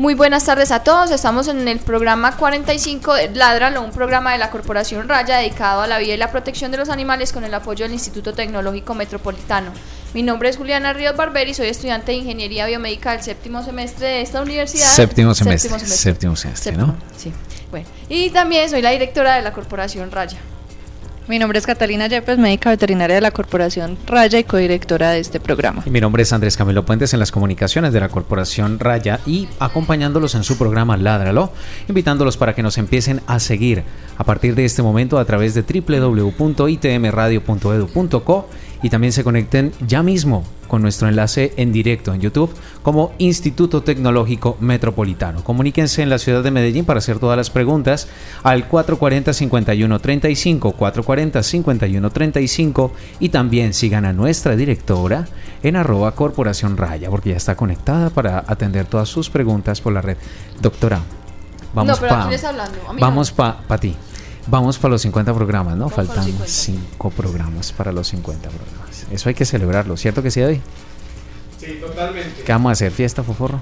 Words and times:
Muy 0.00 0.14
buenas 0.14 0.46
tardes 0.46 0.70
a 0.70 0.82
todos. 0.82 1.10
Estamos 1.10 1.46
en 1.48 1.68
el 1.68 1.78
programa 1.78 2.34
45 2.34 3.12
de 3.12 3.28
Ládralo, 3.34 3.82
un 3.82 3.90
programa 3.90 4.32
de 4.32 4.38
la 4.38 4.48
Corporación 4.50 5.06
Raya 5.06 5.36
dedicado 5.36 5.82
a 5.82 5.86
la 5.86 5.98
vida 5.98 6.14
y 6.14 6.16
la 6.16 6.30
protección 6.30 6.70
de 6.70 6.78
los 6.78 6.88
animales 6.88 7.34
con 7.34 7.44
el 7.44 7.52
apoyo 7.52 7.84
del 7.84 7.92
Instituto 7.92 8.32
Tecnológico 8.32 8.94
Metropolitano. 8.94 9.72
Mi 10.14 10.22
nombre 10.22 10.48
es 10.48 10.56
Juliana 10.56 10.94
Ríos 10.94 11.14
Barberi, 11.14 11.52
soy 11.52 11.66
estudiante 11.66 12.12
de 12.12 12.16
Ingeniería 12.16 12.64
Biomédica 12.64 13.12
del 13.12 13.20
séptimo 13.20 13.62
semestre 13.62 14.06
de 14.06 14.22
esta 14.22 14.40
universidad. 14.40 14.86
Séptimo 14.86 15.34
semestre. 15.34 15.78
Séptimo 15.78 16.34
semestre, 16.34 16.72
¿no? 16.72 16.96
Sí. 17.14 17.30
Bueno, 17.70 17.86
y 18.08 18.30
también 18.30 18.70
soy 18.70 18.80
la 18.80 18.92
directora 18.92 19.34
de 19.34 19.42
la 19.42 19.52
Corporación 19.52 20.10
Raya. 20.10 20.38
Mi 21.30 21.38
nombre 21.38 21.58
es 21.60 21.64
Catalina 21.64 22.08
Yepes, 22.08 22.38
médica 22.38 22.70
veterinaria 22.70 23.14
de 23.14 23.20
la 23.20 23.30
Corporación 23.30 23.96
Raya 24.04 24.40
y 24.40 24.42
codirectora 24.42 25.12
de 25.12 25.20
este 25.20 25.38
programa. 25.38 25.84
Y 25.86 25.90
mi 25.90 26.00
nombre 26.00 26.24
es 26.24 26.32
Andrés 26.32 26.56
Camilo 26.56 26.84
Puentes 26.84 27.14
en 27.14 27.20
las 27.20 27.30
comunicaciones 27.30 27.92
de 27.92 28.00
la 28.00 28.08
Corporación 28.08 28.80
Raya 28.80 29.20
y 29.26 29.46
acompañándolos 29.60 30.34
en 30.34 30.42
su 30.42 30.58
programa 30.58 30.96
Ládralo, 30.96 31.52
invitándolos 31.86 32.36
para 32.36 32.56
que 32.56 32.64
nos 32.64 32.78
empiecen 32.78 33.20
a 33.28 33.38
seguir 33.38 33.84
a 34.18 34.24
partir 34.24 34.56
de 34.56 34.64
este 34.64 34.82
momento 34.82 35.20
a 35.20 35.24
través 35.24 35.54
de 35.54 35.62
www.itmradio.edu.co 35.62 38.48
y 38.82 38.90
también 38.90 39.12
se 39.12 39.24
conecten 39.24 39.72
ya 39.86 40.02
mismo 40.02 40.44
con 40.68 40.82
nuestro 40.82 41.08
enlace 41.08 41.52
en 41.56 41.72
directo 41.72 42.14
en 42.14 42.20
YouTube 42.20 42.54
como 42.82 43.12
Instituto 43.18 43.82
Tecnológico 43.82 44.56
Metropolitano. 44.60 45.42
Comuníquense 45.42 46.02
en 46.02 46.10
la 46.10 46.18
ciudad 46.18 46.44
de 46.44 46.52
Medellín 46.52 46.84
para 46.84 46.98
hacer 46.98 47.18
todas 47.18 47.36
las 47.36 47.50
preguntas 47.50 48.06
al 48.44 48.68
440-5135, 48.68 50.76
440-5135 50.76 52.92
y 53.18 53.30
también 53.30 53.74
sigan 53.74 54.04
a 54.04 54.12
nuestra 54.12 54.54
directora 54.54 55.26
en 55.62 55.76
arroba 55.76 56.12
Corporación 56.12 56.76
Raya 56.76 57.10
porque 57.10 57.30
ya 57.30 57.36
está 57.36 57.56
conectada 57.56 58.10
para 58.10 58.44
atender 58.46 58.86
todas 58.86 59.08
sus 59.08 59.28
preguntas 59.28 59.80
por 59.80 59.92
la 59.92 60.02
red. 60.02 60.16
Doctora, 60.60 61.00
vamos 61.74 61.98
para 61.98 62.30
vamos 62.98 63.32
para 63.32 63.58
pa 63.58 63.78
ti. 63.78 63.96
Vamos 64.50 64.78
para 64.78 64.90
los 64.92 65.02
50 65.02 65.32
programas, 65.32 65.76
¿no? 65.76 65.88
Faltan 65.88 66.26
5 66.44 67.10
programas 67.10 67.72
para 67.72 67.92
los 67.92 68.08
50 68.08 68.48
programas. 68.48 69.06
Eso 69.08 69.28
hay 69.28 69.34
que 69.36 69.44
celebrarlo, 69.44 69.96
¿cierto 69.96 70.24
que 70.24 70.32
sí, 70.32 70.40
David? 70.40 70.58
Sí, 71.58 71.78
totalmente. 71.80 72.42
¿Qué 72.42 72.50
vamos 72.50 72.70
a 72.70 72.72
hacer? 72.72 72.90
¿Fiesta, 72.90 73.22
foforro? 73.22 73.60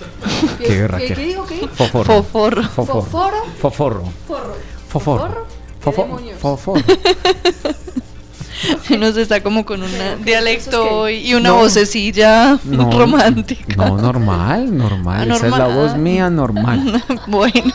¿Qué, 0.58 0.74
guerra, 0.74 0.98
¿Qué, 0.98 1.14
¿Qué 1.14 1.24
digo 1.24 1.46
qué? 1.46 1.68
Foforro. 1.68 2.22
Foforro. 2.22 2.62
Foforro. 2.64 3.02
Foforro. 3.02 3.32
Foforro. 3.60 4.04
Foforro. 4.88 5.46
Foforro. 5.80 6.18
Foforro. 6.40 6.82
Nos 8.98 9.16
está 9.16 9.42
como 9.42 9.64
con 9.64 9.82
un 9.82 9.90
dialecto 10.24 11.08
y 11.08 11.34
una 11.34 11.52
vocecilla 11.52 12.58
romántica. 12.70 13.76
No, 13.76 13.96
normal, 13.98 14.76
normal, 14.76 15.30
Esa 15.30 15.46
es 15.46 15.56
la 15.56 15.68
voz 15.68 15.96
mía 15.96 16.30
normal. 16.30 17.02
bueno. 17.26 17.72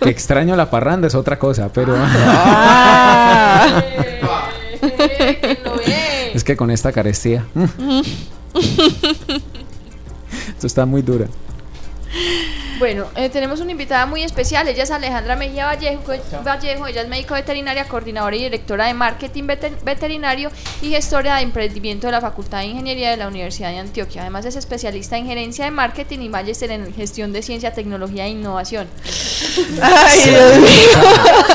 Te 0.00 0.10
extraño 0.10 0.56
la 0.56 0.70
parranda, 0.70 1.06
es 1.08 1.14
otra 1.14 1.38
cosa, 1.38 1.70
pero. 1.72 1.94
Ah. 1.98 3.82
es 6.34 6.44
que 6.44 6.56
con 6.56 6.70
esta 6.70 6.92
carestía. 6.92 7.44
Esto 10.48 10.66
está 10.66 10.86
muy 10.86 11.02
dura. 11.02 11.26
Bueno, 12.78 13.06
eh, 13.16 13.30
tenemos 13.30 13.60
una 13.60 13.72
invitada 13.72 14.04
muy 14.04 14.22
especial, 14.22 14.68
ella 14.68 14.82
es 14.82 14.90
Alejandra 14.90 15.34
Mejía 15.34 15.64
Vallejo, 15.64 16.02
Vallejo, 16.44 16.86
ella 16.86 17.02
es 17.02 17.08
médico 17.08 17.32
veterinaria, 17.32 17.86
coordinadora 17.86 18.36
y 18.36 18.42
directora 18.42 18.86
de 18.86 18.94
marketing 18.94 19.44
veterinario 19.82 20.50
y 20.82 20.90
gestora 20.90 21.36
de 21.36 21.42
emprendimiento 21.42 22.06
de 22.06 22.12
la 22.12 22.20
Facultad 22.20 22.58
de 22.58 22.66
Ingeniería 22.66 23.10
de 23.10 23.16
la 23.16 23.28
Universidad 23.28 23.70
de 23.70 23.78
Antioquia. 23.78 24.22
Además 24.22 24.44
es 24.44 24.56
especialista 24.56 25.16
en 25.16 25.26
gerencia 25.26 25.64
de 25.64 25.70
marketing 25.70 26.18
y 26.20 26.28
magister 26.28 26.70
en 26.70 26.92
gestión 26.92 27.32
de 27.32 27.42
ciencia, 27.42 27.72
tecnología 27.72 28.26
e 28.26 28.30
innovación. 28.30 28.88
Ay, 29.80 30.20
Dios 30.24 30.56
mío. 30.58 31.04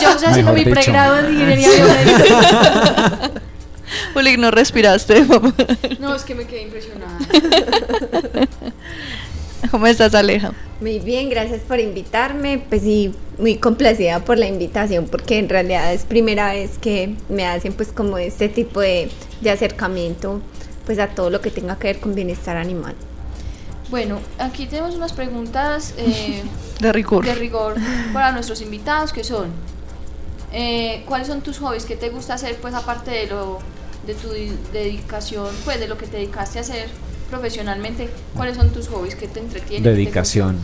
Yo 0.01 0.09
estoy 0.09 0.27
haciendo 0.27 0.53
mi 0.53 0.65
pregrado 0.65 1.19
en 1.19 1.33
ingeniería 1.33 1.69
biomédica. 1.69 3.31
Juli, 4.13 4.37
no 4.37 4.49
respiraste. 4.49 5.25
no, 5.99 6.15
es 6.15 6.23
que 6.23 6.33
me 6.33 6.45
quedé 6.45 6.63
impresionada. 6.63 7.17
¿Cómo 9.69 9.85
estás, 9.85 10.15
Aleja? 10.15 10.51
Muy 10.81 10.97
bien, 10.97 11.29
gracias 11.29 11.61
por 11.61 11.79
invitarme. 11.79 12.57
Pues 12.57 12.81
sí, 12.81 13.13
muy 13.37 13.57
complacida 13.57 14.19
por 14.25 14.39
la 14.39 14.47
invitación 14.47 15.05
porque 15.05 15.37
en 15.37 15.47
realidad 15.47 15.93
es 15.93 16.05
primera 16.05 16.53
vez 16.53 16.79
que 16.79 17.15
me 17.29 17.45
hacen 17.45 17.73
pues 17.73 17.89
como 17.89 18.17
este 18.17 18.49
tipo 18.49 18.81
de, 18.81 19.11
acercamiento 19.47 20.41
pues 20.87 20.97
a 20.97 21.07
todo 21.07 21.29
lo 21.29 21.39
que 21.39 21.51
tenga 21.51 21.77
que 21.77 21.87
ver 21.87 21.99
con 21.99 22.15
bienestar 22.15 22.57
animal. 22.57 22.95
Bueno, 23.91 24.19
aquí 24.39 24.65
tenemos 24.65 24.95
unas 24.95 25.13
preguntas 25.13 25.93
eh, 25.97 26.41
de 26.79 26.91
rigor. 26.91 27.25
De 27.25 27.35
rigor 27.35 27.75
para 28.11 28.31
nuestros 28.31 28.59
invitados 28.61 29.13
que 29.13 29.23
son 29.23 29.51
eh, 30.51 31.03
¿cuáles 31.07 31.27
son 31.27 31.41
tus 31.41 31.59
hobbies? 31.59 31.85
¿Qué 31.85 31.95
te 31.95 32.09
gusta 32.09 32.33
hacer 32.33 32.55
pues 32.55 32.73
aparte 32.73 33.11
de 33.11 33.27
lo 33.27 33.59
de 34.07 34.15
tu 34.15 34.29
dedicación, 34.73 35.47
pues 35.63 35.79
de 35.79 35.87
lo 35.87 35.95
que 35.95 36.07
te 36.07 36.17
dedicaste 36.17 36.57
a 36.57 36.61
hacer? 36.61 36.89
Profesionalmente, 37.31 38.09
¿cuáles 38.35 38.57
son 38.57 38.69
tus 38.69 38.87
hobbies 38.89 39.15
que 39.15 39.27
te 39.27 39.39
entretienen? 39.39 39.83
Dedicación. 39.83 40.59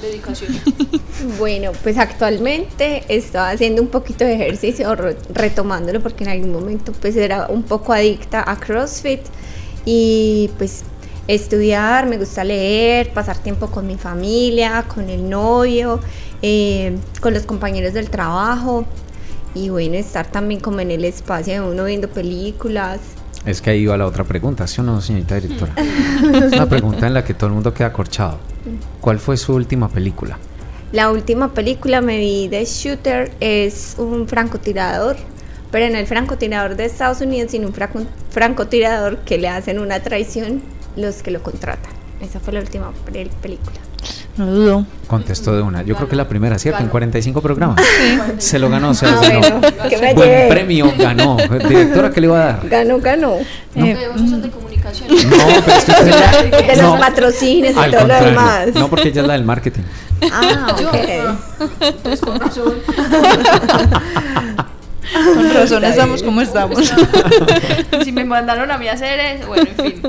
Dedicación. 0.00 0.52
bueno, 1.38 1.72
pues 1.82 1.98
actualmente 1.98 3.02
estoy 3.08 3.40
haciendo 3.40 3.82
un 3.82 3.88
poquito 3.88 4.24
de 4.24 4.34
ejercicio, 4.34 4.94
retomándolo 4.94 6.00
porque 6.00 6.24
en 6.24 6.30
algún 6.30 6.52
momento 6.52 6.92
pues 6.92 7.16
era 7.16 7.48
un 7.48 7.62
poco 7.64 7.92
adicta 7.92 8.44
a 8.46 8.56
CrossFit 8.56 9.20
y 9.84 10.50
pues 10.58 10.84
estudiar, 11.26 12.06
me 12.06 12.18
gusta 12.18 12.44
leer, 12.44 13.12
pasar 13.12 13.38
tiempo 13.38 13.68
con 13.68 13.86
mi 13.86 13.96
familia, 13.96 14.84
con 14.92 15.10
el 15.10 15.28
novio, 15.28 16.00
eh, 16.42 16.96
con 17.20 17.34
los 17.34 17.44
compañeros 17.44 17.94
del 17.94 18.10
trabajo 18.10 18.84
y 19.54 19.68
bueno, 19.68 19.96
estar 19.96 20.26
también 20.30 20.60
como 20.60 20.80
en 20.80 20.90
el 20.90 21.04
espacio 21.04 21.54
de 21.54 21.60
uno 21.60 21.84
viendo 21.84 22.08
películas, 22.08 23.00
es 23.44 23.60
que 23.62 23.70
ahí 23.70 23.80
iba 23.80 23.96
la 23.96 24.06
otra 24.06 24.24
pregunta, 24.24 24.66
¿sí 24.66 24.80
o 24.80 24.84
no, 24.84 25.00
señorita 25.00 25.36
directora? 25.36 25.74
es 25.76 26.52
una 26.52 26.68
pregunta 26.68 27.06
en 27.06 27.14
la 27.14 27.24
que 27.24 27.34
todo 27.34 27.46
el 27.48 27.54
mundo 27.54 27.72
queda 27.72 27.88
acorchado. 27.88 28.38
¿Cuál 29.00 29.18
fue 29.18 29.36
su 29.36 29.54
última 29.54 29.88
película? 29.88 30.38
La 30.92 31.10
última 31.10 31.54
película 31.54 32.00
me 32.00 32.18
vi 32.18 32.48
de 32.48 32.64
Shooter, 32.64 33.32
es 33.40 33.94
un 33.98 34.26
francotirador, 34.26 35.16
pero 35.70 35.88
no 35.88 35.98
el 35.98 36.06
francotirador 36.06 36.76
de 36.76 36.84
Estados 36.84 37.20
Unidos, 37.20 37.52
sino 37.52 37.68
un 37.68 37.74
francotirador 38.30 39.18
que 39.18 39.38
le 39.38 39.48
hacen 39.48 39.78
una 39.78 40.00
traición 40.00 40.62
los 40.96 41.22
que 41.22 41.30
lo 41.30 41.42
contratan. 41.42 41.92
Esa 42.20 42.40
fue 42.40 42.52
la 42.52 42.60
última 42.60 42.92
película. 43.04 43.78
No 44.36 44.46
dudo. 44.46 44.86
Contestó 45.06 45.54
de 45.54 45.62
una. 45.62 45.82
Yo 45.82 45.96
creo 45.96 46.08
que 46.08 46.16
la 46.16 46.28
primera, 46.28 46.58
¿cierto? 46.58 46.82
En 46.82 46.88
45 46.88 47.42
programas. 47.42 47.80
Se 48.38 48.58
lo 48.58 48.70
ganó, 48.70 48.94
se 48.94 49.06
lo 49.06 49.18
ah, 49.18 49.22
ganó. 49.22 49.60
Buen 50.14 50.48
premio 50.48 50.92
ganó. 50.96 51.36
Directora, 51.36 52.10
¿qué 52.10 52.20
le 52.20 52.26
iba 52.28 52.40
a 52.40 52.46
dar? 52.46 52.68
Ganó, 52.68 52.98
ganó. 53.00 53.36
No. 53.74 53.86
Eh, 53.86 53.96
son 54.16 54.42
de 54.42 54.50
comunicación. 54.50 55.08
No, 55.10 55.36
pero 55.64 55.76
es 55.76 55.84
que 55.84 56.74
De 56.74 56.76
los 56.82 56.98
patrocines 56.98 57.72
y 57.72 57.90
todo 57.90 58.06
lo 58.06 58.24
demás. 58.24 58.68
No, 58.74 58.88
porque 58.88 59.08
ella 59.08 59.22
es 59.22 59.26
la 59.26 59.32
del 59.34 59.44
marketing. 59.44 59.82
Ah, 60.32 60.76
ok. 60.78 61.92
Pues 62.02 62.20
con 62.20 62.38
razón. 62.38 62.74
Con 65.12 65.54
razón 65.54 65.84
estamos 65.84 66.22
como 66.22 66.40
estamos. 66.40 66.78
si 68.04 68.12
me 68.12 68.24
mandaron 68.24 68.70
a 68.70 68.78
mí 68.78 68.88
a 68.88 68.92
hacer 68.92 69.18
eso, 69.18 69.48
bueno, 69.48 69.68
en 69.76 69.84
fin. 69.84 70.02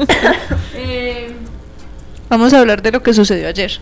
Eh, 0.75 1.30
Vamos 2.31 2.53
a 2.53 2.59
hablar 2.61 2.81
de 2.81 2.93
lo 2.93 3.03
que 3.03 3.13
sucedió 3.13 3.49
ayer. 3.49 3.81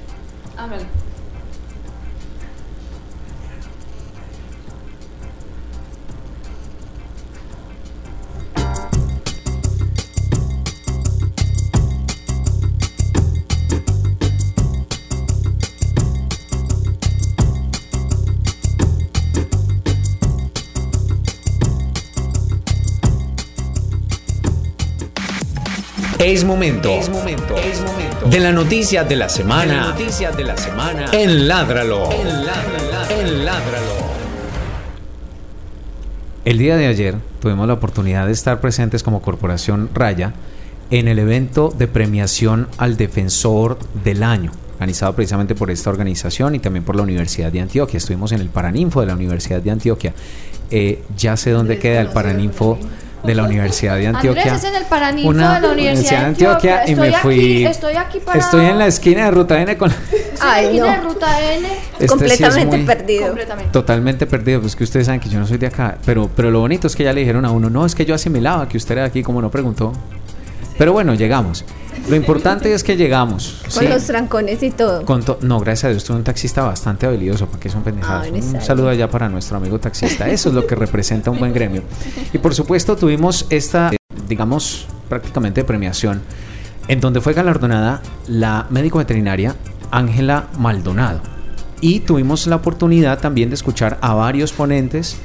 Es 26.19 26.43
momento. 26.43 26.89
Es 26.89 27.09
momento. 27.09 27.55
Es 27.55 27.81
momento. 27.81 28.27
De 28.29 28.41
la 28.41 28.51
noticia 28.51 29.05
de 29.05 29.15
la 29.15 29.29
semana. 29.29 29.95
De 29.97 30.27
de 30.35 30.43
la 30.43 30.57
semana. 30.57 31.05
En 31.13 31.47
Ládralo. 31.47 32.09
En 32.11 33.45
Ládralo. 33.45 34.09
El 36.43 36.57
día 36.57 36.75
de 36.75 36.87
ayer 36.87 37.15
tuvimos 37.39 37.65
la 37.69 37.75
oportunidad 37.75 38.25
de 38.25 38.33
estar 38.33 38.59
presentes 38.59 39.01
como 39.01 39.21
Corporación 39.21 39.89
Raya 39.93 40.33
en 40.91 41.07
el 41.07 41.19
evento 41.19 41.73
de 41.77 41.87
premiación 41.87 42.67
al 42.77 42.97
Defensor 42.97 43.79
del 44.03 44.23
Año, 44.23 44.51
organizado 44.73 45.15
precisamente 45.15 45.55
por 45.55 45.71
esta 45.71 45.89
organización 45.89 46.53
y 46.53 46.59
también 46.59 46.83
por 46.83 46.97
la 46.97 47.03
Universidad 47.03 47.49
de 47.49 47.61
Antioquia. 47.61 47.97
Estuvimos 47.97 48.33
en 48.33 48.41
el 48.41 48.49
Paraninfo 48.49 48.99
de 48.99 49.07
la 49.07 49.13
Universidad 49.13 49.61
de 49.61 49.71
Antioquia. 49.71 50.13
Eh, 50.69 51.01
ya 51.15 51.37
sé 51.37 51.51
dónde 51.51 51.79
queda 51.79 52.01
el 52.01 52.09
Paraninfo 52.09 52.77
de 53.23 53.35
la 53.35 53.43
Universidad 53.43 53.97
de 53.97 54.07
Antioquia. 54.07 54.43
Andrés 54.43 54.63
es 54.63 54.69
en 54.69 54.75
el 54.75 54.85
Paraninfo 54.85 55.33
de 55.33 55.39
la 55.39 55.71
Universidad 55.71 56.19
de 56.21 56.25
Antioquia, 56.25 56.89
y 56.89 56.95
me 56.95 57.11
fui. 57.13 57.65
estoy 57.65 57.95
aquí 57.95 58.19
para... 58.19 58.39
Estoy 58.39 58.65
en 58.65 58.77
la 58.77 58.87
esquina 58.87 59.25
de 59.25 59.31
Ruta 59.31 59.61
N 59.61 59.77
con. 59.77 59.91
Ay, 60.41 60.65
la 60.65 60.69
esquina 60.69 60.85
de 60.85 61.01
Ruta 61.01 61.53
N. 61.53 61.67
Este 61.93 62.07
completamente 62.07 62.79
perdido. 62.79 63.35
Totalmente 63.71 64.25
perdido, 64.25 64.61
pues 64.61 64.75
que 64.75 64.83
ustedes 64.83 65.05
saben 65.05 65.19
que 65.19 65.29
yo 65.29 65.39
no 65.39 65.47
soy 65.47 65.57
de 65.57 65.67
acá, 65.67 65.97
pero 66.05 66.29
pero 66.35 66.51
lo 66.51 66.59
bonito 66.59 66.87
es 66.87 66.95
que 66.95 67.03
ya 67.03 67.13
le 67.13 67.19
dijeron 67.21 67.45
a 67.45 67.51
uno, 67.51 67.69
no, 67.69 67.85
es 67.85 67.95
que 67.95 68.05
yo 68.05 68.15
asimilaba 68.15 68.67
que 68.69 68.77
usted 68.77 68.93
era 68.93 69.01
de 69.01 69.07
aquí, 69.09 69.23
como 69.23 69.41
no 69.41 69.49
preguntó. 69.51 69.93
Pero 70.79 70.93
bueno, 70.93 71.13
llegamos. 71.13 71.65
Lo 72.07 72.15
importante 72.15 72.73
es 72.73 72.85
que 72.85 72.95
llegamos. 72.95 73.61
Con 73.75 73.89
los 73.89 74.05
trancones 74.05 74.63
y 74.63 74.71
todo. 74.71 75.03
no, 75.41 75.59
gracias 75.59 75.83
a 75.83 75.89
Dios, 75.89 76.05
tuve 76.05 76.17
un 76.17 76.23
taxista 76.23 76.63
bastante 76.63 77.05
habilidoso, 77.05 77.47
porque 77.47 77.69
son 77.69 77.83
pendejadas. 77.83 78.29
Ah, 78.31 78.55
un 78.55 78.61
saludo 78.61 78.87
allá 78.87 79.09
para 79.09 79.27
nuestro 79.27 79.57
amigo 79.57 79.77
taxista. 79.77 80.29
Eso 80.29 80.49
es 80.49 80.55
lo 80.55 80.65
que 80.65 80.75
representa 80.75 81.31
un 81.31 81.37
buen 81.37 81.53
gremio. 81.53 81.83
Y 82.31 82.37
por 82.37 82.55
supuesto, 82.55 82.95
tuvimos 82.95 83.45
esta, 83.49 83.91
digamos, 84.29 84.87
prácticamente 85.09 85.65
premiación, 85.65 86.21
en 86.87 87.01
donde 87.01 87.19
fue 87.19 87.33
galardonada 87.33 88.01
la 88.27 88.65
médico 88.69 88.99
veterinaria 88.99 89.55
Ángela 89.91 90.47
Maldonado. 90.57 91.19
Y 91.81 91.99
tuvimos 91.99 92.47
la 92.47 92.55
oportunidad 92.55 93.19
también 93.19 93.49
de 93.49 93.55
escuchar 93.55 93.97
a 93.99 94.13
varios 94.13 94.53
ponentes 94.53 95.17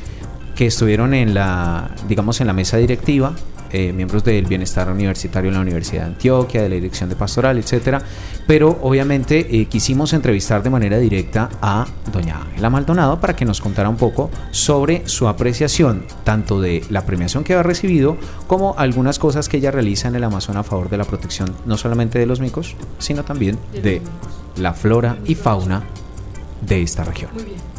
que 0.56 0.66
estuvieron 0.66 1.14
en 1.14 1.32
la, 1.32 1.92
digamos, 2.08 2.40
en 2.40 2.48
la 2.48 2.52
mesa 2.52 2.76
directiva 2.76 3.34
eh, 3.74 3.92
miembros 3.92 4.22
del 4.22 4.46
bienestar 4.46 4.88
universitario 4.88 5.48
en 5.48 5.54
la 5.54 5.60
Universidad 5.60 6.02
de 6.02 6.06
Antioquia, 6.10 6.62
de 6.62 6.68
la 6.68 6.76
Dirección 6.76 7.08
de 7.08 7.16
Pastoral, 7.16 7.58
etcétera. 7.58 8.00
Pero 8.46 8.78
obviamente 8.82 9.48
eh, 9.50 9.66
quisimos 9.66 10.12
entrevistar 10.12 10.62
de 10.62 10.70
manera 10.70 10.96
directa 10.96 11.50
a 11.60 11.84
doña 12.12 12.40
Ángela 12.40 12.70
Maldonado 12.70 13.20
para 13.20 13.34
que 13.34 13.44
nos 13.44 13.60
contara 13.60 13.88
un 13.88 13.96
poco 13.96 14.30
sobre 14.52 15.02
su 15.08 15.26
apreciación 15.26 16.06
tanto 16.22 16.60
de 16.60 16.84
la 16.88 17.04
premiación 17.04 17.42
que 17.42 17.54
ha 17.54 17.64
recibido 17.64 18.16
como 18.46 18.76
algunas 18.78 19.18
cosas 19.18 19.48
que 19.48 19.56
ella 19.56 19.72
realiza 19.72 20.06
en 20.06 20.14
el 20.14 20.22
Amazonas 20.22 20.60
a 20.60 20.68
favor 20.68 20.88
de 20.88 20.98
la 20.98 21.04
protección 21.04 21.52
no 21.66 21.76
solamente 21.76 22.20
de 22.20 22.26
los 22.26 22.38
micos, 22.38 22.76
sino 23.00 23.24
también 23.24 23.58
de 23.72 24.00
la 24.56 24.72
flora 24.72 25.16
y 25.24 25.34
fauna 25.34 25.82
de 26.60 26.82
esta 26.82 27.02
región. 27.02 27.32
Muy 27.34 27.42
bien. 27.42 27.73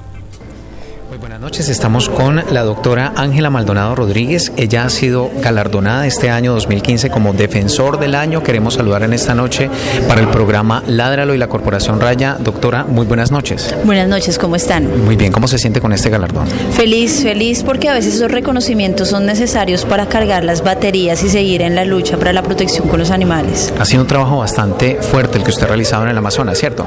Muy 1.15 1.21
buenas 1.21 1.39
noches, 1.39 1.69
estamos 1.69 2.09
con 2.09 2.43
la 2.51 2.63
doctora 2.63 3.13
Ángela 3.15 3.49
Maldonado 3.49 3.95
Rodríguez. 3.95 4.51
Ella 4.57 4.83
ha 4.83 4.89
sido 4.89 5.31
galardonada 5.37 6.05
este 6.05 6.29
año 6.29 6.51
2015 6.51 7.09
como 7.09 7.31
Defensor 7.31 8.01
del 8.01 8.15
Año. 8.15 8.43
Queremos 8.43 8.73
saludar 8.73 9.01
en 9.03 9.13
esta 9.13 9.33
noche 9.33 9.69
para 10.09 10.19
el 10.19 10.27
programa 10.27 10.83
Ládralo 10.87 11.33
y 11.33 11.37
la 11.37 11.47
Corporación 11.47 12.01
Raya. 12.01 12.35
Doctora, 12.37 12.83
muy 12.83 13.05
buenas 13.05 13.31
noches. 13.31 13.73
Buenas 13.85 14.09
noches, 14.09 14.37
¿cómo 14.37 14.57
están? 14.57 15.05
Muy 15.05 15.15
bien, 15.15 15.31
¿cómo 15.31 15.47
se 15.47 15.57
siente 15.57 15.79
con 15.79 15.93
este 15.93 16.09
galardón? 16.09 16.47
Feliz, 16.73 17.23
feliz 17.23 17.63
porque 17.63 17.87
a 17.87 17.93
veces 17.93 18.15
esos 18.15 18.29
reconocimientos 18.29 19.07
son 19.07 19.25
necesarios 19.25 19.85
para 19.85 20.07
cargar 20.07 20.43
las 20.43 20.65
baterías 20.65 21.23
y 21.23 21.29
seguir 21.29 21.61
en 21.61 21.75
la 21.75 21.85
lucha 21.85 22.17
para 22.17 22.33
la 22.33 22.43
protección 22.43 22.89
con 22.89 22.99
los 22.99 23.11
animales. 23.11 23.73
Ha 23.79 23.85
sido 23.85 24.01
un 24.01 24.07
trabajo 24.07 24.39
bastante 24.39 24.95
fuerte 24.95 25.37
el 25.37 25.45
que 25.45 25.51
usted 25.51 25.63
ha 25.63 25.67
realizado 25.67 26.03
en 26.03 26.09
el 26.09 26.17
Amazonas, 26.17 26.57
¿cierto? 26.57 26.85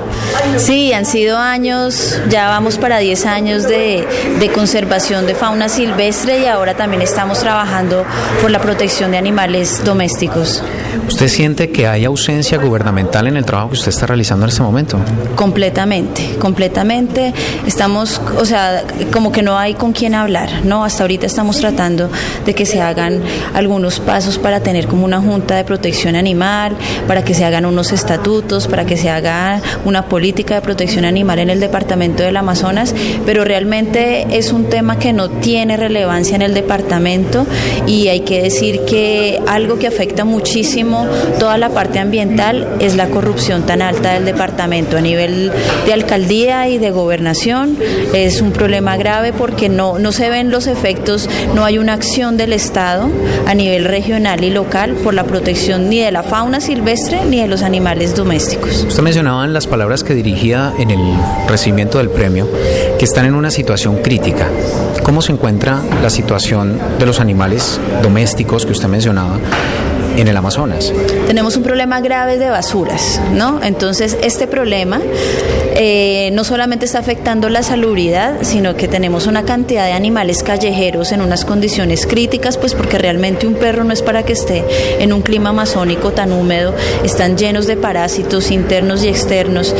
Sí, 0.58 0.92
han 0.92 1.06
sido 1.06 1.38
años, 1.38 2.20
ya 2.28 2.48
vamos 2.48 2.76
para 2.76 2.98
10 2.98 3.24
años 3.24 3.62
de 3.62 4.06
de 4.38 4.48
conservación 4.50 5.26
de 5.26 5.34
fauna 5.34 5.68
silvestre 5.68 6.40
y 6.40 6.46
ahora 6.46 6.74
también 6.74 7.02
estamos 7.02 7.40
trabajando 7.40 8.04
por 8.40 8.50
la 8.50 8.60
protección 8.60 9.10
de 9.10 9.18
animales 9.18 9.84
domésticos. 9.84 10.62
¿Usted 11.06 11.28
siente 11.28 11.70
que 11.70 11.86
hay 11.86 12.04
ausencia 12.04 12.58
gubernamental 12.58 13.26
en 13.26 13.36
el 13.36 13.44
trabajo 13.44 13.70
que 13.70 13.74
usted 13.74 13.88
está 13.88 14.06
realizando 14.06 14.44
en 14.44 14.50
este 14.50 14.62
momento? 14.62 14.98
Completamente, 15.36 16.36
completamente. 16.38 17.32
Estamos, 17.66 18.20
o 18.36 18.44
sea, 18.44 18.84
como 19.12 19.32
que 19.32 19.42
no 19.42 19.58
hay 19.58 19.74
con 19.74 19.92
quién 19.92 20.14
hablar, 20.14 20.50
¿no? 20.64 20.84
Hasta 20.84 21.04
ahorita 21.04 21.26
estamos 21.26 21.58
tratando 21.58 22.10
de 22.44 22.54
que 22.54 22.66
se 22.66 22.80
hagan 22.80 23.22
algunos 23.54 24.00
pasos 24.00 24.38
para 24.38 24.60
tener 24.60 24.86
como 24.86 25.04
una 25.04 25.20
junta 25.20 25.56
de 25.56 25.64
protección 25.64 26.16
animal, 26.16 26.76
para 27.06 27.24
que 27.24 27.34
se 27.34 27.44
hagan 27.44 27.64
unos 27.64 27.92
estatutos, 27.92 28.66
para 28.66 28.84
que 28.84 28.96
se 28.96 29.10
haga 29.10 29.60
una 29.84 30.06
política 30.06 30.56
de 30.56 30.60
protección 30.60 31.04
animal 31.04 31.38
en 31.38 31.50
el 31.50 31.60
departamento 31.60 32.22
del 32.22 32.36
Amazonas, 32.36 32.94
pero 33.24 33.44
realmente 33.44 34.07
es 34.08 34.52
un 34.52 34.64
tema 34.64 34.98
que 34.98 35.12
no 35.12 35.28
tiene 35.28 35.76
relevancia 35.76 36.36
en 36.36 36.42
el 36.42 36.54
departamento 36.54 37.46
y 37.86 38.08
hay 38.08 38.20
que 38.20 38.42
decir 38.42 38.80
que 38.86 39.40
algo 39.46 39.78
que 39.78 39.86
afecta 39.86 40.24
muchísimo 40.24 41.06
toda 41.38 41.58
la 41.58 41.70
parte 41.70 41.98
ambiental 41.98 42.68
es 42.80 42.96
la 42.96 43.08
corrupción 43.08 43.64
tan 43.64 43.82
alta 43.82 44.14
del 44.14 44.24
departamento 44.24 44.96
a 44.96 45.00
nivel 45.00 45.52
de 45.86 45.92
alcaldía 45.92 46.68
y 46.68 46.78
de 46.78 46.90
gobernación. 46.90 47.76
Es 48.14 48.40
un 48.40 48.52
problema 48.52 48.96
grave 48.96 49.32
porque 49.32 49.68
no, 49.68 49.98
no 49.98 50.12
se 50.12 50.30
ven 50.30 50.50
los 50.50 50.66
efectos, 50.66 51.28
no 51.54 51.64
hay 51.64 51.78
una 51.78 51.94
acción 51.94 52.36
del 52.36 52.52
Estado 52.52 53.10
a 53.46 53.54
nivel 53.54 53.84
regional 53.84 54.44
y 54.44 54.50
local 54.50 54.94
por 54.94 55.14
la 55.14 55.24
protección 55.24 55.88
ni 55.88 56.00
de 56.00 56.10
la 56.10 56.22
fauna 56.22 56.60
silvestre 56.60 57.24
ni 57.24 57.40
de 57.40 57.48
los 57.48 57.62
animales 57.62 58.14
domésticos. 58.14 58.84
Usted 58.88 59.02
mencionaba 59.02 59.44
en 59.44 59.52
las 59.52 59.66
palabras 59.66 60.04
que 60.04 60.14
dirigía 60.14 60.72
en 60.78 60.90
el 60.90 61.00
recibimiento 61.48 61.98
del 61.98 62.10
premio 62.10 62.48
que 62.98 63.04
están 63.04 63.26
en 63.26 63.34
una 63.34 63.50
situación 63.50 63.97
crítica. 64.02 64.48
¿Cómo 65.02 65.22
se 65.22 65.32
encuentra 65.32 65.80
la 66.02 66.10
situación 66.10 66.78
de 66.98 67.06
los 67.06 67.20
animales 67.20 67.80
domésticos 68.02 68.66
que 68.66 68.72
usted 68.72 68.88
mencionaba 68.88 69.38
en 70.16 70.28
el 70.28 70.36
Amazonas. 70.36 70.92
Tenemos 71.26 71.56
un 71.56 71.62
problema 71.62 72.00
grave 72.00 72.38
de 72.38 72.50
basuras, 72.50 73.20
¿no? 73.32 73.60
Entonces, 73.62 74.16
este 74.22 74.46
problema 74.46 75.00
eh, 75.74 76.30
no 76.32 76.44
solamente 76.44 76.86
está 76.86 76.98
afectando 76.98 77.48
la 77.48 77.62
salubridad, 77.62 78.38
sino 78.42 78.74
que 78.74 78.88
tenemos 78.88 79.26
una 79.26 79.44
cantidad 79.44 79.86
de 79.86 79.92
animales 79.92 80.42
callejeros 80.42 81.12
en 81.12 81.20
unas 81.20 81.44
condiciones 81.44 82.06
críticas, 82.06 82.56
pues 82.58 82.74
porque 82.74 82.98
realmente 82.98 83.46
un 83.46 83.54
perro 83.54 83.84
no 83.84 83.92
es 83.92 84.02
para 84.02 84.24
que 84.24 84.32
esté 84.32 84.64
en 84.98 85.12
un 85.12 85.22
clima 85.22 85.50
amazónico 85.50 86.12
tan 86.12 86.32
húmedo, 86.32 86.74
están 87.04 87.36
llenos 87.38 87.66
de 87.66 87.76
parásitos 87.76 88.50
internos 88.50 89.04
y 89.04 89.08
externos 89.08 89.74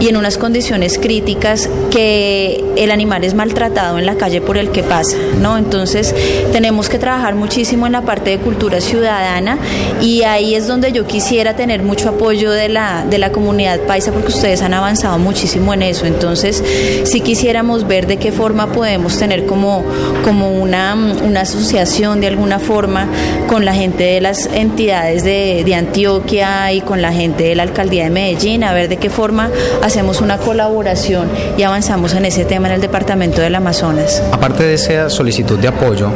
y 0.00 0.08
en 0.08 0.16
unas 0.16 0.38
condiciones 0.38 0.98
críticas 0.98 1.68
que 1.90 2.64
el 2.76 2.90
animal 2.90 3.24
es 3.24 3.34
maltratado 3.34 3.98
en 3.98 4.06
la 4.06 4.16
calle 4.16 4.40
por 4.40 4.56
el 4.56 4.70
que 4.70 4.82
pasa, 4.82 5.16
¿no? 5.40 5.56
Entonces, 5.56 6.14
tenemos 6.52 6.88
que 6.88 6.98
trabajar 6.98 7.34
muchísimo 7.34 7.86
en 7.86 7.92
la 7.92 8.02
parte 8.02 8.30
de 8.30 8.38
cultura 8.38 8.80
ciudadana 8.80 9.58
y 10.00 10.22
ahí 10.22 10.54
es 10.54 10.66
donde 10.66 10.92
yo 10.92 11.06
quisiera 11.06 11.54
tener 11.54 11.82
mucho 11.82 12.10
apoyo 12.10 12.50
de 12.50 12.68
la, 12.68 13.04
de 13.08 13.18
la 13.18 13.32
comunidad 13.32 13.80
paisa 13.80 14.12
porque 14.12 14.28
ustedes 14.28 14.62
han 14.62 14.74
avanzado 14.74 15.18
muchísimo 15.18 15.72
en 15.74 15.82
eso. 15.82 16.06
Entonces, 16.06 16.62
si 17.04 17.20
quisiéramos 17.20 17.86
ver 17.86 18.06
de 18.06 18.16
qué 18.16 18.32
forma 18.32 18.72
podemos 18.72 19.18
tener 19.18 19.46
como, 19.46 19.84
como 20.24 20.50
una, 20.50 20.94
una 20.94 21.42
asociación 21.42 22.20
de 22.20 22.28
alguna 22.28 22.58
forma 22.58 23.08
con 23.48 23.64
la 23.64 23.74
gente 23.74 24.04
de 24.04 24.20
las 24.20 24.46
entidades 24.46 25.24
de, 25.24 25.62
de 25.64 25.74
Antioquia 25.74 26.72
y 26.72 26.80
con 26.80 27.02
la 27.02 27.12
gente 27.12 27.44
de 27.44 27.54
la 27.54 27.62
alcaldía 27.62 28.04
de 28.04 28.10
Medellín, 28.10 28.64
a 28.64 28.72
ver 28.72 28.88
de 28.88 28.96
qué 28.96 29.10
forma 29.10 29.50
hacemos 29.82 30.20
una 30.20 30.38
colaboración 30.38 31.28
y 31.56 31.62
avanzamos 31.62 32.14
en 32.14 32.24
ese 32.24 32.44
tema 32.44 32.68
en 32.68 32.74
el 32.74 32.80
departamento 32.80 33.40
del 33.40 33.54
Amazonas. 33.54 34.22
Aparte 34.32 34.64
de 34.64 34.74
esa 34.74 35.10
solicitud 35.10 35.58
de 35.58 35.68
apoyo 35.68 36.10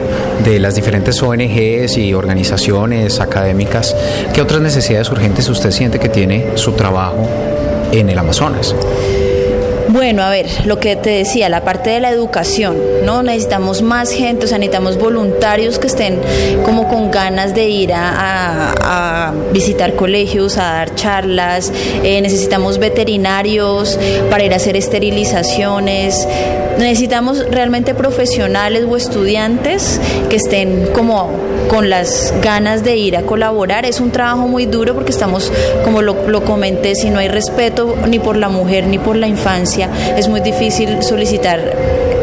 de 0.45 0.59
las 0.61 0.75
diferentes 0.75 1.23
ONGs 1.23 1.97
y 1.97 2.15
organizaciones 2.15 3.21
académicas, 3.21 3.48
¿qué 4.33 4.43
otras 4.43 4.61
necesidades 4.61 5.11
urgentes 5.11 5.49
usted 5.49 5.71
siente 5.71 5.99
que 5.99 6.09
tiene 6.09 6.57
su 6.57 6.73
trabajo 6.73 7.29
en 7.93 8.09
el 8.09 8.19
Amazonas? 8.19 8.75
Bueno, 9.91 10.23
a 10.23 10.29
ver, 10.29 10.47
lo 10.67 10.79
que 10.79 10.97
te 10.97 11.09
decía, 11.09 11.49
la 11.49 11.65
parte 11.65 11.89
de 11.89 12.01
la 12.01 12.11
educación, 12.11 12.77
¿no? 13.05 13.23
Necesitamos 13.23 13.81
más 13.81 14.11
gente, 14.11 14.45
o 14.45 14.49
sea, 14.49 14.59
necesitamos 14.59 14.99
voluntarios 14.99 15.79
que 15.79 15.87
estén 15.87 16.21
como 16.63 16.89
con 16.89 17.11
ganas 17.11 17.55
de 17.55 17.69
ir 17.69 17.93
a, 17.95 19.33
visitar 19.53 19.95
colegios, 19.95 20.59
a 20.59 20.65
dar 20.65 20.95
charlas, 20.95 21.73
eh, 22.03 22.21
necesitamos 22.21 22.79
veterinarios 22.79 23.99
para 24.31 24.45
ir 24.45 24.53
a 24.53 24.57
hacer 24.57 24.77
esterilizaciones, 24.77 26.29
necesitamos 26.79 27.45
realmente 27.51 27.95
profesionales 27.95 28.85
o 28.89 28.97
estudiantes 28.97 30.01
que 30.29 30.37
estén 30.37 30.89
como 30.93 31.31
con 31.69 31.91
las 31.91 32.33
ganas 32.43 32.85
de 32.85 32.97
ir 32.97 33.17
a 33.17 33.23
colaborar. 33.23 33.85
Es 33.85 34.01
un 34.01 34.11
trabajo 34.11 34.49
muy 34.49 34.67
duro 34.67 34.95
porque 34.95 35.11
estamos, 35.11 35.53
como 35.85 36.03
lo, 36.03 36.29
lo 36.29 36.45
comenté, 36.45 36.95
si 36.95 37.11
no 37.11 37.19
hay 37.19 37.29
respeto 37.29 37.97
ni 38.09 38.19
por 38.19 38.37
la 38.37 38.49
mujer 38.49 38.87
ni 38.87 38.99
por 38.99 39.17
la 39.17 39.27
infancia, 39.29 39.91
es 40.17 40.29
muy 40.29 40.41
difícil 40.41 41.03
solicitar 41.03 41.77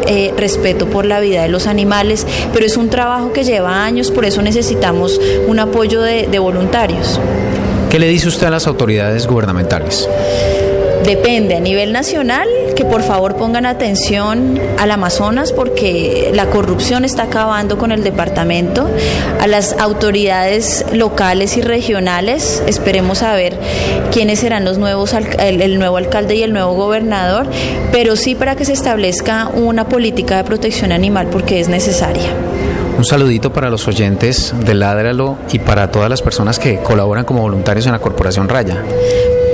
eh, 0.08 0.34
respeto 0.38 0.88
por 0.88 1.06
la 1.06 1.20
vida 1.20 1.42
de 1.42 1.50
los 1.50 1.68
animales, 1.68 2.26
pero 2.54 2.66
es 2.66 2.78
un 2.78 2.90
trabajo 2.90 3.34
que 3.34 3.44
lleva 3.44 3.84
años, 3.84 4.12
por 4.12 4.26
eso 4.26 4.42
necesitamos 4.42 5.20
un 5.48 5.60
apoyo 5.60 6.02
de, 6.02 6.28
de 6.28 6.40
voluntarios. 6.40 7.20
¿Qué 7.90 8.00
le 8.00 8.08
dice 8.08 8.28
usted 8.28 8.48
a 8.48 8.52
las 8.52 8.68
autoridades 8.68 9.26
gubernamentales? 9.26 10.08
Depende 11.06 11.56
a 11.56 11.60
nivel 11.60 11.92
nacional 11.92 12.48
que 12.76 12.86
por 12.86 13.02
favor 13.02 13.36
pongan 13.36 13.66
atención 13.66 14.60
al 14.78 14.92
Amazonas 14.92 15.52
porque 15.52 16.32
la 16.34 16.48
corrupción 16.48 17.06
está 17.06 17.24
acabando 17.24 17.78
con 17.78 17.92
el 17.92 18.04
departamento. 18.04 18.90
A 19.40 19.48
las 19.48 19.78
autoridades 19.80 20.86
locales 20.94 21.58
y 21.58 21.62
regionales 21.62 22.62
esperemos 22.68 23.24
a 23.24 23.34
ver 23.34 23.58
quiénes 24.12 24.40
serán 24.40 24.66
los 24.66 24.78
nuevos 24.78 25.14
el, 25.14 25.62
el 25.62 25.80
nuevo 25.80 25.98
alcalde 25.98 26.36
y 26.36 26.44
el 26.44 26.54
nuevo 26.54 26.74
gobernador, 26.74 27.48
pero 27.92 28.16
sí 28.16 28.36
para 28.36 28.56
que 28.56 28.66
se 28.66 28.74
establezca 28.74 29.50
una 29.54 29.88
política 29.88 30.38
de 30.38 30.44
protección 30.44 30.92
animal 30.92 31.28
porque 31.32 31.60
es 31.60 31.70
necesaria. 31.70 32.30
Un 32.98 33.04
saludito 33.04 33.52
para 33.52 33.70
los 33.70 33.88
oyentes 33.90 34.54
de 34.66 34.74
Ládralo 34.74 35.38
y 35.52 35.60
para 35.60 35.92
todas 35.92 36.10
las 36.10 36.22
personas 36.22 36.60
que 36.60 36.78
colaboran 36.80 37.26
como 37.26 37.42
voluntarios 37.42 37.86
en 37.88 37.92
la 37.92 38.00
Corporación 38.00 38.48
Raya. 38.48 38.78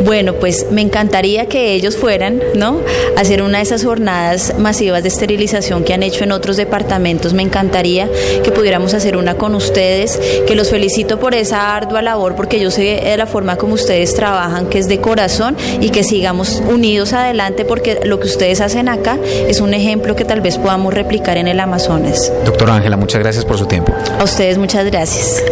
Bueno, 0.03 0.33
pues 0.33 0.67
me 0.71 0.81
encantaría 0.81 1.47
que 1.47 1.73
ellos 1.73 1.95
fueran, 1.95 2.41
¿no? 2.55 2.81
A 3.15 3.21
hacer 3.21 3.41
una 3.41 3.59
de 3.59 3.63
esas 3.63 3.83
jornadas 3.83 4.55
masivas 4.57 5.03
de 5.03 5.09
esterilización 5.09 5.83
que 5.83 5.93
han 5.93 6.03
hecho 6.03 6.23
en 6.23 6.31
otros 6.31 6.57
departamentos. 6.57 7.33
Me 7.33 7.43
encantaría 7.43 8.09
que 8.43 8.51
pudiéramos 8.51 8.93
hacer 8.93 9.15
una 9.15 9.35
con 9.35 9.55
ustedes, 9.55 10.19
que 10.47 10.55
los 10.55 10.69
felicito 10.69 11.19
por 11.19 11.35
esa 11.35 11.75
ardua 11.75 12.01
labor, 12.01 12.35
porque 12.35 12.59
yo 12.59 12.71
sé 12.71 13.01
de 13.03 13.17
la 13.17 13.25
forma 13.25 13.57
como 13.57 13.75
ustedes 13.75 14.15
trabajan, 14.15 14.67
que 14.67 14.79
es 14.79 14.87
de 14.87 14.99
corazón 14.99 15.55
y 15.79 15.89
que 15.89 16.03
sigamos 16.03 16.61
unidos 16.67 17.13
adelante, 17.13 17.65
porque 17.65 17.99
lo 18.03 18.19
que 18.19 18.27
ustedes 18.27 18.61
hacen 18.61 18.89
acá 18.89 19.17
es 19.47 19.61
un 19.61 19.73
ejemplo 19.73 20.15
que 20.15 20.25
tal 20.25 20.41
vez 20.41 20.57
podamos 20.57 20.93
replicar 20.93 21.37
en 21.37 21.47
el 21.47 21.59
Amazonas. 21.59 22.31
Doctora 22.45 22.75
Ángela, 22.75 22.97
muchas 22.97 23.21
gracias 23.21 23.45
por 23.45 23.57
su 23.57 23.65
tiempo. 23.65 23.93
A 24.19 24.23
ustedes 24.23 24.57
muchas 24.57 24.85
gracias. 24.85 25.43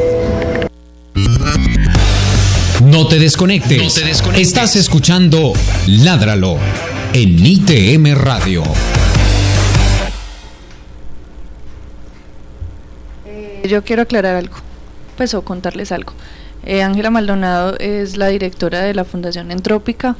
No 2.89 3.08
te 3.08 3.19
desconectes. 3.19 4.01
Estás 4.36 4.75
escuchando 4.75 5.53
Ládralo 5.86 6.58
en 7.13 7.46
ITM 7.46 8.15
Radio. 8.15 8.63
Eh, 13.27 13.67
yo 13.69 13.84
quiero 13.84 14.01
aclarar 14.01 14.38
algo, 14.38 14.55
pues 15.17 15.36
o 15.36 15.43
contarles 15.43 15.91
algo. 15.91 16.13
Eh, 16.65 16.81
Ángela 16.81 17.12
Maldonado 17.12 17.77
es 17.77 18.17
la 18.17 18.29
directora 18.29 18.81
de 18.81 18.96
la 18.96 19.05
Fundación 19.05 19.51
Entrópica, 19.51 20.15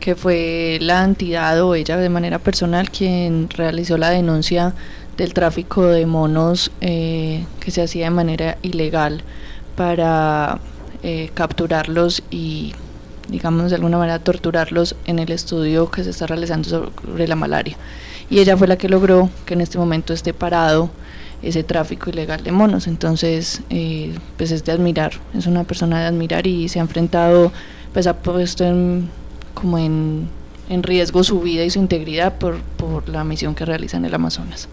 que 0.00 0.14
fue 0.14 0.78
la 0.80 1.04
entidad 1.04 1.60
o 1.60 1.74
ella 1.74 1.98
de 1.98 2.08
manera 2.08 2.38
personal 2.38 2.90
quien 2.90 3.50
realizó 3.50 3.98
la 3.98 4.08
denuncia 4.08 4.72
del 5.18 5.34
tráfico 5.34 5.84
de 5.84 6.06
monos 6.06 6.70
eh, 6.80 7.44
que 7.60 7.70
se 7.70 7.82
hacía 7.82 8.04
de 8.04 8.10
manera 8.12 8.56
ilegal 8.62 9.22
para 9.76 10.58
eh, 11.02 11.30
capturarlos 11.34 12.22
y, 12.30 12.72
digamos, 13.28 13.70
de 13.70 13.76
alguna 13.76 13.98
manera 13.98 14.18
torturarlos 14.18 14.96
en 15.06 15.18
el 15.18 15.30
estudio 15.30 15.90
que 15.90 16.04
se 16.04 16.10
está 16.10 16.26
realizando 16.26 16.68
sobre 16.68 17.28
la 17.28 17.36
malaria. 17.36 17.76
Y 18.30 18.40
ella 18.40 18.56
fue 18.56 18.68
la 18.68 18.76
que 18.76 18.88
logró 18.88 19.30
que 19.46 19.54
en 19.54 19.60
este 19.60 19.78
momento 19.78 20.12
esté 20.12 20.34
parado 20.34 20.90
ese 21.42 21.62
tráfico 21.62 22.10
ilegal 22.10 22.42
de 22.42 22.52
monos. 22.52 22.86
Entonces, 22.86 23.62
eh, 23.70 24.14
pues 24.36 24.50
es 24.50 24.64
de 24.64 24.72
admirar, 24.72 25.12
es 25.34 25.46
una 25.46 25.64
persona 25.64 26.00
de 26.00 26.06
admirar 26.06 26.46
y 26.46 26.68
se 26.68 26.78
ha 26.78 26.82
enfrentado, 26.82 27.52
pues 27.92 28.06
ha 28.06 28.16
puesto 28.16 28.64
en, 28.64 29.08
como 29.54 29.78
en, 29.78 30.28
en 30.68 30.82
riesgo 30.82 31.24
su 31.24 31.40
vida 31.40 31.64
y 31.64 31.70
su 31.70 31.78
integridad 31.78 32.38
por, 32.38 32.60
por 32.76 33.08
la 33.08 33.24
misión 33.24 33.54
que 33.54 33.64
realiza 33.64 33.96
en 33.96 34.04
el 34.04 34.14
Amazonas. 34.14 34.68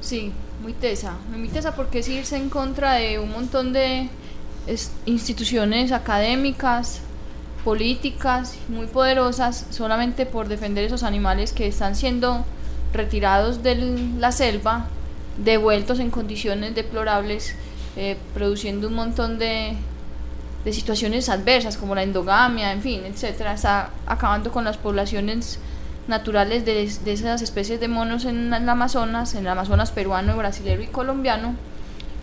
Sí, 0.00 0.32
muy 0.62 0.72
tesa, 0.72 1.14
muy 1.36 1.48
tesa 1.48 1.74
porque 1.74 2.00
es 2.00 2.08
irse 2.08 2.36
en 2.36 2.48
contra 2.48 2.94
de 2.94 3.18
un 3.18 3.30
montón 3.30 3.72
de 3.72 4.08
instituciones 5.06 5.92
académicas, 5.92 7.00
políticas 7.64 8.56
muy 8.68 8.86
poderosas 8.86 9.66
solamente 9.70 10.26
por 10.26 10.48
defender 10.48 10.84
esos 10.84 11.02
animales 11.02 11.52
que 11.52 11.66
están 11.66 11.96
siendo 11.96 12.44
retirados 12.92 13.62
de 13.62 13.74
la 14.18 14.32
selva, 14.32 14.86
devueltos 15.36 15.98
en 15.98 16.10
condiciones 16.10 16.74
deplorables, 16.74 17.54
eh, 17.96 18.16
produciendo 18.34 18.88
un 18.88 18.94
montón 18.94 19.38
de, 19.38 19.76
de 20.64 20.72
situaciones 20.72 21.28
adversas 21.28 21.76
como 21.76 21.94
la 21.94 22.02
endogamia, 22.02 22.72
en 22.72 22.82
fin, 22.82 23.02
etcétera, 23.04 23.54
está 23.54 23.90
acabando 24.06 24.50
con 24.50 24.64
las 24.64 24.76
poblaciones 24.76 25.58
naturales 26.08 26.64
de, 26.64 26.88
de 27.04 27.12
esas 27.12 27.42
especies 27.42 27.80
de 27.80 27.88
monos 27.88 28.24
en 28.24 28.52
el 28.52 28.68
Amazonas, 28.68 29.34
en 29.34 29.40
el 29.40 29.48
Amazonas 29.48 29.90
peruano, 29.90 30.36
brasileño 30.36 30.82
y 30.82 30.86
colombiano 30.86 31.54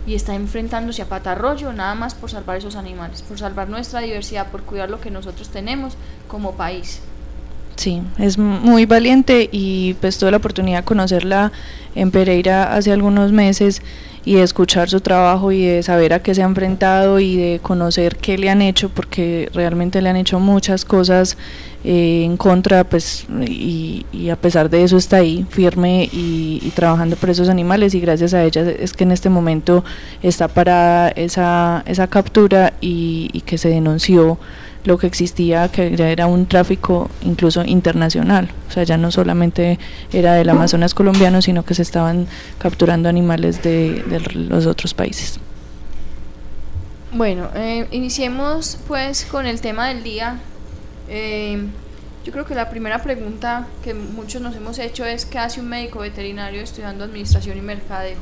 y 0.06 0.14
está 0.14 0.34
enfrentándose 0.34 1.02
a 1.02 1.08
patarroyo 1.08 1.72
nada 1.72 1.94
más 1.94 2.14
por 2.14 2.30
salvar 2.30 2.56
esos 2.56 2.76
animales, 2.76 3.22
por 3.22 3.38
salvar 3.38 3.68
nuestra 3.68 4.00
diversidad, 4.00 4.50
por 4.50 4.62
cuidar 4.62 4.90
lo 4.90 5.00
que 5.00 5.10
nosotros 5.10 5.48
tenemos 5.48 5.96
como 6.28 6.52
país. 6.52 7.00
Sí, 7.76 8.02
es 8.18 8.38
muy 8.38 8.86
valiente 8.86 9.48
y 9.50 9.94
pues 9.94 10.18
tuve 10.18 10.30
la 10.30 10.36
oportunidad 10.36 10.78
de 10.80 10.84
conocerla 10.84 11.50
en 11.94 12.10
Pereira 12.10 12.74
hace 12.74 12.92
algunos 12.92 13.32
meses 13.32 13.82
y 14.24 14.36
de 14.36 14.42
escuchar 14.42 14.88
su 14.88 15.00
trabajo 15.00 15.52
y 15.52 15.66
de 15.66 15.82
saber 15.82 16.14
a 16.14 16.22
qué 16.22 16.34
se 16.34 16.42
ha 16.42 16.46
enfrentado 16.46 17.20
y 17.20 17.36
de 17.36 17.60
conocer 17.60 18.16
qué 18.16 18.38
le 18.38 18.48
han 18.48 18.62
hecho 18.62 18.88
porque 18.88 19.50
realmente 19.52 20.00
le 20.00 20.08
han 20.08 20.16
hecho 20.16 20.40
muchas 20.40 20.84
cosas 20.84 21.36
eh, 21.84 22.22
en 22.24 22.38
contra 22.38 22.84
pues 22.84 23.26
y, 23.46 24.06
a 24.30 24.36
pesar 24.36 24.70
de 24.70 24.84
eso 24.84 24.96
está 24.96 25.18
ahí 25.18 25.44
firme 25.50 26.08
y, 26.10 26.72
trabajando 26.74 27.16
por 27.16 27.28
esos 27.28 27.48
animales 27.48 27.94
y 27.94 28.00
gracias 28.00 28.32
a 28.32 28.42
ella 28.44 28.62
es 28.62 28.94
que 28.94 29.04
en 29.04 29.12
este 29.12 29.28
momento 29.28 29.84
está 30.22 30.48
para 30.48 31.08
esa, 31.08 31.82
esa 31.86 32.06
captura 32.06 32.72
y, 32.80 33.28
y 33.32 33.42
que 33.42 33.58
se 33.58 33.68
denunció 33.68 34.38
lo 34.84 34.98
que 34.98 35.06
existía, 35.06 35.68
que 35.68 35.96
ya 35.96 36.10
era 36.10 36.26
un 36.26 36.46
tráfico 36.46 37.10
incluso 37.22 37.64
internacional, 37.64 38.50
o 38.68 38.70
sea, 38.70 38.84
ya 38.84 38.98
no 38.98 39.10
solamente 39.10 39.78
era 40.12 40.34
del 40.34 40.48
Amazonas 40.50 40.94
colombiano, 40.94 41.40
sino 41.40 41.64
que 41.64 41.74
se 41.74 41.82
estaban 41.82 42.26
capturando 42.58 43.08
animales 43.08 43.62
de, 43.62 44.04
los 44.34 44.66
otros 44.66 44.94
países. 44.94 45.40
Bueno, 47.12 47.48
eh, 47.54 47.86
iniciemos 47.92 48.78
pues 48.86 49.24
con 49.24 49.46
el 49.46 49.60
tema 49.60 49.88
del 49.88 50.02
día. 50.02 50.38
Eh, 51.08 51.64
yo 52.24 52.32
creo 52.32 52.44
que 52.44 52.54
la 52.54 52.70
primera 52.70 53.02
pregunta 53.02 53.68
que 53.84 53.94
muchos 53.94 54.42
nos 54.42 54.56
hemos 54.56 54.78
hecho 54.78 55.04
es 55.04 55.24
¿qué 55.24 55.38
hace 55.38 55.60
un 55.60 55.68
médico 55.68 56.00
veterinario 56.00 56.62
estudiando 56.62 57.04
administración 57.04 57.56
y 57.56 57.60
mercadeo? 57.60 58.16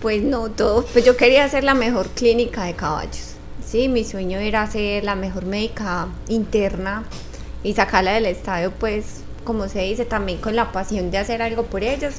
Pues 0.00 0.22
no, 0.22 0.48
todo, 0.48 0.84
pues 0.86 1.04
yo 1.04 1.16
quería 1.16 1.44
hacer 1.44 1.64
la 1.64 1.74
mejor 1.74 2.08
clínica 2.10 2.64
de 2.64 2.74
caballos. 2.74 3.37
Sí, 3.70 3.88
mi 3.88 4.02
sueño 4.02 4.38
era 4.38 4.66
ser 4.66 5.04
la 5.04 5.14
mejor 5.14 5.44
médica 5.44 6.08
interna 6.28 7.04
y 7.62 7.74
sacarla 7.74 8.12
del 8.12 8.24
estadio, 8.24 8.70
pues, 8.70 9.20
como 9.44 9.68
se 9.68 9.82
dice, 9.82 10.06
también 10.06 10.38
con 10.38 10.56
la 10.56 10.72
pasión 10.72 11.10
de 11.10 11.18
hacer 11.18 11.42
algo 11.42 11.64
por 11.64 11.84
ellos. 11.84 12.14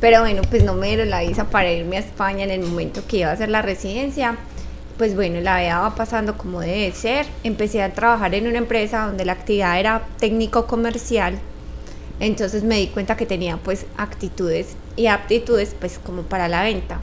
Pero 0.00 0.20
bueno, 0.20 0.40
pues 0.48 0.64
no 0.64 0.72
me 0.72 0.86
dieron 0.86 1.10
la 1.10 1.20
visa 1.20 1.50
para 1.50 1.70
irme 1.70 1.98
a 1.98 2.00
España 2.00 2.44
en 2.44 2.50
el 2.50 2.60
momento 2.62 3.02
que 3.06 3.18
iba 3.18 3.28
a 3.28 3.32
hacer 3.32 3.50
la 3.50 3.60
residencia. 3.60 4.38
Pues 4.96 5.14
bueno, 5.14 5.42
la 5.42 5.60
vida 5.60 5.80
va 5.80 5.94
pasando 5.94 6.38
como 6.38 6.62
debe 6.62 6.92
ser. 6.92 7.26
Empecé 7.44 7.82
a 7.82 7.92
trabajar 7.92 8.34
en 8.34 8.46
una 8.46 8.56
empresa 8.56 9.04
donde 9.04 9.26
la 9.26 9.32
actividad 9.32 9.78
era 9.78 10.06
técnico 10.18 10.66
comercial. 10.66 11.38
Entonces 12.20 12.64
me 12.64 12.76
di 12.76 12.86
cuenta 12.86 13.18
que 13.18 13.26
tenía 13.26 13.58
pues 13.58 13.84
actitudes 13.98 14.76
y 14.96 15.08
aptitudes 15.08 15.76
pues 15.78 15.98
como 15.98 16.22
para 16.22 16.48
la 16.48 16.62
venta 16.62 17.00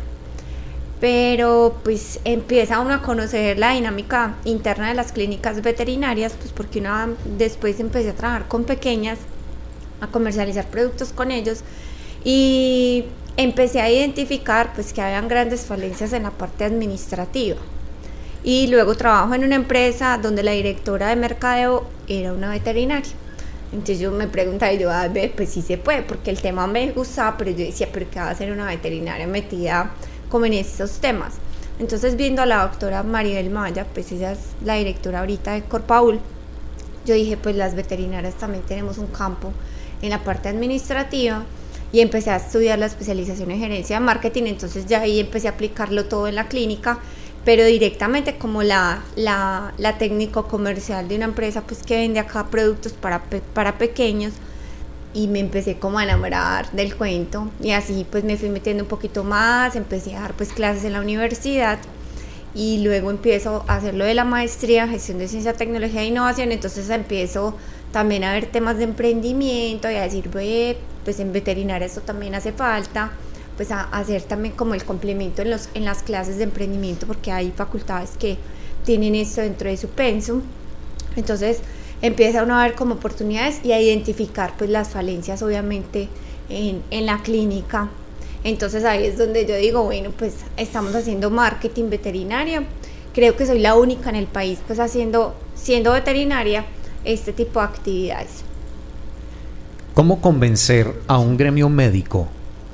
pero 0.99 1.77
pues 1.83 2.19
empieza 2.23 2.79
uno 2.79 2.95
a 2.95 3.01
conocer 3.01 3.59
la 3.59 3.73
dinámica 3.73 4.35
interna 4.45 4.89
de 4.89 4.95
las 4.95 5.11
clínicas 5.11 5.61
veterinarias, 5.61 6.33
pues 6.33 6.51
porque 6.51 6.79
uno 6.79 7.15
después 7.37 7.79
empecé 7.79 8.09
a 8.09 8.13
trabajar 8.13 8.47
con 8.47 8.63
pequeñas, 8.63 9.19
a 10.01 10.07
comercializar 10.07 10.65
productos 10.67 11.13
con 11.13 11.31
ellos 11.31 11.61
y 12.23 13.05
empecé 13.37 13.81
a 13.81 13.91
identificar 13.91 14.73
pues 14.73 14.91
que 14.91 15.01
habían 15.01 15.27
grandes 15.27 15.65
falencias 15.65 16.13
en 16.13 16.23
la 16.23 16.31
parte 16.31 16.63
administrativa. 16.63 17.57
Y 18.43 18.67
luego 18.67 18.95
trabajo 18.95 19.35
en 19.35 19.43
una 19.43 19.55
empresa 19.55 20.17
donde 20.17 20.41
la 20.41 20.51
directora 20.51 21.09
de 21.09 21.15
mercadeo 21.15 21.85
era 22.07 22.33
una 22.33 22.49
veterinaria. 22.49 23.11
Entonces 23.71 23.99
yo 23.99 24.11
me 24.11 24.27
preguntaba, 24.27 24.71
y 24.71 24.79
yo, 24.79 24.89
a 24.89 25.07
ver, 25.09 25.33
pues 25.35 25.49
sí 25.49 25.61
se 25.61 25.77
puede, 25.77 26.01
porque 26.01 26.31
el 26.31 26.39
tema 26.39 26.65
me 26.67 26.91
gustaba, 26.91 27.37
pero 27.37 27.51
yo 27.51 27.65
decía, 27.65 27.89
pero 27.91 28.09
¿qué 28.09 28.19
va 28.19 28.27
a 28.27 28.31
hacer 28.31 28.51
una 28.51 28.65
veterinaria 28.65 29.27
metida 29.27 29.91
como 30.29 30.45
en 30.45 30.53
estos 30.53 30.99
temas. 30.99 31.35
Entonces, 31.79 32.15
viendo 32.15 32.41
a 32.41 32.45
la 32.45 32.63
doctora 32.63 33.03
Maribel 33.03 33.49
Maya, 33.49 33.85
pues 33.93 34.11
ella 34.11 34.31
es 34.31 34.39
la 34.63 34.75
directora 34.75 35.19
ahorita 35.19 35.53
de 35.53 35.63
Corpaul, 35.63 36.19
yo 37.05 37.15
dije, 37.15 37.37
pues 37.37 37.55
las 37.55 37.75
veterinarias 37.75 38.35
también 38.35 38.63
tenemos 38.63 38.97
un 38.97 39.07
campo 39.07 39.53
en 40.01 40.09
la 40.09 40.23
parte 40.23 40.49
administrativa 40.49 41.43
y 41.93 42.01
empecé 42.01 42.31
a 42.31 42.35
estudiar 42.35 42.77
la 42.79 42.87
especialización 42.87 43.49
en 43.51 43.59
gerencia 43.59 43.97
de 43.97 44.05
marketing, 44.05 44.43
entonces 44.43 44.85
ya 44.87 45.01
ahí 45.01 45.19
empecé 45.19 45.47
a 45.47 45.51
aplicarlo 45.51 46.05
todo 46.05 46.27
en 46.27 46.35
la 46.35 46.47
clínica, 46.47 46.99
pero 47.45 47.63
directamente 47.63 48.37
como 48.37 48.61
la, 48.61 49.03
la, 49.15 49.73
la 49.77 49.97
técnico 49.97 50.47
comercial 50.49 51.07
de 51.07 51.15
una 51.15 51.25
empresa 51.25 51.61
pues 51.61 51.81
que 51.81 51.95
vende 51.95 52.19
acá 52.19 52.47
productos 52.47 52.91
para, 52.91 53.23
para 53.53 53.77
pequeños, 53.77 54.33
y 55.13 55.27
me 55.27 55.39
empecé 55.39 55.77
como 55.77 55.99
a 55.99 56.03
enamorar 56.03 56.71
del 56.71 56.95
cuento 56.95 57.49
y 57.61 57.71
así 57.71 58.05
pues 58.09 58.23
me 58.23 58.37
fui 58.37 58.49
metiendo 58.49 58.83
un 58.83 58.89
poquito 58.89 59.23
más, 59.23 59.75
empecé 59.75 60.15
a 60.15 60.21
dar 60.21 60.33
pues 60.33 60.49
clases 60.53 60.83
en 60.83 60.93
la 60.93 61.01
universidad 61.01 61.79
y 62.53 62.79
luego 62.83 63.11
empiezo 63.11 63.63
a 63.67 63.75
hacer 63.75 63.93
lo 63.93 64.05
de 64.05 64.13
la 64.13 64.25
maestría, 64.25 64.87
gestión 64.87 65.19
de 65.19 65.27
ciencia, 65.27 65.53
tecnología 65.53 66.01
e 66.01 66.07
innovación, 66.07 66.51
entonces 66.51 66.89
empiezo 66.89 67.55
también 67.91 68.23
a 68.23 68.33
ver 68.33 68.47
temas 68.47 68.77
de 68.77 68.83
emprendimiento 68.83 69.89
y 69.89 69.95
a 69.95 70.01
decir, 70.01 70.29
pues 70.29 71.19
en 71.19 71.31
veterinaria 71.31 71.85
esto 71.85 72.01
también 72.01 72.35
hace 72.35 72.51
falta, 72.51 73.11
pues 73.55 73.71
a, 73.71 73.83
hacer 73.83 74.23
también 74.23 74.55
como 74.55 74.73
el 74.73 74.83
complemento 74.83 75.41
en, 75.41 75.51
los, 75.51 75.69
en 75.73 75.85
las 75.85 76.03
clases 76.03 76.37
de 76.37 76.43
emprendimiento 76.43 77.07
porque 77.07 77.31
hay 77.31 77.51
facultades 77.55 78.11
que 78.17 78.37
tienen 78.85 79.15
esto 79.15 79.41
dentro 79.41 79.69
de 79.69 79.77
su 79.77 79.89
pensum. 79.89 80.41
Entonces 81.15 81.59
empieza 82.01 82.43
uno 82.43 82.59
a 82.59 82.63
ver 82.63 82.75
como 82.75 82.95
oportunidades 82.95 83.59
y 83.63 83.71
a 83.71 83.81
identificar 83.81 84.53
pues 84.57 84.69
las 84.69 84.89
falencias 84.89 85.41
obviamente 85.41 86.07
en, 86.49 86.83
en 86.91 87.05
la 87.05 87.21
clínica. 87.21 87.89
Entonces 88.43 88.85
ahí 88.85 89.05
es 89.05 89.17
donde 89.17 89.45
yo 89.45 89.55
digo, 89.55 89.83
bueno, 89.83 90.11
pues 90.17 90.35
estamos 90.57 90.95
haciendo 90.95 91.29
marketing 91.29 91.89
veterinario. 91.89 92.63
Creo 93.13 93.35
que 93.35 93.45
soy 93.45 93.59
la 93.59 93.75
única 93.75 94.09
en 94.09 94.15
el 94.15 94.27
país 94.27 94.59
pues 94.67 94.79
haciendo, 94.79 95.35
siendo 95.55 95.91
veterinaria, 95.93 96.65
este 97.03 97.33
tipo 97.33 97.59
de 97.59 97.65
actividades. 97.65 98.43
¿Cómo 99.93 100.21
convencer 100.21 100.93
a 101.07 101.17
un 101.17 101.37
gremio 101.37 101.69
médico 101.69 102.27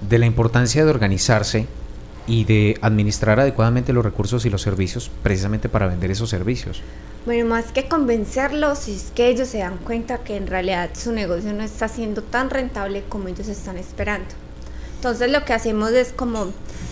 de 0.10 0.20
la 0.20 0.25
importancia 0.25 0.84
de 0.84 0.89
organizarse 0.89 1.68
y 2.27 2.46
de 2.46 2.77
administrar 2.82 3.39
adecuadamente 3.39 3.94
los 3.94 4.03
recursos 4.03 4.46
y 4.46 4.50
los 4.50 4.62
servicios 4.62 5.12
precisamente 5.22 5.70
para 5.70 5.88
vender 5.88 6.12
esos 6.12 6.30
servicios? 6.30 6.82
Bueno, 7.25 7.48
más 7.48 7.72
que 7.72 7.88
convencerlos, 7.88 8.88
es 8.88 9.12
que 9.15 9.30
ellos 9.30 9.48
se 9.48 9.60
dan 9.60 9.77
cuenta 9.77 10.20
que 10.20 10.36
en 10.36 10.48
realidad 10.48 10.89
su 10.94 11.12
negocio 11.12 11.53
no 11.53 11.63
está 11.63 11.88
siendo 11.88 12.22
tan 12.22 12.50
rentable 12.50 13.03
como 13.08 13.30
ellos 13.30 13.48
están 13.48 13.77
esperando. 13.77 14.27
Entonces 14.96 15.32
lo 15.32 15.44
que 15.46 15.53
hacemos 15.53 15.92
es 15.92 16.13
como 16.13 16.48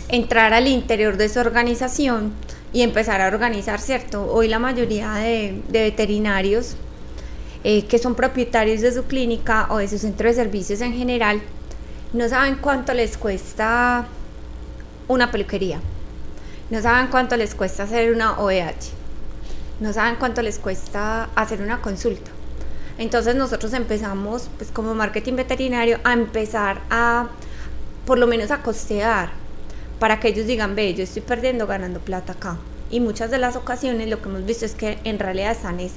entrar 0.10 0.54
al 0.54 0.68
interior 0.68 1.18
de 1.18 1.30
su 1.30 1.40
organización 1.40 2.34
y 2.74 2.82
empezar 2.82 3.22
a 3.22 3.28
organizar, 3.28 3.80
¿cierto? 3.80 4.26
Hoy 4.32 4.48
la 4.48 4.60
mayoría 4.60 5.14
de, 5.14 5.62
veterinarios 5.70 6.76
eh, 7.64 7.86
que 7.86 7.98
son 7.98 8.16
propietarios 8.16 8.82
de 8.82 8.92
su 8.92 9.04
clínica 9.04 9.68
o 9.70 9.78
de 9.78 9.88
su 9.88 9.98
centro 9.98 10.28
de 10.28 10.34
servicios 10.34 10.82
en 10.82 10.94
general, 10.94 11.42
no 12.14 12.28
saben 12.28 12.56
cuánto 12.56 12.94
les 12.94 13.18
cuesta 13.18 14.08
una 15.12 15.32
peluquería, 15.32 15.80
no 16.70 16.82
saben 16.82 17.08
cuánto 17.08 17.38
les 17.38 17.56
cuesta 17.56 17.84
hacer 17.84 18.14
una 18.14 18.40
OEH 18.40 19.02
no 19.82 19.92
saben 19.92 20.16
cuánto 20.18 20.44
les 20.44 20.60
cuesta 20.60 21.30
hacer 21.36 21.60
una 21.60 21.82
consulta. 21.82 22.30
Entonces 23.00 23.36
nosotros 23.36 23.74
empezamos, 23.74 24.48
pues 24.58 24.70
como 24.70 24.94
marketing 24.94 25.34
veterinario, 25.34 26.00
a 26.04 26.14
empezar 26.14 26.82
a, 26.92 27.30
por 28.06 28.20
lo 28.20 28.28
menos 28.28 28.52
a 28.52 28.62
costear, 28.62 29.32
para 30.00 30.20
que 30.20 30.30
ellos 30.30 30.46
digan, 30.46 30.76
ve, 30.76 30.94
yo 30.94 31.04
estoy 31.04 31.24
perdiendo 31.24 31.66
ganando 31.66 32.00
plata 32.00 32.34
acá. 32.34 32.58
Y 32.92 33.00
muchas 33.00 33.32
de 33.32 33.40
las 33.40 33.56
ocasiones 33.56 34.08
lo 34.08 34.22
que 34.22 34.30
hemos 34.30 34.46
visto 34.46 34.66
es 34.66 34.76
que 34.76 35.00
en 35.04 35.18
realidad 35.18 35.52
están 35.52 35.80
es 35.80 35.94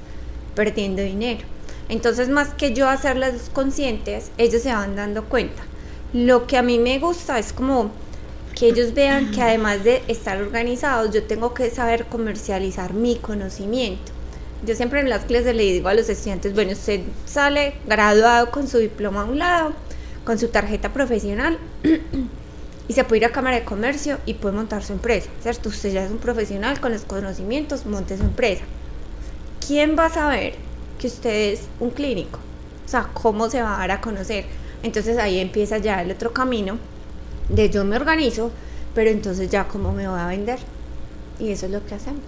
perdiendo 0.54 1.02
dinero. 1.02 1.44
Entonces, 1.90 2.30
más 2.30 2.54
que 2.54 2.73
yo 2.73 2.88
hacerles 2.88 3.50
conscientes, 3.52 4.30
ellos 4.38 4.62
se 4.62 4.73
van 4.73 4.97
dando 4.97 5.25
cuenta. 5.25 5.62
Lo 6.14 6.47
que 6.47 6.56
a 6.56 6.62
mí 6.62 6.78
me 6.78 6.99
gusta 6.99 7.38
es 7.38 7.52
como 7.52 7.90
que 8.55 8.69
ellos 8.69 8.95
vean 8.95 9.31
que 9.33 9.43
además 9.43 9.83
de 9.85 10.03
estar 10.09 10.41
organizados, 10.41 11.13
yo 11.13 11.25
tengo 11.25 11.55
que 11.55 11.71
saber 11.71 12.07
comercializar 12.07 12.95
mi 12.95 13.17
conocimiento. 13.17 14.13
Yo 14.65 14.75
siempre 14.75 15.01
en 15.01 15.11
las 15.11 15.25
clases 15.25 15.55
le 15.55 15.65
digo 15.65 15.89
a 15.89 15.95
los 15.95 16.09
estudiantes, 16.09 16.55
bueno, 16.55 16.73
usted 16.73 17.01
sale 17.27 17.75
graduado 17.87 18.51
con 18.51 18.69
su 18.69 18.79
diploma 18.79 19.23
a 19.23 19.25
un 19.25 19.39
lado, 19.39 19.73
con 20.25 20.39
su 20.39 20.49
tarjeta 20.49 20.93
profesional 20.93 21.59
y 22.89 22.93
se 22.93 23.05
puede 23.05 23.19
ir 23.19 23.25
a 23.27 23.33
Cámara 23.33 23.57
de 23.57 23.65
Comercio 23.65 24.19
y 24.25 24.35
puede 24.35 24.55
montar 24.55 24.83
su 24.83 24.93
empresa, 24.93 25.29
¿cierto? 25.43 25.69
Usted 25.69 25.93
ya 25.93 26.05
es 26.05 26.11
un 26.11 26.19
profesional 26.19 26.81
con 26.81 26.93
los 26.93 27.03
conocimientos, 27.03 27.85
monte 27.85 28.17
su 28.17 28.23
empresa. 28.23 28.63
¿Quién 29.67 29.97
va 29.99 30.07
a 30.07 30.11
saber 30.11 30.55
que 30.99 31.09
usted 31.09 31.53
es 31.53 31.63
un 31.81 31.90
clínico? 31.90 32.38
O 32.87 32.88
sea, 32.88 33.09
¿cómo 33.12 33.51
se 33.51 33.61
va 33.61 33.77
a 33.77 33.79
dar 33.81 33.90
a 33.90 34.01
conocer? 34.01 34.45
Entonces 34.83 35.19
ahí 35.19 35.40
empieza 35.40 35.79
ya 35.79 36.01
el 36.03 36.11
otro 36.11 36.33
camino 36.33 36.79
de 37.48 37.70
yo 37.70 37.85
me 37.85 37.96
organizo, 37.96 38.50
pero 38.94 39.11
entonces 39.11 39.50
ya 39.50 39.68
cómo 39.68 39.92
me 39.92 40.09
voy 40.09 40.18
a 40.18 40.26
vender. 40.26 40.59
Y 41.38 41.50
eso 41.50 41.66
es 41.66 41.72
lo 41.72 41.85
que 41.85 41.94
hacemos. 41.94 42.22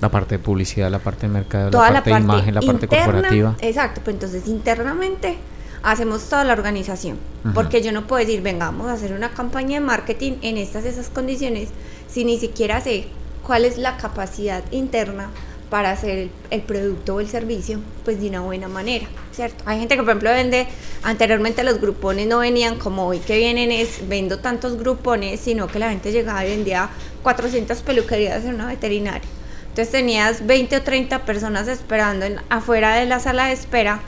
La 0.00 0.10
parte 0.10 0.36
de 0.36 0.44
publicidad, 0.44 0.90
la 0.90 0.98
parte 0.98 1.26
de 1.26 1.32
mercado, 1.32 1.70
la, 1.70 1.92
parte 1.92 2.10
de 2.10 2.20
imagen, 2.20 2.54
la 2.54 2.60
parte 2.60 2.88
corporativa. 2.88 3.56
Exacto, 3.60 4.00
pues 4.04 4.14
entonces 4.14 4.46
internamente 4.46 5.38
hacemos 5.82 6.28
toda 6.28 6.44
la 6.44 6.52
organización. 6.52 7.18
Porque 7.54 7.82
yo 7.82 7.92
no 7.92 8.06
puedo 8.06 8.24
decir, 8.24 8.42
vengamos 8.42 8.88
a 8.88 8.94
hacer 8.94 9.12
una 9.12 9.30
campaña 9.30 9.78
de 9.78 9.86
marketing 9.86 10.32
en 10.42 10.56
estas 10.56 10.84
esas 10.84 11.10
condiciones 11.10 11.68
si 12.08 12.24
ni 12.24 12.38
siquiera 12.38 12.80
sé 12.80 13.06
cuál 13.46 13.64
es 13.64 13.76
la 13.76 13.96
capacidad 13.98 14.62
interna 14.70 15.28
para 15.70 15.90
hacer 15.90 16.30
el, 16.50 16.62
producto 16.62 17.16
o 17.16 17.20
el 17.20 17.28
servicio 17.28 17.80
pues 18.04 18.20
de 18.20 18.28
una 18.28 18.40
buena 18.40 18.68
manera, 18.68 19.06
¿cierto? 19.32 19.64
Hay 19.66 19.78
gente 19.78 19.96
que 19.96 20.02
por 20.02 20.10
ejemplo 20.10 20.30
vende, 20.30 20.66
anteriormente 21.02 21.64
los 21.64 21.80
grupones 21.80 22.26
no 22.26 22.38
venían 22.38 22.78
como 22.78 23.06
hoy 23.06 23.18
que 23.18 23.36
vienen 23.38 23.72
es 23.72 24.08
vendo 24.08 24.38
tantos 24.38 24.78
grupones, 24.78 25.40
sino 25.40 25.66
que 25.66 25.78
la 25.78 25.90
gente 25.90 26.12
llegaba 26.12 26.44
y 26.44 26.50
vendía 26.50 26.90
400 27.22 27.82
peluquerías 27.82 28.44
en 28.44 28.54
una 28.54 28.66
veterinaria. 28.66 29.28
Entonces 29.68 29.90
tenías 29.90 30.46
20 30.46 30.76
o 30.76 30.82
30 30.82 31.24
personas 31.24 31.66
esperando 31.66 32.26
en, 32.26 32.40
afuera 32.48 32.94
de 32.94 33.06
la 33.06 33.18
sala 33.18 33.46
de 33.46 33.54
espera 33.54 34.00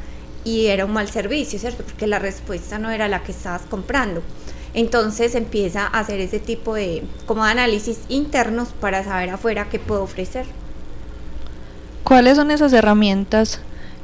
y 0.44 0.66
era 0.66 0.84
un 0.84 0.92
mal 0.92 1.08
servicio, 1.10 1.58
¿cierto? 1.58 1.82
Porque 1.82 2.06
la 2.06 2.20
respuesta 2.20 2.78
no 2.78 2.90
era 2.90 3.08
la 3.08 3.24
que 3.24 3.32
estabas 3.32 3.62
comprando. 3.62 4.22
Entonces 4.74 5.34
empieza 5.34 5.86
a 5.86 6.00
hacer 6.00 6.20
ese 6.20 6.38
tipo 6.38 6.74
de 6.74 7.02
como 7.26 7.44
de 7.44 7.50
análisis 7.50 7.98
internos 8.08 8.68
para 8.80 9.02
saber 9.02 9.30
afuera 9.30 9.68
qué 9.68 9.80
puedo 9.80 10.02
ofrecer. 10.02 10.46
¿Cuáles 12.06 12.36
son 12.36 12.52
esas 12.52 12.72
herramientas 12.72 13.58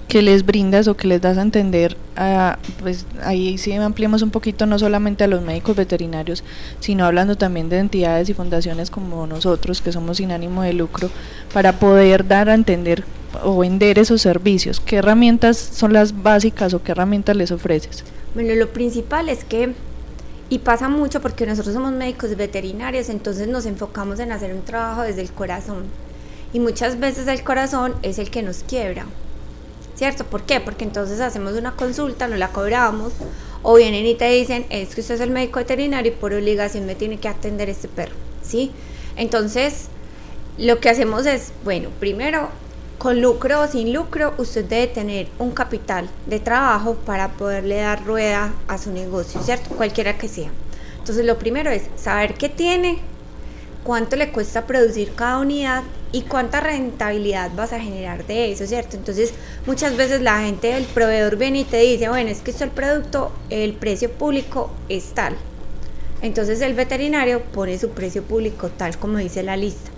que 0.08 0.22
les 0.22 0.44
brindas 0.44 0.88
o 0.88 0.96
que 0.96 1.06
les 1.06 1.20
das 1.20 1.38
a 1.38 1.42
entender, 1.42 1.96
a, 2.16 2.58
pues 2.80 3.06
ahí 3.22 3.58
sí 3.58 3.72
ampliemos 3.74 4.22
un 4.22 4.32
poquito 4.32 4.66
no 4.66 4.76
solamente 4.76 5.22
a 5.22 5.28
los 5.28 5.40
médicos 5.40 5.76
veterinarios, 5.76 6.42
sino 6.80 7.04
hablando 7.04 7.36
también 7.36 7.68
de 7.68 7.78
entidades 7.78 8.28
y 8.28 8.34
fundaciones 8.34 8.90
como 8.90 9.28
nosotros, 9.28 9.80
que 9.80 9.92
somos 9.92 10.16
sin 10.16 10.32
ánimo 10.32 10.62
de 10.62 10.72
lucro, 10.72 11.10
para 11.54 11.78
poder 11.78 12.26
dar 12.26 12.48
a 12.48 12.54
entender 12.54 13.04
o 13.44 13.56
vender 13.58 14.00
esos 14.00 14.20
servicios? 14.20 14.80
¿Qué 14.80 14.96
herramientas 14.96 15.56
son 15.56 15.92
las 15.92 16.24
básicas 16.24 16.74
o 16.74 16.82
qué 16.82 16.90
herramientas 16.90 17.36
les 17.36 17.52
ofreces? 17.52 18.02
Bueno, 18.34 18.52
lo 18.56 18.68
principal 18.70 19.28
es 19.28 19.44
que, 19.44 19.74
y 20.48 20.58
pasa 20.58 20.88
mucho 20.88 21.20
porque 21.22 21.46
nosotros 21.46 21.72
somos 21.72 21.92
médicos 21.92 22.36
veterinarios, 22.36 23.08
entonces 23.10 23.46
nos 23.46 23.64
enfocamos 23.64 24.18
en 24.18 24.32
hacer 24.32 24.52
un 24.52 24.62
trabajo 24.62 25.02
desde 25.02 25.22
el 25.22 25.30
corazón 25.30 25.84
y 26.52 26.60
muchas 26.60 27.00
veces 27.00 27.26
el 27.28 27.42
corazón 27.42 27.94
es 28.02 28.18
el 28.18 28.30
que 28.30 28.42
nos 28.42 28.62
quiebra. 28.64 29.06
¿Cierto? 29.94 30.24
¿Por 30.24 30.42
qué? 30.42 30.58
Porque 30.60 30.84
entonces 30.84 31.20
hacemos 31.20 31.52
una 31.52 31.72
consulta, 31.72 32.26
no 32.26 32.36
la 32.36 32.48
cobramos, 32.48 33.12
o 33.62 33.74
vienen 33.76 34.06
y 34.06 34.14
te 34.14 34.28
dicen, 34.30 34.66
es 34.70 34.94
que 34.94 35.00
usted 35.00 35.14
es 35.14 35.20
el 35.20 35.30
médico 35.30 35.60
veterinario 35.60 36.12
y 36.12 36.14
por 36.14 36.32
obligación 36.32 36.86
me 36.86 36.94
tiene 36.94 37.18
que 37.18 37.28
atender 37.28 37.68
este 37.68 37.88
perro. 37.88 38.14
¿Sí? 38.42 38.72
Entonces, 39.16 39.86
lo 40.58 40.80
que 40.80 40.88
hacemos 40.88 41.26
es, 41.26 41.52
bueno, 41.64 41.90
primero, 42.00 42.48
con 42.98 43.20
lucro 43.20 43.60
o 43.60 43.68
sin 43.68 43.92
lucro, 43.92 44.34
usted 44.38 44.64
debe 44.64 44.86
tener 44.88 45.28
un 45.38 45.52
capital 45.52 46.08
de 46.26 46.40
trabajo 46.40 46.94
para 46.94 47.28
poderle 47.32 47.76
dar 47.76 48.04
rueda 48.04 48.52
a 48.68 48.78
su 48.78 48.92
negocio, 48.92 49.40
¿cierto? 49.42 49.70
Cualquiera 49.76 50.18
que 50.18 50.28
sea. 50.28 50.50
Entonces, 50.98 51.24
lo 51.24 51.38
primero 51.38 51.70
es 51.70 51.84
saber 51.96 52.34
qué 52.34 52.48
tiene, 52.48 52.98
cuánto 53.84 54.16
le 54.16 54.30
cuesta 54.30 54.66
producir 54.66 55.14
cada 55.14 55.38
unidad 55.38 55.84
y 56.12 56.22
cuánta 56.22 56.61
rentabilidad 56.61 57.51
vas 57.57 57.72
a 57.72 57.81
generar 57.81 58.27
de 58.27 58.53
eso, 58.53 58.66
¿cierto? 58.66 58.96
Entonces, 58.96 59.33
muchas 59.66 59.96
veces 59.96 60.20
la 60.20 60.40
gente 60.42 60.68
del 60.68 60.85
proveedor 60.85 61.37
viene 61.37 61.61
y 61.61 61.64
te 61.64 61.79
dice, 61.79 62.09
bueno, 62.09 62.31
es 62.31 62.40
que 62.40 62.51
esto 62.51 62.64
el 62.64 62.70
producto, 62.70 63.33
el 63.51 63.72
precio 63.72 64.11
público 64.11 64.70
es 64.88 65.14
tal. 65.14 65.37
Entonces 66.22 66.61
el 66.61 66.75
veterinario 66.75 67.42
pone 67.42 67.77
su 67.79 67.90
precio 67.90 68.22
público 68.22 68.68
tal 68.68 68.96
como 68.96 69.18
dice 69.18 69.42
la 69.42 69.57
lista. 69.57 69.90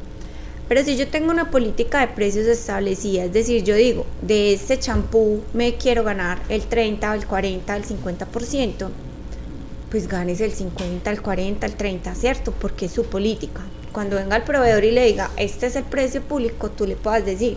Pero 0.68 0.82
si 0.82 0.96
yo 0.96 1.08
tengo 1.08 1.30
una 1.30 1.50
política 1.50 2.00
de 2.00 2.08
precios 2.08 2.46
establecida, 2.46 3.24
es 3.24 3.32
decir, 3.34 3.62
yo 3.62 3.74
digo, 3.74 4.06
de 4.22 4.54
este 4.54 4.78
champú 4.78 5.42
me 5.52 5.74
quiero 5.74 6.02
ganar 6.02 6.40
el 6.48 6.62
30, 6.62 7.14
el 7.14 7.26
40, 7.26 7.76
el 7.76 7.84
50%, 7.84 8.88
pues 9.90 10.08
ganes 10.08 10.40
el 10.40 10.52
50, 10.52 11.10
el 11.10 11.20
40, 11.20 11.66
el 11.66 11.76
30, 11.76 12.14
¿cierto? 12.14 12.54
Porque 12.58 12.86
es 12.86 12.92
su 12.92 13.04
política. 13.04 13.60
Cuando 13.94 14.16
venga 14.16 14.34
el 14.34 14.42
proveedor 14.42 14.82
y 14.82 14.90
le 14.90 15.06
diga, 15.06 15.30
este 15.36 15.66
es 15.66 15.76
el 15.76 15.84
precio 15.84 16.20
público, 16.20 16.68
tú 16.68 16.84
le 16.84 16.96
puedas 16.96 17.24
decir, 17.24 17.56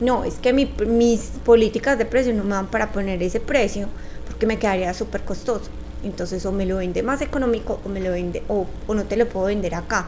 no, 0.00 0.24
es 0.24 0.36
que 0.36 0.54
mis 0.54 1.20
políticas 1.44 1.98
de 1.98 2.06
precio 2.06 2.32
no 2.32 2.42
me 2.42 2.54
dan 2.54 2.68
para 2.68 2.90
poner 2.90 3.22
ese 3.22 3.38
precio 3.38 3.88
porque 4.26 4.46
me 4.46 4.58
quedaría 4.58 4.94
súper 4.94 5.24
costoso. 5.24 5.70
Entonces 6.02 6.46
o 6.46 6.52
me 6.52 6.64
lo 6.64 6.78
vende 6.78 7.02
más 7.02 7.20
económico 7.20 7.82
o 7.84 7.90
me 7.90 8.00
lo 8.00 8.12
vende 8.12 8.42
o, 8.48 8.66
o 8.86 8.94
no 8.94 9.04
te 9.04 9.18
lo 9.18 9.28
puedo 9.28 9.48
vender 9.48 9.74
acá. 9.74 10.06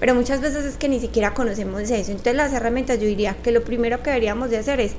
Pero 0.00 0.14
muchas 0.14 0.40
veces 0.40 0.64
es 0.64 0.78
que 0.78 0.88
ni 0.88 0.98
siquiera 0.98 1.34
conocemos 1.34 1.82
eso. 1.82 2.10
Entonces 2.10 2.34
las 2.34 2.54
herramientas 2.54 2.98
yo 2.98 3.04
diría 3.04 3.36
que 3.42 3.52
lo 3.52 3.62
primero 3.62 4.02
que 4.02 4.08
deberíamos 4.08 4.48
de 4.48 4.56
hacer 4.56 4.80
es 4.80 4.92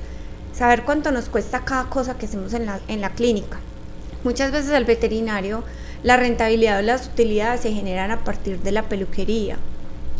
saber 0.56 0.84
cuánto 0.84 1.10
nos 1.10 1.28
cuesta 1.28 1.64
cada 1.64 1.90
cosa 1.90 2.16
que 2.16 2.26
hacemos 2.26 2.54
en 2.54 2.66
la, 2.66 2.78
en 2.86 3.00
la 3.00 3.10
clínica 3.10 3.58
Muchas 4.22 4.52
veces 4.52 4.70
el 4.70 4.84
veterinario, 4.84 5.64
la 6.04 6.16
rentabilidad 6.16 6.78
o 6.78 6.82
las 6.82 7.08
utilidades 7.08 7.62
se 7.62 7.72
generan 7.72 8.12
a 8.12 8.22
partir 8.22 8.60
de 8.60 8.70
la 8.70 8.84
peluquería 8.84 9.56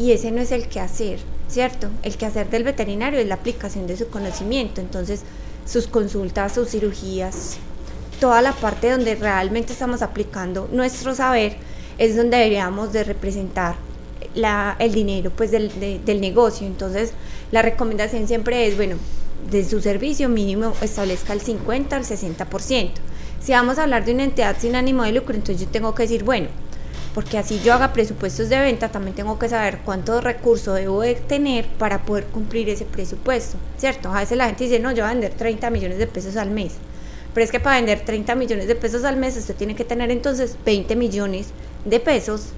y 0.00 0.12
ese 0.12 0.30
no 0.30 0.40
es 0.40 0.50
el 0.50 0.66
quehacer, 0.66 1.18
¿cierto? 1.46 1.90
El 2.02 2.16
quehacer 2.16 2.48
del 2.48 2.64
veterinario 2.64 3.20
es 3.20 3.26
la 3.26 3.34
aplicación 3.34 3.86
de 3.86 3.98
su 3.98 4.08
conocimiento, 4.08 4.80
entonces 4.80 5.24
sus 5.66 5.86
consultas, 5.88 6.54
sus 6.54 6.70
cirugías, 6.70 7.58
toda 8.18 8.40
la 8.40 8.52
parte 8.52 8.90
donde 8.90 9.14
realmente 9.14 9.74
estamos 9.74 10.00
aplicando 10.00 10.70
nuestro 10.72 11.14
saber 11.14 11.56
es 11.98 12.16
donde 12.16 12.38
deberíamos 12.38 12.94
de 12.94 13.04
representar 13.04 13.76
el 14.78 14.92
dinero 14.92 15.32
pues 15.36 15.50
del, 15.50 15.70
del 16.02 16.20
negocio. 16.22 16.66
Entonces 16.66 17.12
la 17.52 17.60
recomendación 17.60 18.26
siempre 18.26 18.66
es, 18.66 18.76
bueno, 18.76 18.96
de 19.50 19.68
su 19.68 19.82
servicio 19.82 20.30
mínimo 20.30 20.72
establezca 20.80 21.34
el 21.34 21.42
50 21.42 21.94
al 21.94 22.04
60%. 22.04 22.90
Si 23.42 23.52
vamos 23.52 23.76
a 23.76 23.82
hablar 23.82 24.06
de 24.06 24.14
una 24.14 24.24
entidad 24.24 24.56
sin 24.58 24.76
ánimo 24.76 25.02
de 25.02 25.12
lucro, 25.12 25.34
entonces 25.34 25.60
yo 25.60 25.70
tengo 25.70 25.94
que 25.94 26.04
decir, 26.04 26.24
bueno, 26.24 26.48
porque 27.14 27.38
así 27.38 27.60
yo 27.64 27.74
haga 27.74 27.92
presupuestos 27.92 28.48
de 28.48 28.58
venta, 28.58 28.90
también 28.90 29.16
tengo 29.16 29.38
que 29.38 29.48
saber 29.48 29.78
cuántos 29.84 30.22
recursos 30.22 30.76
debo 30.76 31.00
de 31.00 31.14
tener 31.14 31.66
para 31.66 32.02
poder 32.02 32.26
cumplir 32.26 32.68
ese 32.68 32.84
presupuesto, 32.84 33.56
¿cierto? 33.78 34.10
A 34.10 34.20
veces 34.20 34.38
la 34.38 34.46
gente 34.46 34.64
dice, 34.64 34.78
no, 34.78 34.90
yo 34.90 35.02
voy 35.02 35.10
a 35.10 35.14
vender 35.14 35.34
30 35.34 35.70
millones 35.70 35.98
de 35.98 36.06
pesos 36.06 36.36
al 36.36 36.50
mes, 36.50 36.74
pero 37.34 37.44
es 37.44 37.50
que 37.50 37.60
para 37.60 37.76
vender 37.76 38.00
30 38.04 38.34
millones 38.34 38.68
de 38.68 38.74
pesos 38.76 39.04
al 39.04 39.16
mes 39.16 39.36
usted 39.36 39.56
tiene 39.56 39.74
que 39.74 39.84
tener 39.84 40.10
entonces 40.10 40.56
20 40.64 40.94
millones 40.96 41.48
de 41.84 41.98
pesos 42.00 42.50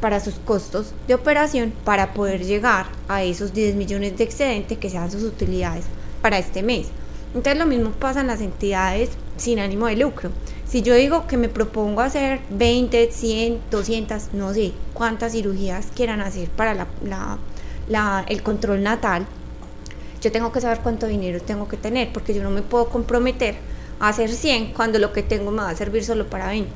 para 0.00 0.18
sus 0.20 0.34
costos 0.34 0.94
de 1.06 1.14
operación 1.14 1.72
para 1.84 2.12
poder 2.12 2.44
llegar 2.44 2.86
a 3.08 3.22
esos 3.22 3.52
10 3.52 3.76
millones 3.76 4.16
de 4.16 4.24
excedente 4.24 4.76
que 4.76 4.90
sean 4.90 5.10
sus 5.10 5.22
utilidades 5.22 5.84
para 6.20 6.38
este 6.38 6.62
mes. 6.62 6.88
Entonces 7.34 7.56
lo 7.56 7.66
mismo 7.66 7.90
pasa 7.92 8.20
en 8.20 8.26
las 8.26 8.40
entidades 8.40 9.10
sin 9.36 9.58
ánimo 9.58 9.86
de 9.86 9.96
lucro. 9.96 10.30
Si 10.72 10.80
yo 10.80 10.94
digo 10.94 11.26
que 11.26 11.36
me 11.36 11.50
propongo 11.50 12.00
hacer 12.00 12.40
20, 12.48 13.12
100, 13.12 13.60
200, 13.70 14.32
no 14.32 14.54
sé 14.54 14.72
cuántas 14.94 15.32
cirugías 15.32 15.88
quieran 15.94 16.22
hacer 16.22 16.48
para 16.48 16.86
la, 17.90 18.24
el 18.26 18.42
control 18.42 18.82
natal, 18.82 19.26
yo 20.22 20.32
tengo 20.32 20.50
que 20.50 20.62
saber 20.62 20.80
cuánto 20.82 21.06
dinero 21.08 21.42
tengo 21.42 21.68
que 21.68 21.76
tener, 21.76 22.10
porque 22.10 22.32
yo 22.32 22.42
no 22.42 22.48
me 22.48 22.62
puedo 22.62 22.88
comprometer 22.88 23.56
a 24.00 24.08
hacer 24.08 24.30
100 24.30 24.72
cuando 24.72 24.98
lo 24.98 25.12
que 25.12 25.22
tengo 25.22 25.50
me 25.50 25.58
va 25.58 25.68
a 25.68 25.76
servir 25.76 26.06
solo 26.06 26.30
para 26.30 26.46
20. 26.46 26.70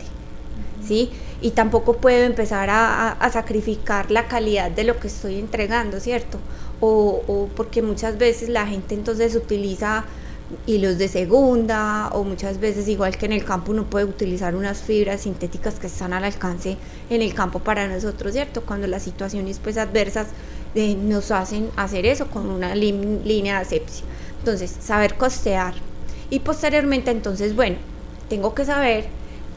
¿sí? 0.86 1.10
Y 1.40 1.52
tampoco 1.52 1.96
puedo 1.96 2.22
empezar 2.22 2.68
a, 2.70 3.16
sacrificar 3.32 4.10
la 4.10 4.28
calidad 4.28 4.70
de 4.70 4.84
lo 4.84 5.00
que 5.00 5.06
estoy 5.06 5.38
entregando, 5.38 6.00
¿cierto? 6.00 6.38
O, 6.80 7.22
o 7.26 7.48
porque 7.56 7.80
muchas 7.80 8.18
veces 8.18 8.50
la 8.50 8.66
gente 8.66 8.94
entonces 8.94 9.34
utiliza 9.34 10.04
hilos 10.66 10.98
de 10.98 11.08
segunda 11.08 12.08
o 12.12 12.22
muchas 12.24 12.60
veces 12.60 12.88
igual 12.88 13.16
que 13.16 13.26
en 13.26 13.32
el 13.32 13.44
campo 13.44 13.72
uno 13.72 13.84
puede 13.84 14.04
utilizar 14.04 14.54
unas 14.54 14.78
fibras 14.78 15.22
sintéticas 15.22 15.74
que 15.74 15.88
están 15.88 16.12
al 16.12 16.24
alcance 16.24 16.76
en 17.10 17.22
el 17.22 17.34
campo 17.34 17.58
para 17.58 17.88
nosotros, 17.88 18.32
¿cierto? 18.32 18.62
Cuando 18.62 18.86
las 18.86 19.02
situaciones 19.02 19.58
pues 19.58 19.76
adversas 19.76 20.28
eh, 20.74 20.94
nos 20.94 21.30
hacen 21.30 21.70
hacer 21.76 22.06
eso 22.06 22.28
con 22.28 22.48
una 22.50 22.74
línea 22.74 23.56
de 23.56 23.60
asepsia. 23.62 24.04
Entonces, 24.38 24.76
saber 24.80 25.14
costear 25.14 25.74
y 26.30 26.40
posteriormente 26.40 27.10
entonces, 27.10 27.56
bueno, 27.56 27.76
tengo 28.28 28.54
que 28.54 28.64
saber 28.64 29.06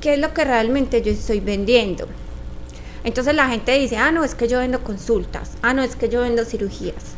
qué 0.01 0.13
es 0.13 0.19
lo 0.19 0.33
que 0.33 0.45
realmente 0.45 1.01
yo 1.01 1.11
estoy 1.11 1.39
vendiendo. 1.39 2.07
Entonces 3.03 3.35
la 3.35 3.47
gente 3.47 3.77
dice, 3.77 3.97
ah, 3.97 4.11
no, 4.11 4.23
es 4.23 4.35
que 4.35 4.47
yo 4.47 4.59
vendo 4.59 4.83
consultas, 4.83 5.51
ah, 5.61 5.73
no, 5.73 5.83
es 5.83 5.95
que 5.95 6.09
yo 6.09 6.21
vendo 6.21 6.45
cirugías. 6.45 7.15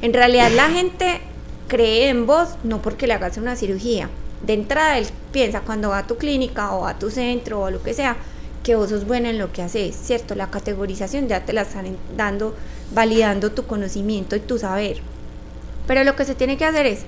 En 0.00 0.12
realidad 0.12 0.50
la 0.52 0.68
gente 0.68 1.20
cree 1.68 2.08
en 2.08 2.26
vos 2.26 2.56
no 2.64 2.82
porque 2.82 3.06
le 3.06 3.14
hagas 3.14 3.36
una 3.36 3.54
cirugía. 3.54 4.10
De 4.44 4.54
entrada 4.54 4.98
él 4.98 5.06
piensa 5.32 5.60
cuando 5.60 5.90
va 5.90 5.98
a 5.98 6.06
tu 6.06 6.16
clínica 6.16 6.72
o 6.72 6.86
a 6.86 6.98
tu 6.98 7.10
centro 7.10 7.60
o 7.60 7.70
lo 7.70 7.82
que 7.82 7.94
sea, 7.94 8.16
que 8.62 8.74
vos 8.74 8.90
sos 8.90 9.06
bueno 9.06 9.28
en 9.28 9.38
lo 9.38 9.52
que 9.52 9.62
haces, 9.62 9.96
¿cierto? 9.96 10.34
La 10.34 10.50
categorización 10.50 11.28
ya 11.28 11.44
te 11.44 11.52
la 11.52 11.62
están 11.62 11.96
dando, 12.16 12.54
validando 12.92 13.52
tu 13.52 13.66
conocimiento 13.66 14.36
y 14.36 14.40
tu 14.40 14.58
saber. 14.58 14.98
Pero 15.86 16.04
lo 16.04 16.16
que 16.16 16.24
se 16.24 16.34
tiene 16.34 16.56
que 16.56 16.64
hacer 16.64 16.86
es 16.86 17.04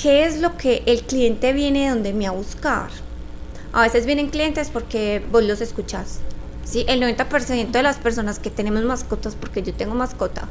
¿qué 0.00 0.24
es 0.24 0.40
lo 0.40 0.56
que 0.56 0.82
el 0.86 1.02
cliente 1.02 1.52
viene 1.52 1.88
donde 1.88 2.12
me 2.12 2.26
a 2.26 2.32
buscar? 2.32 2.90
A 3.72 3.82
veces 3.82 4.06
vienen 4.06 4.28
clientes 4.28 4.70
porque 4.70 5.22
vos 5.30 5.42
los 5.42 5.60
escuchás. 5.60 6.20
¿sí? 6.64 6.84
El 6.88 7.00
90% 7.00 7.70
de 7.70 7.82
las 7.82 7.96
personas 7.98 8.38
que 8.38 8.50
tenemos 8.50 8.82
mascotas, 8.82 9.34
porque 9.34 9.62
yo 9.62 9.72
tengo 9.74 9.94
mascota, 9.94 10.48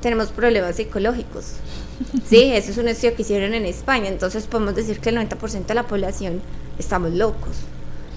tenemos 0.00 0.28
problemas 0.28 0.76
psicológicos. 0.76 1.54
Sí, 2.28 2.52
eso 2.52 2.70
es 2.72 2.78
un 2.78 2.88
estudio 2.88 3.14
que 3.14 3.22
hicieron 3.22 3.54
en 3.54 3.64
España, 3.64 4.08
entonces 4.08 4.46
podemos 4.46 4.74
decir 4.74 5.00
que 5.00 5.10
el 5.10 5.16
90% 5.16 5.66
de 5.66 5.74
la 5.74 5.86
población 5.86 6.42
estamos 6.78 7.12
locos. 7.12 7.56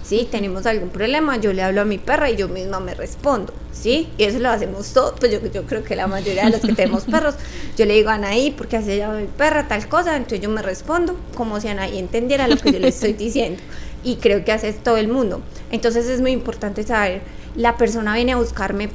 ¿sí? 0.10 0.28
Tenemos 0.30 0.66
algún 0.66 0.90
problema, 0.90 1.38
yo 1.38 1.54
le 1.54 1.62
hablo 1.62 1.82
a 1.82 1.86
mi 1.86 2.00
perra 2.00 2.32
y 2.32 2.36
yo 2.36 2.48
misma 2.50 2.80
me 2.80 2.96
respondo, 2.96 3.54
¿sí? 3.72 4.10
Y 4.18 4.24
eso 4.24 4.40
lo 4.40 4.50
hacemos 4.50 4.92
todos, 4.92 5.14
pues 5.20 5.32
yo, 5.32 5.40
yo 5.52 5.68
creo 5.68 5.84
que 5.84 5.96
la 5.96 6.08
mayoría 6.08 6.46
de 6.46 6.50
los 6.50 6.62
que 6.62 6.74
tenemos 6.74 7.04
perros, 7.12 7.36
yo 7.78 7.86
le 7.86 7.94
digo 7.94 8.10
a 8.10 8.16
Anaí, 8.16 8.50
porque 8.50 8.78
hace 8.78 8.96
ella 8.96 9.12
mi 9.12 9.28
perra 9.28 9.68
tal 9.68 9.88
cosa, 9.88 10.18
entonces 10.18 10.42
yo 10.42 10.50
me 10.50 10.64
respondo 10.64 11.16
como 11.36 11.62
si 11.62 11.68
Anaí 11.68 12.00
entendiera 12.00 12.48
lo 12.48 12.58
que 12.58 12.72
yo 12.72 12.80
le 12.80 12.88
estoy 12.88 13.14
diciendo. 13.14 13.62
Y 14.04 14.16
creo 14.16 14.44
que 14.46 14.52
hace 14.52 14.72
todo 14.74 14.98
el 14.98 15.10
mundo. 15.10 15.42
Entonces 15.72 16.08
es 16.08 16.22
muy 16.22 16.32
importante 16.32 16.84
saber, 16.84 17.22
la 17.56 17.78
persona 17.78 18.16
viene 18.16 18.32
a 18.32 18.38
buscarme 18.38 18.90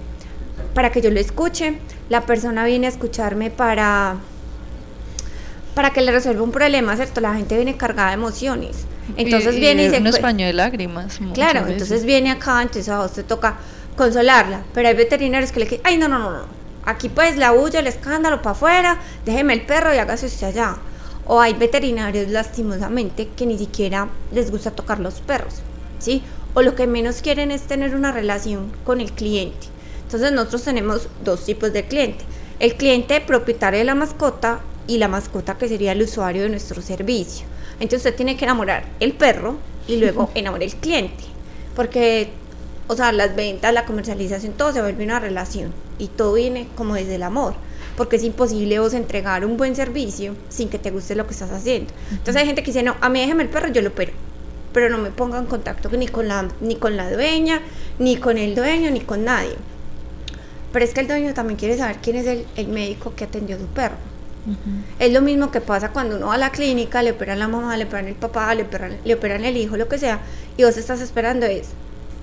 para 0.75 0.91
que 0.91 1.01
yo 1.01 1.11
lo 1.11 1.21
escuche, 1.21 1.79
la 2.09 2.23
persona 2.23 2.65
viene 2.65 2.87
a 2.87 2.91
escucharme 2.91 3.51
para 3.51 4.17
para 5.75 5.91
que 5.91 6.01
le 6.03 6.13
resuelva 6.13 6.43
un 6.43 6.53
problema, 6.53 6.95
¿cierto? 6.97 7.21
La 7.21 7.35
gente 7.35 7.57
viene 7.57 7.77
cargada 7.77 8.09
de 8.09 8.15
emociones. 8.15 8.87
Entonces 9.17 9.57
viene 9.57 9.87
y 9.87 9.91
se... 9.91 9.99
Un 9.99 10.07
español 10.07 10.47
de 10.47 10.53
lágrimas. 10.53 11.19
Claro, 11.35 11.67
entonces 11.67 12.05
viene 12.05 12.31
acá, 12.31 12.63
entonces 12.63 12.89
a 12.89 13.01
vos 13.01 13.13
te 13.13 13.25
toca 13.25 13.57
consolarla, 13.97 14.63
pero 14.73 14.89
hay 14.89 14.95
veterinarios 14.95 15.53
que 15.53 15.61
le 15.61 15.67
dicen, 15.67 15.81
ay, 15.85 15.99
no, 15.99 16.09
no, 16.09 16.19
no, 16.19 16.31
no, 16.31 16.45
aquí 16.85 17.09
pues 17.09 17.37
la 17.37 17.53
bulla, 17.53 17.81
el 17.81 17.87
escándalo 17.87 18.39
para 18.43 18.53
afuera, 18.53 18.99
déjeme 19.25 19.53
el 19.55 19.63
perro 19.63 19.95
y 19.95 19.99
hágase 19.99 20.27
usted 20.27 20.49
allá. 20.49 20.77
O 21.27 21.41
hay 21.41 21.55
veterinarios 21.55 22.29
lastimosamente 22.29 23.29
que 23.35 23.47
ni 23.47 23.57
siquiera 23.57 24.09
les 24.31 24.51
gusta 24.51 24.71
tocar 24.71 25.01
los 25.01 25.21
perros, 25.21 25.63
¿sí? 25.99 26.23
O 26.53 26.63
lo 26.63 26.75
que 26.75 26.87
menos 26.87 27.23
quieren 27.23 27.51
es 27.51 27.63
tener 27.63 27.95
una 27.95 28.13
relación 28.13 28.71
con 28.85 29.01
el 29.01 29.13
cliente. 29.13 29.69
Entonces 30.15 30.33
nosotros 30.33 30.63
tenemos 30.63 31.09
dos 31.25 31.45
tipos 31.45 31.73
de 31.73 31.87
cliente. 31.87 32.25
El 32.61 32.77
cliente 32.77 33.21
propietario 33.21 33.81
de 33.81 33.85
la 33.85 33.97
mascota 33.97 34.61
y 34.87 34.99
la 34.99 35.09
mascota 35.09 35.59
que 35.59 35.67
sería 35.67 35.91
el 35.91 36.03
usuario 36.03 36.45
de 36.45 36.51
nuestro 36.51 36.81
servicio. 36.83 37.47
Entonces 37.81 38.07
usted 38.07 38.15
tiene 38.15 38.37
que 38.37 38.45
enamorar 38.45 38.85
el 39.01 39.15
perro 39.15 39.57
y 39.89 39.97
luego 39.97 40.31
enamorar 40.37 40.63
el 40.63 40.77
cliente. 40.77 41.25
Porque, 41.75 42.29
o 42.87 42.95
sea, 42.95 43.11
las 43.11 43.35
ventas, 43.35 43.75
la 43.75 43.87
comercialización, 43.87 44.53
todo 44.53 44.73
se 44.73 44.83
vuelve 44.83 45.03
una 45.03 45.19
relación. 45.19 45.73
Y 45.99 46.07
todo 46.07 46.35
viene 46.35 46.69
como 46.77 46.95
desde 46.95 47.17
el 47.17 47.25
amor. 47.25 47.55
Porque 47.97 48.15
es 48.15 48.23
imposible 48.23 48.79
vos 48.79 48.95
entregar 48.95 49.45
un 49.45 49.57
buen 49.57 49.75
servicio 49.75 50.37
sin 50.49 50.69
que 50.69 50.79
te 50.79 50.93
guste 50.93 51.17
lo 51.17 51.27
que 51.27 51.33
estás 51.33 51.51
haciendo. 51.51 51.93
Entonces 52.13 52.37
hay 52.37 52.47
gente 52.47 52.63
que 52.63 52.71
dice, 52.71 52.85
no, 52.85 52.95
a 53.01 53.09
mí 53.09 53.19
déjeme 53.19 53.43
el 53.43 53.49
perro, 53.49 53.67
yo 53.67 53.83
lo 53.83 53.89
opero. 53.89 54.13
Pero 54.73 54.91
no 54.91 54.99
me 54.99 55.11
ponga 55.11 55.39
en 55.39 55.47
contacto 55.47 55.89
ni 55.91 56.07
con 56.07 56.29
la, 56.29 56.49
ni 56.61 56.77
con 56.77 56.97
la 56.97 57.11
dueña, 57.11 57.63
ni 57.99 58.17
con 58.17 58.39
el 58.39 58.55
dueño, 58.55 58.93
ni 58.93 59.01
con 59.01 59.25
nadie. 59.25 59.57
Pero 60.75 60.85
es 60.85 60.93
que 60.93 61.01
el 61.01 61.07
dueño 61.07 61.33
también 61.35 61.57
quiere 61.57 61.79
saber 61.79 61.99
quién 62.03 62.17
es 62.17 62.27
el, 62.27 62.45
el 62.57 62.67
médico 62.67 63.15
que 63.15 63.23
atendió 63.23 63.55
a 63.55 63.61
su 63.61 63.67
perro. 63.67 63.95
Es 64.99 65.13
lo 65.13 65.23
mismo 65.23 65.53
que 65.53 65.61
pasa 65.61 65.91
cuando 65.91 66.17
uno 66.17 66.27
va 66.27 66.35
a 66.35 66.39
la 66.39 66.51
clínica, 66.51 67.01
le 67.01 67.13
operan 67.13 67.39
la 67.39 67.47
mamá, 67.47 67.77
le 67.77 67.85
operan 67.85 68.09
el 68.09 68.17
papá, 68.17 68.53
le 68.57 68.65
operan, 68.65 68.99
le 69.05 69.15
operan 69.15 69.45
el 69.45 69.57
hijo, 69.57 69.77
lo 69.77 69.89
que 69.89 69.99
sea, 69.99 70.21
y 70.57 70.65
vos 70.65 70.77
estás 70.77 71.01
esperando 71.01 71.47
es 71.47 71.69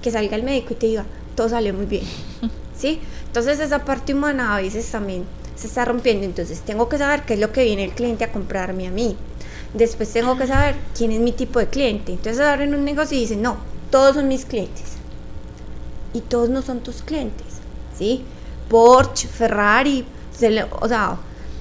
que 0.02 0.12
salga 0.12 0.36
el 0.36 0.44
médico 0.44 0.74
y 0.74 0.76
te 0.76 0.88
diga, 0.88 1.06
todo 1.34 1.48
salió 1.48 1.74
muy 1.74 1.86
bien. 1.86 2.04
¿Sí? 2.78 3.00
Entonces 3.28 3.60
esa 3.62 3.86
parte 3.86 4.14
humana 4.14 4.56
a 4.58 4.62
veces 4.62 4.86
también 4.92 5.24
se 5.56 5.68
está 5.68 5.86
rompiendo, 5.86 6.26
entonces 6.26 6.60
tengo 6.60 6.90
que 6.90 6.98
saber 6.98 7.24
qué 7.24 7.36
es 7.36 7.40
lo 7.40 7.54
que 7.54 7.64
viene 7.64 7.86
el 7.86 7.92
cliente 7.92 8.26
a 8.26 8.34
comprarme 8.34 8.86
a 8.86 8.92
mí. 8.92 9.16
Después 9.74 10.12
tengo 10.12 10.38
que 10.38 10.46
saber 10.46 10.76
quién 10.94 11.14
es 11.14 11.22
mi 11.22 11.32
tipo 11.32 11.58
de 11.60 11.68
cliente. 11.68 12.12
Entonces 12.12 12.42
abren 12.42 12.76
un 12.76 12.84
negocio 12.84 13.18
y 13.18 13.22
dicen, 13.22 13.42
no, 13.42 13.56
todos 13.90 14.16
son 14.16 14.28
mis 14.28 14.44
clientes. 14.44 14.98
Y 16.14 16.20
todos 16.20 16.50
no 16.50 16.62
son 16.62 16.82
tus 16.82 17.02
clientes. 17.02 17.48
¿Sí? 17.98 18.26
Porsche, 18.72 19.28
Ferrari, 19.28 20.06
o 20.80 20.88
sea, 20.88 21.18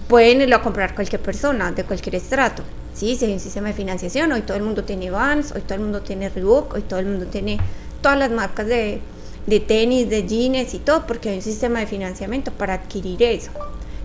pueden 0.07 0.43
irlo 0.43 0.55
a 0.55 0.63
comprar 0.63 0.95
cualquier 0.95 1.21
persona 1.21 1.73
de 1.73 1.83
cualquier 1.83 2.15
estrato. 2.15 2.63
Sí, 2.95 3.17
si 3.17 3.25
hay 3.25 3.33
un 3.33 3.41
sistema 3.41 3.67
de 3.67 3.75
financiación, 3.75 4.31
hoy 4.31 4.43
todo 4.43 4.57
el 4.57 4.63
mundo 4.63 4.85
tiene 4.85 5.11
Vans, 5.11 5.51
hoy 5.51 5.63
todo 5.63 5.75
el 5.75 5.81
mundo 5.81 6.03
tiene 6.03 6.29
Reebok, 6.29 6.75
hoy 6.75 6.83
todo 6.83 7.01
el 7.01 7.07
mundo 7.07 7.27
tiene 7.27 7.59
todas 8.01 8.17
las 8.17 8.31
marcas 8.31 8.69
de, 8.69 9.01
de 9.45 9.59
tenis, 9.59 10.09
de 10.09 10.23
jeans 10.25 10.73
y 10.73 10.79
todo, 10.79 11.05
porque 11.05 11.31
hay 11.31 11.37
un 11.39 11.43
sistema 11.43 11.81
de 11.81 11.89
financiamiento 11.89 12.53
para 12.53 12.75
adquirir 12.75 13.21
eso. 13.25 13.51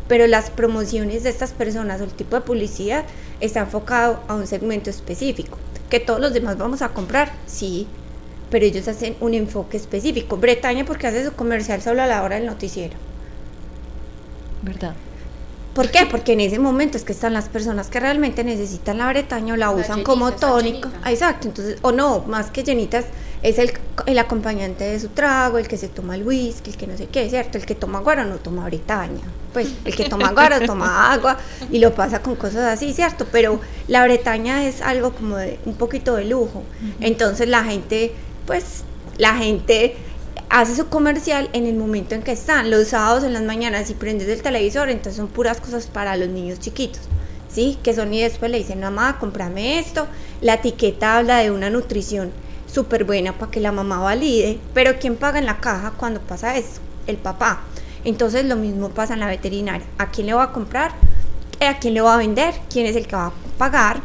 Pero 0.07 0.25
las 0.25 0.49
promociones 0.49 1.21
de 1.21 1.29
estas 1.29 1.51
personas 1.51 2.01
o 2.01 2.05
el 2.05 2.11
tipo 2.11 2.35
de 2.35 2.41
publicidad 2.41 3.05
está 3.39 3.59
enfocado 3.59 4.19
a 4.27 4.33
un 4.33 4.47
segmento 4.47 4.89
específico. 4.89 5.59
Que 5.91 5.99
todos 5.99 6.19
los 6.19 6.33
demás 6.33 6.57
vamos 6.57 6.81
a 6.81 6.89
comprar, 6.89 7.31
sí, 7.45 7.87
pero 8.49 8.65
ellos 8.65 8.87
hacen 8.87 9.15
un 9.19 9.33
enfoque 9.33 9.77
específico. 9.77 10.37
Bretaña 10.37 10.85
porque 10.85 11.07
hace 11.07 11.25
su 11.25 11.33
comercial 11.33 11.81
solo 11.81 12.01
a 12.03 12.07
la 12.07 12.23
hora 12.23 12.35
del 12.35 12.45
noticiero. 12.45 12.95
¿Verdad? 14.61 14.95
¿Por 15.75 15.91
qué? 15.91 16.05
Porque 16.09 16.31
en 16.33 16.39
ese 16.39 16.57
momento 16.57 16.97
es 16.97 17.03
que 17.03 17.11
están 17.11 17.33
las 17.33 17.49
personas 17.49 17.89
que 17.89 17.99
realmente 17.99 18.45
necesitan 18.45 18.97
la 18.97 19.09
bretaña 19.09 19.55
o 19.55 19.57
la 19.57 19.71
usan 19.71 20.03
como 20.03 20.31
tónico. 20.31 20.89
Exacto, 21.05 21.49
entonces, 21.49 21.79
o 21.81 21.91
no, 21.91 22.21
más 22.21 22.49
que 22.49 22.63
llenitas, 22.63 23.03
es 23.43 23.59
el, 23.59 23.73
el, 24.05 24.17
acompañante 24.17 24.85
de 24.85 24.97
su 25.01 25.09
trago, 25.09 25.57
el 25.57 25.67
que 25.67 25.75
se 25.77 25.89
toma 25.89 26.15
el 26.15 26.25
whisky, 26.25 26.71
el 26.71 26.77
que 26.77 26.87
no 26.87 26.97
sé 26.97 27.07
qué, 27.07 27.29
¿cierto? 27.29 27.57
El 27.57 27.65
que 27.65 27.75
toma 27.75 27.99
guaro 27.99 28.23
no 28.23 28.37
toma 28.37 28.63
bretaña. 28.63 29.21
Pues 29.51 29.73
el 29.83 29.93
que 29.93 30.05
toma 30.07 30.31
guaro 30.31 30.59
toma 30.65 31.11
agua 31.11 31.37
y 31.69 31.79
lo 31.79 31.93
pasa 31.93 32.21
con 32.21 32.37
cosas 32.37 32.73
así, 32.73 32.93
¿cierto? 32.93 33.27
Pero 33.29 33.59
la 33.89 34.01
bretaña 34.05 34.65
es 34.65 34.81
algo 34.81 35.11
como 35.11 35.35
de 35.35 35.59
un 35.65 35.75
poquito 35.75 36.15
de 36.15 36.23
lujo. 36.23 36.63
Entonces 37.01 37.49
la 37.49 37.65
gente, 37.65 38.13
pues, 38.45 38.83
la 39.17 39.35
gente 39.35 39.95
hace 40.49 40.75
su 40.75 40.87
comercial 40.87 41.49
en 41.53 41.65
el 41.65 41.75
momento 41.75 42.15
en 42.15 42.21
que 42.21 42.31
están, 42.31 42.69
los 42.71 42.89
sábados 42.89 43.23
en 43.23 43.33
las 43.33 43.43
mañanas 43.43 43.89
y 43.89 43.93
prendes 43.93 44.27
el 44.27 44.41
televisor, 44.41 44.89
entonces 44.89 45.17
son 45.17 45.27
puras 45.27 45.59
cosas 45.59 45.87
para 45.87 46.15
los 46.17 46.29
niños 46.29 46.59
chiquitos. 46.59 47.01
¿Sí? 47.49 47.77
Que 47.83 47.93
son 47.93 48.13
y 48.13 48.21
después 48.21 48.51
le 48.51 48.57
dicen, 48.57 48.81
mamá, 48.81 49.17
cómprame 49.17 49.79
esto. 49.79 50.07
La 50.41 50.55
etiqueta 50.55 51.17
habla 51.17 51.37
de 51.37 51.51
una 51.51 51.69
nutrición 51.69 52.31
súper 52.67 53.05
buena 53.05 53.31
para 53.31 53.49
que 53.49 53.61
la 53.61 53.71
mamá 53.71 53.99
valide, 53.99 54.59
pero 54.73 54.99
¿quién 54.99 55.15
paga 55.15 55.39
en 55.39 55.45
la 55.45 55.61
caja 55.61 55.93
cuando 55.95 56.19
pasa 56.19 56.57
eso? 56.57 56.81
El 57.07 57.15
papá. 57.15 57.61
Entonces 58.03 58.45
lo 58.45 58.57
mismo 58.57 58.89
pasa 58.89 59.13
en 59.13 59.21
la 59.21 59.27
veterinaria. 59.27 59.85
¿A 59.97 60.11
quién 60.11 60.27
le 60.27 60.33
va 60.33 60.43
a 60.43 60.51
comprar? 60.51 60.91
¿A 61.61 61.79
quién 61.79 61.93
le 61.93 62.01
va 62.01 62.15
a 62.15 62.17
vender? 62.17 62.53
¿Quién 62.69 62.85
es 62.85 62.95
el 62.95 63.07
que 63.07 63.15
va 63.15 63.27
a 63.27 63.33
pagar? 63.57 64.01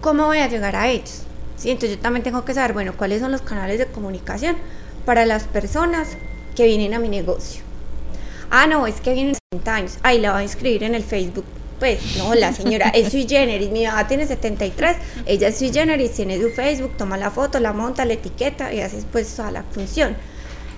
¿Cómo 0.00 0.26
voy 0.26 0.38
a 0.38 0.48
llegar 0.48 0.74
a 0.74 0.88
ellos? 0.88 1.24
¿Sí? 1.60 1.70
Entonces 1.70 1.98
yo 1.98 2.02
también 2.02 2.24
tengo 2.24 2.44
que 2.44 2.54
saber, 2.54 2.72
bueno, 2.72 2.94
cuáles 2.96 3.20
son 3.20 3.30
los 3.30 3.42
canales 3.42 3.78
de 3.78 3.86
comunicación 3.86 4.56
para 5.04 5.26
las 5.26 5.44
personas 5.44 6.16
que 6.56 6.64
vienen 6.64 6.94
a 6.94 6.98
mi 6.98 7.10
negocio. 7.10 7.62
Ah, 8.50 8.66
no, 8.66 8.86
es 8.86 9.00
que 9.02 9.12
vienen 9.12 9.36
60 9.52 9.74
años. 9.74 9.98
Ahí 10.02 10.18
la 10.18 10.32
va 10.32 10.38
a 10.38 10.42
inscribir 10.42 10.82
en 10.84 10.94
el 10.94 11.04
Facebook 11.04 11.44
pues 11.78 12.18
no, 12.18 12.34
la 12.34 12.52
señora 12.52 12.90
es 12.90 13.10
sui 13.10 13.26
generis, 13.26 13.70
mi 13.70 13.86
mamá 13.86 14.06
tiene 14.06 14.26
73, 14.26 14.98
ella 15.24 15.48
es 15.48 15.58
sui 15.58 15.72
generis, 15.72 16.12
tiene 16.12 16.38
su 16.38 16.50
Facebook, 16.50 16.92
toma 16.98 17.16
la 17.16 17.30
foto, 17.30 17.58
la 17.58 17.72
monta, 17.72 18.04
la 18.04 18.12
etiqueta 18.12 18.70
y 18.72 18.80
hace 18.80 19.02
pues 19.10 19.34
toda 19.34 19.50
la 19.50 19.62
función. 19.62 20.14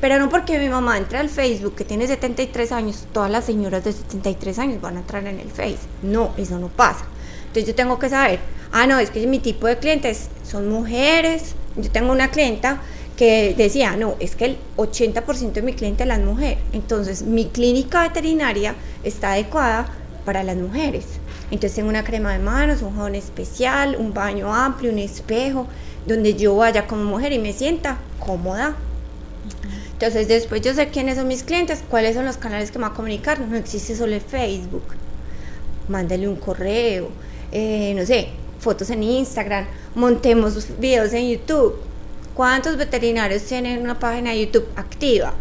Pero 0.00 0.18
no 0.18 0.28
porque 0.28 0.58
mi 0.58 0.68
mamá 0.68 0.98
entre 0.98 1.18
al 1.18 1.28
Facebook 1.28 1.74
que 1.74 1.84
tiene 1.84 2.06
73 2.06 2.72
años, 2.72 3.06
todas 3.12 3.30
las 3.30 3.44
señoras 3.44 3.84
de 3.84 3.92
73 3.92 4.58
años 4.60 4.80
van 4.80 4.96
a 4.96 5.00
entrar 5.00 5.26
en 5.26 5.40
el 5.40 5.50
Face. 5.50 5.78
No, 6.02 6.34
eso 6.36 6.58
no 6.58 6.68
pasa. 6.68 7.04
Entonces 7.42 7.66
yo 7.66 7.74
tengo 7.74 7.98
que 7.98 8.08
saber, 8.08 8.38
ah, 8.72 8.86
no, 8.86 8.98
es 8.98 9.10
que 9.10 9.26
mi 9.26 9.38
tipo 9.38 9.66
de 9.66 9.78
clientes 9.78 10.28
son 10.42 10.68
mujeres. 10.68 11.54
Yo 11.76 11.90
tengo 11.90 12.12
una 12.12 12.30
clienta 12.30 12.80
que 13.16 13.54
decía, 13.56 13.96
no, 13.96 14.16
es 14.18 14.36
que 14.36 14.46
el 14.46 14.58
80% 14.76 15.52
de 15.52 15.62
mi 15.62 15.74
cliente 15.74 16.02
es 16.02 16.08
la 16.08 16.18
mujer. 16.18 16.58
Entonces 16.72 17.22
mi 17.22 17.46
clínica 17.46 18.02
veterinaria 18.02 18.74
está 19.04 19.32
adecuada 19.32 19.86
para 20.24 20.42
las 20.42 20.56
mujeres. 20.56 21.04
Entonces 21.50 21.74
tengo 21.74 21.88
una 21.88 22.04
crema 22.04 22.32
de 22.32 22.38
manos, 22.38 22.82
un 22.82 22.94
jabón 22.96 23.14
especial, 23.14 23.96
un 23.98 24.14
baño 24.14 24.54
amplio, 24.54 24.90
un 24.90 24.98
espejo, 24.98 25.66
donde 26.06 26.34
yo 26.34 26.56
vaya 26.56 26.86
como 26.86 27.04
mujer 27.04 27.32
y 27.32 27.38
me 27.38 27.52
sienta 27.52 27.98
cómoda. 28.18 28.74
Entonces 29.92 30.26
después 30.28 30.62
yo 30.62 30.74
sé 30.74 30.88
quiénes 30.88 31.16
son 31.16 31.28
mis 31.28 31.42
clientes, 31.42 31.84
cuáles 31.88 32.16
son 32.16 32.24
los 32.24 32.38
canales 32.38 32.70
que 32.70 32.78
me 32.78 32.86
va 32.86 32.92
a 32.92 32.94
comunicar. 32.94 33.40
No 33.40 33.56
existe 33.56 33.94
solo 33.94 34.14
el 34.14 34.20
Facebook. 34.20 34.82
Mándale 35.88 36.26
un 36.26 36.36
correo, 36.36 37.10
eh, 37.50 37.92
no 37.96 38.06
sé, 38.06 38.28
fotos 38.62 38.90
en 38.90 39.02
Instagram, 39.02 39.66
montemos 39.96 40.68
videos 40.78 41.12
en 41.12 41.28
YouTube. 41.28 41.74
¿Cuántos 42.32 42.76
veterinarios 42.76 43.42
tienen 43.42 43.82
una 43.82 43.98
página 43.98 44.30
de 44.30 44.46
YouTube 44.46 44.68
activa? 44.76 45.34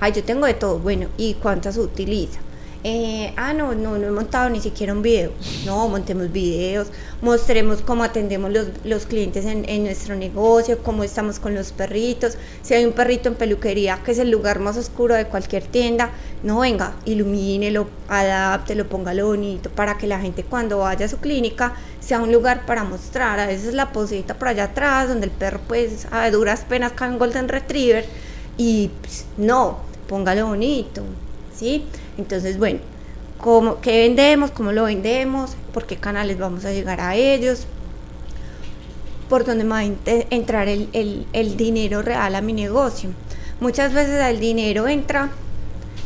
Ay, 0.00 0.12
yo 0.12 0.24
tengo 0.24 0.46
de 0.46 0.54
todo. 0.54 0.78
Bueno, 0.78 1.08
¿y 1.18 1.34
cuántas 1.34 1.76
utiliza? 1.76 2.40
Eh, 2.88 3.32
ah, 3.36 3.52
no, 3.52 3.74
no, 3.74 3.98
no 3.98 4.06
he 4.06 4.10
montado 4.12 4.48
ni 4.48 4.60
siquiera 4.60 4.92
un 4.92 5.02
video. 5.02 5.32
No, 5.64 5.88
montemos 5.88 6.30
videos, 6.30 6.86
mostremos 7.20 7.82
cómo 7.82 8.04
atendemos 8.04 8.52
los, 8.52 8.68
los 8.84 9.06
clientes 9.06 9.44
en, 9.44 9.68
en, 9.68 9.82
nuestro 9.82 10.14
negocio, 10.14 10.78
cómo 10.84 11.02
estamos 11.02 11.40
con 11.40 11.52
los 11.52 11.72
perritos. 11.72 12.38
Si 12.62 12.74
hay 12.74 12.84
un 12.84 12.92
perrito 12.92 13.28
en 13.28 13.34
peluquería, 13.34 13.98
que 14.04 14.12
es 14.12 14.20
el 14.20 14.30
lugar 14.30 14.60
más 14.60 14.76
oscuro 14.76 15.16
de 15.16 15.26
cualquier 15.26 15.64
tienda, 15.64 16.10
no 16.44 16.60
venga, 16.60 16.92
ilumínelo, 17.06 17.88
adáptelo, 18.06 18.88
póngalo 18.88 19.26
bonito, 19.26 19.68
para 19.68 19.98
que 19.98 20.06
la 20.06 20.20
gente 20.20 20.44
cuando 20.44 20.78
vaya 20.78 21.06
a 21.06 21.08
su 21.08 21.16
clínica 21.16 21.72
sea 21.98 22.20
un 22.20 22.30
lugar 22.30 22.66
para 22.66 22.84
mostrar. 22.84 23.40
A 23.40 23.48
veces 23.48 23.74
la 23.74 23.90
posita 23.90 24.34
por 24.34 24.46
allá 24.46 24.62
atrás, 24.62 25.08
donde 25.08 25.26
el 25.26 25.32
perro 25.32 25.58
pues 25.66 26.06
a 26.12 26.30
duras 26.30 26.64
penas 26.68 26.92
cae 26.92 27.10
un 27.10 27.18
Golden 27.18 27.48
Retriever, 27.48 28.06
y 28.56 28.92
pues, 29.02 29.24
no, 29.36 29.78
póngalo 30.06 30.46
bonito, 30.46 31.02
¿sí? 31.56 31.84
Entonces, 32.18 32.58
bueno, 32.58 32.80
¿cómo, 33.38 33.80
¿qué 33.80 34.00
vendemos? 34.00 34.50
¿Cómo 34.50 34.72
lo 34.72 34.84
vendemos? 34.84 35.56
¿Por 35.72 35.86
qué 35.86 35.96
canales 35.96 36.38
vamos 36.38 36.64
a 36.64 36.72
llegar 36.72 37.00
a 37.00 37.14
ellos? 37.16 37.66
¿Por 39.28 39.44
dónde 39.44 39.64
va 39.64 39.78
a 39.78 39.84
entrar 39.84 40.68
el, 40.68 41.56
dinero 41.56 42.02
real 42.02 42.34
a 42.34 42.40
mi 42.40 42.52
negocio? 42.52 43.10
Muchas 43.60 43.92
veces 43.92 44.22
el 44.24 44.38
dinero 44.38 44.86
entra 44.86 45.30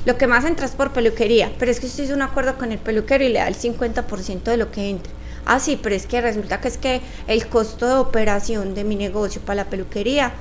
lo 0.07 0.17
que 0.17 0.27
más 0.27 0.47
entra 0.47 0.65
es 0.65 0.73
por 0.73 0.93
peluquería, 0.93 1.53
pero 1.59 1.71
es 1.71 1.79
que 1.79 1.85
usted 1.85 2.05
hizo 2.05 2.15
un 2.15 2.23
acuerdo 2.23 2.57
con 2.57 2.73
el 2.73 2.79
peluquero 2.79 3.23
y 3.23 3.29
le 3.29 3.41
da 3.41 3.49
el 3.49 3.55
50% 3.55 4.45
de 4.45 4.57
lo 4.57 4.71
que 4.71 4.89
entra. 4.89 5.13
Ah, 5.45 5.61
sí, 5.61 5.79
pero 5.83 5.95
es 5.95 6.07
que 6.07 6.23
resulta 6.23 6.59
que 6.59 6.69
es 6.69 6.79
que 6.79 7.03
el 7.27 7.47
costo 7.49 7.87
de 7.87 7.95
operación 7.95 8.75
de 8.75 8.85
mi 8.85 8.97
negocio 8.97 9.43
para 9.43 9.65
la 9.65 9.71
peluquería 9.71 10.33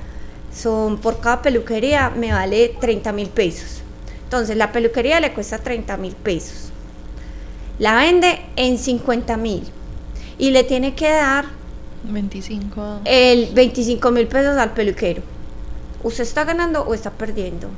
son 0.54 0.98
por 0.98 1.20
cada 1.20 1.42
peluquería 1.42 2.08
me 2.08 2.32
vale 2.32 2.74
30 2.80 3.12
mil 3.12 3.28
pesos. 3.28 3.79
Entonces 4.30 4.56
la 4.56 4.70
peluquería 4.70 5.18
le 5.18 5.32
cuesta 5.32 5.58
30 5.58 5.96
mil 5.96 6.14
pesos. 6.14 6.70
La 7.80 7.96
vende 7.96 8.38
en 8.54 8.78
50 8.78 9.36
mil 9.36 9.64
y 10.38 10.52
le 10.52 10.62
tiene 10.62 10.94
que 10.94 11.10
dar 11.10 11.46
25. 12.04 13.00
el 13.06 13.52
25 13.52 14.10
mil 14.12 14.28
pesos 14.28 14.56
al 14.56 14.72
peluquero. 14.72 15.20
¿Usted 16.04 16.22
está 16.22 16.44
ganando 16.44 16.82
o 16.82 16.94
está 16.94 17.10
perdiendo? 17.10 17.70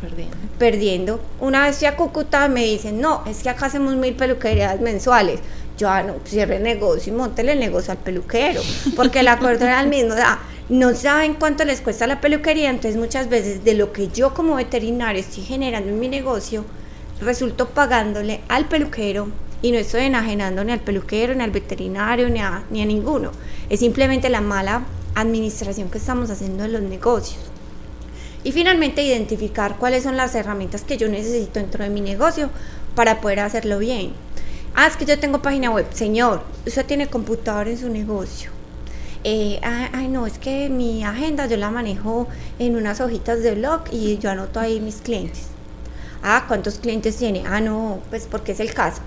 Perdiendo. 0.00 0.36
Perdiendo. 0.60 1.20
Una 1.40 1.66
vez 1.66 1.78
fui 1.78 1.88
a 1.88 1.96
Cúcuta 1.96 2.46
me 2.46 2.64
dicen, 2.64 3.00
no, 3.00 3.24
es 3.26 3.42
que 3.42 3.50
acá 3.50 3.66
hacemos 3.66 3.96
mil 3.96 4.14
peluquerías 4.14 4.80
mensuales. 4.80 5.40
Yo, 5.76 5.90
ah, 5.90 6.04
no, 6.04 6.14
cierre 6.24 6.58
el 6.58 6.62
negocio 6.62 7.12
y 7.12 7.16
montele 7.16 7.54
el 7.54 7.58
negocio 7.58 7.90
al 7.90 7.98
peluquero, 7.98 8.62
porque 8.94 9.18
el 9.20 9.28
acuerdo 9.28 9.64
era 9.64 9.80
el 9.80 9.88
mismo. 9.88 10.12
O 10.12 10.16
sea, 10.16 10.38
no 10.68 10.96
saben 10.96 11.34
cuánto 11.34 11.64
les 11.64 11.80
cuesta 11.80 12.08
la 12.08 12.20
peluquería, 12.20 12.70
entonces 12.70 12.96
muchas 12.96 13.28
veces 13.28 13.62
de 13.62 13.74
lo 13.74 13.92
que 13.92 14.08
yo 14.08 14.34
como 14.34 14.56
veterinario 14.56 15.20
estoy 15.20 15.44
generando 15.44 15.90
en 15.90 16.00
mi 16.00 16.08
negocio, 16.08 16.64
resulto 17.20 17.68
pagándole 17.68 18.40
al 18.48 18.66
peluquero 18.66 19.28
y 19.62 19.70
no 19.70 19.78
estoy 19.78 20.02
enajenando 20.02 20.64
ni 20.64 20.72
al 20.72 20.80
peluquero, 20.80 21.36
ni 21.36 21.44
al 21.44 21.52
veterinario, 21.52 22.28
ni 22.28 22.40
a, 22.40 22.64
ni 22.70 22.82
a 22.82 22.84
ninguno. 22.84 23.30
Es 23.70 23.78
simplemente 23.78 24.28
la 24.28 24.40
mala 24.40 24.82
administración 25.14 25.88
que 25.88 25.98
estamos 25.98 26.30
haciendo 26.30 26.64
en 26.64 26.72
los 26.72 26.82
negocios. 26.82 27.44
Y 28.42 28.50
finalmente 28.50 29.02
identificar 29.02 29.76
cuáles 29.76 30.02
son 30.02 30.16
las 30.16 30.34
herramientas 30.34 30.82
que 30.82 30.96
yo 30.96 31.08
necesito 31.08 31.60
dentro 31.60 31.84
de 31.84 31.90
mi 31.90 32.00
negocio 32.00 32.50
para 32.96 33.20
poder 33.20 33.38
hacerlo 33.38 33.78
bien. 33.78 34.14
Ah, 34.74 34.88
es 34.88 34.96
que 34.96 35.06
yo 35.06 35.16
tengo 35.18 35.42
página 35.42 35.70
web. 35.70 35.86
Señor, 35.92 36.42
usted 36.66 36.84
tiene 36.84 37.06
computador 37.06 37.68
en 37.68 37.78
su 37.78 37.88
negocio 37.88 38.55
eh, 39.28 39.58
ay, 39.60 40.06
no, 40.06 40.24
es 40.24 40.38
que 40.38 40.68
mi 40.68 41.02
agenda 41.02 41.46
yo 41.46 41.56
la 41.56 41.72
manejo 41.72 42.28
en 42.60 42.76
unas 42.76 43.00
hojitas 43.00 43.42
de 43.42 43.56
blog 43.56 43.80
y 43.90 44.18
yo 44.18 44.30
anoto 44.30 44.60
ahí 44.60 44.78
mis 44.78 44.98
clientes. 44.98 45.46
Ah, 46.22 46.44
¿cuántos 46.46 46.78
clientes 46.78 47.16
tiene? 47.16 47.42
Ah, 47.44 47.60
no, 47.60 47.98
pues 48.08 48.28
porque 48.30 48.52
es 48.52 48.60
el 48.60 48.72
caso. 48.72 49.02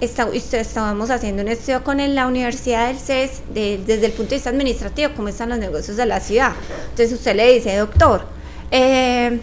Está, 0.00 0.26
estábamos 0.32 1.10
haciendo 1.10 1.42
un 1.42 1.48
estudio 1.48 1.84
con 1.84 1.98
la 2.14 2.26
Universidad 2.26 2.86
del 2.86 2.98
CES 2.98 3.42
desde 3.52 4.06
el 4.06 4.12
punto 4.12 4.30
de 4.30 4.36
vista 4.36 4.48
administrativo, 4.48 5.12
cómo 5.14 5.28
están 5.28 5.50
los 5.50 5.58
negocios 5.58 5.98
de 5.98 6.06
la 6.06 6.20
ciudad. 6.20 6.54
Entonces 6.84 7.12
usted 7.12 7.36
le 7.36 7.52
dice, 7.52 7.76
doctor, 7.76 8.24
eh, 8.70 9.38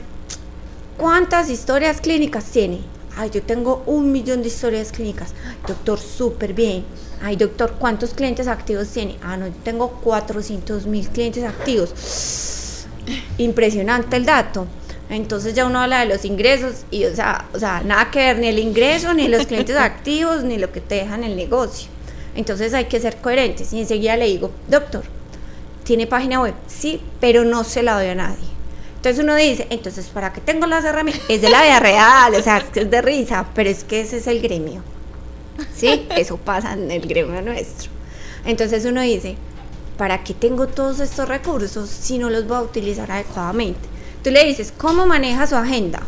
¿cuántas 0.98 1.52
historias 1.52 2.02
clínicas 2.02 2.46
tiene? 2.46 2.80
Ay, 3.16 3.30
yo 3.30 3.44
tengo 3.44 3.84
un 3.86 4.12
millón 4.12 4.42
de 4.42 4.48
historias 4.48 4.92
clínicas. 4.92 5.36
Doctor, 5.68 6.00
súper 6.00 6.56
bien 6.56 6.84
Ay, 7.22 7.36
doctor, 7.36 7.76
¿cuántos 7.78 8.14
clientes 8.14 8.48
activos 8.48 8.88
tiene? 8.90 9.18
Ah, 9.22 9.36
no, 9.36 9.48
yo 9.48 9.54
tengo 9.64 9.90
400 10.02 10.86
mil 10.86 11.08
clientes 11.10 11.44
activos. 11.44 12.86
Impresionante 13.38 14.16
el 14.16 14.26
dato. 14.26 14.68
Entonces 15.10 15.54
ya 15.54 15.66
uno 15.66 15.80
habla 15.80 16.02
de 16.02 16.06
los 16.06 16.24
ingresos 16.24 16.86
y, 16.92 17.06
o 17.06 17.16
sea, 17.16 17.46
o 17.54 17.60
sea, 17.60 17.82
nada 17.84 18.12
que 18.12 18.20
ver, 18.20 18.38
ni 18.38 18.48
el 18.48 18.60
ingreso, 18.60 19.14
ni 19.14 19.28
los 19.28 19.48
clientes 19.48 19.76
activos, 19.78 20.44
ni 20.44 20.58
lo 20.58 20.72
que 20.72 20.82
te 20.82 20.96
dejan 20.96 21.24
el 21.24 21.36
negocio. 21.36 21.90
Entonces 22.36 22.74
hay 22.74 22.86
que 22.86 23.00
ser 23.00 23.18
coherentes. 23.18 23.74
Y 23.74 23.80
enseguida 23.80 24.16
le 24.16 24.28
digo, 24.28 24.52
doctor, 24.68 25.04
¿tiene 25.84 26.08
página 26.08 26.40
web? 26.40 26.54
Sí, 26.68 27.02
pero 27.20 27.44
no 27.44 27.64
se 27.64 27.84
la 27.84 27.96
doy 27.96 28.08
a 28.08 28.16
nadie. 28.16 28.48
Entonces 28.98 29.24
uno 29.24 29.36
dice, 29.36 29.66
entonces, 29.70 30.08
¿para 30.08 30.32
qué 30.32 30.42
tengo 30.42 30.68
las 30.68 30.86
herramientas? 30.86 31.26
Es 31.28 31.42
de 31.42 31.50
la 31.50 31.64
vida 31.64 31.80
real, 31.80 32.36
o 32.36 32.42
sea, 32.42 32.58
es 32.58 32.66
que 32.66 32.82
es 32.82 32.92
de 32.92 33.02
risa, 33.02 33.48
pero 33.56 33.70
es 33.70 33.84
que 33.84 34.02
ese 34.02 34.18
es 34.18 34.28
el 34.28 34.42
gremio. 34.42 34.84
¿Sí? 35.76 36.08
Eso 36.16 36.38
pasa 36.38 36.74
en 36.74 36.90
el 36.92 37.08
gremio 37.08 37.42
nuestro. 37.42 37.90
Entonces 38.46 38.86
uno 38.86 39.02
dice, 39.02 39.36
¿para 39.98 40.24
qué 40.24 40.34
tengo 40.34 40.68
todos 40.68 41.00
estos 41.00 41.28
recursos 41.28 41.90
si 41.90 42.18
no 42.18 42.30
los 42.30 42.48
voy 42.48 42.58
a 42.58 42.62
utilizar 42.62 43.12
adecuadamente? 43.12 43.88
Tú 44.24 44.32
le 44.32 44.46
dices, 44.46 44.74
¿cómo 44.78 45.06
maneja 45.06 45.48
su 45.48 45.56
agenda? 45.56 46.02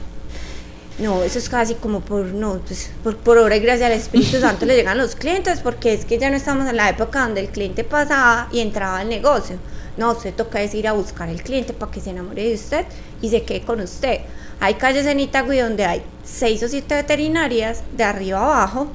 No, 0.99 1.23
eso 1.23 1.39
es 1.39 1.49
casi 1.49 1.75
como 1.75 2.01
por, 2.01 2.25
no, 2.25 2.59
pues 2.59 2.91
por, 3.03 3.17
por 3.17 3.37
obra 3.37 3.55
y 3.55 3.59
gracia 3.59 3.87
al 3.87 3.93
Espíritu 3.93 4.37
Santo 4.41 4.65
le 4.65 4.75
llegan 4.75 4.97
los 4.97 5.15
clientes, 5.15 5.59
porque 5.61 5.93
es 5.93 6.05
que 6.05 6.17
ya 6.19 6.29
no 6.29 6.35
estamos 6.35 6.69
en 6.69 6.77
la 6.77 6.89
época 6.89 7.21
donde 7.21 7.41
el 7.41 7.49
cliente 7.49 7.83
pasaba 7.83 8.47
y 8.51 8.59
entraba 8.59 8.99
al 8.99 9.09
negocio. 9.09 9.57
No, 9.97 10.11
usted 10.11 10.33
toca 10.33 10.61
es 10.61 10.73
ir 10.73 10.87
a 10.87 10.93
buscar 10.93 11.29
al 11.29 11.41
cliente 11.41 11.73
para 11.73 11.91
que 11.91 11.99
se 11.99 12.11
enamore 12.11 12.43
de 12.43 12.55
usted 12.55 12.85
y 13.21 13.29
se 13.29 13.43
quede 13.43 13.61
con 13.61 13.81
usted. 13.81 14.19
Hay 14.59 14.75
calles 14.75 15.05
en 15.05 15.19
Itagüí 15.19 15.57
donde 15.57 15.85
hay 15.85 16.03
seis 16.23 16.61
o 16.63 16.67
siete 16.67 16.95
veterinarias 16.95 17.81
de 17.97 18.03
arriba 18.03 18.43
abajo 18.43 18.91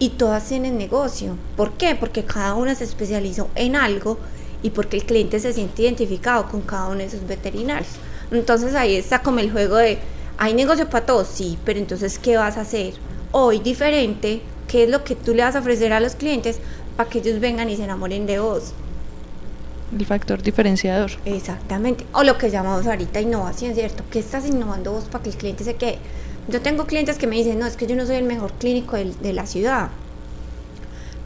y 0.00 0.08
todas 0.10 0.48
tienen 0.48 0.78
negocio. 0.78 1.36
¿Por 1.56 1.74
qué? 1.74 1.94
Porque 1.94 2.24
cada 2.24 2.54
una 2.54 2.74
se 2.74 2.82
especializó 2.84 3.48
en 3.54 3.76
algo 3.76 4.18
y 4.62 4.70
porque 4.70 4.96
el 4.96 5.04
cliente 5.04 5.38
se 5.38 5.52
siente 5.52 5.82
identificado 5.82 6.48
con 6.48 6.62
cada 6.62 6.88
uno 6.88 6.98
de 6.98 7.04
esos 7.04 7.24
veterinarios. 7.26 7.92
Entonces 8.32 8.74
ahí 8.74 8.96
está 8.96 9.22
como 9.22 9.38
el 9.38 9.52
juego 9.52 9.76
de 9.76 9.98
hay 10.42 10.54
negocio 10.54 10.88
para 10.88 11.04
todos, 11.04 11.28
sí, 11.28 11.58
pero 11.66 11.78
entonces, 11.78 12.18
¿qué 12.18 12.38
vas 12.38 12.56
a 12.56 12.62
hacer 12.62 12.94
hoy 13.30 13.58
diferente? 13.58 14.40
¿Qué 14.68 14.84
es 14.84 14.88
lo 14.88 15.04
que 15.04 15.14
tú 15.14 15.34
le 15.34 15.42
vas 15.42 15.54
a 15.54 15.58
ofrecer 15.58 15.92
a 15.92 16.00
los 16.00 16.14
clientes 16.14 16.60
para 16.96 17.10
que 17.10 17.18
ellos 17.18 17.40
vengan 17.40 17.68
y 17.68 17.76
se 17.76 17.84
enamoren 17.84 18.24
de 18.24 18.38
vos? 18.38 18.72
El 19.94 20.06
factor 20.06 20.40
diferenciador. 20.40 21.10
Exactamente. 21.26 22.06
O 22.14 22.22
lo 22.22 22.38
que 22.38 22.48
llamamos 22.48 22.86
ahorita 22.86 23.20
innovación, 23.20 23.74
¿cierto? 23.74 24.02
¿Qué 24.10 24.20
estás 24.20 24.46
innovando 24.46 24.92
vos 24.92 25.04
para 25.04 25.24
que 25.24 25.28
el 25.28 25.36
cliente 25.36 25.62
se 25.62 25.74
quede? 25.74 25.98
Yo 26.50 26.60
tengo 26.60 26.86
clientes 26.86 27.16
que 27.16 27.26
me 27.26 27.36
dicen, 27.36 27.58
no, 27.58 27.66
es 27.66 27.76
que 27.76 27.86
yo 27.86 27.96
no 27.96 28.06
soy 28.06 28.16
el 28.16 28.24
mejor 28.24 28.52
clínico 28.54 28.96
de, 28.96 29.12
de 29.14 29.32
la 29.32 29.46
ciudad. 29.46 29.90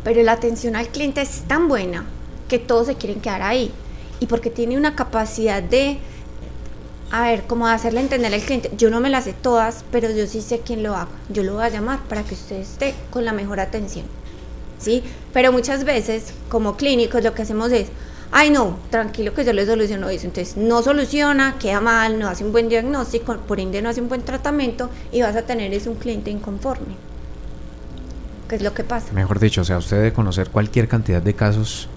Pero 0.03 0.23
la 0.23 0.33
atención 0.33 0.77
al 0.77 0.89
cliente 0.89 1.23
es 1.23 1.43
tan 1.49 1.69
buena 1.69 2.05
que 2.49 2.59
todos 2.59 2.87
se 2.87 2.97
quieren 2.97 3.21
quedar 3.21 3.43
ahí. 3.43 3.71
Y 4.21 4.27
porque 4.27 4.51
tiene 4.51 4.77
una 4.77 4.95
capacidad 4.95 5.63
de 5.63 5.99
a 7.11 7.23
ver, 7.23 7.45
como 7.45 7.69
hacerle 7.69 8.01
entender 8.01 8.35
al 8.35 8.41
cliente, 8.41 8.73
yo 8.77 8.91
no 8.91 8.99
me 8.99 9.09
las 9.09 9.23
sé 9.23 9.35
todas, 9.35 9.85
pero 9.93 10.11
yo 10.11 10.27
sí 10.27 10.43
sé 10.43 10.63
quién 10.67 10.83
lo 10.83 10.97
haga. 10.97 11.11
Yo 11.29 11.45
lo 11.45 11.55
voy 11.55 11.63
a 11.65 11.69
llamar 11.69 12.01
para 12.09 12.25
que 12.25 12.35
usted 12.35 12.57
esté 12.57 12.93
con 13.11 13.25
la 13.25 13.33
mejor 13.33 13.61
atención. 13.61 14.05
¿Sí? 14.81 15.05
Pero 15.33 15.53
muchas 15.53 15.85
veces, 15.85 16.33
como 16.49 16.77
clínicos, 16.77 17.23
lo 17.23 17.33
que 17.33 17.43
hacemos 17.43 17.71
es, 17.71 17.87
ay 18.35 18.51
no, 18.51 18.77
tranquilo 18.91 19.33
que 19.33 19.45
yo 19.45 19.53
le 19.53 19.65
soluciono 19.65 20.09
eso. 20.09 20.27
Entonces, 20.27 20.57
no 20.57 20.83
soluciona, 20.83 21.57
queda 21.59 21.81
mal, 21.81 22.19
no 22.19 22.29
hace 22.29 22.45
un 22.45 22.51
buen 22.51 22.69
diagnóstico, 22.69 23.37
por 23.37 23.61
ende 23.61 23.81
no 23.81 23.89
hace 23.89 24.01
un 24.01 24.09
buen 24.09 24.23
tratamiento 24.23 24.91
y 25.13 25.23
vas 25.23 25.37
a 25.37 25.43
tener 25.43 25.73
es 25.73 25.87
un 25.87 25.95
cliente 25.95 26.31
inconforme. 26.31 26.97
¿Qué 28.49 28.57
es 28.57 28.63
lo 28.63 28.75
que 28.75 28.83
pasa? 28.83 29.13
Mejor 29.13 29.39
dicho, 29.39 29.61
o 29.61 29.65
sea, 29.65 29.79
usted 29.79 29.99
debe 29.99 30.13
conocer 30.13 30.51
cualquier 30.51 30.89
cantidad 30.89 31.23
de 31.23 31.33
casos 31.35 31.89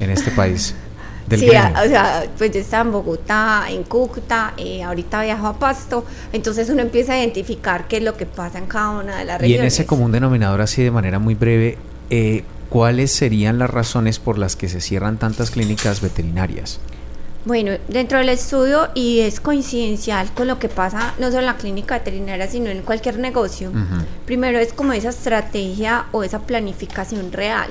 en 0.00 0.10
este 0.10 0.30
país 0.32 0.74
sí, 1.30 1.48
o 1.48 1.88
sea, 1.88 2.24
pues 2.36 2.50
yo 2.52 2.60
estaba 2.60 2.84
en 2.84 2.92
Bogotá, 2.92 3.64
en 3.68 3.82
Cúcuta, 3.84 4.54
eh, 4.56 4.82
ahorita 4.82 5.22
viajo 5.22 5.46
a 5.46 5.58
Pasto, 5.58 6.04
entonces 6.32 6.68
uno 6.68 6.82
empieza 6.82 7.14
a 7.14 7.18
identificar 7.18 7.88
qué 7.88 7.98
es 7.98 8.02
lo 8.02 8.16
que 8.16 8.26
pasa 8.26 8.58
en 8.58 8.66
cada 8.66 8.90
una 8.90 9.18
de 9.18 9.24
las 9.24 9.40
regiones. 9.40 9.58
Y 9.58 9.60
en 9.60 9.66
ese 9.66 9.86
común 9.86 10.12
denominador, 10.12 10.60
así 10.60 10.82
de 10.82 10.90
manera 10.90 11.18
muy 11.18 11.34
breve, 11.34 11.78
eh, 12.10 12.44
¿cuáles 12.68 13.12
serían 13.12 13.58
las 13.58 13.70
razones 13.70 14.18
por 14.18 14.38
las 14.38 14.56
que 14.56 14.68
se 14.68 14.80
cierran 14.80 15.18
tantas 15.18 15.50
clínicas 15.50 16.00
veterinarias? 16.00 16.80
Bueno, 17.44 17.72
dentro 17.88 18.18
del 18.18 18.28
estudio, 18.28 18.88
y 18.94 19.20
es 19.20 19.38
coincidencial 19.40 20.32
con 20.34 20.48
lo 20.48 20.58
que 20.58 20.68
pasa 20.68 21.14
no 21.18 21.28
solo 21.28 21.40
en 21.40 21.46
la 21.46 21.56
clínica 21.56 21.98
veterinaria, 21.98 22.48
sino 22.48 22.70
en 22.70 22.82
cualquier 22.82 23.18
negocio, 23.18 23.70
primero 24.24 24.58
es 24.58 24.72
como 24.72 24.92
esa 24.92 25.10
estrategia 25.10 26.06
o 26.10 26.24
esa 26.24 26.40
planificación 26.40 27.32
real. 27.32 27.70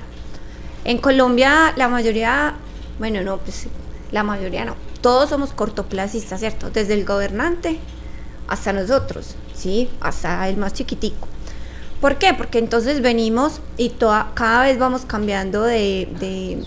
En 0.85 0.99
Colombia 0.99 1.73
la 1.75 1.89
mayoría 1.89 2.55
bueno, 2.97 3.21
no, 3.21 3.37
pues 3.37 3.67
la 4.11 4.23
mayoría 4.23 4.65
no. 4.65 4.75
Todos 5.01 5.29
somos 5.29 5.51
cortoplacistas, 5.51 6.39
¿cierto? 6.39 6.69
Desde 6.69 6.93
el 6.93 7.05
gobernante 7.05 7.77
hasta 8.47 8.73
nosotros, 8.73 9.35
¿sí? 9.53 9.89
Hasta 9.99 10.47
el 10.47 10.57
más 10.57 10.73
chiquitico. 10.73 11.27
¿Por 12.05 12.19
qué? 12.19 12.35
Porque 12.35 12.59
entonces 12.59 13.01
venimos 13.01 13.61
y 13.77 13.89
toda, 13.89 14.29
cada 14.35 14.61
vez 14.61 14.77
vamos 14.77 15.05
cambiando 15.07 15.63
de, 15.63 16.07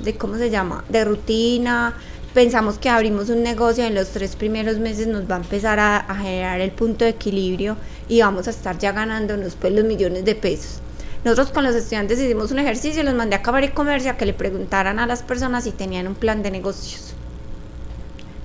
de, 0.02 0.16
¿cómo 0.16 0.36
se 0.36 0.50
llama? 0.50 0.84
De 0.88 1.04
rutina. 1.04 1.94
Pensamos 2.34 2.76
que 2.78 2.88
abrimos 2.88 3.28
un 3.28 3.44
negocio 3.44 3.84
en 3.84 3.94
los 3.94 4.08
tres 4.08 4.34
primeros 4.34 4.78
meses 4.78 5.06
nos 5.06 5.30
va 5.30 5.36
a 5.36 5.38
empezar 5.38 5.78
a, 5.78 6.12
generar 6.16 6.60
el 6.60 6.72
punto 6.72 7.04
de 7.04 7.12
equilibrio 7.12 7.76
y 8.08 8.20
vamos 8.20 8.48
a 8.48 8.50
estar 8.50 8.78
ya 8.78 8.90
ganándonos 8.90 9.54
pues 9.54 9.72
los 9.72 9.84
millones 9.84 10.24
de 10.24 10.34
pesos. 10.34 10.80
Nosotros 11.24 11.52
con 11.52 11.62
los 11.62 11.76
estudiantes 11.76 12.18
hicimos 12.18 12.50
un 12.50 12.58
ejercicio, 12.58 13.04
los 13.04 13.14
mandé 13.14 13.36
a 13.36 13.42
Cámara 13.42 13.66
y 13.66 13.68
Comercio 13.68 14.10
a 14.10 14.16
que 14.16 14.26
le 14.26 14.34
preguntaran 14.34 14.98
a 14.98 15.06
las 15.06 15.22
personas 15.22 15.62
si 15.62 15.70
tenían 15.70 16.08
un 16.08 16.16
plan 16.16 16.42
de 16.42 16.50
negocios. 16.50 17.14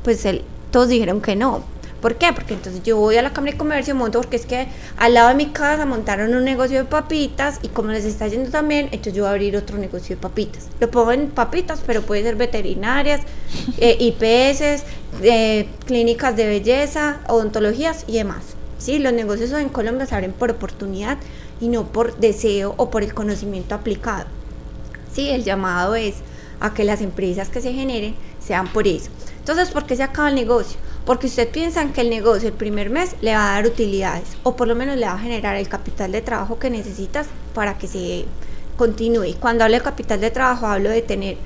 Pues 0.03 0.23
todos 0.69 0.89
dijeron 0.89 1.21
que 1.21 1.36
no. 1.36 1.72
¿Por 2.03 2.15
qué? 2.15 2.33
Porque 2.33 2.53
entonces 2.53 2.83
yo 2.83 2.97
voy 2.97 3.15
a 3.15 3.21
la 3.21 3.31
Cámara 3.31 3.53
de 3.53 3.57
Comercio, 3.57 3.95
monto, 3.95 4.19
porque 4.19 4.35
es 4.35 4.45
que 4.45 4.67
al 4.97 5.13
lado 5.13 5.29
de 5.29 5.35
mi 5.35 5.51
casa 5.51 5.85
montaron 5.85 6.35
un 6.35 6.43
negocio 6.43 6.79
de 6.79 6.83
papitas 6.83 7.59
y 7.61 7.69
como 7.69 7.91
les 7.91 8.03
está 8.03 8.27
yendo 8.27 8.49
también, 8.49 8.87
entonces 8.91 9.13
yo 9.13 9.23
voy 9.23 9.29
a 9.29 9.31
abrir 9.31 9.55
otro 9.55 9.77
negocio 9.77 10.17
de 10.17 10.21
papitas. 10.21 10.67
Lo 10.81 10.91
pongo 10.91 11.13
en 11.13 11.29
papitas, 11.29 11.81
pero 11.87 12.01
puede 12.01 12.23
ser 12.23 12.35
veterinarias, 12.35 13.21
eh, 13.77 13.95
IPS, 13.97 14.83
eh, 15.21 15.69
clínicas 15.85 16.35
de 16.35 16.45
belleza, 16.45 17.19
odontologías 17.29 18.03
y 18.05 18.17
demás. 18.17 18.43
¿sí? 18.79 18.99
Los 18.99 19.13
negocios 19.13 19.53
en 19.53 19.69
Colombia 19.69 20.05
se 20.05 20.13
abren 20.13 20.33
por 20.33 20.51
oportunidad 20.51 21.17
y 21.61 21.69
no 21.69 21.85
por 21.85 22.17
deseo 22.17 22.73
o 22.75 22.89
por 22.89 23.03
el 23.03 23.13
conocimiento 23.13 23.75
aplicado. 23.75 24.25
Sí, 25.13 25.29
el 25.29 25.45
llamado 25.45 25.95
es 25.95 26.15
a 26.59 26.73
que 26.73 26.83
las 26.83 26.99
empresas 26.99 27.47
que 27.47 27.61
se 27.61 27.71
generen 27.71 28.13
sean 28.45 28.67
por 28.67 28.89
eso. 28.89 29.09
Entonces, 29.39 29.71
¿por 29.71 29.85
qué 29.85 29.95
se 29.95 30.03
acaba 30.03 30.27
el 30.27 30.35
negocio? 30.35 30.77
Porque 31.05 31.27
usted 31.27 31.49
piensa 31.49 31.85
que 31.91 32.01
el 32.01 32.09
negocio 32.09 32.47
el 32.47 32.53
primer 32.53 32.89
mes 32.89 33.15
le 33.21 33.33
va 33.33 33.49
a 33.49 33.53
dar 33.55 33.65
utilidades 33.65 34.37
o 34.43 34.55
por 34.55 34.67
lo 34.67 34.75
menos 34.75 34.97
le 34.97 35.05
va 35.05 35.13
a 35.13 35.19
generar 35.19 35.55
el 35.57 35.67
capital 35.67 36.11
de 36.11 36.21
trabajo 36.21 36.59
que 36.59 36.69
necesitas 36.69 37.27
para 37.53 37.77
que 37.77 37.87
se 37.87 38.25
continúe. 38.77 39.35
Cuando 39.39 39.63
hablo 39.63 39.77
de 39.77 39.83
capital 39.83 40.21
de 40.21 40.31
trabajo 40.31 40.65
hablo 40.65 40.89
de 40.89 41.01
tener 41.01 41.37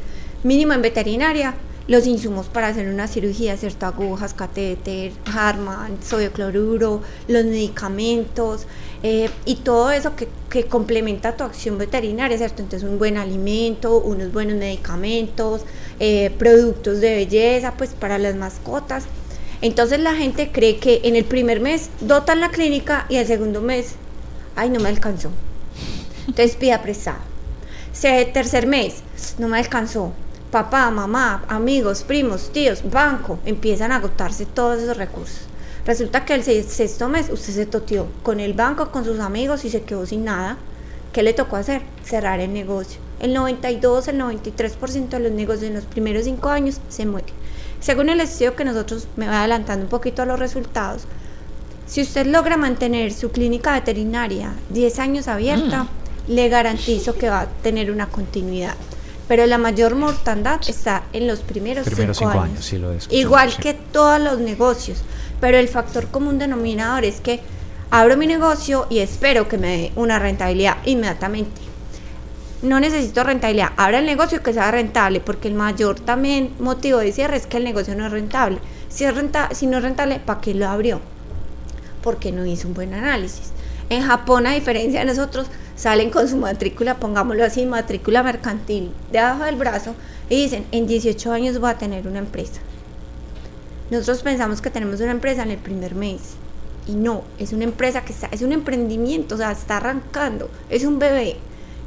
mínimo 0.44 0.74
en 0.74 0.82
veterinaria 0.82 1.56
los 1.88 2.06
insumos 2.06 2.48
para 2.48 2.68
hacer 2.68 2.88
una 2.90 3.08
cirugía, 3.08 3.56
¿cierto? 3.56 3.86
Agujas, 3.86 4.34
catéter, 4.34 5.14
Harman, 5.34 5.98
sodio 6.04 6.32
cloruro, 6.34 7.02
los 7.28 7.46
medicamentos 7.46 8.68
eh, 9.04 9.30
y 9.46 9.56
todo 9.56 9.92
eso 9.92 10.14
que, 10.16 10.28
complementa 10.70 11.38
tu 11.38 11.44
acción 11.44 11.78
veterinaria, 11.78 12.36
¿cierto? 12.38 12.64
Entonces 12.64 12.90
un 12.90 12.98
buen 12.98 13.18
alimento, 13.18 14.00
unos 14.00 14.34
buenos 14.34 14.56
medicamentos, 14.56 15.62
eh, 16.00 16.32
productos 16.40 17.00
de 17.00 17.16
belleza, 17.16 17.76
pues 17.78 17.92
para 17.92 18.18
las 18.18 18.36
mascotas. 18.36 19.04
Entonces 19.62 20.00
la 20.00 20.16
gente 20.16 20.52
cree 20.52 20.78
que 20.78 21.02
en 21.04 21.16
el 21.16 21.26
primer 21.26 21.60
mes 21.60 21.90
dotan 22.00 22.40
la 22.40 22.50
clínica 22.50 23.06
y 23.10 23.18
el 23.18 23.26
segundo 23.26 23.62
mes, 23.62 23.96
ay, 24.56 24.70
no 24.70 24.80
me 24.80 24.90
alcanzó. 24.90 25.30
Entonces 26.28 26.56
pida 26.56 26.82
prestado. 26.82 27.20
Tercer 28.34 28.68
mes, 28.68 29.04
no 29.40 29.48
me 29.48 29.58
alcanzó 29.58 30.14
papá, 30.52 30.90
mamá, 30.92 31.44
amigos, 31.50 32.04
primos, 32.04 32.52
tíos, 32.52 32.82
banco, 32.90 33.40
empiezan 33.46 33.92
a 33.92 33.98
agotarse 33.98 34.46
todos 34.46 34.82
esos 34.82 34.98
recursos. 34.98 35.42
Resulta 35.86 36.26
que 36.26 36.36
el 36.36 36.44
sexto 36.44 37.08
mes 37.08 37.30
usted 37.30 37.54
se 37.54 37.66
toteó 37.66 38.08
con 38.24 38.40
el 38.40 38.54
banco, 38.54 38.92
con 38.92 39.06
sus 39.06 39.20
amigos 39.20 39.66
y 39.66 39.70
se 39.70 39.84
quedó 39.84 40.06
sin 40.06 40.26
nada. 40.26 40.58
¿Qué 41.14 41.24
le 41.24 41.34
tocó 41.34 41.56
hacer? 41.56 41.82
Cerrar 42.04 42.40
el 42.40 42.54
negocio. 42.54 43.00
El 43.20 43.34
92, 43.34 44.10
el 44.10 44.20
93% 44.20 45.10
de 45.10 45.20
los 45.20 45.32
negocios 45.32 45.70
en 45.70 45.76
los 45.76 45.86
primeros 45.86 46.26
cinco 46.26 46.50
años 46.50 46.80
se 46.90 47.06
mueren. 47.06 47.34
Según 47.80 48.10
el 48.10 48.22
estudio 48.22 48.56
que 48.56 48.66
nosotros 48.66 49.08
me 49.16 49.28
va 49.28 49.40
adelantando 49.40 49.86
un 49.86 49.90
poquito 49.90 50.22
a 50.22 50.26
los 50.26 50.40
resultados, 50.40 51.04
si 51.86 52.02
usted 52.02 52.26
logra 52.26 52.58
mantener 52.58 53.14
su 53.14 53.32
clínica 53.32 53.74
veterinaria 53.74 54.54
10 54.70 55.00
años 55.00 55.28
abierta, 55.28 55.84
mm. 55.84 55.90
le 56.30 56.50
garantizo 56.50 57.16
que 57.16 57.30
va 57.30 57.42
a 57.42 57.48
tener 57.48 57.92
una 57.92 58.08
continuidad 58.08 58.76
pero 59.28 59.46
la 59.46 59.58
mayor 59.58 59.96
mortandad 59.96 60.62
está 60.68 61.04
en 61.14 61.28
los 61.28 61.40
primeros, 61.40 61.86
cinco, 61.86 62.30
años. 62.30 62.74
Igual 63.10 63.56
que 63.58 63.74
todos 63.74 64.22
los 64.22 64.40
negocios, 64.40 65.00
pero 65.42 65.58
el 65.58 65.68
factor 65.68 66.08
común 66.08 66.40
denominador 66.40 67.04
es 67.04 67.20
que 67.20 67.42
abro 67.92 68.16
mi 68.16 68.26
negocio 68.26 68.88
y 68.90 69.00
espero 69.00 69.48
que 69.48 69.58
me 69.58 69.78
dé 69.78 69.92
una 69.96 70.18
rentabilidad 70.18 70.78
inmediatamente. 70.86 71.67
No 72.64 72.80
necesito 72.80 73.24
rentabilidad, 73.24 73.74
abra 73.78 74.00
el 74.00 74.08
negocio 74.08 74.42
que 74.42 74.52
sea 74.52 74.72
rentable, 74.72 75.20
porque 75.20 75.48
el 75.48 75.54
mayor 75.54 76.00
también 76.00 76.56
motivo 76.60 76.98
de 76.98 77.12
cierre 77.12 77.38
es 77.38 77.46
que 77.46 77.58
el 77.58 77.64
negocio 77.64 77.96
no 77.96 78.08
es 78.08 78.12
rentable. 78.12 78.58
Si, 78.90 79.04
es 79.04 79.14
renta, 79.14 79.50
si 79.54 79.68
no 79.68 79.78
es 79.78 79.84
rentable, 79.84 80.20
¿para 80.20 80.42
qué 80.42 80.56
lo 80.56 80.68
abrió? 80.68 81.00
Porque 82.02 82.32
no 82.32 82.48
hizo 82.48 82.68
un 82.68 82.74
buen 82.74 82.96
análisis. 82.96 83.52
En 83.92 84.02
Japón, 84.02 84.48
a 84.48 84.54
diferencia 84.54 85.02
de 85.02 85.06
nosotros, 85.06 85.48
salen 85.76 86.10
con 86.10 86.28
su 86.28 86.36
matrícula, 86.38 86.96
pongámoslo 86.96 87.46
así, 87.46 87.64
matrícula 87.68 88.24
mercantil 88.24 88.92
debajo 89.12 89.44
del 89.44 89.56
brazo 89.56 89.94
y 90.28 90.42
dicen, 90.42 90.66
en 90.72 90.88
18 90.88 91.32
años 91.32 91.60
voy 91.60 91.70
a 91.70 91.78
tener 91.78 92.08
una 92.08 92.20
empresa. 92.20 92.60
Nosotros 93.92 94.24
pensamos 94.24 94.62
que 94.62 94.72
tenemos 94.72 95.00
una 95.00 95.12
empresa 95.12 95.44
en 95.44 95.52
el 95.52 95.60
primer 95.60 95.94
mes 95.94 96.22
y 96.88 96.94
no, 96.94 97.24
es 97.38 97.54
una 97.54 97.66
empresa 97.66 98.02
que 98.02 98.14
está, 98.14 98.28
es 98.32 98.42
un 98.42 98.52
emprendimiento, 98.52 99.36
o 99.36 99.38
sea, 99.38 99.52
está 99.52 99.78
arrancando, 99.78 100.50
es 100.70 100.84
un 100.84 100.98
bebé 100.98 101.38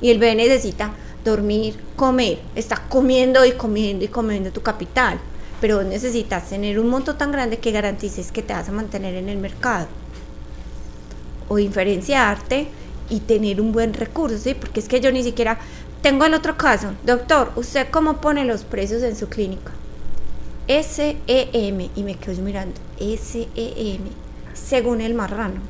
y 0.00 0.10
el 0.10 0.18
bebé 0.18 0.34
necesita 0.34 0.92
dormir, 1.24 1.78
comer, 1.96 2.38
está 2.54 2.76
comiendo 2.88 3.44
y 3.44 3.52
comiendo 3.52 4.04
y 4.04 4.08
comiendo 4.08 4.50
tu 4.50 4.62
capital, 4.62 5.18
pero 5.60 5.82
necesitas 5.82 6.48
tener 6.48 6.78
un 6.78 6.88
monto 6.88 7.16
tan 7.16 7.30
grande 7.32 7.58
que 7.58 7.70
garantices 7.72 8.32
que 8.32 8.42
te 8.42 8.54
vas 8.54 8.68
a 8.68 8.72
mantener 8.72 9.14
en 9.14 9.28
el 9.28 9.38
mercado. 9.38 9.86
o 11.48 11.56
diferenciarte 11.56 12.68
y 13.10 13.20
tener 13.20 13.60
un 13.60 13.72
buen 13.72 13.92
recurso, 13.92 14.38
¿sí? 14.38 14.54
Porque 14.54 14.78
es 14.78 14.88
que 14.88 15.00
yo 15.00 15.10
ni 15.10 15.24
siquiera 15.24 15.58
tengo 16.00 16.24
el 16.24 16.32
otro 16.32 16.56
caso. 16.56 16.92
Doctor, 17.04 17.52
¿usted 17.56 17.88
cómo 17.90 18.20
pone 18.20 18.44
los 18.44 18.62
precios 18.62 19.02
en 19.02 19.16
su 19.16 19.28
clínica? 19.28 19.72
SEM, 20.68 21.88
y 21.96 22.02
me 22.04 22.14
quedo 22.14 22.40
mirando, 22.42 22.80
SEM, 22.98 23.98
según 24.54 25.00
el 25.00 25.14
marrano. 25.14 25.60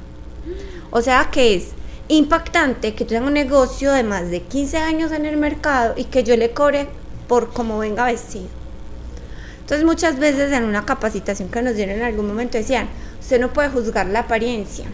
O 0.90 1.00
sea 1.00 1.30
que 1.30 1.54
es 1.54 1.68
impactante 2.16 2.94
que 2.94 3.04
yo 3.04 3.10
tenga 3.10 3.28
un 3.28 3.34
negocio 3.34 3.92
de 3.92 4.02
más 4.02 4.30
de 4.30 4.42
15 4.42 4.78
años 4.78 5.12
en 5.12 5.26
el 5.26 5.36
mercado 5.36 5.94
y 5.96 6.04
que 6.04 6.24
yo 6.24 6.36
le 6.36 6.50
cobre 6.50 6.88
por 7.28 7.52
cómo 7.52 7.78
venga 7.78 8.04
vestido. 8.04 8.48
Entonces 9.60 9.86
muchas 9.86 10.18
veces 10.18 10.52
en 10.52 10.64
una 10.64 10.84
capacitación 10.84 11.48
que 11.48 11.62
nos 11.62 11.76
dieron 11.76 11.94
en 11.96 12.02
algún 12.02 12.26
momento 12.26 12.58
decían, 12.58 12.88
usted 13.20 13.40
no 13.40 13.52
puede 13.52 13.68
juzgar 13.68 14.06
la 14.06 14.20
apariencia. 14.20 14.86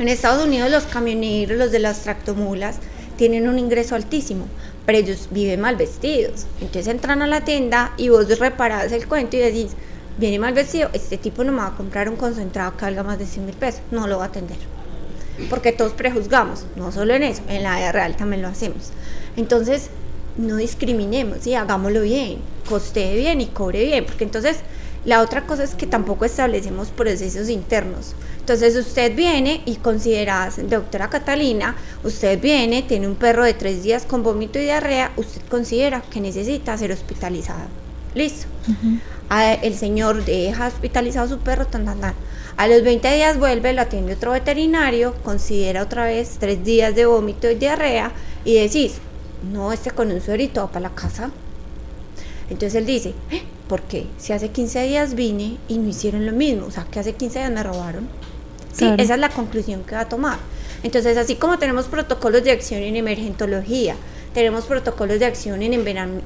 En 0.00 0.08
Estados 0.08 0.44
Unidos 0.44 0.70
los 0.70 0.84
camioneros, 0.84 1.56
los 1.56 1.70
de 1.70 1.78
las 1.78 2.00
tractomulas, 2.00 2.78
tienen 3.16 3.48
un 3.48 3.60
ingreso 3.60 3.94
altísimo, 3.94 4.46
pero 4.86 4.98
ellos 4.98 5.28
viven 5.30 5.60
mal 5.60 5.76
vestidos. 5.76 6.46
Entonces 6.60 6.88
entran 6.88 7.22
a 7.22 7.28
la 7.28 7.42
tienda 7.44 7.92
y 7.96 8.08
vos 8.08 8.26
reparás 8.40 8.90
el 8.90 9.06
cuento 9.06 9.36
y 9.36 9.40
decís, 9.40 9.72
viene 10.18 10.40
mal 10.40 10.54
vestido, 10.54 10.90
este 10.94 11.16
tipo 11.16 11.44
no 11.44 11.52
me 11.52 11.58
va 11.58 11.68
a 11.68 11.76
comprar 11.76 12.08
un 12.08 12.16
concentrado 12.16 12.76
que 12.76 12.86
valga 12.86 13.04
más 13.04 13.20
de 13.20 13.26
100 13.26 13.46
mil 13.46 13.54
pesos, 13.54 13.82
no 13.92 14.08
lo 14.08 14.18
va 14.18 14.24
a 14.24 14.28
atender. 14.28 14.79
Porque 15.48 15.72
todos 15.72 15.92
prejuzgamos, 15.92 16.66
no 16.76 16.92
solo 16.92 17.14
en 17.14 17.22
eso, 17.22 17.42
en 17.48 17.62
la 17.62 17.76
vida 17.76 17.92
real 17.92 18.16
también 18.16 18.42
lo 18.42 18.48
hacemos. 18.48 18.90
Entonces, 19.36 19.90
no 20.36 20.56
discriminemos 20.56 21.46
y 21.46 21.54
hagámoslo 21.54 22.02
bien, 22.02 22.38
costee 22.68 23.16
bien 23.16 23.40
y 23.40 23.46
cobre 23.46 23.84
bien, 23.84 24.04
porque 24.04 24.24
entonces 24.24 24.58
la 25.04 25.22
otra 25.22 25.46
cosa 25.46 25.64
es 25.64 25.74
que 25.74 25.86
tampoco 25.86 26.24
establecemos 26.24 26.88
procesos 26.88 27.48
internos. 27.48 28.14
Entonces 28.38 28.76
usted 28.76 29.14
viene 29.14 29.62
y 29.64 29.76
considera, 29.76 30.50
doctora 30.68 31.08
Catalina, 31.08 31.76
usted 32.04 32.40
viene, 32.40 32.82
tiene 32.82 33.06
un 33.06 33.14
perro 33.14 33.44
de 33.44 33.54
tres 33.54 33.82
días 33.82 34.04
con 34.04 34.22
vómito 34.22 34.58
y 34.58 34.62
diarrea, 34.62 35.12
usted 35.16 35.40
considera 35.48 36.02
que 36.02 36.20
necesita 36.20 36.76
ser 36.76 36.92
hospitalizado. 36.92 37.68
Listo. 38.14 38.46
el 39.62 39.74
señor 39.74 40.24
deja 40.24 40.66
hospitalizado 40.66 41.26
a 41.26 41.28
su 41.28 41.38
perro, 41.38 41.66
tan, 41.66 41.84
tan, 41.84 42.00
tan. 42.00 42.14
A 42.60 42.68
los 42.68 42.82
20 42.82 43.14
días 43.14 43.38
vuelve, 43.38 43.72
lo 43.72 43.80
atiende 43.80 44.12
otro 44.12 44.32
veterinario, 44.32 45.14
considera 45.22 45.82
otra 45.82 46.04
vez 46.04 46.36
tres 46.38 46.62
días 46.62 46.94
de 46.94 47.06
vómito 47.06 47.50
y 47.50 47.54
diarrea 47.54 48.12
y 48.44 48.56
decís, 48.56 48.96
no, 49.50 49.72
este 49.72 49.92
con 49.92 50.12
un 50.12 50.20
suerito 50.20 50.66
para 50.66 50.80
la 50.80 50.94
casa. 50.94 51.30
Entonces 52.50 52.74
él 52.74 52.84
dice, 52.84 53.14
¿Eh? 53.30 53.40
¿por 53.66 53.80
qué? 53.80 54.08
Si 54.18 54.34
hace 54.34 54.50
15 54.50 54.82
días 54.82 55.14
vine 55.14 55.56
y 55.68 55.78
no 55.78 55.88
hicieron 55.88 56.26
lo 56.26 56.32
mismo, 56.32 56.66
o 56.66 56.70
sea, 56.70 56.84
que 56.84 57.00
hace 57.00 57.14
15 57.14 57.38
días 57.38 57.50
me 57.50 57.62
robaron. 57.62 58.06
Sí, 58.74 58.84
esa 58.98 59.14
es 59.14 59.20
la 59.20 59.30
conclusión 59.30 59.82
que 59.82 59.94
va 59.94 60.02
a 60.02 60.08
tomar. 60.10 60.38
Entonces, 60.82 61.16
así 61.16 61.36
como 61.36 61.58
tenemos 61.58 61.86
protocolos 61.86 62.44
de 62.44 62.50
acción 62.50 62.82
en 62.82 62.94
emergentología, 62.94 63.96
tenemos 64.34 64.66
protocolos 64.66 65.18
de 65.18 65.24
acción 65.24 65.62
en 65.62 65.72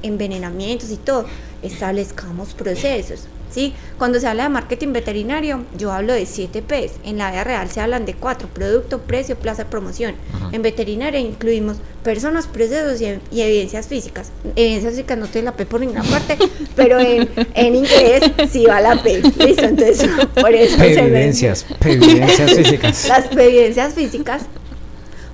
envenenamientos 0.03 0.91
y 0.91 0.97
todo, 0.97 1.27
establezcamos 1.61 2.53
procesos. 2.53 3.21
¿Sí? 3.55 3.73
Cuando 3.97 4.19
se 4.19 4.27
habla 4.27 4.43
de 4.43 4.49
marketing 4.49 4.91
veterinario, 4.91 5.63
yo 5.77 5.93
hablo 5.93 6.13
de 6.13 6.25
7 6.25 6.61
P's. 6.61 6.91
En 7.05 7.17
la 7.17 7.31
vida 7.31 7.45
real 7.45 7.69
se 7.69 7.79
hablan 7.79 8.05
de 8.05 8.13
4, 8.13 8.49
producto, 8.49 8.99
precio, 8.99 9.37
plaza, 9.37 9.69
promoción. 9.69 10.15
En 10.51 10.61
veterinaria 10.61 11.19
incluimos 11.21 11.77
personas, 12.03 12.47
procesos 12.47 12.99
y, 13.01 13.41
evidencias 13.41 13.87
físicas. 13.87 14.31
Evidencias 14.57 14.93
físicas 14.93 15.17
no 15.17 15.27
tiene 15.27 15.45
la 15.45 15.53
P 15.53 15.65
por 15.65 15.79
ninguna 15.79 16.03
parte, 16.03 16.37
pero 16.75 16.99
en, 16.99 17.29
en, 17.53 17.75
inglés 17.75 18.23
sí 18.51 18.65
va 18.65 18.81
la 18.81 19.01
P. 19.01 19.21
¿Listo? 19.21 19.63
Entonces, 19.63 20.09
por 20.41 20.53
eso 20.53 20.83
evidencias, 20.83 21.65
evidencias 21.79 22.53
físicas. 22.55 23.07
Las 23.07 23.31
evidencias 23.31 23.93
físicas. 23.93 24.43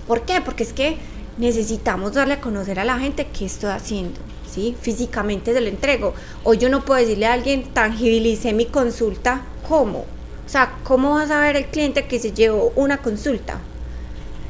¿Por 0.08 0.22
qué? 0.22 0.42
Porque 0.46 0.64
es 0.64 0.74
que 0.74 0.98
necesitamos 1.42 2.14
darle 2.14 2.36
a 2.36 2.42
conocer 2.42 2.80
a 2.80 2.86
la 2.86 3.00
gente 3.00 3.28
qué 3.28 3.46
estoy 3.46 3.72
haciendo. 3.72 4.20
¿sí? 4.50 4.78
Físicamente 4.80 5.54
se 5.54 5.60
lo 5.60 5.68
entrego. 5.68 6.14
O 6.44 6.54
yo 6.54 6.70
no 6.70 6.86
puedo 6.86 7.02
decirle 7.02 7.26
a 7.26 7.34
alguien, 7.34 7.64
tangibilice 7.74 8.54
mi 8.54 8.68
consulta, 8.68 9.42
¿cómo? 9.68 10.06
O 10.46 10.50
sea, 10.50 10.76
¿cómo 10.84 11.16
va 11.16 11.24
a 11.24 11.28
saber 11.28 11.56
el 11.56 11.66
cliente 11.66 12.06
que 12.06 12.20
se 12.20 12.32
llevó 12.32 12.72
una 12.76 12.98
consulta? 13.00 13.60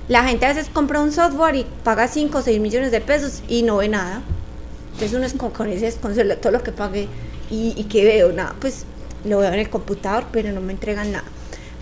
La 0.09 0.25
gente 0.25 0.45
a 0.45 0.49
veces 0.49 0.69
compra 0.71 0.99
un 0.99 1.13
software 1.13 1.55
y 1.55 1.65
paga 1.83 2.07
5 2.09 2.37
o 2.37 2.41
6 2.41 2.59
millones 2.59 2.91
de 2.91 2.99
pesos 2.99 3.41
y 3.47 3.63
no 3.63 3.77
ve 3.77 3.87
nada. 3.87 4.21
Entonces 4.93 5.13
uno 5.13 5.25
es 5.25 5.33
con, 5.33 5.51
con 5.51 5.69
ese 5.69 5.85
desconsuelo, 5.85 6.37
todo 6.37 6.51
lo 6.51 6.61
que 6.61 6.73
pague 6.73 7.07
y, 7.49 7.73
y 7.77 7.85
que 7.85 8.03
veo, 8.03 8.33
nada, 8.33 8.53
pues 8.59 8.85
lo 9.23 9.37
veo 9.37 9.53
en 9.53 9.59
el 9.59 9.69
computador, 9.69 10.25
pero 10.31 10.51
no 10.51 10.59
me 10.59 10.73
entregan 10.73 11.13
nada. 11.13 11.23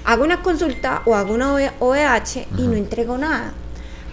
Hago 0.05 0.23
una 0.23 0.43
consulta 0.43 1.01
o 1.05 1.15
hago 1.15 1.33
una 1.33 1.53
OVH 1.79 2.47
y 2.57 2.67
no 2.67 2.73
entrego 2.73 3.17
nada. 3.17 3.53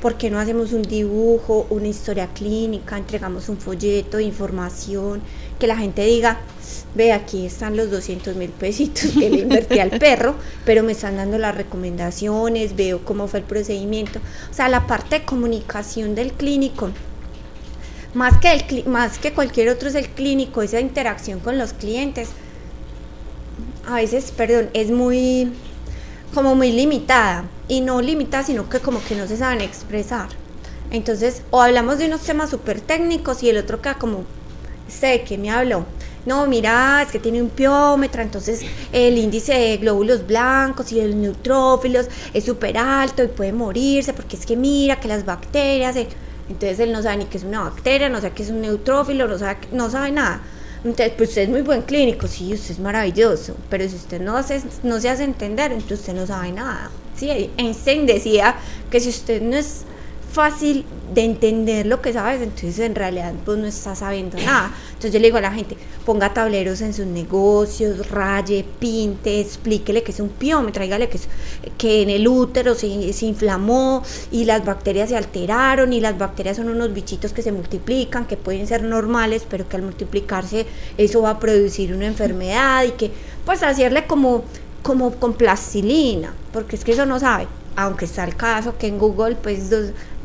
¿Por 0.00 0.16
qué 0.16 0.30
no 0.30 0.38
hacemos 0.38 0.72
un 0.72 0.82
dibujo, 0.82 1.66
una 1.70 1.88
historia 1.88 2.28
clínica, 2.28 2.98
entregamos 2.98 3.48
un 3.48 3.56
folleto 3.56 4.18
de 4.18 4.24
información, 4.24 5.22
que 5.58 5.66
la 5.66 5.76
gente 5.76 6.04
diga, 6.04 6.38
ve, 6.94 7.12
aquí 7.12 7.46
están 7.46 7.76
los 7.76 7.90
200 7.90 8.36
mil 8.36 8.50
pesitos 8.50 9.12
que 9.12 9.30
le 9.30 9.38
invertí 9.40 9.78
al 9.78 9.90
perro, 9.98 10.34
pero 10.64 10.82
me 10.82 10.92
están 10.92 11.16
dando 11.16 11.38
las 11.38 11.54
recomendaciones, 11.54 12.76
veo 12.76 13.04
cómo 13.04 13.26
fue 13.26 13.40
el 13.40 13.46
procedimiento. 13.46 14.20
O 14.50 14.54
sea, 14.54 14.68
la 14.68 14.86
parte 14.86 15.20
de 15.20 15.24
comunicación 15.24 16.14
del 16.14 16.32
clínico, 16.32 16.90
más 18.14 18.38
que, 18.38 18.52
el, 18.52 18.86
más 18.86 19.18
que 19.18 19.32
cualquier 19.32 19.68
otro 19.70 19.88
es 19.88 19.94
el 19.94 20.08
clínico, 20.08 20.62
esa 20.62 20.80
interacción 20.80 21.40
con 21.40 21.58
los 21.58 21.72
clientes, 21.72 22.28
a 23.86 23.96
veces, 23.96 24.32
perdón, 24.32 24.68
es 24.74 24.90
muy 24.90 25.52
como 26.34 26.54
muy 26.54 26.72
limitada 26.72 27.44
y 27.68 27.80
no 27.80 28.00
limitada 28.00 28.44
sino 28.44 28.68
que 28.68 28.80
como 28.80 29.02
que 29.02 29.14
no 29.14 29.26
se 29.26 29.36
saben 29.36 29.60
expresar. 29.60 30.28
Entonces 30.90 31.42
o 31.50 31.60
hablamos 31.60 31.98
de 31.98 32.06
unos 32.06 32.22
temas 32.22 32.50
súper 32.50 32.80
técnicos 32.80 33.42
y 33.42 33.50
el 33.50 33.58
otro 33.58 33.80
queda 33.80 33.94
como 33.94 34.24
sé 34.88 35.06
de 35.08 35.22
qué 35.24 35.38
me 35.38 35.50
habló 35.50 35.84
no, 36.26 36.44
mira, 36.48 37.02
es 37.02 37.12
que 37.12 37.20
tiene 37.20 37.40
un 37.40 37.50
piómetro, 37.50 38.20
entonces 38.20 38.62
el 38.92 39.16
índice 39.16 39.54
de 39.54 39.76
glóbulos 39.76 40.26
blancos 40.26 40.90
y 40.90 40.96
de 40.96 41.06
los 41.06 41.14
neutrófilos 41.14 42.08
es 42.34 42.44
súper 42.44 42.76
alto 42.76 43.22
y 43.22 43.28
puede 43.28 43.52
morirse 43.52 44.12
porque 44.12 44.34
es 44.34 44.44
que 44.44 44.56
mira 44.56 44.98
que 44.98 45.06
las 45.06 45.24
bacterias, 45.24 45.94
eh, 45.94 46.08
entonces 46.48 46.80
él 46.80 46.90
no 46.90 47.00
sabe 47.00 47.18
ni 47.18 47.24
qué 47.26 47.38
es 47.38 47.44
una 47.44 47.60
bacteria, 47.60 48.08
no 48.08 48.16
sabe 48.20 48.32
qué 48.34 48.42
es 48.42 48.50
un 48.50 48.60
neutrófilo, 48.60 49.28
no 49.28 49.38
sabe, 49.38 49.58
no 49.70 49.88
sabe 49.88 50.10
nada. 50.10 50.40
Entonces, 50.86 51.14
pues 51.16 51.30
usted 51.30 51.42
es 51.42 51.48
muy 51.48 51.62
buen 51.62 51.82
clínico, 51.82 52.28
sí, 52.28 52.54
usted 52.54 52.70
es 52.70 52.78
maravilloso, 52.78 53.56
pero 53.68 53.88
si 53.88 53.96
usted 53.96 54.20
no, 54.20 54.36
hace, 54.36 54.62
no 54.84 55.00
se 55.00 55.08
hace 55.08 55.24
entender, 55.24 55.72
entonces 55.72 55.98
usted 55.98 56.14
no 56.14 56.28
sabe 56.28 56.52
nada. 56.52 56.92
Sí, 57.16 57.50
Einstein 57.56 58.06
decía 58.06 58.54
que 58.88 59.00
si 59.00 59.08
usted 59.08 59.42
no 59.42 59.56
es 59.56 59.80
fácil 60.36 60.84
de 61.14 61.24
entender 61.24 61.86
lo 61.86 62.02
que 62.02 62.12
sabes, 62.12 62.42
entonces 62.42 62.78
en 62.80 62.94
realidad 62.94 63.32
pues 63.44 63.56
no 63.58 63.66
está 63.66 63.94
sabiendo 63.94 64.36
nada. 64.36 64.70
Entonces 64.88 65.12
yo 65.12 65.18
le 65.18 65.28
digo 65.28 65.38
a 65.38 65.40
la 65.40 65.50
gente, 65.50 65.78
ponga 66.04 66.34
tableros 66.34 66.82
en 66.82 66.92
sus 66.92 67.06
negocios, 67.06 68.10
raye, 68.10 68.62
pinte, 68.78 69.40
explíquele 69.40 70.02
que 70.02 70.12
es 70.12 70.20
un 70.20 70.28
piómetro, 70.28 70.82
dígale 70.82 71.08
que, 71.08 71.18
que 71.78 72.02
en 72.02 72.10
el 72.10 72.28
útero 72.28 72.74
se, 72.74 73.14
se, 73.14 73.24
inflamó 73.24 74.02
y 74.30 74.44
las 74.44 74.62
bacterias 74.62 75.08
se 75.08 75.16
alteraron 75.16 75.94
y 75.94 76.00
las 76.00 76.18
bacterias 76.18 76.58
son 76.58 76.68
unos 76.68 76.92
bichitos 76.92 77.32
que 77.32 77.40
se 77.40 77.50
multiplican, 77.50 78.26
que 78.26 78.36
pueden 78.36 78.66
ser 78.66 78.82
normales, 78.82 79.46
pero 79.48 79.66
que 79.66 79.76
al 79.76 79.82
multiplicarse 79.82 80.66
eso 80.98 81.22
va 81.22 81.30
a 81.30 81.40
producir 81.40 81.94
una 81.94 82.06
enfermedad 82.06 82.84
y 82.84 82.90
que 82.90 83.10
pues 83.46 83.62
hacerle 83.62 84.06
como, 84.06 84.44
como 84.82 85.12
con 85.14 85.32
plastilina, 85.32 86.34
porque 86.52 86.76
es 86.76 86.84
que 86.84 86.92
eso 86.92 87.06
no 87.06 87.18
sabe 87.18 87.46
aunque 87.76 88.06
está 88.06 88.24
el 88.24 88.34
caso 88.34 88.76
que 88.78 88.86
en 88.86 88.98
Google, 88.98 89.36
pues 89.36 89.70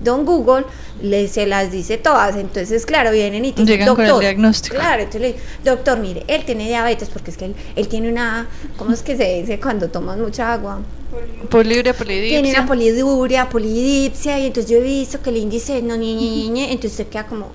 don 0.03 0.25
Google 0.25 0.65
le, 1.01 1.27
se 1.27 1.45
las 1.45 1.71
dice 1.71 1.97
todas, 1.97 2.35
entonces 2.35 2.85
claro, 2.85 3.11
vienen 3.11 3.45
y 3.45 3.51
te 3.51 3.61
dicen, 3.61 3.85
doctor, 3.85 4.07
con 4.07 4.15
el 4.15 4.19
diagnóstico. 4.21 4.75
Claro, 4.75 5.03
entonces 5.03 5.21
le 5.21 5.35
doctor, 5.63 5.99
mire, 5.99 6.23
él 6.27 6.43
tiene 6.45 6.67
diabetes 6.67 7.09
porque 7.09 7.31
es 7.31 7.37
que 7.37 7.45
él, 7.45 7.55
él 7.75 7.87
tiene 7.87 8.09
una, 8.09 8.47
¿cómo 8.77 8.93
es 8.93 9.03
que 9.03 9.15
se 9.15 9.41
dice 9.41 9.59
cuando 9.59 9.89
tomas 9.89 10.17
mucha 10.17 10.53
agua? 10.53 10.79
Poliuria, 11.49 11.93
polidipsia. 11.93 12.41
Tiene 12.41 12.57
una 12.57 12.65
poliuria, 12.65 13.49
polidipsia, 13.49 14.39
y 14.39 14.45
entonces 14.45 14.71
yo 14.71 14.77
he 14.77 14.81
visto 14.81 15.21
que 15.21 15.29
el 15.29 15.37
índice 15.37 15.81
no 15.81 15.97
ni, 15.97 16.15
ni, 16.15 16.49
ni, 16.49 16.63
entonces 16.63 16.91
usted 16.91 17.07
queda 17.07 17.25
como, 17.25 17.51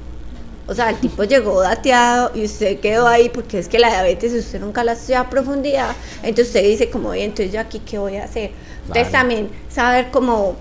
o 0.69 0.75
sea, 0.75 0.91
el 0.91 0.97
tipo 0.97 1.23
llegó 1.25 1.61
dateado 1.61 2.33
y 2.35 2.45
usted 2.45 2.81
quedó 2.81 3.07
ahí 3.07 3.29
porque 3.29 3.59
es 3.59 3.69
que 3.69 3.79
la 3.79 3.89
diabetes 3.89 4.33
usted 4.33 4.61
nunca 4.61 4.83
la 4.83 4.93
estudia 4.93 5.21
a 5.21 5.31
profundidad. 5.31 5.95
Entonces 6.23 6.49
usted 6.49 6.62
dice 6.64 6.91
como, 6.91 7.14
entonces 7.14 7.53
yo 7.53 7.61
aquí 7.61 7.81
qué 7.81 7.99
voy 7.99 8.17
a 8.17 8.25
hacer. 8.25 8.51
Entonces 8.87 9.12
también 9.12 9.49
saber 9.71 10.09
cómo, 10.11 10.57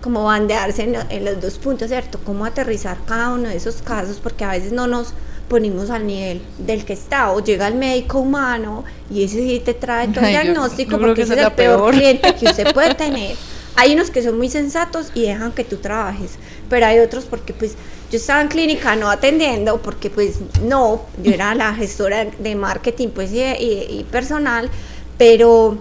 cómo 0.00 0.24
bandearse 0.24 0.82
en, 0.82 1.24
los 1.24 1.40
dos 1.40 1.58
puntos, 1.58 1.88
¿cierto? 1.88 2.18
Cómo 2.24 2.44
aterrizar 2.44 2.98
cada 3.06 3.34
uno 3.34 3.48
de 3.48 3.56
esos 3.56 3.82
casos 3.82 4.18
porque 4.20 4.44
a 4.44 4.50
veces 4.50 4.72
no 4.72 4.88
nos 4.88 5.14
ponemos 5.48 5.90
al 5.90 6.08
nivel 6.08 6.42
del 6.58 6.84
que 6.84 6.94
está 6.94 7.30
o 7.30 7.38
llega 7.38 7.68
el 7.68 7.76
médico 7.76 8.18
humano 8.18 8.84
y 9.08 9.22
ese 9.22 9.36
sí 9.36 9.62
te 9.64 9.74
trae 9.74 10.08
todo 10.08 10.24
el 10.24 10.30
diagnóstico 10.30 10.98
porque 10.98 11.22
ese 11.22 11.34
es 11.34 11.46
el 11.46 11.52
peor 11.52 11.92
cliente 11.92 12.34
que 12.34 12.46
usted 12.46 12.74
puede 12.74 12.94
tener. 12.96 13.36
Hay 13.76 13.92
unos 13.92 14.10
que 14.10 14.22
son 14.22 14.38
muy 14.38 14.48
sensatos 14.48 15.10
y 15.14 15.22
dejan 15.22 15.52
que 15.52 15.62
tú 15.62 15.76
trabajes, 15.76 16.32
pero 16.68 16.86
hay 16.86 16.98
otros 16.98 17.24
porque 17.24 17.52
pues 17.52 17.74
yo 18.10 18.18
estaba 18.18 18.40
en 18.40 18.48
clínica 18.48 18.94
no 18.96 19.10
atendiendo 19.10 19.78
porque 19.78 20.10
pues 20.10 20.38
no, 20.62 21.02
yo 21.22 21.32
era 21.32 21.54
la 21.54 21.74
gestora 21.74 22.24
de 22.24 22.54
marketing 22.54 23.08
pues 23.08 23.30
y, 23.32 24.04
personal, 24.10 24.70
pero 25.18 25.78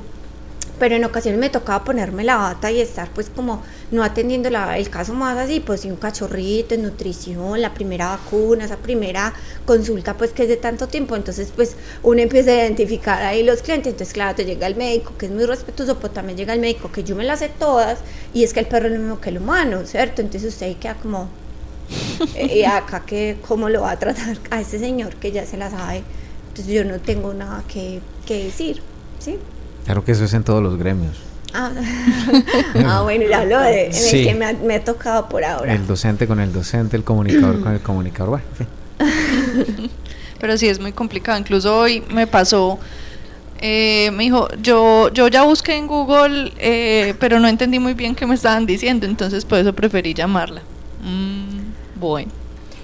pero 0.80 0.96
en 0.96 1.06
ocasiones 1.06 1.40
me 1.40 1.50
tocaba 1.50 1.86
ponerme 1.86 2.24
la 2.24 2.36
bata 2.36 2.70
y 2.72 2.82
estar 2.82 3.10
pues 3.10 3.30
como 3.30 3.64
no 3.96 4.04
atendiendo 4.04 4.50
la, 4.50 4.78
el 4.78 4.90
caso 4.90 5.14
más 5.14 5.38
así, 5.38 5.60
pues 5.60 5.82
si 5.82 5.90
un 5.90 5.96
cachorrito, 5.96 6.76
nutrición, 6.78 7.62
la 7.62 7.74
primera 7.74 8.10
vacuna, 8.10 8.66
esa 8.66 8.78
primera 8.78 9.34
consulta 9.66 10.16
pues 10.16 10.32
que 10.32 10.44
es 10.44 10.50
de 10.50 10.58
tanto 10.58 10.88
tiempo, 10.88 11.16
entonces 11.16 11.52
pues 11.56 11.76
uno 12.04 12.22
empieza 12.22 12.52
a 12.52 12.56
identificar 12.56 13.24
ahí 13.24 13.44
los 13.44 13.62
clientes, 13.62 13.94
entonces 13.94 14.14
claro, 14.14 14.36
te 14.36 14.46
llega 14.46 14.68
el 14.68 14.76
médico 14.76 15.14
que 15.18 15.28
es 15.28 15.32
muy 15.32 15.46
respetuoso, 15.46 15.98
pero 15.98 16.12
también 16.12 16.38
llega 16.38 16.54
el 16.54 16.60
médico 16.60 16.92
que 16.92 17.04
yo 17.04 17.16
me 17.16 17.24
las 17.24 17.40
sé 17.40 17.50
todas 17.50 18.00
y 18.34 18.44
es 18.44 18.54
que 18.54 18.60
el 18.60 18.68
perro 18.68 18.88
es 18.88 18.94
lo 18.94 19.00
mismo 19.00 19.20
que 19.20 19.30
el 19.30 19.38
humano, 19.38 19.86
¿cierto? 19.86 20.22
Entonces 20.22 20.54
usted 20.54 20.68
ahí 20.68 20.76
queda 20.76 20.96
como, 20.96 21.30
y 22.54 22.64
acá 22.64 23.06
que 23.06 23.38
cómo 23.48 23.70
lo 23.70 23.82
va 23.82 23.92
a 23.92 24.00
tratar 24.00 24.38
a 24.52 24.62
ese 24.62 24.78
señor 24.78 25.16
que 25.16 25.32
ya 25.32 25.46
se 25.46 25.58
la 25.58 25.72
sabe, 25.72 26.04
entonces 26.50 26.74
yo 26.74 26.84
no 26.84 27.00
tengo 27.00 27.34
nada 27.34 27.64
que, 27.68 28.02
que 28.26 28.44
decir, 28.44 28.82
¿sí? 29.20 29.38
Claro 29.86 30.04
que 30.04 30.12
eso 30.12 30.26
es 30.26 30.34
en 30.34 30.44
todos 30.44 30.62
los 30.62 30.78
gremios. 30.78 31.25
Ah, 31.56 31.72
ah 32.86 33.02
bueno, 33.04 33.26
ya 33.30 33.42
hablo 33.42 33.60
de 33.62 33.86
en 33.86 33.94
el 33.94 34.26
que 34.26 34.56
me 34.62 34.76
ha, 34.76 34.84
tocado 34.84 35.30
por 35.30 35.44
ahora. 35.46 35.74
El 35.74 35.88
docente 35.88 36.28
con 36.28 36.42
el 36.42 36.52
docente, 36.52 36.98
el 36.98 37.04
comunicador 37.04 37.62
con 37.62 37.74
el 37.74 37.80
comunicador, 37.82 38.42
bueno, 38.42 38.46
Pero 40.40 40.58
sí 40.58 40.68
es 40.68 40.80
muy 40.80 40.92
complicado. 40.92 41.40
Incluso 41.40 41.78
hoy 41.78 42.04
me 42.10 42.28
pasó, 42.28 42.78
eh, 43.60 44.12
me 44.12 44.24
dijo, 44.24 44.50
yo, 44.62 45.10
yo 45.14 45.30
ya 45.30 45.44
busqué 45.44 45.76
en 45.76 45.88
Google, 45.88 46.52
eh, 46.58 47.16
pero 47.20 47.40
no 47.40 47.48
entendí 47.48 47.80
muy 47.80 47.94
bien 47.94 48.16
qué 48.16 48.26
me 48.26 48.36
estaban 48.36 48.66
diciendo, 48.66 49.06
entonces 49.06 49.46
por 49.46 49.60
eso 49.60 49.74
preferí 49.74 50.14
llamarla. 50.14 50.62
Mm, 51.04 52.00
bueno. 52.00 52.32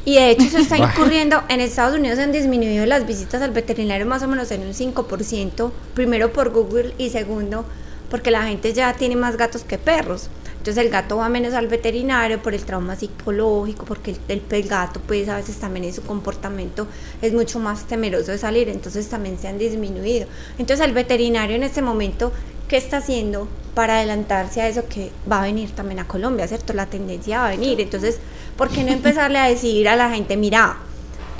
Y 0.06 0.16
de 0.16 0.32
hecho 0.32 0.46
se 0.50 0.62
está 0.62 0.78
incurriendo, 0.78 1.44
en 1.50 1.60
Estados 1.60 2.00
Unidos 2.00 2.18
han 2.20 2.32
disminuido 2.32 2.86
las 2.86 3.06
visitas 3.06 3.42
al 3.42 3.52
veterinario 3.52 4.08
más 4.08 4.24
o 4.24 4.28
menos 4.28 4.50
en 4.52 4.62
un 4.62 4.74
5%, 4.74 5.72
primero 5.94 6.32
por 6.32 6.52
Google 6.52 6.96
y 6.98 7.10
segundo 7.10 7.66
porque 8.12 8.30
la 8.30 8.43
gente 8.43 8.74
ya 8.74 8.93
tiene 8.93 9.16
más 9.16 9.38
gatos 9.38 9.64
que 9.64 9.78
perros. 9.78 10.30
Entonces 10.57 10.86
el 10.86 10.91
gato 10.91 11.18
va 11.18 11.30
menos 11.30 11.55
al 11.55 11.68
veterinario 11.68 12.43
por 12.43 12.53
el 12.53 12.64
trauma 12.64 12.95
psicológico, 12.95 13.86
porque 13.86 14.16
el, 14.28 14.43
el, 14.47 14.68
gato 14.68 14.99
pues 15.07 15.28
a 15.28 15.38
veces 15.38 15.55
también 15.55 15.86
en 15.86 15.93
su 15.93 16.03
comportamiento 16.03 16.86
es 17.20 17.34
mucho 17.34 17.57
más 17.57 17.88
temeroso 17.88 18.32
de 18.32 18.38
salir, 18.38 18.70
entonces 18.70 19.07
también 19.07 19.39
se 19.39 19.47
han 19.47 19.57
disminuido. 19.57 20.28
Entonces 20.59 20.86
el 20.86 20.93
veterinario 20.93 21.55
en 21.55 21.64
este 21.64 21.82
momento, 21.82 22.32
¿qué 22.68 22.78
está 22.78 22.97
haciendo 22.97 23.47
para 23.74 23.97
adelantarse 23.97 24.62
a 24.62 24.68
eso 24.68 24.88
que 24.88 25.09
va 25.32 25.39
a 25.39 25.45
venir 25.45 25.72
también 25.72 25.99
a 25.99 26.07
Colombia, 26.07 26.47
¿cierto? 26.47 26.74
La 26.74 26.86
tendencia 26.86 27.39
va 27.39 27.47
a 27.47 27.51
venir. 27.51 27.80
Entonces, 27.82 28.20
¿por 28.57 28.70
qué 28.70 28.84
no 28.84 28.91
empezarle 28.91 29.39
a 29.39 29.45
decir 29.45 29.88
a 29.88 29.95
la 29.95 30.09
gente, 30.09 30.38
mira, 30.38 30.78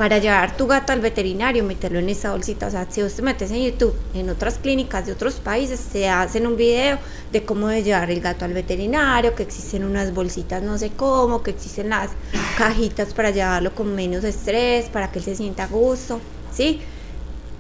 para 0.02 0.18
llevar 0.18 0.58
tu 0.58 0.66
gato 0.66 0.94
al 0.94 1.00
veterinario, 1.00 1.64
meterlo 1.64 2.00
en 2.00 2.10
esa 2.10 2.32
bolsita. 2.32 2.66
O 2.66 2.72
sea, 2.72 2.88
si 2.90 3.04
vos 3.04 3.14
te 3.14 3.22
metes 3.22 3.52
en 3.52 3.62
YouTube, 3.62 3.96
en 4.16 4.32
otras 4.32 4.58
clínicas 4.58 5.06
de 5.06 5.12
otros 5.12 5.36
países, 5.36 5.80
te 5.94 6.10
hacen 6.10 6.48
un 6.48 6.58
video 6.58 6.98
de 7.32 7.46
cómo 7.46 7.72
llevar 7.72 8.10
el 8.10 8.20
gato 8.20 8.44
al 8.44 8.54
veterinario, 8.54 9.36
que 9.36 9.44
existen 9.44 9.84
unas 9.84 10.12
bolsitas 10.12 10.64
no 10.64 10.80
sé 10.80 10.90
cómo, 10.90 11.44
que 11.44 11.52
existen 11.52 11.90
las 11.90 12.10
cajitas 12.58 13.14
para 13.14 13.30
llevarlo 13.30 13.76
con 13.76 13.94
menos 13.94 14.24
estrés, 14.24 14.90
para 14.90 15.12
que 15.12 15.20
él 15.20 15.26
se 15.26 15.36
sienta 15.36 15.66
a 15.66 15.68
gusto, 15.68 16.20
¿sí? 16.52 16.82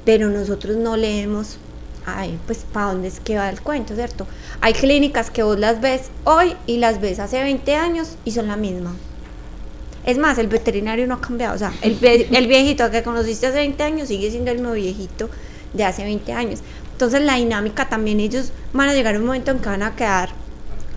Pero 0.03 0.27
nosotros 0.29 0.77
no 0.77 0.97
leemos, 0.97 1.59
ay, 2.07 2.39
pues 2.47 2.65
para 2.73 2.87
dónde 2.87 3.09
es 3.09 3.19
que 3.19 3.37
va 3.37 3.51
el 3.51 3.61
cuento, 3.61 3.93
¿cierto? 3.93 4.25
Hay 4.61 4.73
clínicas 4.73 5.29
que 5.29 5.43
vos 5.43 5.59
las 5.59 5.79
ves 5.79 6.09
hoy 6.23 6.55
y 6.65 6.77
las 6.77 7.01
ves 7.01 7.19
hace 7.19 7.39
20 7.39 7.75
años 7.75 8.15
y 8.25 8.31
son 8.31 8.47
la 8.47 8.57
misma. 8.57 8.95
Es 10.05 10.17
más, 10.17 10.37
el 10.37 10.47
veterinario 10.47 11.05
no 11.07 11.15
ha 11.15 11.21
cambiado. 11.21 11.55
O 11.55 11.57
sea, 11.57 11.73
el, 11.81 11.97
el 12.03 12.47
viejito 12.47 12.89
que 12.89 13.03
conociste 13.03 13.47
hace 13.47 13.57
20 13.57 13.83
años 13.83 14.07
sigue 14.07 14.29
siendo 14.31 14.51
el 14.51 14.57
mismo 14.57 14.73
viejito 14.73 15.29
de 15.73 15.83
hace 15.83 16.03
20 16.03 16.33
años. 16.33 16.59
Entonces 16.93 17.21
la 17.21 17.35
dinámica 17.35 17.89
también 17.89 18.19
ellos 18.19 18.51
van 18.73 18.89
a 18.89 18.93
llegar 18.93 19.15
a 19.15 19.19
un 19.19 19.25
momento 19.25 19.51
en 19.51 19.59
que 19.59 19.69
van 19.69 19.83
a 19.83 19.95
quedar 19.95 20.29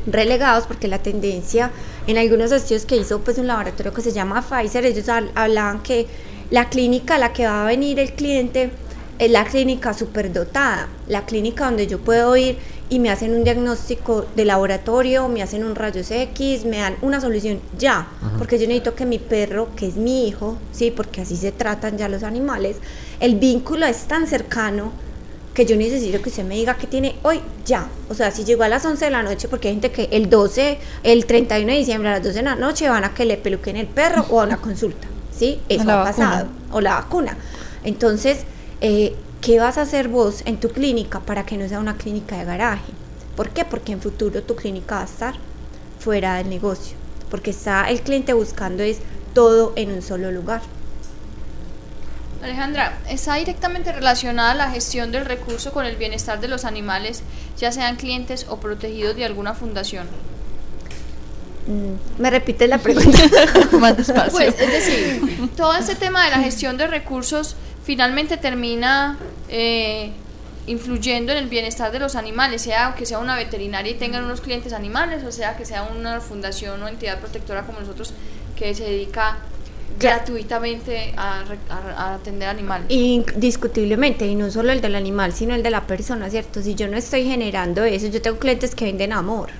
relegados 0.07 0.67
porque 0.67 0.89
la 0.89 0.99
tendencia 0.99 1.71
en 2.07 2.19
algunos 2.19 2.53
estudios 2.53 2.85
que 2.85 2.97
hizo 2.97 3.21
pues 3.21 3.39
un 3.39 3.47
laboratorio 3.47 3.95
que 3.95 4.03
se 4.03 4.13
llama 4.13 4.43
Pfizer, 4.43 4.85
ellos 4.85 5.09
hablaban 5.09 5.83
que 5.83 6.07
la 6.51 6.69
clínica 6.69 7.15
a 7.15 7.19
la 7.19 7.33
que 7.33 7.47
va 7.47 7.65
a 7.65 7.67
venir 7.67 7.99
el 7.99 8.13
cliente 8.13 8.71
es 9.19 9.31
la 9.31 9.45
clínica 9.45 9.95
superdotada, 9.95 10.89
la 11.09 11.25
clínica 11.25 11.65
donde 11.65 11.87
yo 11.87 12.01
puedo 12.01 12.37
ir 12.37 12.59
y 12.91 12.99
me 12.99 13.11
hacen 13.11 13.35
un 13.35 13.45
diagnóstico 13.45 14.27
de 14.37 14.45
laboratorio, 14.45 15.29
me 15.29 15.43
hacen 15.43 15.65
un 15.65 15.75
rayos 15.75 16.11
X, 16.11 16.65
me 16.65 16.79
dan 16.79 16.97
una 17.03 17.21
solución 17.21 17.61
ya, 17.79 18.09
porque 18.39 18.59
yo 18.59 18.67
necesito 18.67 18.95
que 18.95 19.07
mi 19.07 19.19
perro, 19.19 19.69
que 19.75 19.87
es 19.87 19.97
mi 19.97 20.29
hijo, 20.29 20.59
sí, 20.73 20.91
porque 20.91 21.23
así 21.23 21.37
se 21.37 21.51
tratan 21.51 21.97
ya 21.97 22.09
los 22.09 22.23
animales, 22.23 22.77
el 23.21 23.37
vínculo 23.37 23.87
es 23.87 24.05
tan 24.05 24.27
cercano 24.27 24.93
que 25.55 25.65
yo 25.65 25.77
necesito 25.77 26.21
que 26.21 26.29
usted 26.29 26.45
me 26.45 26.57
diga 26.57 26.75
que 26.75 26.89
tiene 26.89 27.15
hoy 27.23 27.41
ya. 27.65 27.87
O 28.09 28.15
sea, 28.15 28.33
si 28.33 28.45
llegó 28.45 28.65
a 28.65 28.69
las 28.69 28.85
11 28.85 29.05
de 29.05 29.11
la 29.13 29.23
noche, 29.23 29.47
porque 29.49 29.69
hay 29.69 29.75
gente 29.75 29.93
que 29.93 30.09
el 30.11 30.29
12, 30.29 30.79
el 31.05 31.27
31 31.27 31.71
de 31.73 31.79
diciembre 31.79 32.09
a 32.11 32.13
las 32.15 32.25
12 32.25 32.39
de 32.39 32.43
la 32.43 32.57
noche 32.57 32.89
van 32.89 33.05
a 33.05 33.15
que 33.15 33.25
le 33.25 33.37
peluquen 33.37 33.77
el 33.77 33.87
perro 33.87 34.27
o 34.31 34.41
a 34.41 34.45
una 34.45 34.57
consulta, 34.57 35.07
¿sí? 35.35 35.61
Eso 35.69 35.91
ha 35.91 36.03
pasado. 36.03 36.49
O 36.73 36.81
la 36.81 36.95
vacuna. 36.97 37.37
Entonces, 37.85 38.41
eh, 38.81 39.15
¿qué 39.45 39.61
vas 39.61 39.77
a 39.77 39.83
hacer 39.83 40.09
vos 40.09 40.41
en 40.47 40.59
tu 40.59 40.71
clínica 40.71 41.21
para 41.21 41.45
que 41.45 41.59
no 41.59 41.69
sea 41.69 41.79
una 41.79 41.99
clínica 41.99 42.39
de 42.39 42.47
garaje? 42.47 42.91
¿Por 43.37 43.51
qué? 43.51 43.67
Porque 43.67 43.93
en 43.93 44.01
futuro 44.01 44.43
tu 44.43 44.57
clínica 44.57 44.95
va 44.95 45.01
a 45.03 45.05
estar 45.05 45.35
fuera 45.99 46.37
del 46.37 46.49
negocio, 46.49 46.97
porque 47.31 47.51
está 47.51 47.91
el 47.91 48.01
cliente 48.01 48.33
buscando 48.33 48.83
es 48.83 49.01
todo 49.35 49.75
en 49.77 49.91
un 49.91 50.01
solo 50.01 50.31
lugar. 50.31 50.63
Alejandra, 52.43 52.99
¿está 53.09 53.35
directamente 53.35 53.93
relacionada 53.93 54.55
la 54.55 54.71
gestión 54.71 55.13
del 55.13 55.27
recurso 55.27 55.73
con 55.73 55.85
el 55.85 55.97
bienestar 55.97 56.41
de 56.41 56.49
los 56.49 56.65
animales, 56.65 57.23
ya 57.59 57.71
sean 57.71 57.97
clientes 57.97 58.47
o 58.49 58.61
protegidos 58.61 59.15
de 59.17 59.27
alguna 59.27 59.53
fundación? 59.53 60.07
Mm, 61.67 62.23
¿Me 62.23 62.31
repite 62.31 62.67
la 62.67 62.79
pregunta? 62.83 63.19
Más 63.79 63.97
despacio. 63.97 64.33
Pues, 64.33 64.55
es 64.59 64.73
decir, 64.73 65.51
todo 65.55 65.75
este 65.75 65.97
tema 65.97 66.25
de 66.25 66.31
la 66.31 66.39
gestión 66.39 66.79
de 66.79 66.87
recursos 66.87 67.57
finalmente 67.85 68.37
termina 68.37 69.19
eh, 69.49 70.11
influyendo 70.67 71.33
en 71.33 71.39
el 71.39 71.49
bienestar 71.49 71.93
de 71.93 71.99
los 71.99 72.17
animales, 72.17 72.63
sea 72.63 72.95
que 72.97 73.07
sea 73.07 73.19
una 73.19 73.37
veterinaria 73.37 73.93
y 73.93 73.95
tengan 73.95 74.25
unos 74.25 74.41
clientes 74.41 74.73
animales, 74.73 75.23
o 75.25 75.33
sea 75.33 75.57
que 75.57 75.65
sea 75.65 75.83
una 75.85 76.21
fundación 76.21 76.83
o 76.83 76.89
entidad 76.89 77.21
protectora 77.21 77.63
como 77.63 77.81
nosotros 77.81 78.15
que 78.57 78.75
se 78.75 78.85
dedica 78.85 79.39
gratuitamente 79.99 81.15
a, 81.17 81.45
a, 81.69 82.15
atender 82.15 82.49
animales. 82.49 82.87
Indiscutiblemente, 82.89 84.27
y 84.27 84.35
no 84.35 84.51
solo 84.51 84.73
el 84.73 84.81
del 84.81 84.95
animal, 84.95 85.33
sino 85.35 85.55
el 85.55 85.63
de 85.63 85.71
la 85.71 85.87
persona, 85.87 86.31
¿cierto? 86.31 86.63
Si 86.63 86.75
yo 86.75 86.89
no 86.89 86.97
estoy 86.97 87.25
generando 87.25 87.85
eso, 87.85 88.09
yo 88.09 88.21
tengo 88.21 88.39
clientes 88.39 88.75
que 88.75 88.87
venden 88.87 89.13
amor. 89.13 89.51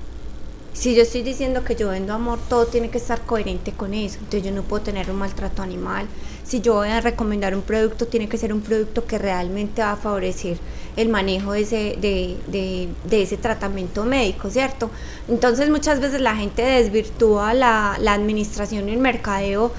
Si 0.73 0.97
yo 0.97 1.03
estoy 1.03 1.23
diciendo 1.23 1.63
que 1.63 1.77
yo 1.77 1.91
vendo 1.91 2.15
amor, 2.15 2.41
todo 2.49 2.67
tiene 2.67 2.91
que 2.91 2.99
estar 2.99 3.21
coherente 3.21 3.71
con 3.73 3.95
eso. 3.95 4.19
Entonces 4.19 4.43
yo 4.43 4.51
no 4.51 4.63
puedo 4.63 4.83
tener 4.83 5.09
un 5.09 5.17
maltrato 5.17 5.63
animal, 5.63 6.09
si 6.45 6.61
yo 6.61 6.75
voy 6.75 6.89
a 6.89 7.01
recomendar 7.01 7.55
un 7.55 7.63
producto, 7.63 8.07
tiene 8.07 8.29
que 8.29 8.39
ser 8.39 8.53
un 8.53 8.61
producto 8.61 9.07
que 9.07 9.19
realmente 9.19 9.83
va 9.83 9.93
a 9.93 9.97
favorecer 9.97 10.59
el 10.97 11.09
manejo 11.09 11.53
de 11.53 11.61
ese, 11.63 11.97
de, 12.01 12.89
ese 13.11 13.37
tratamiento 13.37 14.05
médico, 14.05 14.51
¿cierto? 14.51 14.91
Entonces 15.27 15.71
muchas 15.71 16.01
veces 16.01 16.21
la 16.21 16.37
gente 16.37 16.63
desvirtúa 16.63 17.55
la, 17.55 17.95
administración 17.95 18.89
y 18.89 18.93
el 18.93 19.01
mercadeo 19.01 19.73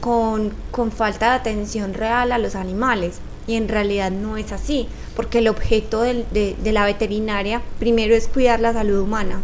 con, 0.00 0.52
con 0.70 0.92
falta 0.92 1.30
de 1.30 1.36
atención 1.36 1.94
real 1.94 2.32
a 2.32 2.38
los 2.38 2.54
animales 2.54 3.20
y 3.46 3.54
en 3.54 3.68
realidad 3.68 4.10
no 4.10 4.36
es 4.36 4.52
así, 4.52 4.86
porque 5.16 5.38
el 5.38 5.48
objeto 5.48 6.02
de, 6.02 6.24
de, 6.30 6.72
la 6.72 6.84
veterinaria 6.84 7.62
primero 7.78 8.14
es 8.14 8.28
cuidar 8.28 8.60
la 8.60 8.72
salud 8.72 9.00
humana 9.00 9.42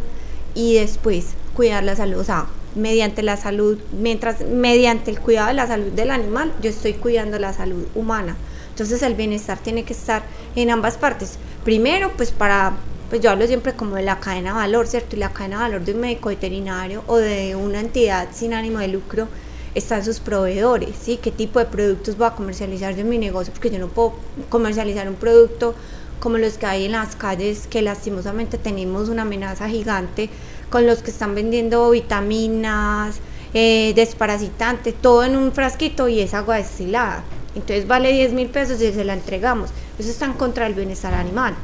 y 0.55 0.74
después 0.74 1.31
cuidar 1.55 1.83
la 1.83 1.97
salud, 1.97 2.20
o 2.20 2.24
sea, 2.24 2.47
mediante 2.77 3.22
la 3.22 3.37
salud, 3.37 3.79
mientras 3.99 4.43
mediante 4.43 5.11
el 5.11 5.18
cuidado 5.18 5.49
de 5.49 5.55
la 5.55 5.66
salud 5.66 5.91
del 5.93 6.11
animal, 6.11 6.53
yo 6.62 6.70
estoy 6.70 6.93
cuidando 6.93 7.39
la 7.39 7.53
salud 7.53 7.87
humana. 7.95 8.37
Entonces 8.70 9.03
el 9.03 9.14
bienestar 9.14 9.59
tiene 9.59 9.85
que 9.85 9.95
estar 9.95 10.22
en 10.55 10.70
ambas 10.70 10.99
partes. 10.99 11.39
Primero, 11.64 12.12
pues 12.16 12.31
para, 12.31 12.74
pues 13.09 13.22
yo 13.22 13.31
hablo 13.31 13.47
siempre 13.47 13.72
como 13.72 13.97
de 13.97 14.03
la 14.03 14.20
cadena 14.20 14.51
de 14.51 14.57
valor, 14.57 14.87
¿cierto? 14.87 15.16
Y 15.16 15.18
la 15.18 15.33
cadena 15.33 15.57
de 15.57 15.62
valor 15.62 15.85
de 15.87 15.95
un 15.95 16.01
médico 16.01 16.29
veterinario 16.29 17.03
o 17.07 17.16
de 17.16 17.57
una 17.57 17.81
entidad 17.81 18.29
sin 18.33 18.53
ánimo 18.53 18.79
de 18.79 18.89
lucro 18.89 19.29
están 19.74 20.05
sus 20.05 20.20
proveedores, 20.20 20.91
¿sí? 21.01 21.18
¿Qué 21.20 21.31
tipo 21.31 21.59
de 21.59 21.66
productos 21.66 22.16
voy 22.16 22.27
a 22.27 22.31
comercializar 22.31 22.95
yo 22.95 23.01
en 23.01 23.09
mi 23.09 23.18
negocio? 23.18 23.53
Porque 23.53 23.70
yo 23.70 23.79
no 23.79 23.89
puedo 23.89 24.14
comercializar 24.49 25.09
un 25.09 25.16
producto 25.16 25.74
como 26.20 26.39
los 26.39 26.59
que 26.59 26.66
hay 26.66 26.87
en 26.87 26.93
las 26.93 27.14
calles, 27.14 27.66
que 27.66 27.83
lastimosamente 27.83 28.59
tenemos 28.59 29.09
una 29.09 29.22
amenaza 29.22 29.68
gigante 29.68 30.31
con 30.71 30.87
los 30.87 31.03
que 31.03 31.11
están 31.11 31.35
vendiendo 31.35 31.91
vitaminas, 31.91 33.17
eh, 33.55 33.93
desparasitantes, 33.95 34.95
todo 34.95 35.25
en 35.25 35.37
un 35.37 35.53
frasquito 35.53 36.09
y 36.09 36.21
es 36.21 36.35
agua 36.35 36.57
destilada. 36.57 37.23
Entonces 37.55 37.87
vale 37.87 38.12
10 38.12 38.33
mil 38.33 38.49
pesos 38.49 38.81
y 38.83 38.93
se 38.93 39.05
la 39.05 39.14
entregamos. 39.14 39.71
Eso 39.99 40.11
está 40.11 40.27
en 40.27 40.35
contra 40.35 40.64
del 40.64 40.75
bienestar 40.75 41.14
animal. 41.14 41.55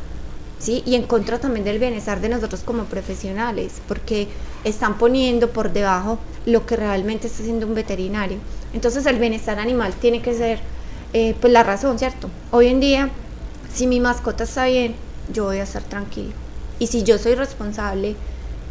¿sí? 0.63 0.83
Y 0.87 0.95
en 0.95 1.03
contra 1.03 1.39
también 1.39 1.65
del 1.65 1.79
bienestar 1.79 2.21
de 2.21 2.29
nosotros 2.29 2.63
como 2.65 2.85
profesionales, 2.85 3.83
porque 3.89 4.29
están 4.65 4.97
poniendo 4.97 5.51
por 5.51 5.73
debajo 5.73 6.19
lo 6.47 6.65
que 6.65 6.77
realmente 6.77 7.27
está 7.27 7.43
haciendo 7.43 7.67
un 7.67 7.75
veterinario. 7.75 8.39
Entonces 8.73 9.05
el 9.07 9.19
bienestar 9.19 9.59
animal 9.59 9.93
tiene 10.01 10.23
que 10.23 10.35
ser 10.35 10.61
eh, 11.13 11.35
pues 11.41 11.53
la 11.53 11.63
razón, 11.63 11.99
¿cierto? 11.99 12.31
Hoy 12.53 12.69
en 12.69 12.81
día, 12.81 13.11
si 13.75 13.87
mi 13.87 14.01
mascota 14.01 14.45
está 14.45 14.67
bien, 14.67 14.95
yo 15.33 15.45
voy 15.45 15.59
a 15.59 15.63
estar 15.63 15.83
tranquilo 15.83 16.33
Y 16.79 16.89
si 16.89 17.05
yo 17.05 17.19
soy 17.19 17.35
responsable, 17.35 18.17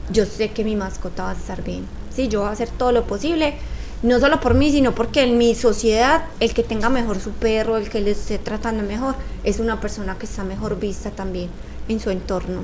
yo 0.09 0.25
sé 0.25 0.51
que 0.51 0.63
mi 0.63 0.75
mascota 0.75 1.23
va 1.23 1.31
a 1.31 1.33
estar 1.33 1.63
bien. 1.63 1.85
Sí, 2.13 2.27
yo 2.27 2.41
voy 2.41 2.49
a 2.49 2.51
hacer 2.51 2.69
todo 2.69 2.91
lo 2.91 3.05
posible, 3.05 3.55
no 4.03 4.19
solo 4.19 4.39
por 4.39 4.53
mí, 4.53 4.71
sino 4.71 4.93
porque 4.93 5.23
en 5.23 5.37
mi 5.37 5.55
sociedad 5.55 6.23
el 6.39 6.53
que 6.53 6.63
tenga 6.63 6.89
mejor 6.89 7.19
su 7.19 7.31
perro, 7.31 7.77
el 7.77 7.89
que 7.89 8.01
le 8.01 8.11
esté 8.11 8.39
tratando 8.39 8.83
mejor, 8.83 9.15
es 9.43 9.59
una 9.59 9.79
persona 9.79 10.17
que 10.17 10.25
está 10.25 10.43
mejor 10.43 10.79
vista 10.79 11.11
también 11.11 11.49
en 11.87 11.99
su 11.99 12.09
entorno. 12.09 12.61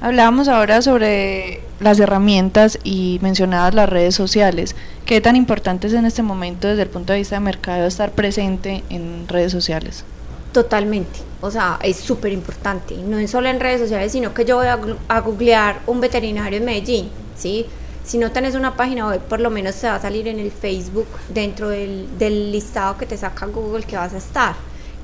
Hablábamos 0.00 0.48
ahora 0.48 0.82
sobre 0.82 1.60
las 1.78 2.00
herramientas 2.00 2.76
y 2.82 3.20
mencionadas 3.22 3.72
las 3.72 3.88
redes 3.88 4.16
sociales. 4.16 4.74
¿Qué 5.06 5.20
tan 5.20 5.36
importante 5.36 5.86
es 5.86 5.92
en 5.92 6.06
este 6.06 6.22
momento 6.22 6.66
desde 6.66 6.82
el 6.82 6.88
punto 6.88 7.12
de 7.12 7.20
vista 7.20 7.36
de 7.36 7.40
mercado 7.40 7.86
estar 7.86 8.10
presente 8.10 8.82
en 8.90 9.28
redes 9.28 9.52
sociales? 9.52 10.04
Totalmente, 10.52 11.18
o 11.40 11.50
sea, 11.50 11.78
es 11.82 11.96
súper 11.96 12.32
importante. 12.32 12.94
No 12.96 13.18
es 13.18 13.30
solo 13.30 13.48
en 13.48 13.58
redes 13.58 13.80
sociales, 13.80 14.12
sino 14.12 14.34
que 14.34 14.44
yo 14.44 14.56
voy 14.56 14.66
a, 14.66 15.20
googlear 15.20 15.80
un 15.86 16.00
veterinario 16.00 16.58
en 16.58 16.64
Medellín, 16.64 17.10
¿sí? 17.36 17.66
Si 18.04 18.18
no 18.18 18.32
tenés 18.32 18.54
una 18.54 18.76
página 18.76 19.08
web, 19.08 19.20
por 19.20 19.40
lo 19.40 19.48
menos 19.48 19.76
te 19.76 19.86
va 19.86 19.94
a 19.94 20.00
salir 20.00 20.28
en 20.28 20.38
el 20.38 20.50
Facebook 20.50 21.06
dentro 21.30 21.70
del, 21.70 22.18
del 22.18 22.52
listado 22.52 22.98
que 22.98 23.06
te 23.06 23.16
saca 23.16 23.46
Google 23.46 23.84
que 23.84 23.96
vas 23.96 24.12
a 24.12 24.18
estar 24.18 24.54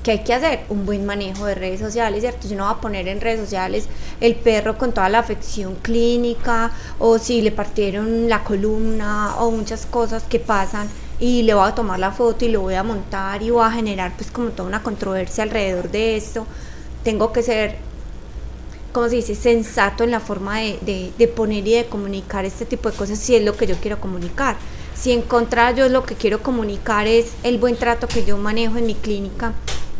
que 0.03 0.11
hay 0.11 0.23
que 0.23 0.33
hacer 0.33 0.61
un 0.69 0.85
buen 0.85 1.05
manejo 1.05 1.45
de 1.45 1.55
redes 1.55 1.79
sociales, 1.79 2.21
¿cierto? 2.21 2.47
Si 2.47 2.55
no 2.55 2.63
va 2.65 2.71
a 2.71 2.81
poner 2.81 3.07
en 3.07 3.19
redes 3.19 3.41
sociales 3.41 3.87
el 4.21 4.35
perro 4.35 4.77
con 4.77 4.93
toda 4.93 5.09
la 5.09 5.19
afección 5.19 5.75
clínica 5.75 6.71
o 6.99 7.17
si 7.17 7.41
le 7.41 7.51
partieron 7.51 8.29
la 8.29 8.43
columna 8.43 9.35
o 9.39 9.51
muchas 9.51 9.85
cosas 9.85 10.23
que 10.23 10.39
pasan 10.39 10.87
y 11.19 11.43
le 11.43 11.53
voy 11.53 11.67
a 11.67 11.75
tomar 11.75 11.99
la 11.99 12.11
foto 12.11 12.45
y 12.45 12.49
lo 12.49 12.61
voy 12.61 12.75
a 12.75 12.83
montar 12.83 13.43
y 13.43 13.49
voy 13.49 13.63
a 13.63 13.71
generar 13.71 14.13
pues 14.15 14.31
como 14.31 14.49
toda 14.49 14.67
una 14.67 14.83
controversia 14.83 15.43
alrededor 15.43 15.91
de 15.91 16.15
esto. 16.15 16.45
Tengo 17.03 17.33
que 17.33 17.43
ser, 17.43 17.77
como 18.93 19.09
se 19.09 19.17
dice, 19.17 19.35
sensato 19.35 20.03
en 20.03 20.11
la 20.11 20.19
forma 20.19 20.59
de, 20.59 21.11
de 21.17 21.27
poner 21.27 21.67
y 21.67 21.73
de 21.75 21.85
comunicar 21.85 22.45
este 22.45 22.65
tipo 22.65 22.89
de 22.89 22.97
cosas 22.97 23.19
si 23.19 23.35
es 23.35 23.43
lo 23.43 23.57
que 23.57 23.67
yo 23.67 23.75
quiero 23.75 23.99
comunicar. 23.99 24.55
Si 24.95 25.11
en 25.11 25.21
contra 25.21 25.71
yo 25.71 25.87
lo 25.89 26.03
que 26.03 26.15
quiero 26.15 26.41
comunicar 26.41 27.07
es 27.07 27.33
el 27.43 27.57
buen 27.57 27.77
trato 27.77 28.07
que 28.07 28.25
yo 28.25 28.37
manejo 28.37 28.77
en 28.77 28.85
mi 28.85 28.95
clínica, 28.95 29.53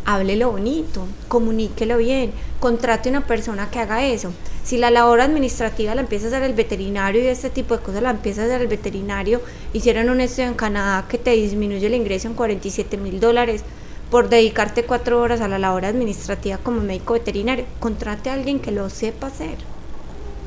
háblelo 0.04 0.52
bonito, 0.52 1.06
comuníquelo 1.28 1.96
bien, 1.98 2.32
contrate 2.58 3.08
una 3.08 3.26
persona 3.26 3.70
que 3.70 3.78
haga 3.78 4.04
eso. 4.06 4.32
Si 4.64 4.76
la 4.76 4.90
labor 4.90 5.20
administrativa 5.20 5.94
la 5.94 6.02
empieza 6.02 6.26
a 6.26 6.28
hacer 6.28 6.42
el 6.42 6.54
veterinario 6.54 7.22
y 7.22 7.26
este 7.26 7.50
tipo 7.50 7.76
de 7.76 7.82
cosas 7.82 8.02
la 8.02 8.10
empieza 8.10 8.42
a 8.42 8.44
hacer 8.44 8.60
el 8.60 8.68
veterinario, 8.68 9.40
hicieron 9.72 10.10
un 10.10 10.20
estudio 10.20 10.48
en 10.48 10.54
Canadá 10.54 11.06
que 11.08 11.18
te 11.18 11.30
disminuye 11.32 11.86
el 11.86 11.94
ingreso 11.94 12.28
en 12.28 12.34
47 12.34 12.96
mil 12.96 13.20
dólares 13.20 13.64
por 14.10 14.28
dedicarte 14.28 14.82
cuatro 14.84 15.20
horas 15.20 15.40
a 15.40 15.48
la 15.48 15.58
labor 15.58 15.84
administrativa 15.84 16.58
como 16.58 16.80
médico 16.80 17.14
veterinario. 17.14 17.64
Contrate 17.78 18.28
a 18.28 18.34
alguien 18.34 18.58
que 18.58 18.72
lo 18.72 18.90
sepa 18.90 19.28
hacer. 19.28 19.56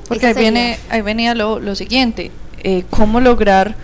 Porque 0.08 0.28
ahí, 0.28 0.34
viene, 0.34 0.78
ahí 0.90 1.02
venía 1.02 1.34
lo, 1.34 1.60
lo 1.60 1.76
siguiente, 1.76 2.30
eh, 2.64 2.84
cómo 2.90 3.22
lograr, 3.22 3.76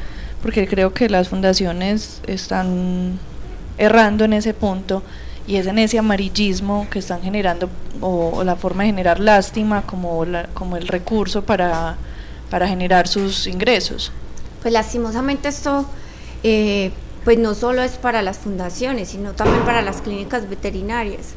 porque 0.41 0.67
creo 0.67 0.93
que 0.93 1.09
las 1.09 1.30
fundaciones 1.30 2.22
están 2.28 3.17
errando 3.78 4.26
en 4.26 4.34
ese 4.34 4.53
punto, 4.53 5.01
y 5.50 5.58
es 5.58 5.66
en 5.66 5.80
ese 5.80 5.97
amarillismo 5.97 6.86
que 6.91 7.00
están 7.00 7.24
generando 7.24 7.72
o, 8.02 8.43
la 8.43 8.56
forma 8.56 8.84
de 8.84 8.89
generar 8.89 9.20
lástima 9.20 9.82
como, 9.82 10.24
como 10.54 10.78
el 10.78 10.88
recurso 10.88 11.41
para, 11.41 11.97
para 12.52 12.68
generar 12.68 13.08
sus 13.08 13.47
ingresos. 13.47 14.12
Pues 14.62 14.72
lastimosamente 14.72 15.47
esto 15.47 15.88
eh, 16.43 16.91
pues 17.24 17.39
no 17.39 17.56
solo 17.56 17.82
es 17.82 17.93
para 17.93 18.22
las 18.22 18.38
fundaciones, 18.38 19.10
sino 19.10 19.32
también 19.32 19.66
para 19.66 19.82
las 19.82 20.04
clínicas 20.04 20.47
veterinarias. 20.47 21.34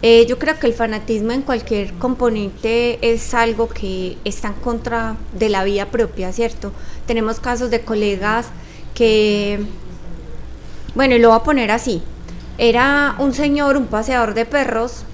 Eh, 0.00 0.24
yo 0.26 0.38
creo 0.38 0.58
que 0.58 0.66
el 0.66 0.72
fanatismo 0.72 1.32
en 1.32 1.42
cualquier 1.42 1.92
componente 1.94 2.98
es 3.02 3.34
algo 3.34 3.68
que 3.68 4.16
está 4.24 4.48
en 4.48 4.54
contra 4.54 5.16
de 5.38 5.50
la 5.50 5.64
vida 5.64 5.90
propia, 5.90 6.32
¿cierto? 6.32 6.72
Tenemos 7.06 7.40
casos 7.40 7.68
de 7.70 7.82
colegas 7.82 8.46
que, 8.94 9.60
bueno, 10.94 11.14
y 11.14 11.18
lo 11.18 11.28
voy 11.28 11.38
a 11.38 11.42
poner 11.42 11.70
así, 11.70 12.02
era 12.58 13.16
un 13.18 13.34
señor, 13.34 13.76
un 13.76 13.86
paseador 13.86 14.34
de 14.34 14.46
perros, 14.46 15.04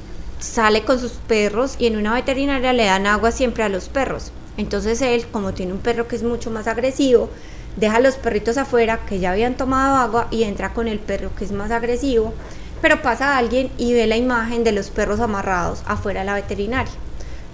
sale 0.40 0.84
con 0.84 0.98
sus 0.98 1.12
perros 1.12 1.76
y 1.78 1.86
en 1.86 1.96
una 1.96 2.14
veterinaria 2.14 2.72
le 2.72 2.84
dan 2.84 3.06
agua 3.06 3.30
siempre 3.30 3.62
a 3.62 3.68
los 3.68 3.88
perros. 3.88 4.32
Entonces 4.56 5.00
él, 5.00 5.26
como 5.30 5.54
tiene 5.54 5.72
un 5.72 5.78
perro 5.78 6.06
que 6.06 6.16
es 6.16 6.22
mucho 6.22 6.50
más 6.50 6.66
agresivo, 6.66 7.30
deja 7.76 7.96
a 7.96 8.00
los 8.00 8.16
perritos 8.16 8.58
afuera 8.58 9.00
que 9.06 9.20
ya 9.20 9.32
habían 9.32 9.56
tomado 9.56 9.96
agua 9.96 10.28
y 10.30 10.42
entra 10.42 10.74
con 10.74 10.88
el 10.88 10.98
perro 10.98 11.30
que 11.34 11.44
es 11.44 11.52
más 11.52 11.70
agresivo, 11.70 12.34
pero 12.82 13.00
pasa 13.00 13.36
alguien 13.36 13.70
y 13.78 13.94
ve 13.94 14.06
la 14.06 14.16
imagen 14.16 14.64
de 14.64 14.72
los 14.72 14.90
perros 14.90 15.20
amarrados 15.20 15.82
afuera 15.86 16.20
de 16.20 16.26
la 16.26 16.34
veterinaria. 16.34 16.92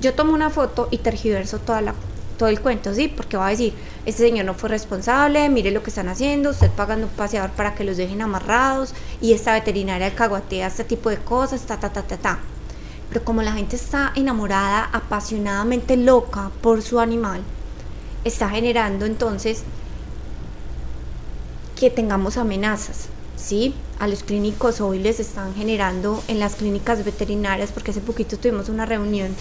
Yo 0.00 0.14
tomo 0.14 0.32
una 0.32 0.50
foto 0.50 0.88
y 0.90 0.98
tergiverso 0.98 1.58
toda 1.58 1.80
la 1.80 1.94
todo 2.36 2.48
el 2.48 2.60
cuento, 2.60 2.94
¿sí? 2.94 3.08
Porque 3.08 3.36
va 3.36 3.48
a 3.48 3.50
decir, 3.50 3.74
este 4.04 4.22
señor 4.28 4.46
no 4.46 4.54
fue 4.54 4.68
responsable, 4.68 5.48
mire 5.48 5.70
lo 5.70 5.82
que 5.82 5.90
están 5.90 6.08
haciendo, 6.08 6.50
usted 6.50 6.70
pagando 6.70 7.06
un 7.06 7.12
paseador 7.12 7.50
para 7.50 7.74
que 7.74 7.84
los 7.84 7.96
dejen 7.96 8.22
amarrados 8.22 8.94
y 9.20 9.32
esta 9.32 9.52
veterinaria 9.52 10.14
caguatea 10.14 10.68
este 10.68 10.84
tipo 10.84 11.10
de 11.10 11.18
cosas, 11.18 11.62
ta, 11.62 11.78
ta, 11.78 11.90
ta, 11.90 12.02
ta, 12.02 12.16
ta. 12.16 12.38
Pero 13.08 13.24
como 13.24 13.42
la 13.42 13.52
gente 13.52 13.76
está 13.76 14.12
enamorada, 14.14 14.90
apasionadamente 14.92 15.96
loca 15.96 16.50
por 16.60 16.82
su 16.82 17.00
animal, 17.00 17.42
está 18.24 18.48
generando 18.48 19.06
entonces 19.06 19.62
que 21.78 21.90
tengamos 21.90 22.36
amenazas, 22.36 23.08
¿sí? 23.36 23.74
A 23.98 24.08
los 24.08 24.22
clínicos 24.22 24.80
hoy 24.80 24.98
les 24.98 25.20
están 25.20 25.54
generando 25.54 26.22
en 26.28 26.38
las 26.38 26.56
clínicas 26.56 27.04
veterinarias, 27.04 27.70
porque 27.72 27.92
hace 27.92 28.00
poquito 28.00 28.36
tuvimos 28.36 28.68
una 28.68 28.86
reunión 28.86 29.34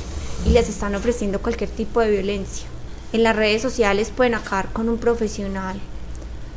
y 0.45 0.49
les 0.49 0.69
están 0.69 0.95
ofreciendo 0.95 1.41
cualquier 1.41 1.69
tipo 1.69 1.99
de 2.01 2.11
violencia 2.11 2.67
en 3.15 3.23
las 3.23 3.35
redes 3.35 3.61
sociales 3.61 4.11
pueden 4.15 4.35
acabar 4.35 4.71
con 4.73 4.89
un 4.89 4.97
profesional 4.97 5.79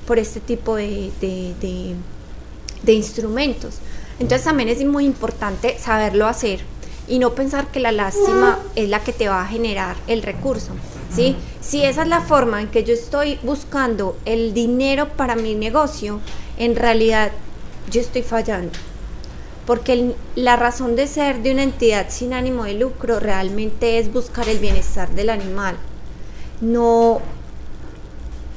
por 0.06 0.18
este 0.18 0.40
tipo 0.40 0.74
de, 0.74 1.12
de, 1.20 2.92
instrumentos. 2.92 3.76
Entonces 4.18 4.44
también 4.44 4.68
es 4.68 4.84
muy 4.84 5.04
importante 5.04 5.78
saberlo 5.78 6.26
hacer 6.26 6.61
y 7.06 7.20
no 7.20 7.34
pensar 7.34 7.68
que 7.68 7.78
la 7.78 7.92
lástima 7.92 8.59
es 8.74 8.88
la 8.88 9.00
que 9.00 9.12
te 9.12 9.28
va 9.28 9.42
a 9.42 9.46
generar 9.46 9.96
el 10.09 10.22
recurso. 10.22 10.72
¿sí? 11.14 11.36
Si 11.61 11.84
esa 11.84 12.02
es 12.02 12.09
la 12.09 12.22
forma 12.22 12.61
en 12.61 12.68
que 12.68 12.82
yo 12.82 12.92
estoy 12.92 13.38
buscando 13.44 14.18
el 14.24 14.52
dinero 14.52 15.09
para 15.11 15.36
mi 15.36 15.54
negocio, 15.54 16.20
en 16.59 16.74
realidad 16.74 17.30
yo 17.90 18.00
estoy 18.00 18.22
fallando. 18.22 18.72
Porque 19.64 20.14
la 20.34 20.56
razón 20.56 20.96
de 20.96 21.06
ser 21.06 21.42
de 21.42 21.52
una 21.52 21.62
entidad 21.62 22.06
sin 22.09 22.32
ánimo 22.32 22.64
de 22.64 22.74
lucro 22.74 23.20
realmente 23.20 23.98
es 23.98 24.12
buscar 24.12 24.48
el 24.48 24.59
bienestar 24.59 25.11
del 25.11 25.30
animal 25.30 25.76
no, 26.61 27.20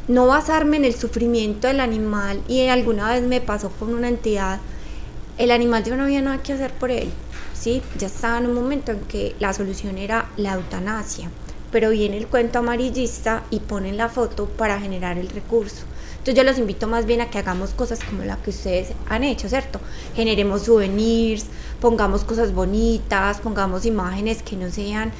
no 0.07 0.27
basarme 0.27 0.77
en 0.77 0.85
el 0.85 0.95
sufrimiento 0.95 1.67
del 1.67 1.79
animal 1.79 2.41
y 2.47 2.67
alguna 2.67 3.11
vez 3.11 3.23
me 3.23 3.41
pasó 3.41 3.69
con 3.69 3.93
una 3.93 4.07
entidad, 4.07 4.59
el 5.37 5.51
animal 5.51 5.83
yo 5.83 5.95
no 5.95 6.03
había 6.03 6.21
nada 6.21 6.41
que 6.41 6.53
hacer 6.53 6.71
por 6.71 6.91
él, 6.91 7.09
¿sí? 7.53 7.81
ya 7.97 8.07
estaba 8.07 8.37
en 8.37 8.47
un 8.47 8.53
momento 8.53 8.91
en 8.91 8.99
que 9.01 9.35
la 9.39 9.53
solución 9.53 9.97
era 9.97 10.29
la 10.37 10.53
eutanasia, 10.53 11.29
pero 11.71 11.91
viene 11.91 12.17
el 12.17 12.27
cuento 12.27 12.59
amarillista 12.59 13.43
y 13.49 13.59
ponen 13.59 13.97
la 13.97 14.09
foto 14.09 14.47
para 14.47 14.79
generar 14.79 15.17
el 15.17 15.29
recurso. 15.29 15.85
Entonces 16.11 16.35
yo 16.35 16.43
los 16.43 16.59
invito 16.59 16.87
más 16.87 17.07
bien 17.07 17.21
a 17.21 17.31
que 17.31 17.39
hagamos 17.39 17.71
cosas 17.71 17.99
como 18.03 18.23
la 18.23 18.37
que 18.37 18.51
ustedes 18.51 18.89
han 19.09 19.23
hecho, 19.23 19.49
¿cierto? 19.49 19.79
Generemos 20.15 20.63
souvenirs, 20.63 21.45
pongamos 21.79 22.23
cosas 22.23 22.53
bonitas, 22.53 23.39
pongamos 23.39 23.87
imágenes 23.87 24.43
que 24.43 24.55
no 24.55 24.69
sean 24.69 25.11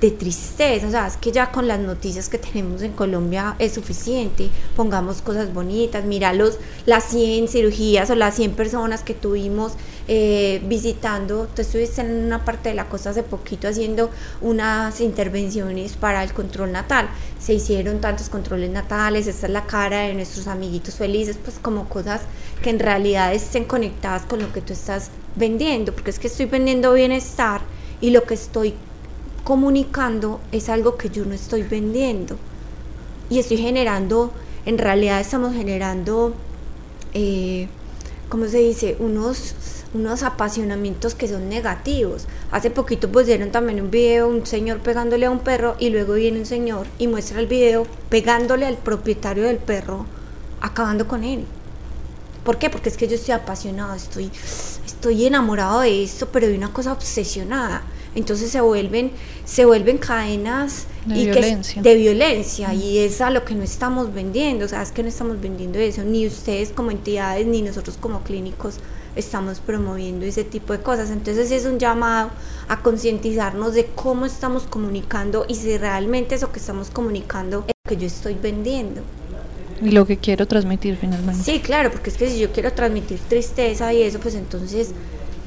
de 0.00 0.10
tristeza, 0.10 0.86
o 0.86 0.90
sea, 0.90 1.06
es 1.06 1.16
que 1.16 1.32
ya 1.32 1.50
con 1.50 1.68
las 1.68 1.78
noticias 1.78 2.28
que 2.28 2.36
tenemos 2.38 2.82
en 2.82 2.92
Colombia 2.92 3.54
es 3.58 3.74
suficiente, 3.74 4.50
pongamos 4.76 5.22
cosas 5.22 5.54
bonitas, 5.54 6.04
mira 6.04 6.32
los, 6.32 6.58
las 6.84 7.04
100 7.04 7.48
cirugías 7.48 8.10
o 8.10 8.14
las 8.14 8.34
100 8.34 8.52
personas 8.52 9.02
que 9.02 9.14
tuvimos 9.14 9.72
eh, 10.06 10.60
visitando, 10.66 11.48
tú 11.54 11.62
estuviste 11.62 12.02
en 12.02 12.26
una 12.26 12.44
parte 12.44 12.68
de 12.68 12.74
la 12.74 12.88
costa 12.88 13.10
hace 13.10 13.22
poquito 13.22 13.68
haciendo 13.68 14.10
unas 14.42 15.00
intervenciones 15.00 15.94
para 15.94 16.22
el 16.22 16.32
control 16.34 16.72
natal, 16.72 17.08
se 17.38 17.54
hicieron 17.54 18.00
tantos 18.00 18.28
controles 18.28 18.70
natales, 18.70 19.26
esta 19.26 19.46
es 19.46 19.52
la 19.52 19.64
cara 19.64 20.00
de 20.00 20.14
nuestros 20.14 20.48
amiguitos 20.48 20.96
felices, 20.96 21.38
pues 21.42 21.58
como 21.62 21.88
cosas 21.88 22.22
que 22.62 22.70
en 22.70 22.80
realidad 22.80 23.32
estén 23.32 23.64
conectadas 23.64 24.22
con 24.22 24.40
lo 24.40 24.52
que 24.52 24.60
tú 24.60 24.72
estás 24.72 25.10
vendiendo, 25.36 25.92
porque 25.92 26.10
es 26.10 26.18
que 26.18 26.26
estoy 26.26 26.46
vendiendo 26.46 26.92
bienestar 26.92 27.62
y 28.00 28.10
lo 28.10 28.24
que 28.24 28.34
estoy 28.34 28.74
comunicando 29.44 30.40
es 30.50 30.68
algo 30.68 30.96
que 30.96 31.10
yo 31.10 31.24
no 31.24 31.34
estoy 31.34 31.62
vendiendo. 31.62 32.36
Y 33.30 33.38
estoy 33.38 33.58
generando, 33.58 34.32
en 34.66 34.78
realidad 34.78 35.20
estamos 35.20 35.54
generando, 35.54 36.34
eh, 37.12 37.68
¿cómo 38.28 38.46
se 38.48 38.58
dice? 38.58 38.96
Unos, 38.98 39.54
unos 39.92 40.22
apasionamientos 40.22 41.14
que 41.14 41.28
son 41.28 41.48
negativos. 41.48 42.26
Hace 42.50 42.70
poquito 42.70 43.10
pusieron 43.10 43.50
también 43.50 43.80
un 43.80 43.90
video, 43.90 44.28
un 44.28 44.46
señor 44.46 44.80
pegándole 44.80 45.26
a 45.26 45.30
un 45.30 45.40
perro 45.40 45.76
y 45.78 45.90
luego 45.90 46.14
viene 46.14 46.40
un 46.40 46.46
señor 46.46 46.86
y 46.98 47.06
muestra 47.06 47.38
el 47.38 47.46
video 47.46 47.86
pegándole 48.08 48.66
al 48.66 48.76
propietario 48.76 49.44
del 49.44 49.58
perro, 49.58 50.06
acabando 50.60 51.06
con 51.06 51.22
él. 51.22 51.44
¿Por 52.44 52.58
qué? 52.58 52.68
Porque 52.68 52.90
es 52.90 52.96
que 52.96 53.08
yo 53.08 53.14
estoy 53.14 53.32
apasionado, 53.32 53.94
estoy, 53.94 54.30
estoy 54.84 55.26
enamorado 55.26 55.80
de 55.80 56.04
esto, 56.04 56.28
pero 56.30 56.46
de 56.46 56.56
una 56.56 56.72
cosa 56.72 56.92
obsesionada. 56.92 57.82
Entonces 58.14 58.50
se 58.50 58.60
vuelven, 58.60 59.10
se 59.44 59.64
vuelven 59.64 59.98
cadenas 59.98 60.86
de 61.06 61.24
violencia. 61.24 61.82
de 61.82 61.94
violencia 61.96 62.74
y 62.74 62.98
es 62.98 63.20
a 63.20 63.30
lo 63.30 63.44
que 63.44 63.54
no 63.54 63.62
estamos 63.62 64.14
vendiendo, 64.14 64.64
o 64.64 64.68
sea, 64.68 64.82
es 64.82 64.92
que 64.92 65.02
no 65.02 65.08
estamos 65.08 65.40
vendiendo 65.40 65.78
eso, 65.78 66.02
ni 66.04 66.26
ustedes 66.26 66.70
como 66.70 66.90
entidades, 66.90 67.46
ni 67.46 67.62
nosotros 67.62 67.96
como 68.00 68.22
clínicos 68.22 68.78
estamos 69.16 69.60
promoviendo 69.60 70.26
ese 70.26 70.44
tipo 70.44 70.72
de 70.72 70.80
cosas. 70.80 71.10
Entonces 71.10 71.50
es 71.50 71.66
un 71.66 71.78
llamado 71.78 72.30
a 72.68 72.80
concientizarnos 72.80 73.74
de 73.74 73.86
cómo 73.94 74.26
estamos 74.26 74.64
comunicando 74.64 75.44
y 75.48 75.54
si 75.54 75.76
realmente 75.78 76.34
eso 76.34 76.52
que 76.52 76.58
estamos 76.58 76.90
comunicando 76.90 77.64
es 77.68 77.74
lo 77.84 77.88
que 77.88 77.96
yo 77.96 78.06
estoy 78.06 78.34
vendiendo. 78.34 79.02
Y 79.82 79.90
lo 79.90 80.06
que 80.06 80.16
quiero 80.16 80.46
transmitir 80.46 80.96
finalmente. 80.96 81.42
Sí, 81.42 81.60
claro, 81.60 81.90
porque 81.90 82.10
es 82.10 82.16
que 82.16 82.30
si 82.30 82.38
yo 82.38 82.52
quiero 82.52 82.72
transmitir 82.72 83.18
tristeza 83.28 83.92
y 83.92 84.02
eso, 84.02 84.18
pues 84.20 84.34
entonces 84.34 84.92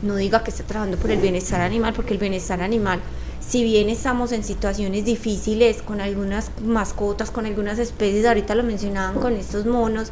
no 0.02 0.16
diga 0.16 0.44
que 0.44 0.52
está 0.52 0.64
trabajando 0.64 0.98
por 0.98 1.12
el 1.12 1.20
bienestar 1.20 1.62
animal, 1.62 1.94
porque 1.94 2.14
el 2.14 2.20
bienestar 2.20 2.62
animal, 2.62 3.00
si 3.40 3.64
bien 3.64 3.90
estamos 3.90 4.32
en 4.32 4.44
situaciones 4.44 5.06
difíciles 5.06 5.82
con 5.82 6.02
algunas 6.02 6.52
mascotas, 6.64 7.32
con 7.32 7.46
algunas 7.46 7.80
especies, 7.80 8.26
ahorita 8.26 8.56
lo 8.56 8.64
mencionaban 8.64 9.20
con 9.20 9.36
estos 9.36 9.66
monos, 9.66 10.12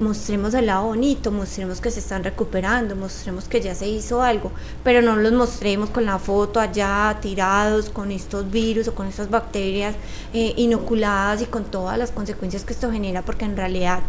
mostremos 0.00 0.54
el 0.54 0.66
lado 0.66 0.86
bonito, 0.86 1.30
mostremos 1.30 1.80
que 1.80 1.90
se 1.90 2.00
están 2.00 2.24
recuperando, 2.24 2.96
mostremos 2.96 3.44
que 3.48 3.60
ya 3.60 3.74
se 3.74 3.86
hizo 3.86 4.22
algo, 4.22 4.50
pero 4.82 5.02
no 5.02 5.16
los 5.16 5.32
mostremos 5.32 5.90
con 5.90 6.06
la 6.06 6.18
foto 6.18 6.58
allá 6.58 7.18
tirados 7.20 7.90
con 7.90 8.10
estos 8.10 8.50
virus 8.50 8.88
o 8.88 8.94
con 8.94 9.06
estas 9.06 9.30
bacterias 9.30 9.94
eh, 10.32 10.54
inoculadas 10.56 11.42
y 11.42 11.46
con 11.46 11.64
todas 11.64 11.98
las 11.98 12.10
consecuencias 12.10 12.64
que 12.64 12.72
esto 12.72 12.90
genera, 12.90 13.22
porque 13.22 13.44
en 13.44 13.56
realidad 13.56 14.00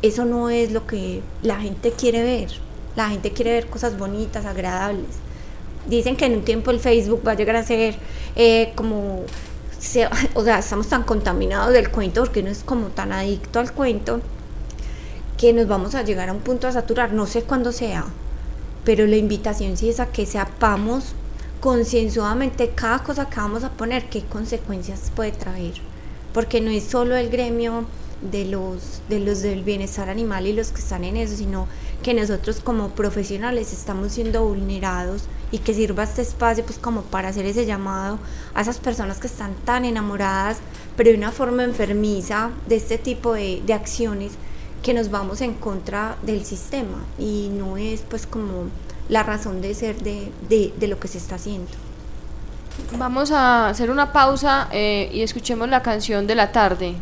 eso 0.00 0.24
no 0.24 0.48
es 0.48 0.72
lo 0.72 0.86
que 0.86 1.22
la 1.42 1.60
gente 1.60 1.92
quiere 1.92 2.22
ver. 2.22 2.71
La 2.96 3.08
gente 3.08 3.32
quiere 3.32 3.52
ver 3.52 3.66
cosas 3.68 3.98
bonitas, 3.98 4.44
agradables. 4.44 5.06
Dicen 5.88 6.16
que 6.16 6.26
en 6.26 6.36
un 6.36 6.44
tiempo 6.44 6.70
el 6.70 6.80
Facebook 6.80 7.22
va 7.26 7.32
a 7.32 7.34
llegar 7.34 7.56
a 7.56 7.64
ser 7.64 7.96
eh, 8.36 8.72
como, 8.74 9.24
o 10.34 10.44
sea, 10.44 10.58
estamos 10.58 10.88
tan 10.88 11.02
contaminados 11.02 11.72
del 11.72 11.90
cuento 11.90 12.22
porque 12.22 12.42
no 12.42 12.50
es 12.50 12.62
como 12.62 12.88
tan 12.88 13.12
adicto 13.12 13.58
al 13.58 13.72
cuento 13.72 14.20
que 15.36 15.52
nos 15.52 15.66
vamos 15.66 15.96
a 15.96 16.02
llegar 16.02 16.28
a 16.28 16.32
un 16.32 16.38
punto 16.38 16.68
a 16.68 16.72
saturar, 16.72 17.12
no 17.12 17.26
sé 17.26 17.42
cuándo 17.42 17.72
sea, 17.72 18.04
pero 18.84 19.06
la 19.08 19.16
invitación 19.16 19.76
sí 19.76 19.88
es 19.88 19.98
a 19.98 20.06
que 20.06 20.24
sepamos 20.24 21.14
concienzudamente 21.60 22.70
cada 22.70 23.00
cosa 23.00 23.28
que 23.28 23.36
vamos 23.36 23.64
a 23.64 23.70
poner, 23.70 24.08
qué 24.08 24.22
consecuencias 24.22 25.10
puede 25.14 25.32
traer, 25.32 25.74
porque 26.32 26.60
no 26.60 26.70
es 26.70 26.84
solo 26.84 27.16
el 27.16 27.28
gremio 27.28 27.86
de 28.30 28.44
los, 28.44 29.02
de 29.08 29.18
los 29.18 29.42
del 29.42 29.64
bienestar 29.64 30.08
animal 30.08 30.46
y 30.46 30.52
los 30.52 30.70
que 30.70 30.80
están 30.80 31.02
en 31.02 31.16
eso, 31.16 31.36
sino 31.36 31.66
que 32.02 32.14
nosotros 32.14 32.60
como 32.60 32.90
profesionales 32.90 33.72
estamos 33.72 34.12
siendo 34.12 34.44
vulnerados 34.44 35.24
y 35.50 35.58
que 35.58 35.74
sirva 35.74 36.02
este 36.04 36.22
espacio 36.22 36.64
pues 36.64 36.78
como 36.78 37.02
para 37.02 37.28
hacer 37.28 37.46
ese 37.46 37.66
llamado 37.66 38.18
a 38.54 38.62
esas 38.62 38.78
personas 38.78 39.18
que 39.18 39.26
están 39.26 39.54
tan 39.64 39.84
enamoradas, 39.84 40.58
pero 40.96 41.10
de 41.10 41.16
una 41.16 41.32
forma 41.32 41.64
enfermiza 41.64 42.50
de 42.66 42.76
este 42.76 42.98
tipo 42.98 43.34
de, 43.34 43.62
de 43.64 43.72
acciones 43.72 44.32
que 44.82 44.94
nos 44.94 45.10
vamos 45.10 45.40
en 45.40 45.54
contra 45.54 46.16
del 46.22 46.44
sistema 46.44 46.98
y 47.18 47.50
no 47.52 47.76
es 47.76 48.02
pues 48.02 48.26
como 48.26 48.64
la 49.08 49.22
razón 49.22 49.60
de 49.60 49.74
ser 49.74 49.96
de, 50.02 50.32
de, 50.48 50.88
lo 50.88 50.98
que 50.98 51.08
se 51.08 51.18
está 51.18 51.36
haciendo. 51.36 51.70
Vamos 52.96 53.30
a 53.30 53.68
hacer 53.68 53.90
una 53.90 54.12
pausa 54.12 54.68
eh, 54.72 55.10
y 55.12 55.22
escuchemos 55.22 55.68
la 55.68 55.82
canción 55.82 56.26
de 56.26 56.34
la 56.34 56.50
tarde. 56.50 56.94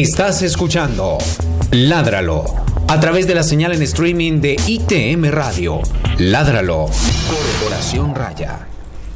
Estás 0.00 0.40
escuchando 0.40 1.18
Ládralo 1.72 2.46
a 2.88 2.98
través 3.00 3.26
de 3.26 3.34
la 3.34 3.42
señal 3.42 3.74
en 3.74 3.82
streaming 3.82 4.40
de 4.40 4.56
ITM 4.66 5.30
Radio. 5.30 5.82
Ládralo. 6.16 6.86
Corporación 7.28 8.14
Raya. 8.14 8.69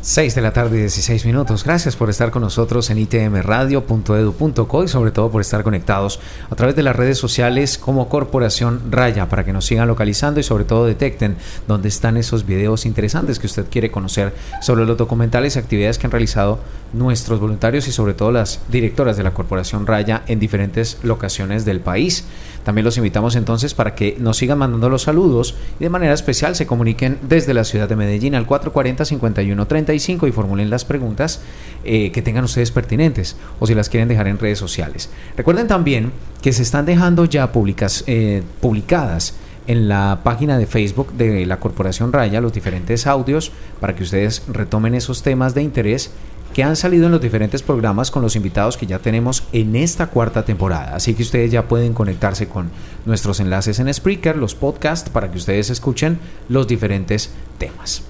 6 0.05 0.35
de 0.35 0.43
la 0.43 0.53
tarde, 0.53 0.77
16 0.81 1.25
minutos. 1.25 1.65
Gracias 1.65 1.97
por 1.97 2.11
estar 2.11 2.31
con 2.31 2.43
nosotros 2.43 2.91
en 2.91 2.99
itmradio.edu.co 2.99 4.85
y 4.85 4.89
sobre 4.89 5.13
todo 5.13 5.31
por 5.31 5.41
estar 5.41 5.63
conectados 5.63 6.21
a 6.51 6.55
través 6.57 6.77
de 6.77 6.83
las 6.83 6.95
redes 6.95 7.17
sociales 7.17 7.79
como 7.79 8.11
Corporación 8.11 8.93
Raya 8.93 9.31
para 9.31 9.45
que 9.45 9.55
nos 9.55 9.65
sigan 9.65 9.89
localizando 9.89 10.41
y 10.41 10.43
sobre 10.43 10.65
todo 10.65 10.85
detecten 10.85 11.39
dónde 11.67 11.89
están 11.89 12.19
esos 12.19 12.45
videos 12.45 12.85
interesantes 12.85 13.39
que 13.39 13.47
usted 13.47 13.65
quiere 13.71 13.91
conocer 13.91 14.35
sobre 14.61 14.85
los 14.85 14.99
documentales 14.99 15.57
y 15.57 15.61
actividades 15.61 15.97
que 15.97 16.07
han 16.07 16.11
realizado 16.11 16.59
nuestros 16.93 17.41
voluntarios 17.41 17.89
y 17.89 17.93
sobre 17.93 18.13
todo 18.13 18.31
las 18.31 18.61
directoras 18.69 19.17
de 19.17 19.23
la 19.23 19.33
Corporación 19.33 19.87
Raya 19.87 20.23
en 20.27 20.39
diferentes 20.39 20.99
locaciones 21.03 21.65
del 21.65 21.81
país. 21.81 22.27
También 22.65 22.85
los 22.85 22.97
invitamos 22.97 23.37
entonces 23.37 23.75
para 23.75 23.95
que 23.95 24.17
nos 24.19 24.39
sigan 24.39 24.59
mandando 24.59 24.89
los 24.89 25.03
saludos 25.03 25.55
y 25.79 25.85
de 25.85 25.91
manera 25.91 26.15
especial 26.15 26.57
se 26.57 26.67
comuniquen 26.67 27.19
desde 27.23 27.55
la 27.55 27.65
ciudad 27.65 27.89
de 27.89 27.97
Medellín 27.97 28.35
al 28.35 28.47
440-5135 28.47 30.29
y 30.29 30.33
formulen 30.33 30.71
las 30.71 30.85
preguntas 30.85 31.41
eh, 31.85 32.11
que 32.11 32.23
tengan 32.23 32.45
ustedes 32.45 32.71
pertinentes 32.71 33.37
o 33.61 33.67
si 33.67 33.75
las 33.75 33.89
quieren 33.89 34.09
dejar 34.09 34.27
en 34.29 34.39
redes 34.39 34.59
sociales. 34.59 35.11
Recuerden 35.37 35.69
también 35.69 36.12
que 36.43 36.53
se 36.53 36.62
están 36.62 36.87
dejando 36.87 37.27
ya 37.27 37.53
publicas, 37.53 38.05
eh, 38.07 38.43
publicadas 38.61 39.35
en 39.67 39.89
la 39.89 40.21
página 40.23 40.59
de 40.59 40.67
Facebook 40.67 41.12
de 41.12 41.47
la 41.47 41.59
Corporación 41.59 42.12
Raya 42.12 42.41
los 42.41 42.53
diferentes 42.53 43.07
audios 43.07 43.53
para 43.81 43.95
que 43.95 44.03
ustedes 44.03 44.43
retomen 44.49 44.95
esos 44.95 45.23
temas 45.23 45.55
de 45.55 45.62
interés 45.62 46.11
que 46.55 46.63
han 46.63 46.77
salido 46.77 47.07
en 47.07 47.13
los 47.13 47.21
diferentes 47.21 47.63
programas 47.63 48.11
con 48.13 48.23
los 48.23 48.37
invitados 48.37 48.77
que 48.77 48.87
ya 48.87 49.01
tenemos 49.01 49.43
en 49.53 49.75
esta 49.75 50.07
cuarta 50.07 50.45
temporada. 50.45 50.95
Así 50.95 51.13
que 51.13 51.25
ustedes 51.25 51.51
ya 51.51 51.67
pueden 51.69 51.93
conectarse 51.93 52.49
con 52.49 52.71
nuestros 53.05 53.41
enlaces 53.41 53.81
en 53.81 53.93
Spreaker, 53.93 54.37
los 54.37 54.55
podcasts, 54.55 55.11
para 55.11 55.31
que 55.31 55.37
ustedes 55.37 55.69
escuchen 55.69 56.19
los 56.49 56.69
diferentes 56.69 57.31
temas. 57.59 58.05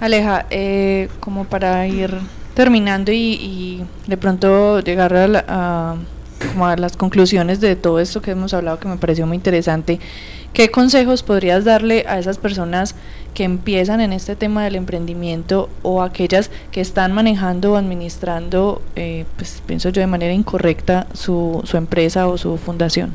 Aleja, 0.00 0.46
eh, 0.50 1.08
como 1.20 1.44
para 1.44 1.86
ir 1.86 2.12
terminando 2.54 3.12
y, 3.12 3.84
de 4.08 4.16
pronto 4.16 4.80
llegar 4.80 5.14
a, 5.16 5.44
a 5.46 5.96
las 6.76 6.96
conclusiones 6.96 7.60
de 7.60 7.76
todo 7.76 8.00
esto 8.00 8.22
que 8.22 8.32
hemos 8.32 8.54
hablado 8.54 8.78
que 8.78 8.88
me 8.88 8.96
pareció 8.96 9.26
muy 9.26 9.36
interesante, 9.36 10.00
¿qué 10.52 10.70
consejos 10.70 11.22
podrías 11.22 11.64
darle 11.64 12.04
a 12.08 12.18
esas 12.18 12.38
personas 12.38 12.94
que 13.34 13.44
empiezan 13.44 14.00
en 14.00 14.12
este 14.12 14.36
tema 14.36 14.64
del 14.64 14.76
emprendimiento 14.76 15.68
o 15.82 16.02
aquellas 16.02 16.50
que 16.70 16.80
están 16.80 17.12
manejando 17.12 17.72
o 17.72 17.76
administrando, 17.76 18.82
eh, 18.96 19.24
pues 19.36 19.62
pienso 19.66 19.88
yo 19.88 20.00
de 20.00 20.06
manera 20.06 20.32
incorrecta, 20.32 21.06
su, 21.14 21.62
su 21.64 21.76
empresa 21.76 22.28
o 22.28 22.36
su 22.36 22.58
fundación? 22.58 23.14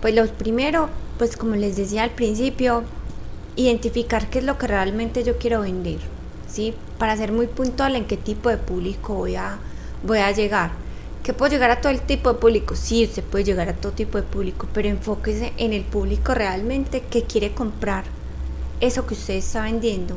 Pues 0.00 0.14
lo 0.14 0.26
primero, 0.26 0.88
pues 1.18 1.36
como 1.36 1.56
les 1.56 1.76
decía 1.76 2.04
al 2.04 2.10
principio, 2.10 2.84
identificar 3.56 4.28
qué 4.28 4.40
es 4.40 4.44
lo 4.44 4.58
que 4.58 4.66
realmente 4.66 5.24
yo 5.24 5.38
quiero 5.38 5.60
vender, 5.62 5.98
¿sí? 6.48 6.74
Para 6.98 7.16
ser 7.16 7.32
muy 7.32 7.46
puntual 7.46 7.96
en 7.96 8.04
qué 8.04 8.16
tipo 8.16 8.48
de 8.48 8.56
público 8.56 9.14
voy 9.14 9.36
a, 9.36 9.58
voy 10.02 10.18
a 10.18 10.30
llegar. 10.32 10.83
¿Que 11.24 11.32
puedo 11.32 11.50
llegar 11.50 11.70
a 11.70 11.80
todo 11.80 11.90
el 11.90 12.02
tipo 12.02 12.30
de 12.30 12.38
público? 12.38 12.76
Sí, 12.76 13.02
usted 13.02 13.24
puede 13.24 13.44
llegar 13.44 13.70
a 13.70 13.72
todo 13.72 13.92
tipo 13.92 14.18
de 14.18 14.24
público, 14.24 14.68
pero 14.74 14.88
enfóquese 14.90 15.54
en 15.56 15.72
el 15.72 15.82
público 15.82 16.34
realmente 16.34 17.00
que 17.00 17.22
quiere 17.22 17.54
comprar 17.54 18.04
eso 18.80 19.06
que 19.06 19.14
usted 19.14 19.32
está 19.32 19.62
vendiendo. 19.62 20.16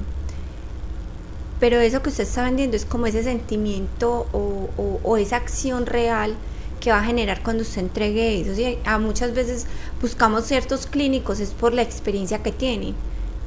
Pero 1.61 1.79
eso 1.79 2.01
que 2.03 2.09
usted 2.09 2.25
está 2.25 2.43
vendiendo 2.43 2.75
es 2.75 2.83
como 2.83 3.05
ese 3.05 3.23
sentimiento 3.23 4.27
o, 4.33 5.15
esa 5.15 5.37
acción 5.37 5.85
real 5.85 6.35
que 6.81 6.91
va 6.91 6.99
a 6.99 7.05
generar 7.05 7.41
cuando 7.41 7.63
usted 7.63 7.83
entregue 7.83 8.41
eso. 8.41 8.51
A 8.83 8.99
muchas 8.99 9.33
veces 9.33 9.65
buscamos 10.01 10.43
ciertos 10.43 10.87
clínicos 10.87 11.39
es 11.39 11.51
por 11.51 11.73
la 11.73 11.83
experiencia 11.83 12.43
que 12.43 12.51
tienen, 12.51 12.95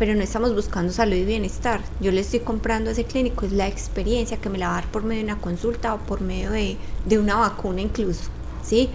pero 0.01 0.15
no 0.15 0.23
estamos 0.23 0.55
buscando 0.55 0.95
salud 0.95 1.15
y 1.15 1.27
bienestar. 1.27 1.83
Yo 2.01 2.11
le 2.11 2.23
estoy 2.23 2.41
comprando 2.41 2.89
a 2.89 2.95
ese 2.95 3.05
clínico, 3.05 3.45
es 3.45 3.53
la 3.53 3.69
experiencia 3.69 4.39
que 4.39 4.49
me 4.49 4.57
la 4.57 4.69
va 4.69 4.79
a 4.79 4.81
dar 4.81 4.91
por 4.91 5.05
medio 5.05 5.27
de 5.27 5.33
una 5.33 5.43
consulta 5.43 5.93
o 5.93 5.99
por 5.99 6.23
medio 6.23 6.51
de, 6.53 6.79
de 7.05 7.19
una 7.19 7.37
vacuna 7.37 7.83
incluso. 7.83 8.31
¿sí? 8.65 8.89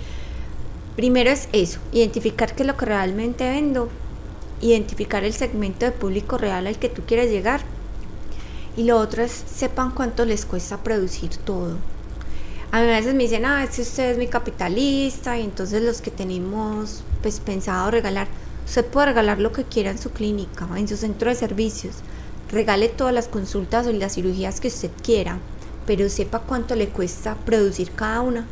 Primero 0.95 1.29
es 1.29 1.47
eso, 1.53 1.79
identificar 1.91 2.55
qué 2.55 2.63
es 2.63 2.67
lo 2.67 2.75
que 2.75 2.87
realmente 2.87 3.47
vendo 3.47 3.87
identificar 4.61 5.23
el 5.23 5.33
segmento 5.33 5.85
de 5.85 5.91
público 5.91 6.39
real 6.39 6.65
al 6.65 6.79
que 6.79 6.89
tú 6.89 7.03
quieres 7.05 7.29
llegar. 7.29 7.61
Y 8.75 8.85
lo 8.85 8.97
otro 8.97 9.21
es 9.21 9.31
sepan 9.31 9.91
cuánto 9.91 10.25
les 10.25 10.43
cuesta 10.43 10.77
producir 10.77 11.37
todo. 11.37 11.77
A 12.71 12.81
veces 12.81 13.13
me 13.13 13.23
dicen, 13.23 13.45
ah, 13.45 13.63
es 13.63 13.77
usted 13.77 14.09
es 14.09 14.17
mi 14.17 14.25
capitalista 14.25 15.37
y 15.37 15.43
entonces 15.43 15.83
los 15.83 16.01
que 16.01 16.09
tenemos 16.09 17.03
pues 17.21 17.39
pensado 17.39 17.91
regalar, 17.91 18.27
usted 18.65 18.85
puede 18.85 19.07
regalar 19.07 19.39
lo 19.39 19.51
que 19.51 19.63
quiera 19.63 19.91
en 19.91 19.97
su 19.97 20.11
clínica, 20.11 20.67
en 20.75 20.87
su 20.87 20.97
centro 20.97 21.29
de 21.29 21.35
servicios. 21.35 21.97
Regale 22.51 22.89
todas 22.89 23.13
las 23.13 23.27
consultas 23.27 23.87
o 23.87 23.91
las 23.91 24.15
cirugías 24.15 24.59
que 24.59 24.67
usted 24.67 24.91
quiera, 25.03 25.39
pero 25.85 26.09
sepa 26.09 26.39
cuánto 26.39 26.75
le 26.75 26.89
cuesta 26.89 27.35
producir 27.45 27.91
cada 27.91 28.21
una 28.21 28.45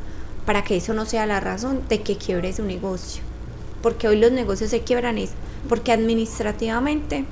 para 0.45 0.64
que 0.64 0.78
eso 0.78 0.93
no 0.93 1.05
sea 1.05 1.26
la 1.26 1.39
razón 1.39 1.82
de 1.89 2.01
que 2.01 2.18
quiebre 2.18 2.53
su 2.53 2.64
negocio. 2.64 3.24
Porque 3.82 4.07
hoy 4.07 4.18
los 4.20 4.32
negocios 4.32 4.70
se 4.70 4.82
quiebran 4.82 5.18
es 5.18 5.32
porque 5.68 5.91
administrativamente 5.91 7.26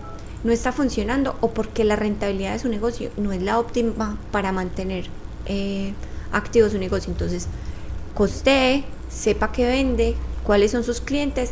no 0.43 0.51
está 0.51 0.71
funcionando 0.71 1.35
o 1.41 1.51
porque 1.51 1.83
la 1.83 1.95
rentabilidad 1.95 2.53
de 2.53 2.59
su 2.59 2.69
negocio 2.69 3.11
no 3.17 3.31
es 3.31 3.41
la 3.41 3.59
óptima 3.59 4.17
para 4.31 4.51
mantener 4.51 5.05
eh, 5.45 5.93
activo 6.31 6.69
su 6.69 6.77
negocio. 6.77 7.11
Entonces, 7.11 7.47
costee, 8.15 8.83
sepa 9.09 9.51
qué 9.51 9.65
vende, 9.65 10.15
cuáles 10.43 10.71
son 10.71 10.83
sus 10.83 11.01
clientes 11.01 11.51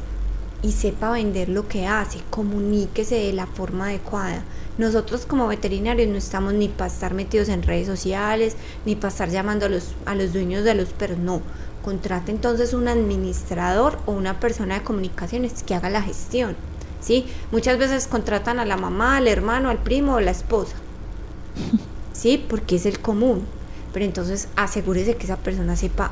y 0.61 0.71
sepa 0.73 1.11
vender 1.11 1.49
lo 1.49 1.67
que 1.67 1.87
hace, 1.87 2.19
comuníquese 2.29 3.15
de 3.15 3.33
la 3.33 3.47
forma 3.47 3.87
adecuada. 3.87 4.43
Nosotros 4.77 5.25
como 5.25 5.47
veterinarios 5.47 6.09
no 6.09 6.17
estamos 6.17 6.53
ni 6.53 6.67
para 6.67 6.91
estar 6.91 7.13
metidos 7.13 7.49
en 7.49 7.63
redes 7.63 7.87
sociales, 7.87 8.55
ni 8.85 8.95
para 8.95 9.09
estar 9.09 9.29
llamando 9.29 9.65
a 9.65 9.69
los, 9.69 9.93
a 10.05 10.15
los 10.15 10.33
dueños 10.33 10.63
de 10.63 10.75
los 10.75 10.89
perros, 10.89 11.17
no. 11.17 11.41
Contrate 11.83 12.31
entonces 12.31 12.73
un 12.73 12.87
administrador 12.87 13.99
o 14.05 14.11
una 14.11 14.39
persona 14.39 14.75
de 14.75 14.83
comunicaciones 14.83 15.63
que 15.63 15.75
haga 15.75 15.89
la 15.89 16.01
gestión. 16.01 16.55
¿sí? 17.01 17.25
Muchas 17.51 17.77
veces 17.77 18.07
contratan 18.07 18.59
a 18.59 18.65
la 18.65 18.77
mamá, 18.77 19.17
al 19.17 19.27
hermano, 19.27 19.69
al 19.69 19.79
primo 19.79 20.15
o 20.15 20.19
la 20.19 20.31
esposa, 20.31 20.75
¿sí? 22.13 22.43
Porque 22.49 22.75
es 22.75 22.85
el 22.85 22.99
común. 22.99 23.45
Pero 23.93 24.05
entonces 24.05 24.49
asegúrese 24.55 25.15
que 25.15 25.23
esa 25.23 25.37
persona 25.37 25.75
sepa 25.75 26.11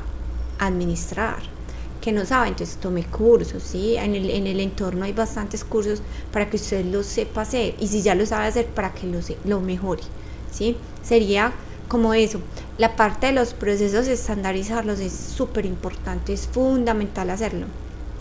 administrar. 0.58 1.57
Que 2.00 2.12
no 2.12 2.24
sabe, 2.24 2.48
entonces 2.48 2.76
tome 2.76 3.04
cursos, 3.04 3.62
¿sí? 3.62 3.96
En 3.96 4.14
el, 4.14 4.30
en 4.30 4.46
el 4.46 4.60
entorno 4.60 5.04
hay 5.04 5.12
bastantes 5.12 5.64
cursos 5.64 6.00
para 6.32 6.48
que 6.48 6.56
usted 6.56 6.84
lo 6.84 7.02
sepa 7.02 7.42
hacer. 7.42 7.74
Y 7.80 7.88
si 7.88 8.02
ya 8.02 8.14
lo 8.14 8.24
sabe 8.24 8.46
hacer, 8.46 8.66
para 8.66 8.92
que 8.92 9.06
lo, 9.06 9.18
lo 9.44 9.60
mejore, 9.60 10.02
¿sí? 10.50 10.76
Sería 11.02 11.52
como 11.88 12.14
eso. 12.14 12.40
La 12.76 12.94
parte 12.94 13.26
de 13.28 13.32
los 13.32 13.54
procesos, 13.54 14.06
estandarizarlos 14.06 15.00
es 15.00 15.12
súper 15.12 15.66
importante, 15.66 16.32
es 16.32 16.46
fundamental 16.46 17.30
hacerlo. 17.30 17.66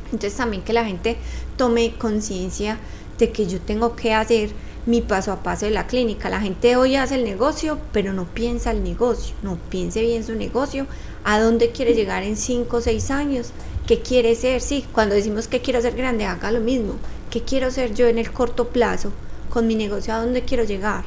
Entonces 0.05 0.36
también 0.36 0.63
que 0.63 0.73
la 0.73 0.86
gente 0.86 1.17
tome 1.57 1.93
conciencia 1.97 2.80
de 3.19 3.32
que 3.32 3.45
yo 3.47 3.59
tengo 3.59 3.95
que 3.95 4.13
hacer 4.13 4.51
mi 4.86 5.01
paso 5.01 5.34
a 5.34 5.43
paso 5.43 5.65
de 5.65 5.71
la 5.71 5.86
clínica. 5.86 6.30
La 6.30 6.39
gente 6.39 6.78
hoy 6.78 6.95
hace 6.95 7.15
el 7.15 7.25
negocio, 7.25 7.78
pero 7.91 8.13
no 8.13 8.25
piensa 8.25 8.71
el 8.71 8.84
negocio, 8.84 9.36
no 9.43 9.57
piense 9.69 10.01
bien 10.01 10.23
su 10.23 10.34
negocio, 10.34 10.88
a 11.30 11.41
dónde 11.41 11.71
quiere 11.71 11.93
llegar 11.93 12.23
en 12.23 12.38
5 12.38 12.78
o 12.78 12.80
6 12.80 13.11
años, 13.11 13.51
qué 13.86 13.99
quiere 13.99 14.34
ser. 14.34 14.61
Sí, 14.61 14.86
cuando 14.93 15.13
decimos 15.13 15.49
que 15.49 15.59
quiero 15.59 15.82
ser 15.82 15.93
grande, 15.93 16.23
haga 16.23 16.53
lo 16.53 16.61
mismo. 16.61 16.93
¿Qué 17.30 17.41
quiero 17.41 17.69
ser 17.69 17.93
yo 17.93 18.07
en 18.07 18.17
el 18.17 18.32
corto 18.32 18.69
plazo 18.69 19.11
con 19.49 19.67
mi 19.67 19.75
negocio? 19.75 20.13
¿A 20.13 20.21
dónde 20.21 20.43
quiero 20.43 20.63
llegar? 20.63 21.03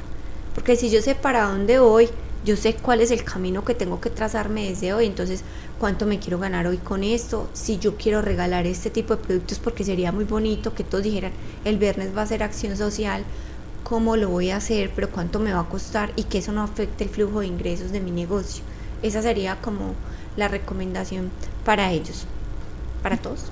Porque 0.54 0.76
si 0.76 0.90
yo 0.90 1.00
sé 1.00 1.14
para 1.14 1.44
dónde 1.44 1.78
voy, 1.78 2.10
yo 2.44 2.58
sé 2.58 2.74
cuál 2.74 3.00
es 3.00 3.10
el 3.10 3.24
camino 3.24 3.64
que 3.64 3.74
tengo 3.74 3.98
que 4.02 4.10
trazarme 4.10 4.68
desde 4.68 4.92
hoy. 4.92 5.06
Entonces, 5.06 5.42
cuánto 5.78 6.04
me 6.04 6.18
quiero 6.18 6.38
ganar 6.38 6.66
hoy 6.66 6.76
con 6.76 7.02
esto, 7.02 7.48
si 7.54 7.78
yo 7.78 7.96
quiero 7.96 8.20
regalar 8.20 8.66
este 8.66 8.90
tipo 8.90 9.16
de 9.16 9.22
productos 9.22 9.58
porque 9.58 9.84
sería 9.84 10.12
muy 10.12 10.24
bonito 10.24 10.74
que 10.74 10.84
todos 10.84 11.02
dijeran, 11.02 11.32
el 11.64 11.78
viernes 11.78 12.14
va 12.14 12.20
a 12.20 12.26
ser 12.26 12.42
acción 12.42 12.76
social, 12.76 13.24
cómo 13.84 14.16
lo 14.16 14.28
voy 14.28 14.50
a 14.50 14.56
hacer, 14.56 14.92
pero 14.94 15.08
cuánto 15.08 15.38
me 15.38 15.54
va 15.54 15.60
a 15.60 15.68
costar 15.70 16.12
y 16.14 16.24
que 16.24 16.38
eso 16.38 16.52
no 16.52 16.62
afecte 16.62 17.04
el 17.04 17.10
flujo 17.10 17.40
de 17.40 17.46
ingresos 17.46 17.90
de 17.90 18.00
mi 18.00 18.10
negocio. 18.10 18.62
Esa 19.03 19.22
sería 19.22 19.57
como 19.57 19.94
la 20.36 20.48
recomendación 20.48 21.30
para 21.64 21.90
ellos, 21.90 22.26
para 23.03 23.16
todos. 23.16 23.51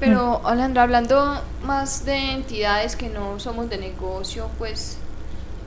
Pero, 0.00 0.44
Alejandra, 0.44 0.82
hablando 0.82 1.40
más 1.62 2.04
de 2.04 2.32
entidades 2.32 2.96
que 2.96 3.08
no 3.08 3.38
somos 3.38 3.70
de 3.70 3.78
negocio, 3.78 4.50
pues 4.58 4.96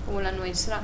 como 0.05 0.19
la 0.19 0.33
nuestra, 0.33 0.81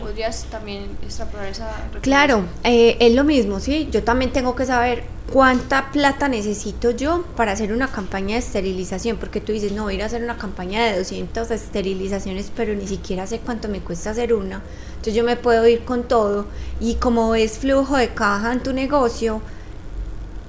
¿Podrías 0.00 0.44
también 0.44 0.96
extrapolar 1.02 1.48
esa 1.48 1.70
Claro, 2.00 2.44
eh, 2.64 2.96
es 3.00 3.14
lo 3.14 3.24
mismo, 3.24 3.60
¿sí? 3.60 3.88
Yo 3.90 4.02
también 4.02 4.32
tengo 4.32 4.54
que 4.54 4.64
saber 4.64 5.04
cuánta 5.32 5.90
plata 5.90 6.28
necesito 6.28 6.90
yo 6.90 7.24
para 7.36 7.52
hacer 7.52 7.72
una 7.72 7.88
campaña 7.88 8.34
de 8.34 8.40
esterilización, 8.40 9.18
porque 9.18 9.40
tú 9.40 9.52
dices, 9.52 9.72
no, 9.72 9.84
voy 9.84 10.00
a 10.00 10.06
hacer 10.06 10.22
una 10.22 10.38
campaña 10.38 10.84
de 10.84 10.98
200 10.98 11.50
esterilizaciones, 11.50 12.50
pero 12.54 12.74
ni 12.74 12.86
siquiera 12.86 13.26
sé 13.26 13.40
cuánto 13.40 13.68
me 13.68 13.80
cuesta 13.80 14.10
hacer 14.10 14.32
una. 14.32 14.62
Entonces 14.90 15.14
yo 15.14 15.24
me 15.24 15.36
puedo 15.36 15.66
ir 15.66 15.84
con 15.84 16.04
todo 16.04 16.46
y 16.80 16.94
como 16.94 17.34
es 17.34 17.58
flujo 17.58 17.96
de 17.96 18.08
caja 18.08 18.52
en 18.52 18.62
tu 18.62 18.72
negocio, 18.72 19.42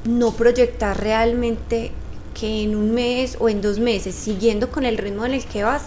no 0.06 0.32
proyectar 0.32 1.00
realmente 1.00 1.92
que 2.34 2.64
en 2.64 2.76
un 2.76 2.94
mes 2.94 3.36
o 3.40 3.50
en 3.50 3.62
dos 3.62 3.80
meses, 3.80 4.16
siguiendo 4.16 4.70
con 4.70 4.86
el 4.86 4.98
ritmo 4.98 5.26
en 5.26 5.34
el 5.34 5.46
que 5.46 5.64
vas, 5.64 5.84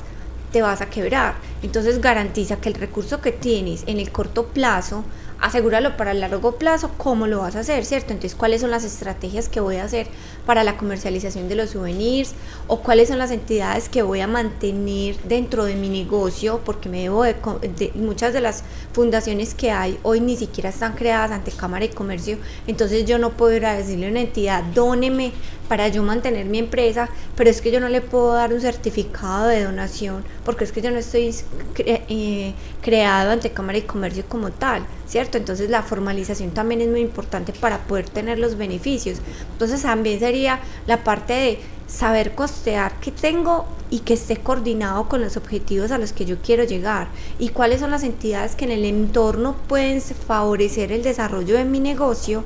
te 0.52 0.62
vas 0.62 0.80
a 0.80 0.90
quebrar. 0.90 1.34
Entonces 1.62 2.00
garantiza 2.00 2.56
que 2.56 2.68
el 2.68 2.74
recurso 2.74 3.20
que 3.20 3.32
tienes 3.32 3.84
en 3.86 3.98
el 3.98 4.12
corto 4.12 4.46
plazo 4.46 5.04
asegúralo 5.42 5.96
para 5.96 6.12
el 6.12 6.20
largo 6.20 6.52
plazo, 6.52 6.92
cómo 6.96 7.26
lo 7.26 7.40
vas 7.40 7.56
a 7.56 7.60
hacer, 7.60 7.84
¿cierto? 7.84 8.12
Entonces, 8.12 8.36
¿cuáles 8.36 8.60
son 8.60 8.70
las 8.70 8.84
estrategias 8.84 9.48
que 9.48 9.58
voy 9.58 9.76
a 9.76 9.84
hacer 9.84 10.06
para 10.46 10.64
la 10.64 10.76
comercialización 10.76 11.48
de 11.48 11.56
los 11.56 11.70
souvenirs? 11.70 12.34
¿O 12.66 12.80
cuáles 12.80 13.08
son 13.08 13.18
las 13.18 13.30
entidades 13.30 13.88
que 13.88 14.02
voy 14.02 14.20
a 14.20 14.26
mantener 14.26 15.16
dentro 15.24 15.64
de 15.64 15.74
mi 15.74 15.88
negocio? 15.88 16.60
Porque 16.64 16.88
me 16.88 17.02
debo 17.02 17.22
de, 17.24 17.92
muchas 17.94 18.32
de 18.32 18.40
las 18.40 18.64
fundaciones 18.92 19.54
que 19.54 19.70
hay 19.70 19.98
hoy 20.02 20.20
ni 20.20 20.36
siquiera 20.36 20.70
están 20.70 20.94
creadas 20.94 21.30
ante 21.30 21.50
Cámara 21.50 21.86
de 21.86 21.94
Comercio, 21.94 22.38
entonces 22.66 23.04
yo 23.04 23.18
no 23.18 23.30
puedo 23.30 23.56
ir 23.56 23.66
a 23.66 23.76
decirle 23.76 24.06
a 24.06 24.10
una 24.10 24.20
entidad, 24.20 24.62
dóneme 24.74 25.32
para 25.68 25.88
yo 25.88 26.02
mantener 26.02 26.46
mi 26.46 26.58
empresa, 26.58 27.08
pero 27.36 27.48
es 27.48 27.62
que 27.62 27.70
yo 27.70 27.80
no 27.80 27.88
le 27.88 28.00
puedo 28.00 28.34
dar 28.34 28.52
un 28.52 28.60
certificado 28.60 29.46
de 29.46 29.64
donación 29.64 30.22
porque 30.44 30.64
es 30.64 30.72
que 30.72 30.82
yo 30.82 30.90
no 30.90 30.98
estoy 30.98 31.34
eh, 31.78 32.54
creado 32.82 33.30
ante 33.30 33.52
Cámara 33.52 33.78
de 33.78 33.86
Comercio 33.86 34.24
como 34.28 34.50
tal, 34.50 34.84
¿cierto? 35.12 35.36
Entonces 35.36 35.68
la 35.68 35.82
formalización 35.82 36.52
también 36.52 36.80
es 36.80 36.88
muy 36.88 37.00
importante 37.00 37.52
para 37.52 37.80
poder 37.84 38.08
tener 38.08 38.38
los 38.38 38.56
beneficios. 38.56 39.18
Entonces 39.52 39.82
también 39.82 40.18
sería 40.18 40.60
la 40.86 41.04
parte 41.04 41.34
de 41.34 41.58
saber 41.86 42.34
costear 42.34 42.98
qué 42.98 43.10
tengo 43.12 43.66
y 43.90 43.98
que 43.98 44.14
esté 44.14 44.38
coordinado 44.38 45.10
con 45.10 45.20
los 45.20 45.36
objetivos 45.36 45.90
a 45.90 45.98
los 45.98 46.14
que 46.14 46.24
yo 46.24 46.38
quiero 46.38 46.64
llegar 46.64 47.08
y 47.38 47.50
cuáles 47.50 47.80
son 47.80 47.90
las 47.90 48.04
entidades 48.04 48.54
que 48.56 48.64
en 48.64 48.70
el 48.70 48.86
entorno 48.86 49.54
pueden 49.68 50.00
favorecer 50.00 50.92
el 50.92 51.02
desarrollo 51.02 51.56
de 51.56 51.66
mi 51.66 51.78
negocio 51.78 52.42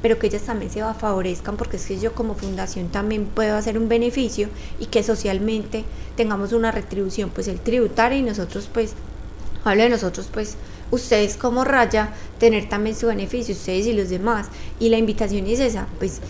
pero 0.00 0.18
que 0.18 0.28
ellas 0.28 0.42
también 0.42 0.70
se 0.70 0.84
favorezcan 0.94 1.56
porque 1.56 1.78
es 1.78 1.86
que 1.86 1.98
yo 1.98 2.12
como 2.12 2.34
fundación 2.34 2.90
también 2.90 3.24
puedo 3.24 3.56
hacer 3.56 3.76
un 3.76 3.88
beneficio 3.88 4.50
y 4.78 4.86
que 4.86 5.02
socialmente 5.02 5.84
tengamos 6.16 6.52
una 6.52 6.70
retribución, 6.70 7.30
pues 7.30 7.48
el 7.48 7.58
tributario 7.58 8.18
y 8.18 8.22
nosotros 8.22 8.68
pues, 8.72 8.92
hablo 9.64 9.82
de 9.82 9.88
nosotros 9.88 10.28
pues, 10.32 10.56
ustedes 10.90 11.36
como 11.36 11.64
raya, 11.64 12.12
tener 12.38 12.68
también 12.68 12.96
su 12.96 13.06
beneficio, 13.06 13.54
ustedes 13.54 13.86
y 13.86 13.92
los 13.92 14.08
demás. 14.08 14.48
Y 14.78 14.88
la 14.88 14.98
invitación 14.98 15.46
es 15.46 15.60
esa, 15.60 15.86
pues 15.98 16.20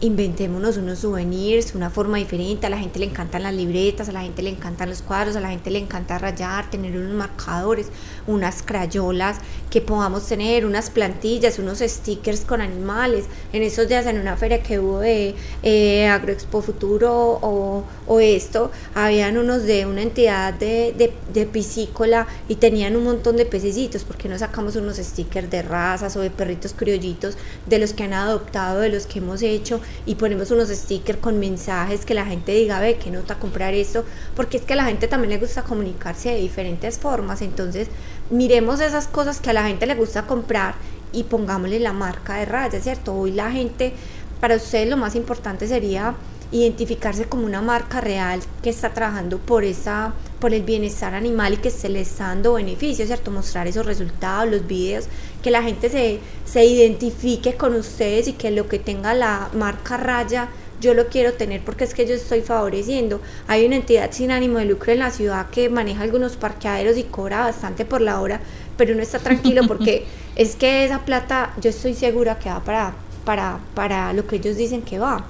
inventémonos 0.00 0.76
unos 0.76 0.98
souvenirs, 0.98 1.74
una 1.74 1.88
forma 1.88 2.18
diferente, 2.18 2.66
a 2.66 2.70
la 2.70 2.78
gente 2.78 2.98
le 2.98 3.06
encantan 3.06 3.42
las 3.42 3.54
libretas, 3.54 4.08
a 4.08 4.12
la 4.12 4.22
gente 4.22 4.42
le 4.42 4.50
encantan 4.50 4.88
los 4.88 5.02
cuadros, 5.02 5.36
a 5.36 5.40
la 5.40 5.50
gente 5.50 5.70
le 5.70 5.78
encanta 5.78 6.18
rayar, 6.18 6.68
tener 6.70 6.96
unos 6.96 7.14
marcadores, 7.14 7.88
unas 8.26 8.62
crayolas, 8.62 9.38
que 9.70 9.80
podamos 9.80 10.26
tener 10.26 10.66
unas 10.66 10.90
plantillas, 10.90 11.58
unos 11.58 11.78
stickers 11.78 12.42
con 12.42 12.60
animales. 12.60 13.26
En 13.52 13.62
esos 13.62 13.88
días 13.88 14.06
en 14.06 14.20
una 14.20 14.36
feria 14.36 14.62
que 14.62 14.78
hubo 14.78 15.00
de 15.00 15.34
eh, 15.62 16.06
Agroexpo 16.06 16.60
Futuro 16.60 17.38
o, 17.42 18.20
esto, 18.20 18.70
habían 18.94 19.36
unos 19.36 19.64
de 19.64 19.86
una 19.86 20.02
entidad 20.02 20.54
de, 20.54 21.12
de, 21.32 21.46
piscícola 21.46 22.26
y 22.48 22.56
tenían 22.56 22.96
un 22.96 23.04
montón 23.04 23.36
de 23.36 23.44
pececitos, 23.44 24.04
porque 24.04 24.28
no 24.28 24.38
sacamos 24.38 24.76
unos 24.76 24.96
stickers 24.96 25.50
de 25.50 25.62
razas 25.62 26.16
o 26.16 26.20
de 26.20 26.30
perritos 26.30 26.72
criollitos, 26.72 27.36
de 27.66 27.78
los 27.78 27.92
que 27.92 28.04
han 28.04 28.12
adoptado, 28.12 28.80
de 28.80 28.88
los 28.88 29.06
que 29.06 29.18
hemos 29.18 29.42
hecho 29.42 29.80
y 30.06 30.14
ponemos 30.14 30.50
unos 30.50 30.68
stickers 30.68 31.18
con 31.18 31.38
mensajes 31.38 32.04
que 32.04 32.14
la 32.14 32.26
gente 32.26 32.52
diga, 32.52 32.80
ve, 32.80 32.96
que 32.96 33.10
nota 33.10 33.36
comprar 33.36 33.74
esto, 33.74 34.04
porque 34.34 34.58
es 34.58 34.62
que 34.64 34.74
a 34.74 34.76
la 34.76 34.84
gente 34.84 35.08
también 35.08 35.30
le 35.30 35.38
gusta 35.38 35.62
comunicarse 35.62 36.30
de 36.30 36.40
diferentes 36.40 36.98
formas, 36.98 37.42
entonces 37.42 37.88
miremos 38.30 38.80
esas 38.80 39.06
cosas 39.06 39.40
que 39.40 39.50
a 39.50 39.52
la 39.52 39.66
gente 39.66 39.86
le 39.86 39.94
gusta 39.94 40.26
comprar 40.26 40.74
y 41.12 41.24
pongámosle 41.24 41.80
la 41.80 41.92
marca 41.92 42.36
de 42.36 42.44
raya, 42.44 42.80
¿cierto? 42.80 43.14
Hoy 43.14 43.32
la 43.32 43.50
gente, 43.50 43.92
para 44.40 44.56
ustedes 44.56 44.88
lo 44.88 44.96
más 44.96 45.14
importante 45.14 45.66
sería 45.66 46.14
identificarse 46.52 47.24
como 47.24 47.46
una 47.46 47.62
marca 47.62 48.00
real 48.00 48.40
que 48.62 48.70
está 48.70 48.90
trabajando 48.94 49.38
por 49.38 49.64
esa 49.64 50.12
por 50.44 50.52
el 50.52 50.62
bienestar 50.62 51.14
animal 51.14 51.54
y 51.54 51.56
que 51.56 51.70
se 51.70 51.88
le 51.88 52.02
está 52.02 52.24
dando 52.28 52.52
beneficios, 52.52 53.06
¿cierto? 53.06 53.30
Mostrar 53.30 53.66
esos 53.66 53.86
resultados, 53.86 54.50
los 54.50 54.66
videos, 54.66 55.06
que 55.44 55.50
la 55.50 55.62
gente 55.62 55.90
se, 55.90 56.20
se 56.46 56.64
identifique 56.64 57.52
con 57.52 57.74
ustedes 57.74 58.28
y 58.28 58.32
que 58.32 58.50
lo 58.50 58.66
que 58.66 58.78
tenga 58.78 59.12
la 59.12 59.50
marca 59.52 59.98
raya 59.98 60.48
yo 60.80 60.94
lo 60.94 61.08
quiero 61.08 61.34
tener 61.34 61.60
porque 61.62 61.84
es 61.84 61.92
que 61.92 62.06
yo 62.06 62.14
estoy 62.14 62.40
favoreciendo. 62.40 63.20
Hay 63.46 63.66
una 63.66 63.76
entidad 63.76 64.10
sin 64.10 64.30
ánimo 64.30 64.58
de 64.58 64.64
lucro 64.64 64.90
en 64.90 65.00
la 65.00 65.10
ciudad 65.10 65.50
que 65.50 65.68
maneja 65.68 66.02
algunos 66.02 66.36
parqueaderos 66.36 66.96
y 66.96 67.02
cobra 67.02 67.40
bastante 67.40 67.84
por 67.84 68.00
la 68.00 68.22
hora, 68.22 68.40
pero 68.78 68.94
uno 68.94 69.02
está 69.02 69.18
tranquilo 69.18 69.64
porque 69.68 70.06
es 70.34 70.56
que 70.56 70.86
esa 70.86 71.04
plata 71.04 71.52
yo 71.60 71.68
estoy 71.68 71.92
segura 71.92 72.38
que 72.38 72.48
va 72.48 72.64
para, 72.64 72.94
para, 73.26 73.60
para 73.74 74.14
lo 74.14 74.26
que 74.26 74.36
ellos 74.36 74.56
dicen 74.56 74.80
que 74.80 74.98
va. 74.98 75.26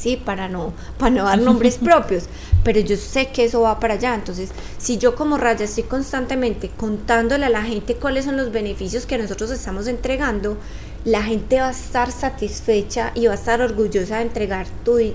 ¿Sí? 0.00 0.16
Para 0.16 0.48
no, 0.48 0.72
para 0.98 1.10
no 1.10 1.24
dar 1.24 1.38
nombres 1.40 1.76
propios, 1.84 2.24
pero 2.64 2.80
yo 2.80 2.96
sé 2.96 3.28
que 3.28 3.44
eso 3.44 3.60
va 3.60 3.78
para 3.78 3.94
allá. 3.94 4.14
Entonces, 4.14 4.50
si 4.78 4.96
yo 4.96 5.14
como 5.14 5.36
Raya 5.36 5.64
estoy 5.64 5.84
constantemente 5.84 6.70
contándole 6.70 7.44
a 7.46 7.50
la 7.50 7.62
gente 7.62 7.96
cuáles 7.96 8.24
son 8.24 8.36
los 8.36 8.50
beneficios 8.50 9.04
que 9.04 9.18
nosotros 9.18 9.50
estamos 9.50 9.86
entregando, 9.86 10.56
la 11.04 11.22
gente 11.22 11.60
va 11.60 11.68
a 11.68 11.70
estar 11.70 12.12
satisfecha 12.12 13.12
y 13.14 13.26
va 13.26 13.32
a 13.32 13.36
estar 13.36 13.60
orgullosa 13.62 14.16
de 14.16 14.22
entregar 14.22 14.66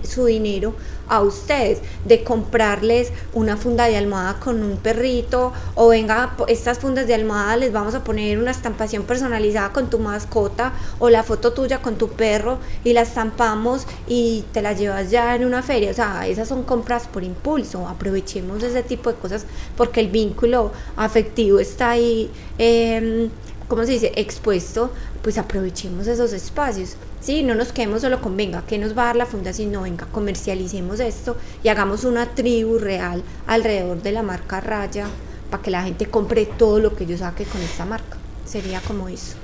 su 0.04 0.26
dinero 0.26 0.74
a 1.08 1.22
ustedes, 1.22 1.80
de 2.06 2.24
comprarles 2.24 3.12
una 3.34 3.58
funda 3.58 3.86
de 3.86 3.98
almohada 3.98 4.40
con 4.40 4.64
un 4.64 4.78
perrito 4.78 5.54
o 5.76 5.90
venga, 5.90 6.36
estas 6.48 6.80
fundas 6.80 7.06
de 7.06 7.14
almohada 7.14 7.58
les 7.58 7.72
vamos 7.72 7.94
a 7.94 8.04
poner 8.04 8.40
una 8.40 8.52
estampación 8.52 9.04
personalizada 9.04 9.72
con 9.72 9.90
tu 9.90 10.00
mascota 10.00 10.74
o 10.98 11.10
la 11.10 11.24
foto 11.24 11.54
tuya 11.54 11.82
con 11.82 11.96
tu 11.96 12.10
perro 12.10 12.58
y 12.84 12.94
la 12.94 13.02
estampamos 13.02 13.86
y 14.08 14.46
te 14.52 14.62
la 14.62 14.74
llevas 14.74 15.12
ya 15.12 15.36
en 15.36 15.46
una 15.46 15.62
feria. 15.62 15.92
O 15.92 15.94
sea, 15.94 16.28
esas 16.28 16.48
son 16.48 16.64
compras 16.64 17.08
por 17.08 17.24
impulso. 17.24 17.88
Aprovechemos 17.88 18.64
ese 18.64 18.82
tipo 18.82 19.12
de 19.12 19.20
cosas 19.20 19.46
porque 19.78 20.00
el 20.00 20.08
vínculo 20.08 20.72
afectivo 20.96 21.60
está 21.60 21.92
ahí. 21.92 22.32
Eh, 22.58 23.30
¿cómo 23.68 23.86
se 23.86 23.94
dice?, 23.94 24.12
expuesto, 24.16 24.92
pues 25.22 25.38
aprovechemos 25.38 26.08
esos 26.08 26.34
espacios. 26.34 26.96
Sí, 27.20 27.44
no 27.44 27.56
nos 27.56 27.72
quedemos 27.72 28.02
solo 28.02 28.22
con, 28.22 28.38
venga, 28.38 28.64
¿qué 28.68 28.78
nos 28.78 28.98
va 28.98 29.04
a 29.04 29.06
dar 29.08 29.16
la 29.16 29.26
fundación? 29.26 29.72
No, 29.72 29.82
venga, 29.82 30.06
comercialicemos 30.12 31.00
esto 31.00 31.38
y 31.64 31.70
hagamos 31.70 32.04
una 32.04 32.28
tribu 32.36 32.78
real 32.78 33.24
alrededor 33.48 34.02
de 34.02 34.12
la 34.12 34.22
marca 34.22 34.62
Raya 34.62 35.08
para 35.50 35.64
que 35.64 35.72
la 35.72 35.84
gente 35.84 36.06
compre 36.06 36.46
todo 36.46 36.80
lo 36.80 36.96
que 36.96 37.06
yo 37.06 37.18
saque 37.18 37.46
con 37.46 37.62
esta 37.62 37.86
marca. 37.86 38.18
Sería 38.46 38.80
como 38.82 39.10
eso. 39.10 39.36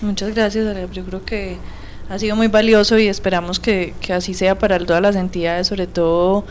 Muchas 0.00 0.34
gracias, 0.34 0.66
Areb. 0.66 0.90
Yo 0.92 1.04
creo 1.04 1.24
que 1.24 1.58
ha 2.08 2.18
sido 2.18 2.36
muy 2.36 2.48
valioso 2.48 2.98
y 2.98 3.08
esperamos 3.08 3.60
que, 3.60 3.94
que 4.00 4.12
así 4.12 4.34
sea 4.34 4.58
para 4.58 4.78
todas 4.78 5.02
las 5.02 5.16
entidades, 5.16 5.66
sobre 5.66 5.86
todo 5.86 6.44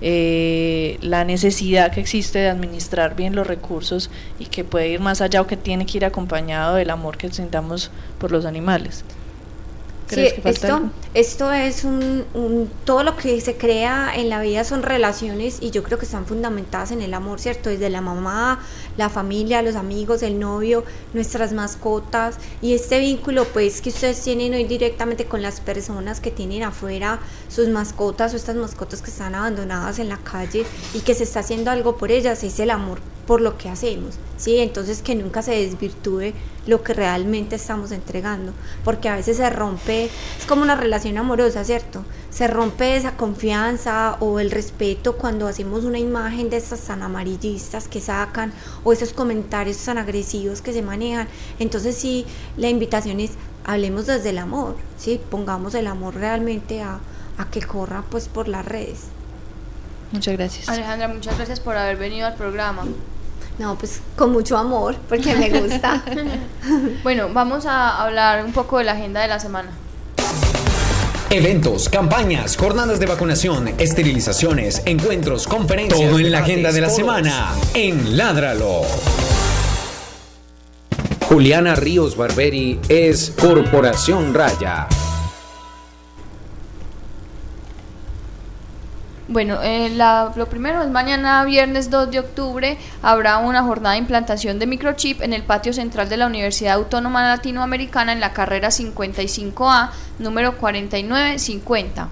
eh, 0.00 0.98
la 1.00 1.24
necesidad 1.24 1.92
que 1.92 2.00
existe 2.00 2.38
de 2.38 2.48
administrar 2.48 3.16
bien 3.16 3.34
los 3.34 3.46
recursos 3.46 4.10
y 4.38 4.46
que 4.46 4.62
puede 4.64 4.88
ir 4.88 5.00
más 5.00 5.20
allá 5.20 5.40
o 5.40 5.46
que 5.46 5.56
tiene 5.56 5.86
que 5.86 5.98
ir 5.98 6.04
acompañado 6.04 6.76
del 6.76 6.90
amor 6.90 7.16
que 7.16 7.32
sintamos 7.32 7.90
por 8.18 8.30
los 8.30 8.44
animales. 8.44 9.04
Sí, 10.08 10.28
esto, 10.44 10.90
esto 11.16 11.50
es 11.50 11.84
un, 11.84 12.26
todo 12.84 13.02
lo 13.02 13.16
que 13.16 13.40
se 13.40 13.56
crea 13.56 14.12
en 14.14 14.28
la 14.28 14.42
vida 14.42 14.64
son 14.64 14.82
relaciones 14.82 15.56
y 15.62 15.70
yo 15.70 15.82
creo 15.82 15.98
que 15.98 16.04
están 16.04 16.26
fundamentadas 16.26 16.90
en 16.90 17.00
el 17.00 17.14
amor, 17.14 17.40
¿cierto? 17.40 17.70
Desde 17.70 17.88
la 17.88 18.02
mamá, 18.02 18.60
la 18.98 19.08
familia, 19.08 19.62
los 19.62 19.76
amigos, 19.76 20.22
el 20.22 20.38
novio, 20.38 20.84
nuestras 21.14 21.54
mascotas 21.54 22.36
y 22.60 22.74
este 22.74 22.98
vínculo 23.00 23.46
pues 23.46 23.80
que 23.80 23.88
ustedes 23.88 24.22
tienen 24.22 24.52
hoy 24.52 24.64
directamente 24.64 25.24
con 25.24 25.40
las 25.40 25.60
personas 25.60 26.20
que 26.20 26.30
tienen 26.30 26.64
afuera 26.64 27.18
sus 27.48 27.68
mascotas 27.68 28.34
o 28.34 28.36
estas 28.36 28.56
mascotas 28.56 29.00
que 29.00 29.10
están 29.10 29.34
abandonadas 29.34 29.98
en 29.98 30.10
la 30.10 30.18
calle 30.18 30.66
y 30.92 31.00
que 31.00 31.14
se 31.14 31.24
está 31.24 31.40
haciendo 31.40 31.70
algo 31.70 31.96
por 31.96 32.10
ellas, 32.10 32.44
es 32.44 32.60
el 32.60 32.68
amor 32.68 32.98
por 33.26 33.40
lo 33.40 33.58
que 33.58 33.68
hacemos, 33.68 34.18
¿sí? 34.36 34.58
Entonces 34.58 35.02
que 35.02 35.14
nunca 35.14 35.42
se 35.42 35.52
desvirtúe 35.52 36.32
lo 36.66 36.82
que 36.82 36.94
realmente 36.94 37.56
estamos 37.56 37.92
entregando, 37.92 38.52
porque 38.84 39.08
a 39.08 39.16
veces 39.16 39.36
se 39.36 39.50
rompe, 39.50 40.04
es 40.04 40.46
como 40.46 40.62
una 40.62 40.76
relación 40.76 41.05
amorosa, 41.14 41.64
¿cierto? 41.64 42.04
Se 42.30 42.46
rompe 42.48 42.96
esa 42.96 43.16
confianza 43.16 44.16
o 44.20 44.40
el 44.40 44.50
respeto 44.50 45.16
cuando 45.16 45.46
hacemos 45.46 45.84
una 45.84 45.98
imagen 45.98 46.50
de 46.50 46.56
estas 46.56 46.80
tan 46.80 47.02
amarillistas 47.02 47.88
que 47.88 48.00
sacan 48.00 48.52
o 48.82 48.92
esos 48.92 49.12
comentarios 49.12 49.78
tan 49.78 49.98
agresivos 49.98 50.60
que 50.60 50.72
se 50.72 50.82
manejan. 50.82 51.28
Entonces 51.58 51.96
sí, 51.96 52.26
la 52.56 52.68
invitación 52.68 53.20
es 53.20 53.32
hablemos 53.64 54.06
desde 54.06 54.30
el 54.30 54.38
amor, 54.38 54.76
¿sí? 54.96 55.20
Pongamos 55.30 55.74
el 55.74 55.86
amor 55.86 56.14
realmente 56.14 56.82
a, 56.82 56.98
a 57.38 57.50
que 57.50 57.62
corra 57.62 58.02
pues 58.10 58.28
por 58.28 58.48
las 58.48 58.64
redes. 58.64 59.04
Muchas 60.12 60.36
gracias. 60.36 60.68
Alejandra, 60.68 61.08
muchas 61.08 61.36
gracias 61.36 61.60
por 61.60 61.76
haber 61.76 61.96
venido 61.96 62.26
al 62.26 62.34
programa. 62.34 62.84
No, 63.58 63.76
pues 63.76 64.02
con 64.16 64.32
mucho 64.32 64.56
amor, 64.56 64.96
porque 65.08 65.34
me 65.34 65.60
gusta. 65.60 66.02
bueno, 67.02 67.28
vamos 67.32 67.64
a 67.66 68.02
hablar 68.02 68.44
un 68.44 68.52
poco 68.52 68.78
de 68.78 68.84
la 68.84 68.92
agenda 68.92 69.22
de 69.22 69.28
la 69.28 69.40
semana. 69.40 69.70
Eventos, 71.30 71.88
campañas, 71.88 72.56
jornadas 72.56 73.00
de 73.00 73.06
vacunación, 73.06 73.68
esterilizaciones, 73.78 74.82
encuentros, 74.86 75.48
conferencias. 75.48 76.08
Todo 76.08 76.20
en 76.20 76.30
la 76.30 76.38
agenda 76.38 76.70
de 76.70 76.80
la 76.80 76.88
semana 76.88 77.52
en 77.74 78.16
Ládralo. 78.16 78.82
Juliana 81.28 81.74
Ríos 81.74 82.16
Barberi 82.16 82.78
es 82.88 83.34
Corporación 83.40 84.34
Raya. 84.34 84.86
Bueno, 89.28 89.58
eh, 89.60 89.90
lo 89.90 90.46
primero 90.46 90.82
es 90.82 90.88
mañana 90.88 91.44
viernes 91.44 91.90
2 91.90 92.12
de 92.12 92.20
octubre 92.20 92.78
habrá 93.02 93.38
una 93.38 93.64
jornada 93.64 93.94
de 93.94 93.98
implantación 93.98 94.60
de 94.60 94.68
microchip 94.68 95.20
en 95.20 95.32
el 95.32 95.42
patio 95.42 95.72
central 95.72 96.08
de 96.08 96.16
la 96.16 96.26
Universidad 96.26 96.74
Autónoma 96.74 97.26
Latinoamericana 97.26 98.12
en 98.12 98.20
la 98.20 98.32
carrera 98.32 98.68
55A 98.68 99.90
número 100.20 100.56
4950 100.58 102.08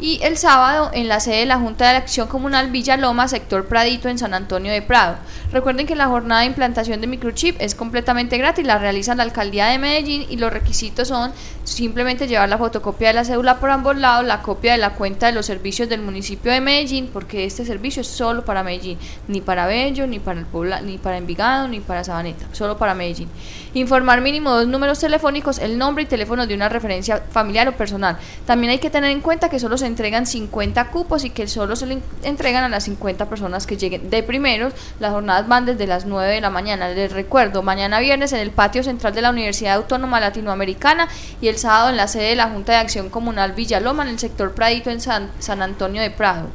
y 0.00 0.20
el 0.22 0.36
sábado 0.36 0.90
en 0.92 1.08
la 1.08 1.20
sede 1.20 1.40
de 1.40 1.46
la 1.46 1.58
Junta 1.58 1.90
de 1.90 1.96
Acción 1.96 2.28
Comunal 2.28 2.70
Villaloma, 2.70 3.26
sector 3.26 3.66
Pradito, 3.66 4.08
en 4.08 4.18
San 4.18 4.32
Antonio 4.32 4.72
de 4.72 4.80
Prado. 4.80 5.16
Recuerden 5.52 5.86
que 5.86 5.96
la 5.96 6.06
jornada 6.06 6.42
de 6.42 6.46
implantación 6.46 7.00
de 7.00 7.06
microchip 7.06 7.56
es 7.58 7.74
completamente 7.74 8.38
gratis, 8.38 8.64
la 8.64 8.78
realiza 8.78 9.14
la 9.14 9.24
Alcaldía 9.24 9.66
de 9.66 9.78
Medellín 9.78 10.26
y 10.28 10.36
los 10.36 10.52
requisitos 10.52 11.08
son 11.08 11.32
simplemente 11.64 12.28
llevar 12.28 12.48
la 12.48 12.58
fotocopia 12.58 13.08
de 13.08 13.14
la 13.14 13.24
cédula 13.24 13.58
por 13.58 13.70
ambos 13.70 13.96
lados, 13.96 14.24
la 14.24 14.40
copia 14.42 14.72
de 14.72 14.78
la 14.78 14.94
cuenta 14.94 15.26
de 15.26 15.32
los 15.32 15.46
servicios 15.46 15.88
del 15.88 16.00
municipio 16.00 16.52
de 16.52 16.60
Medellín, 16.60 17.10
porque 17.12 17.44
este 17.44 17.64
servicio 17.64 18.02
es 18.02 18.08
solo 18.08 18.44
para 18.44 18.62
Medellín, 18.62 18.98
ni 19.26 19.40
para 19.40 19.66
Bello, 19.66 20.06
ni 20.06 20.20
para 20.20 20.38
el 20.38 20.46
Puebla, 20.46 20.80
ni 20.80 20.98
para 20.98 21.18
Envigado, 21.18 21.66
ni 21.66 21.80
para 21.80 22.04
Sabaneta, 22.04 22.46
solo 22.52 22.78
para 22.78 22.94
Medellín. 22.94 23.28
Informar 23.74 24.20
mínimo 24.20 24.50
dos 24.50 24.66
números 24.66 25.00
telefónicos, 25.00 25.58
el 25.58 25.76
nombre 25.76 26.04
y 26.04 26.06
teléfono 26.06 26.46
de 26.46 26.54
una 26.54 26.68
referencia 26.68 27.22
familiar 27.30 27.68
o 27.68 27.72
personal. 27.72 28.16
También 28.46 28.70
hay 28.70 28.78
que 28.78 28.90
tener 28.90 29.10
en 29.10 29.20
cuenta 29.20 29.48
que 29.48 29.58
solo 29.58 29.76
se 29.76 29.87
entregan 29.88 30.26
50 30.26 30.90
cupos 30.90 31.24
y 31.24 31.30
que 31.30 31.48
solo 31.48 31.74
se 31.74 31.86
le 31.86 31.98
entregan 32.22 32.64
a 32.64 32.68
las 32.68 32.84
50 32.84 33.28
personas 33.28 33.66
que 33.66 33.76
lleguen 33.76 34.10
de 34.10 34.22
primeros. 34.22 34.72
Las 35.00 35.12
jornadas 35.12 35.48
van 35.48 35.66
desde 35.66 35.86
las 35.86 36.06
9 36.06 36.32
de 36.32 36.40
la 36.40 36.50
mañana. 36.50 36.88
Les 36.90 37.12
recuerdo, 37.12 37.62
mañana 37.62 37.98
viernes 37.98 38.32
en 38.32 38.40
el 38.40 38.50
patio 38.50 38.82
central 38.82 39.14
de 39.14 39.22
la 39.22 39.30
Universidad 39.30 39.74
Autónoma 39.74 40.20
Latinoamericana 40.20 41.08
y 41.40 41.48
el 41.48 41.58
sábado 41.58 41.90
en 41.90 41.96
la 41.96 42.08
sede 42.08 42.30
de 42.30 42.36
la 42.36 42.48
Junta 42.48 42.72
de 42.72 42.78
Acción 42.78 43.10
Comunal 43.10 43.52
Villaloma 43.52 44.04
en 44.04 44.10
el 44.10 44.18
sector 44.18 44.52
Pradito 44.52 44.90
en 44.90 45.00
San, 45.00 45.30
Antonio 45.62 46.00
de 46.00 46.10
Prado. 46.10 46.48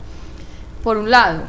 Por 0.84 0.98
un 0.98 1.12
lado. 1.12 1.42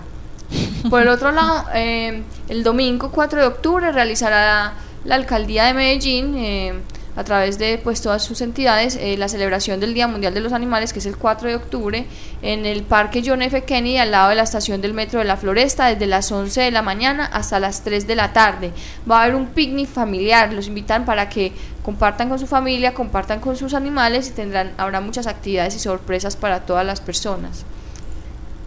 Por 0.90 1.02
el 1.02 1.08
otro 1.08 1.32
lado, 1.32 1.66
eh, 1.74 2.22
el 2.48 2.64
domingo 2.64 3.10
4 3.10 3.40
de 3.40 3.46
octubre 3.46 3.92
realizará 3.92 4.74
la 5.04 5.14
alcaldía 5.14 5.64
de 5.64 5.74
Medellín 5.74 6.34
eh, 6.36 6.74
a 7.16 7.24
través 7.24 7.58
de 7.58 7.78
pues 7.78 8.00
todas 8.00 8.22
sus 8.22 8.40
entidades 8.40 8.96
eh, 8.96 9.16
la 9.16 9.28
celebración 9.28 9.80
del 9.80 9.94
Día 9.94 10.08
Mundial 10.08 10.34
de 10.34 10.40
los 10.40 10.52
Animales 10.52 10.92
que 10.92 10.98
es 10.98 11.06
el 11.06 11.16
4 11.16 11.48
de 11.48 11.56
octubre 11.56 12.06
en 12.42 12.66
el 12.66 12.82
Parque 12.82 13.22
John 13.24 13.42
F. 13.42 13.62
Kennedy 13.64 13.98
al 13.98 14.10
lado 14.10 14.30
de 14.30 14.34
la 14.34 14.42
estación 14.42 14.80
del 14.80 14.94
metro 14.94 15.20
de 15.20 15.24
la 15.24 15.36
Floresta 15.36 15.86
desde 15.86 16.06
las 16.06 16.30
11 16.30 16.62
de 16.62 16.70
la 16.70 16.82
mañana 16.82 17.26
hasta 17.26 17.60
las 17.60 17.82
3 17.82 18.06
de 18.06 18.16
la 18.16 18.32
tarde. 18.32 18.72
Va 19.08 19.20
a 19.20 19.22
haber 19.24 19.36
un 19.36 19.46
picnic 19.46 19.88
familiar, 19.88 20.52
los 20.52 20.66
invitan 20.66 21.04
para 21.04 21.28
que 21.28 21.52
compartan 21.84 22.28
con 22.28 22.38
su 22.38 22.46
familia, 22.46 22.94
compartan 22.94 23.40
con 23.40 23.56
sus 23.56 23.74
animales 23.74 24.28
y 24.28 24.32
tendrán 24.32 24.72
habrá 24.76 25.00
muchas 25.00 25.26
actividades 25.26 25.76
y 25.76 25.78
sorpresas 25.78 26.36
para 26.36 26.60
todas 26.60 26.84
las 26.84 27.00
personas. 27.00 27.64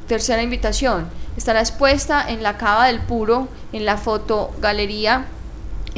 Tercera 0.08 0.42
invitación, 0.42 1.10
estará 1.36 1.60
expuesta 1.60 2.30
en 2.30 2.42
la 2.42 2.58
Cava 2.58 2.88
del 2.88 3.02
Puro 3.02 3.50
en 3.74 3.84
la 3.84 3.98
fotogalería 3.98 5.26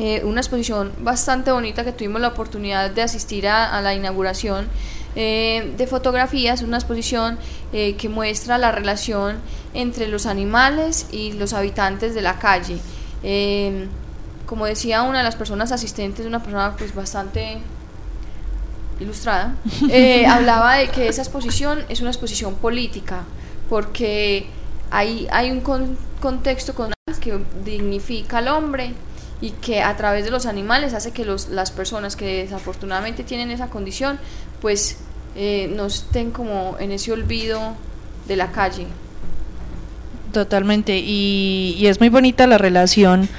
eh, 0.02 0.24
una 0.24 0.40
exposición 0.40 0.94
bastante 1.00 1.52
bonita 1.52 1.84
que 1.84 1.92
tuvimos 1.92 2.22
la 2.22 2.30
oportunidad 2.30 2.90
de 2.90 3.02
asistir 3.02 3.50
a, 3.50 3.82
la 3.82 3.94
inauguración 3.94 4.70
eh, 5.18 5.74
de 5.76 5.88
fotografías, 5.88 6.62
una 6.62 6.78
exposición 6.78 7.38
eh, 7.74 7.98
que 7.98 8.08
muestra 8.08 8.58
la 8.58 8.72
relación 8.72 9.40
entre 9.74 10.08
los 10.08 10.26
animales 10.26 11.08
y 11.12 11.34
los 11.34 11.52
habitantes 11.52 12.16
de 12.16 12.22
la 12.22 12.40
calle. 12.40 12.80
como 14.46 14.66
decía 14.66 15.02
una 15.02 15.18
de 15.18 15.26
las 15.26 15.36
personas 15.36 15.74
asistentes, 15.74 16.26
una 16.26 16.42
persona 16.42 16.78
pues 16.78 16.96
bastante 16.96 17.58
ilustrada, 19.02 19.58
hablaba 20.30 20.76
de 20.76 20.88
que 20.88 21.10
esa 21.10 21.24
exposición 21.24 21.84
es 21.90 22.00
una 22.00 22.12
exposición 22.12 22.56
política, 22.56 23.26
porque 23.68 24.48
hay, 24.92 25.28
hay 25.30 25.52
un 25.52 25.60
contexto 26.22 26.74
con 26.74 26.94
que 27.20 27.38
dignifica 27.66 28.38
al 28.38 28.48
hombre, 28.48 28.94
y 29.41 29.52
que 29.52 29.82
a 29.82 29.95
través 29.95 30.26
de 30.26 30.32
los 30.32 30.45
animales 30.45 30.94
hace 30.94 31.11
que 31.11 31.26
los, 31.26 31.49
las 31.49 31.72
personas 31.72 32.16
que 32.16 32.44
desafortunadamente 32.44 33.24
tienen 33.24 33.52
esa 33.52 33.70
condición 33.70 34.20
pues 34.61 34.98
eh, 35.36 35.72
no 35.74 35.86
estén 35.86 36.32
como 36.32 36.76
en 36.80 36.91
ese 36.91 37.11
olvido 37.11 37.76
de 38.28 38.36
la 38.36 38.52
calle. 38.52 38.88
Totalmente, 40.34 40.98
y, 40.98 41.76
y 41.78 41.88
es 41.88 41.99
muy 41.99 42.10
bonita 42.10 42.45
la 42.45 42.57
relación 42.57 43.30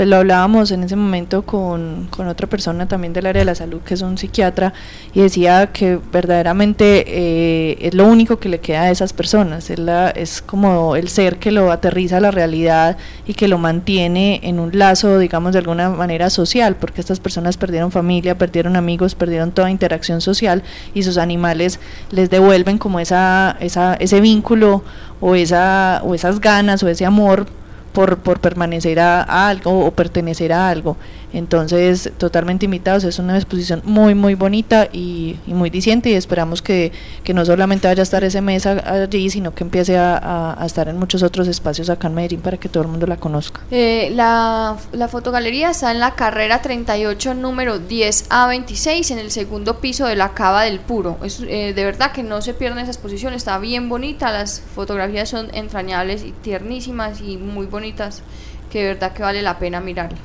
pues 0.00 0.08
lo 0.08 0.16
hablábamos 0.16 0.70
en 0.70 0.82
ese 0.82 0.96
momento 0.96 1.42
con, 1.42 2.08
con, 2.08 2.26
otra 2.26 2.46
persona 2.46 2.88
también 2.88 3.12
del 3.12 3.26
área 3.26 3.40
de 3.40 3.44
la 3.44 3.54
salud, 3.54 3.82
que 3.82 3.92
es 3.92 4.00
un 4.00 4.16
psiquiatra, 4.16 4.72
y 5.12 5.20
decía 5.20 5.66
que 5.74 5.98
verdaderamente 6.10 7.04
eh, 7.06 7.76
es 7.82 7.92
lo 7.92 8.06
único 8.06 8.38
que 8.38 8.48
le 8.48 8.60
queda 8.60 8.84
a 8.84 8.90
esas 8.90 9.12
personas, 9.12 9.68
es, 9.68 9.78
la, 9.78 10.08
es 10.08 10.40
como 10.40 10.96
el 10.96 11.10
ser 11.10 11.36
que 11.36 11.50
lo 11.50 11.70
aterriza 11.70 12.16
a 12.16 12.20
la 12.20 12.30
realidad 12.30 12.96
y 13.26 13.34
que 13.34 13.46
lo 13.46 13.58
mantiene 13.58 14.40
en 14.42 14.58
un 14.58 14.70
lazo, 14.72 15.18
digamos, 15.18 15.52
de 15.52 15.58
alguna 15.58 15.90
manera 15.90 16.30
social, 16.30 16.76
porque 16.76 17.02
estas 17.02 17.20
personas 17.20 17.58
perdieron 17.58 17.92
familia, 17.92 18.38
perdieron 18.38 18.76
amigos, 18.76 19.14
perdieron 19.14 19.52
toda 19.52 19.70
interacción 19.70 20.22
social 20.22 20.62
y 20.94 21.02
sus 21.02 21.18
animales 21.18 21.78
les 22.10 22.30
devuelven 22.30 22.78
como 22.78 23.00
esa, 23.00 23.54
esa, 23.60 23.96
ese 23.96 24.22
vínculo 24.22 24.82
o, 25.20 25.34
esa, 25.34 26.00
o 26.04 26.14
esas 26.14 26.40
ganas 26.40 26.82
o 26.82 26.88
ese 26.88 27.04
amor 27.04 27.59
por, 27.92 28.18
por 28.18 28.40
permanecer 28.40 29.00
a, 29.00 29.22
algo 29.48 29.86
o 29.86 29.90
pertenecer 29.90 30.52
a 30.52 30.68
algo. 30.68 30.96
Entonces, 31.32 32.10
totalmente 32.18 32.64
invitados, 32.64 33.04
es 33.04 33.18
una 33.18 33.36
exposición 33.36 33.82
muy, 33.84 34.14
muy 34.14 34.34
bonita 34.34 34.88
y, 34.92 35.36
muy 35.46 35.70
diciente 35.70 36.10
y 36.10 36.14
esperamos 36.14 36.62
que, 36.62 36.92
no 37.32 37.44
solamente 37.44 37.86
vaya 37.86 38.00
a 38.00 38.02
estar 38.02 38.24
ese 38.24 38.40
mes 38.40 38.66
allí, 38.66 39.30
sino 39.30 39.54
que 39.54 39.62
empiece 39.62 39.96
a, 39.96 40.58
estar 40.64 40.88
en 40.88 40.98
muchos 40.98 41.22
otros 41.22 41.46
espacios 41.46 41.88
acá 41.88 42.08
en 42.08 42.14
Medellín 42.14 42.40
para 42.40 42.56
que 42.56 42.68
todo 42.68 42.82
el 42.82 42.88
mundo 42.88 43.06
la 43.06 43.16
conozca. 43.16 43.60
Eh, 43.70 44.10
la, 44.14 44.76
la 44.92 45.08
fotogalería 45.08 45.70
está 45.70 45.92
en 45.92 46.00
la 46.00 46.14
carrera 46.16 46.60
38, 46.60 47.34
número 47.34 47.78
10A26, 47.78 49.12
en 49.12 49.18
el 49.20 49.30
segundo 49.30 49.80
piso 49.80 50.06
de 50.06 50.16
la 50.16 50.34
Cava 50.34 50.64
del 50.64 50.80
Puro. 50.80 51.18
Es, 51.22 51.40
eh, 51.40 51.72
de 51.72 51.84
verdad 51.84 52.10
que 52.12 52.24
no 52.24 52.42
se 52.42 52.52
pierda 52.54 52.82
esa 52.82 52.90
exposición, 52.90 53.32
está 53.32 53.58
bien 53.58 53.88
bonita, 53.88 54.32
las 54.32 54.60
fotografías 54.60 55.28
son 55.28 55.54
entrañables 55.54 56.24
y 56.24 56.32
tiernísimas 56.32 57.20
y 57.20 57.36
muy 57.36 57.66
bonitas, 57.66 58.22
que 58.70 58.80
de 58.80 58.88
verdad 58.88 59.12
que 59.12 59.22
vale 59.22 59.42
la 59.42 59.58
pena 59.58 59.80
mirarla. 59.80 60.18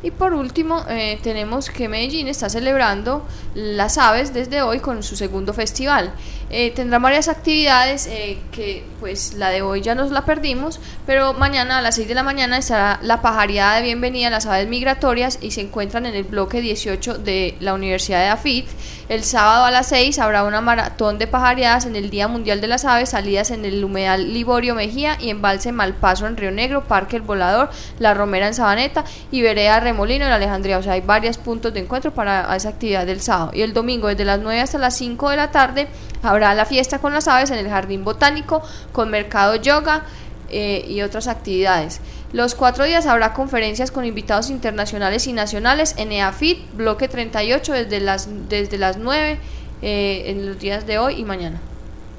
Y 0.00 0.12
por 0.12 0.32
último, 0.32 0.84
eh, 0.88 1.18
tenemos 1.22 1.70
que 1.70 1.88
Medellín 1.88 2.28
está 2.28 2.48
celebrando 2.48 3.26
las 3.54 3.98
aves 3.98 4.32
desde 4.32 4.62
hoy 4.62 4.78
con 4.78 5.02
su 5.02 5.16
segundo 5.16 5.52
festival. 5.52 6.12
Eh, 6.50 6.70
tendrá 6.70 6.98
varias 7.00 7.28
actividades 7.28 8.06
eh, 8.06 8.38
que 8.52 8.84
pues 9.00 9.34
la 9.34 9.50
de 9.50 9.60
hoy 9.60 9.82
ya 9.82 9.94
nos 9.94 10.12
la 10.12 10.24
perdimos, 10.24 10.80
pero 11.04 11.34
mañana 11.34 11.78
a 11.78 11.82
las 11.82 11.96
6 11.96 12.08
de 12.08 12.14
la 12.14 12.22
mañana 12.22 12.58
estará 12.58 13.00
la 13.02 13.20
pajareada 13.20 13.76
de 13.76 13.82
bienvenida 13.82 14.28
a 14.28 14.30
las 14.30 14.46
aves 14.46 14.68
migratorias 14.68 15.38
y 15.42 15.50
se 15.50 15.62
encuentran 15.62 16.06
en 16.06 16.14
el 16.14 16.24
bloque 16.24 16.60
18 16.60 17.18
de 17.18 17.56
la 17.60 17.74
Universidad 17.74 18.20
de 18.20 18.28
AFIT. 18.28 18.68
El 19.08 19.24
sábado 19.24 19.64
a 19.64 19.70
las 19.70 19.88
6 19.88 20.18
habrá 20.20 20.44
una 20.44 20.60
maratón 20.60 21.18
de 21.18 21.26
pajareadas 21.26 21.86
en 21.86 21.96
el 21.96 22.08
Día 22.08 22.28
Mundial 22.28 22.60
de 22.60 22.66
las 22.66 22.84
Aves, 22.84 23.10
salidas 23.10 23.50
en 23.50 23.64
el 23.64 23.82
humedal 23.82 24.32
Liborio 24.32 24.74
Mejía 24.74 25.16
y 25.20 25.30
embalse 25.30 25.72
Malpaso 25.72 26.26
en 26.26 26.36
Río 26.36 26.50
Negro, 26.50 26.84
Parque 26.84 27.16
El 27.16 27.22
Volador, 27.22 27.70
La 27.98 28.14
Romera 28.14 28.46
en 28.46 28.54
Sabaneta 28.54 29.04
y 29.30 29.42
Vereda 29.42 29.80
Remolino 29.88 30.26
en 30.26 30.32
Alejandría. 30.32 30.78
O 30.78 30.82
sea, 30.82 30.92
hay 30.92 31.00
varios 31.00 31.38
puntos 31.38 31.72
de 31.74 31.80
encuentro 31.80 32.12
para 32.12 32.54
esa 32.54 32.70
actividad 32.70 33.06
del 33.06 33.20
sábado. 33.20 33.50
Y 33.54 33.62
el 33.62 33.72
domingo 33.72 34.08
desde 34.08 34.24
las 34.24 34.40
9 34.40 34.60
hasta 34.60 34.78
las 34.78 34.96
5 34.96 35.30
de 35.30 35.36
la 35.36 35.50
tarde 35.50 35.88
Habrá 36.22 36.54
la 36.54 36.64
fiesta 36.64 36.98
con 36.98 37.12
las 37.12 37.28
aves 37.28 37.50
en 37.50 37.58
el 37.58 37.68
Jardín 37.68 38.04
Botánico, 38.04 38.62
con 38.92 39.10
mercado 39.10 39.54
yoga 39.56 40.02
eh, 40.50 40.84
y 40.88 41.02
otras 41.02 41.28
actividades. 41.28 42.00
Los 42.32 42.54
cuatro 42.54 42.84
días 42.84 43.06
habrá 43.06 43.32
conferencias 43.32 43.90
con 43.90 44.04
invitados 44.04 44.50
internacionales 44.50 45.26
y 45.26 45.32
nacionales 45.32 45.94
en 45.96 46.12
EAFIT, 46.12 46.74
bloque 46.74 47.08
38, 47.08 47.72
desde 47.72 48.00
las, 48.00 48.28
desde 48.48 48.78
las 48.78 48.98
9 48.98 49.38
eh, 49.80 50.22
en 50.26 50.46
los 50.46 50.58
días 50.58 50.86
de 50.86 50.98
hoy 50.98 51.14
y 51.20 51.24
mañana. 51.24 51.60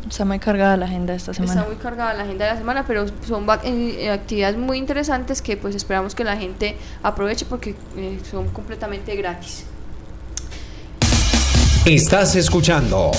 Está 0.10 0.26
muy 0.26 0.40
cargada 0.40 0.76
la 0.76 0.86
agenda 0.86 1.14
esta 1.14 1.34
semana. 1.34 1.54
Está 1.54 1.68
muy 1.68 1.78
cargada 1.78 2.14
la 2.16 2.24
agenda 2.24 2.46
de 2.46 2.52
la 2.52 2.58
semana, 2.58 2.84
pero 2.88 3.06
son 3.28 3.46
eh, 3.64 4.10
actividades 4.10 4.58
muy 4.58 4.80
interesantes 4.80 5.42
que 5.42 5.56
pues 5.56 5.76
esperamos 5.76 6.16
que 6.16 6.24
la 6.24 6.36
gente 6.36 6.76
aproveche 7.04 7.46
porque 7.46 7.76
son 8.30 8.50
completamente 8.50 9.16
gratis. 9.16 9.66
Estás 11.86 12.36
escuchando 12.36 13.12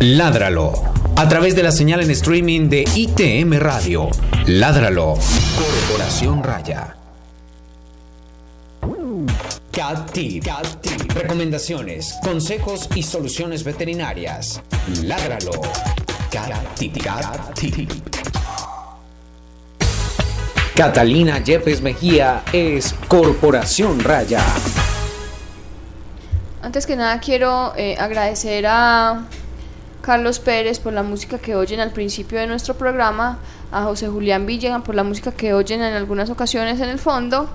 Ládralo 0.00 0.72
a 1.16 1.28
través 1.28 1.56
de 1.56 1.62
la 1.62 1.72
señal 1.72 2.02
en 2.02 2.10
streaming 2.10 2.68
de 2.68 2.84
ITM 2.94 3.58
Radio. 3.58 4.08
Ládralo. 4.46 5.14
Corporación 5.56 6.42
Raya. 6.42 6.94
Cat 9.72 10.12
Tip. 10.12 10.44
Recomendaciones, 11.14 12.14
consejos 12.22 12.88
y 12.94 13.02
soluciones 13.02 13.64
veterinarias. 13.64 14.60
Ládralo. 15.02 15.52
Catalina 20.74 21.38
Yepes 21.38 21.80
Mejía 21.80 22.42
es 22.52 22.94
Corporación 23.08 24.00
Raya. 24.00 24.42
Antes 26.62 26.86
que 26.86 26.96
nada 26.96 27.20
quiero 27.20 27.72
eh, 27.76 27.96
agradecer 27.98 28.66
a, 28.66 29.26
Carlos 30.04 30.38
Pérez 30.38 30.80
por 30.80 30.92
la 30.92 31.02
música 31.02 31.38
que 31.38 31.56
oyen 31.56 31.80
al 31.80 31.90
principio 31.90 32.38
de 32.38 32.46
nuestro 32.46 32.74
programa, 32.74 33.38
a 33.72 33.84
José 33.84 34.08
Julián 34.08 34.44
Villegan 34.44 34.82
por 34.82 34.94
la 34.94 35.02
música 35.02 35.32
que 35.32 35.54
oyen 35.54 35.82
en 35.82 35.94
algunas 35.94 36.28
ocasiones 36.28 36.78
en 36.80 36.90
el 36.90 36.98
fondo 36.98 37.48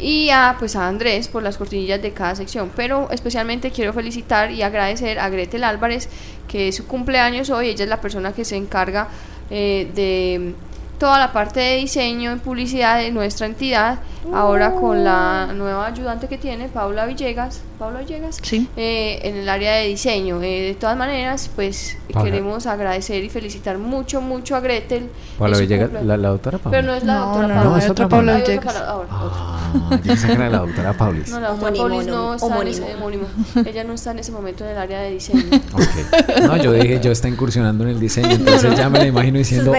y 0.00 0.30
a 0.30 0.56
pues 0.58 0.76
a 0.76 0.88
Andrés 0.88 1.28
por 1.28 1.42
las 1.42 1.58
cortinillas 1.58 2.00
de 2.00 2.12
cada 2.12 2.34
sección. 2.34 2.70
Pero 2.74 3.08
especialmente 3.10 3.70
quiero 3.70 3.92
felicitar 3.92 4.50
y 4.50 4.62
agradecer 4.62 5.18
a 5.18 5.28
Gretel 5.28 5.64
Álvarez 5.64 6.08
que 6.48 6.68
es 6.68 6.76
su 6.76 6.86
cumpleaños 6.86 7.50
hoy. 7.50 7.68
Ella 7.68 7.84
es 7.84 7.90
la 7.90 8.00
persona 8.00 8.32
que 8.32 8.44
se 8.44 8.56
encarga 8.56 9.08
eh, 9.50 9.90
de 9.94 10.54
toda 11.00 11.18
la 11.18 11.32
parte 11.32 11.60
de 11.60 11.76
diseño 11.76 12.36
y 12.36 12.36
publicidad 12.36 12.98
de 12.98 13.10
nuestra 13.10 13.46
entidad, 13.46 14.00
ahora 14.34 14.74
con 14.74 15.02
la 15.02 15.50
nueva 15.54 15.86
ayudante 15.86 16.28
que 16.28 16.36
tiene, 16.36 16.68
Paula 16.68 17.06
Villegas, 17.06 17.62
Paula 17.78 18.00
Villegas, 18.00 18.38
sí. 18.42 18.68
Eh, 18.76 19.18
en 19.22 19.36
el 19.38 19.48
área 19.48 19.76
de 19.76 19.86
diseño. 19.86 20.42
Eh, 20.42 20.60
de 20.60 20.74
todas 20.74 20.98
maneras, 20.98 21.50
pues 21.56 21.96
queremos 22.22 22.66
agradecer 22.66 23.24
y 23.24 23.30
felicitar 23.30 23.78
mucho, 23.78 24.20
mucho 24.20 24.54
a 24.54 24.60
Gretel. 24.60 25.08
Paula 25.38 25.56
Villegas, 25.56 25.90
la, 26.04 26.16
doctora 26.18 26.58
Paula. 26.58 26.78
Pero 26.78 26.92
no 26.92 26.94
es 26.98 27.04
la 27.04 27.14
doctora 27.14 27.48
Paula. 27.48 27.64
No, 27.64 27.76
es 27.78 27.88
otra 27.88 28.08
Paula 28.08 28.36
Villegas. 28.36 28.76
Ah, 28.76 29.90
yo 29.90 30.02
pensé 30.02 30.26
que 30.26 30.32
era 30.34 30.50
la 30.50 30.58
doctora 30.58 30.92
Paulis. 30.92 31.30
No, 31.30 31.40
la 31.40 31.48
doctora 31.48 31.72
Paulis 31.74 32.06
no 32.06 32.34
está 32.34 32.60
en 32.60 32.68
ese, 32.68 32.94
homónimo. 32.94 33.26
Ella 33.64 33.84
no 33.84 33.94
está 33.94 34.10
en 34.10 34.18
ese 34.18 34.32
momento 34.32 34.64
en 34.64 34.70
el 34.70 34.78
área 34.78 35.00
de 35.00 35.12
diseño. 35.12 35.44
Okay. 35.72 36.42
No, 36.42 36.56
yo 36.56 36.72
dije, 36.72 37.00
yo 37.00 37.12
está 37.12 37.28
incursionando 37.28 37.84
en 37.84 37.90
el 37.90 38.00
diseño, 38.00 38.30
entonces 38.30 38.76
ya 38.76 38.88
me 38.90 38.98
la 38.98 39.06
imagino 39.06 39.38
diciendo, 39.38 39.72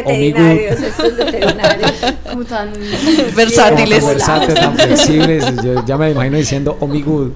mi 1.17 2.29
Como 2.29 2.45
tan 2.45 2.71
versátiles. 3.35 4.05
Versátiles, 4.05 4.59
tan 4.59 4.75
flexibles. 4.75 5.63
Yo 5.63 5.85
ya 5.85 5.97
me 5.97 6.11
imagino 6.11 6.37
diciendo, 6.37 6.77
oh 6.79 6.87
mi 6.87 7.01
good. 7.01 7.31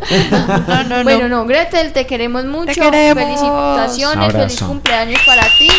No, 0.68 0.84
no, 0.84 1.04
bueno, 1.04 1.28
no, 1.28 1.46
Gretel, 1.46 1.94
te 1.94 2.06
queremos 2.06 2.46
mucho. 2.46 2.74
Te 2.74 2.82
queremos. 2.82 3.24
Felicitaciones, 3.24 4.34
feliz 4.34 4.62
cumpleaños 4.62 5.20
para 5.26 5.44
ti. 5.44 5.70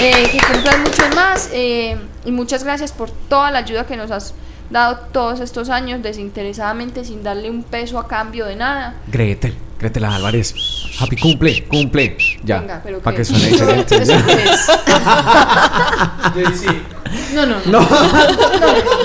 Eh, 0.00 0.28
que 0.30 0.38
cumplas 0.52 0.78
mucho 0.78 1.02
más. 1.14 1.50
Eh, 1.52 1.96
y 2.24 2.30
muchas 2.30 2.64
gracias 2.64 2.92
por 2.92 3.10
toda 3.10 3.50
la 3.50 3.60
ayuda 3.60 3.86
que 3.86 3.96
nos 3.96 4.10
has 4.10 4.34
dado 4.70 4.98
todos 5.12 5.40
estos 5.40 5.70
años 5.70 6.02
desinteresadamente 6.02 7.04
sin 7.04 7.22
darle 7.22 7.50
un 7.50 7.62
peso 7.62 7.98
a 7.98 8.06
cambio 8.06 8.46
de 8.46 8.56
nada. 8.56 8.94
Gretel, 9.06 9.54
Gretel 9.78 10.04
Álvarez, 10.04 10.54
happy 11.00 11.16
cumple, 11.16 11.64
cumple, 11.64 12.16
ya, 12.44 12.82
para 13.02 13.16
que 13.16 13.24
suene 13.24 13.46
diferente. 13.46 13.96
No, 17.34 17.46
no, 17.46 17.56
no. 17.66 17.88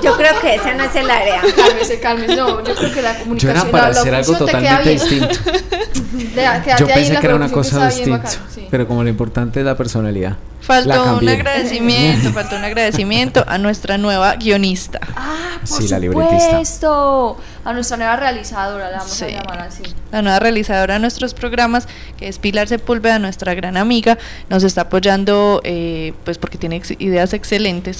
Yo 0.01 0.15
creo 0.17 0.39
que 0.41 0.55
esa 0.55 0.73
no 0.73 0.83
es 0.83 0.95
el 0.95 1.09
área. 1.09 1.41
Cálmese, 1.55 1.99
cálmese. 1.99 2.35
No, 2.35 2.63
yo 2.63 2.75
creo 2.75 2.93
que 2.93 3.01
la 3.01 3.17
comunicación. 3.17 3.55
Yo 3.55 3.61
era 3.61 3.71
para 3.71 3.87
hacer 3.87 4.15
algo 4.15 4.37
totalmente 4.37 4.89
distinto. 4.89 5.27
yo 6.79 6.87
pensé 6.87 7.17
que 7.19 7.25
era 7.25 7.35
una 7.35 7.49
cosa 7.49 7.87
distinta, 7.87 8.29
pero 8.69 8.87
como 8.87 9.03
lo 9.03 9.09
importante 9.09 9.59
es 9.59 9.65
la 9.65 9.75
personalidad. 9.75 10.37
Faltó 10.63 11.17
un 11.17 11.27
agradecimiento, 11.27 12.31
faltó 12.33 12.55
un 12.55 12.63
agradecimiento 12.63 13.43
a 13.45 13.57
nuestra 13.57 13.97
nueva 13.97 14.35
guionista. 14.37 14.99
Ah, 15.15 15.57
por 15.67 15.81
sí, 15.81 15.89
supuesto. 15.89 17.37
La 17.65 17.71
a 17.71 17.73
nuestra 17.73 17.97
nueva 17.97 18.15
realizadora, 18.15 18.89
la 18.89 18.99
vamos 18.99 19.21
a 19.21 19.27
llamar 19.27 19.59
así. 19.59 19.83
La 20.11 20.21
nueva 20.21 20.39
realizadora 20.39 20.95
de 20.95 20.99
nuestros 21.01 21.33
programas, 21.33 21.87
que 22.17 22.27
es 22.27 22.39
Pilar 22.39 22.67
Sepúlveda, 22.67 23.19
nuestra 23.19 23.53
gran 23.55 23.75
amiga, 23.75 24.17
nos 24.49 24.63
está 24.63 24.81
apoyando, 24.81 25.61
eh, 25.63 26.13
pues 26.23 26.37
porque 26.37 26.57
tiene 26.57 26.81
ideas 26.99 27.33
excelentes 27.33 27.92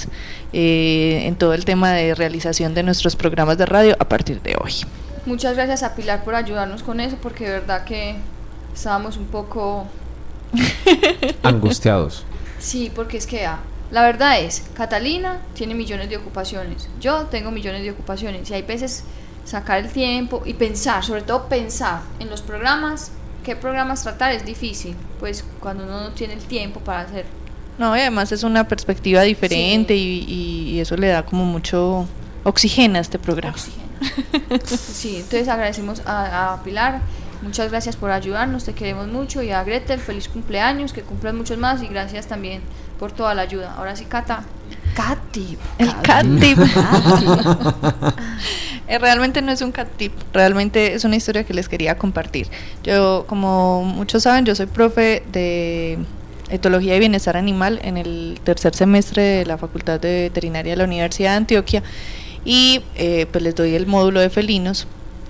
eh, 0.52 1.22
en 1.26 1.36
todo 1.36 1.54
el 1.54 1.64
tema 1.64 1.92
de 1.92 2.14
realización 2.14 2.74
de 2.74 2.82
nuestros 2.82 3.16
programas 3.16 3.58
de 3.58 3.66
radio 3.66 3.96
a 3.98 4.08
partir 4.08 4.40
de 4.42 4.56
hoy. 4.62 4.72
Muchas 5.26 5.54
gracias 5.54 5.82
a 5.82 5.94
Pilar 5.94 6.22
por 6.24 6.34
ayudarnos 6.34 6.82
con 6.82 7.00
eso, 7.00 7.16
porque 7.22 7.44
de 7.44 7.50
verdad 7.52 7.84
que 7.84 8.16
estábamos 8.74 9.16
un 9.16 9.26
poco 9.26 9.86
angustiados. 11.42 12.24
Sí, 12.58 12.90
porque 12.94 13.16
es 13.16 13.26
que 13.26 13.46
ah, 13.46 13.60
la 13.90 14.02
verdad 14.02 14.40
es, 14.40 14.64
Catalina 14.74 15.40
tiene 15.54 15.74
millones 15.74 16.08
de 16.08 16.16
ocupaciones, 16.16 16.88
yo 17.00 17.24
tengo 17.26 17.50
millones 17.50 17.82
de 17.82 17.90
ocupaciones 17.90 18.50
y 18.50 18.54
hay 18.54 18.62
veces 18.62 19.04
sacar 19.44 19.78
el 19.78 19.90
tiempo 19.90 20.42
y 20.44 20.54
pensar, 20.54 21.04
sobre 21.04 21.22
todo 21.22 21.48
pensar 21.48 22.00
en 22.18 22.30
los 22.30 22.42
programas, 22.42 23.12
qué 23.44 23.54
programas 23.54 24.02
tratar 24.02 24.32
es 24.32 24.44
difícil, 24.44 24.96
pues 25.20 25.44
cuando 25.60 25.84
uno 25.84 26.00
no 26.00 26.10
tiene 26.10 26.34
el 26.34 26.44
tiempo 26.44 26.80
para 26.80 27.00
hacer. 27.00 27.26
No, 27.78 27.96
y 27.96 28.00
además 28.00 28.32
es 28.32 28.42
una 28.42 28.68
perspectiva 28.68 29.22
diferente 29.22 29.94
y, 29.96 30.78
eso 30.80 30.96
le 30.96 31.08
da 31.08 31.24
como 31.24 31.44
mucho 31.44 32.06
oxígeno 32.44 32.98
a 32.98 33.00
este 33.00 33.18
programa. 33.18 33.56
sí, 34.64 35.16
entonces 35.16 35.48
agradecemos 35.48 36.02
a 36.04 36.60
Pilar 36.64 37.00
Muchas 37.44 37.70
gracias 37.70 37.96
por 37.96 38.10
ayudarnos, 38.10 38.64
te 38.64 38.72
queremos 38.72 39.06
mucho 39.08 39.42
y 39.42 39.50
a 39.50 39.62
Gretel, 39.62 40.00
feliz 40.00 40.28
cumpleaños, 40.28 40.94
que 40.94 41.02
cumplan 41.02 41.36
muchos 41.36 41.58
más 41.58 41.82
y 41.82 41.88
gracias 41.88 42.26
también 42.26 42.62
por 42.98 43.12
toda 43.12 43.34
la 43.34 43.42
ayuda. 43.42 43.74
Ahora 43.76 43.94
sí, 43.96 44.06
Cata. 44.06 44.44
Catip. 44.94 45.60
El 45.78 45.94
catip. 46.00 46.58
Eh, 48.86 48.98
realmente 48.98 49.40
no 49.40 49.50
es 49.50 49.62
un 49.62 49.72
catip, 49.72 50.12
realmente 50.34 50.92
es 50.92 51.04
una 51.04 51.16
historia 51.16 51.44
que 51.44 51.54
les 51.54 51.70
quería 51.70 51.96
compartir. 51.96 52.48
Yo, 52.82 53.24
como 53.26 53.82
muchos 53.82 54.24
saben, 54.24 54.44
yo 54.44 54.54
soy 54.54 54.66
profe 54.66 55.22
de 55.32 55.96
etología 56.50 56.96
y 56.96 56.98
bienestar 56.98 57.36
animal 57.36 57.80
en 57.82 57.96
el 57.96 58.38
tercer 58.44 58.74
semestre 58.74 59.22
de 59.22 59.46
la 59.46 59.58
Facultad 59.58 60.00
de 60.00 60.22
Veterinaria 60.22 60.72
de 60.72 60.76
la 60.76 60.84
Universidad 60.84 61.30
de 61.30 61.36
Antioquia 61.36 61.82
y 62.44 62.82
eh, 62.96 63.26
pues 63.30 63.42
les 63.42 63.54
doy 63.54 63.74
el 63.74 63.86
módulo 63.86 64.20
de 64.20 64.30
felinos 64.30 64.86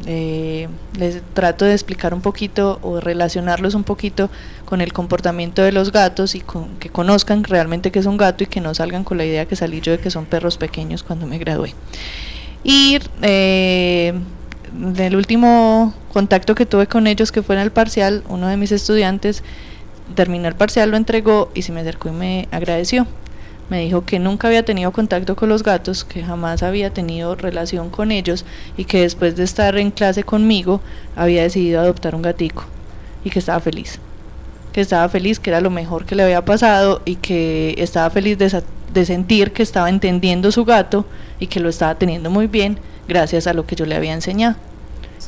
eh, 0.06 0.68
les 0.98 1.22
trato 1.32 1.64
de 1.64 1.72
explicar 1.72 2.12
un 2.12 2.20
poquito 2.20 2.78
o 2.82 3.00
relacionarlos 3.00 3.74
un 3.74 3.84
poquito 3.84 4.28
con 4.66 4.80
el 4.80 4.92
comportamiento 4.92 5.62
de 5.62 5.72
los 5.72 5.92
gatos 5.92 6.34
y 6.34 6.40
con, 6.40 6.76
que 6.76 6.90
conozcan 6.90 7.42
realmente 7.44 7.90
que 7.90 8.00
es 8.00 8.06
un 8.06 8.18
gato 8.18 8.44
y 8.44 8.46
que 8.46 8.60
no 8.60 8.74
salgan 8.74 9.04
con 9.04 9.16
la 9.16 9.24
idea 9.24 9.46
que 9.46 9.56
salí 9.56 9.80
yo 9.80 9.92
de 9.92 9.98
que 9.98 10.10
son 10.10 10.26
perros 10.26 10.58
pequeños 10.58 11.02
cuando 11.02 11.26
me 11.26 11.38
gradué. 11.38 11.74
Y 12.62 12.98
eh, 13.22 14.12
último 15.14 15.94
contacto 16.12 16.54
que 16.54 16.66
tuve 16.66 16.86
con 16.86 17.06
ellos, 17.06 17.32
que 17.32 17.42
fue 17.42 17.54
en 17.54 17.62
el 17.62 17.70
parcial, 17.70 18.24
uno 18.28 18.48
de 18.48 18.56
mis 18.56 18.72
estudiantes 18.72 19.42
terminó 20.14 20.48
el 20.48 20.54
parcial, 20.54 20.90
lo 20.90 20.96
entregó 20.96 21.50
y 21.54 21.62
se 21.62 21.72
me 21.72 21.80
acercó 21.80 22.08
y 22.08 22.12
me 22.12 22.48
agradeció 22.50 23.06
me 23.70 23.80
dijo 23.80 24.04
que 24.04 24.18
nunca 24.18 24.48
había 24.48 24.64
tenido 24.64 24.92
contacto 24.92 25.36
con 25.36 25.48
los 25.48 25.62
gatos, 25.62 26.04
que 26.04 26.22
jamás 26.22 26.62
había 26.62 26.90
tenido 26.90 27.34
relación 27.34 27.90
con 27.90 28.12
ellos 28.12 28.44
y 28.76 28.84
que 28.84 29.00
después 29.00 29.36
de 29.36 29.44
estar 29.44 29.76
en 29.78 29.90
clase 29.90 30.22
conmigo 30.22 30.80
había 31.16 31.42
decidido 31.42 31.80
adoptar 31.80 32.14
un 32.14 32.22
gatico 32.22 32.64
y 33.24 33.30
que 33.30 33.38
estaba 33.38 33.60
feliz. 33.60 33.98
Que 34.72 34.80
estaba 34.80 35.08
feliz, 35.08 35.38
que 35.38 35.50
era 35.50 35.60
lo 35.60 35.70
mejor 35.70 36.04
que 36.04 36.14
le 36.14 36.24
había 36.24 36.44
pasado 36.44 37.00
y 37.04 37.16
que 37.16 37.74
estaba 37.78 38.10
feliz 38.10 38.36
de, 38.38 39.04
sentir 39.04 39.52
que 39.52 39.62
estaba 39.62 39.88
entendiendo 39.88 40.52
su 40.52 40.64
gato 40.64 41.06
y 41.40 41.46
que 41.46 41.60
lo 41.60 41.68
estaba 41.68 41.94
teniendo 41.94 42.30
muy 42.30 42.46
bien 42.46 42.78
gracias 43.08 43.46
a 43.46 43.54
lo 43.54 43.66
que 43.66 43.76
yo 43.76 43.86
le 43.86 43.94
había 43.94 44.12
enseñado. 44.12 44.56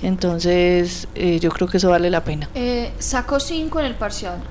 Entonces, 0.03 1.09
eh, 1.15 1.39
yo 1.41 1.51
creo 1.51 1.69
que 1.69 1.79
eso 1.79 1.89
vale 1.89 2.11
la 2.11 2.23
pena. 2.23 2.51
Eh, 2.55 2.93
sacó 2.99 3.41
cinco 3.41 3.81
en 3.81 3.87
el 3.87 3.95
parcial. 3.95 4.43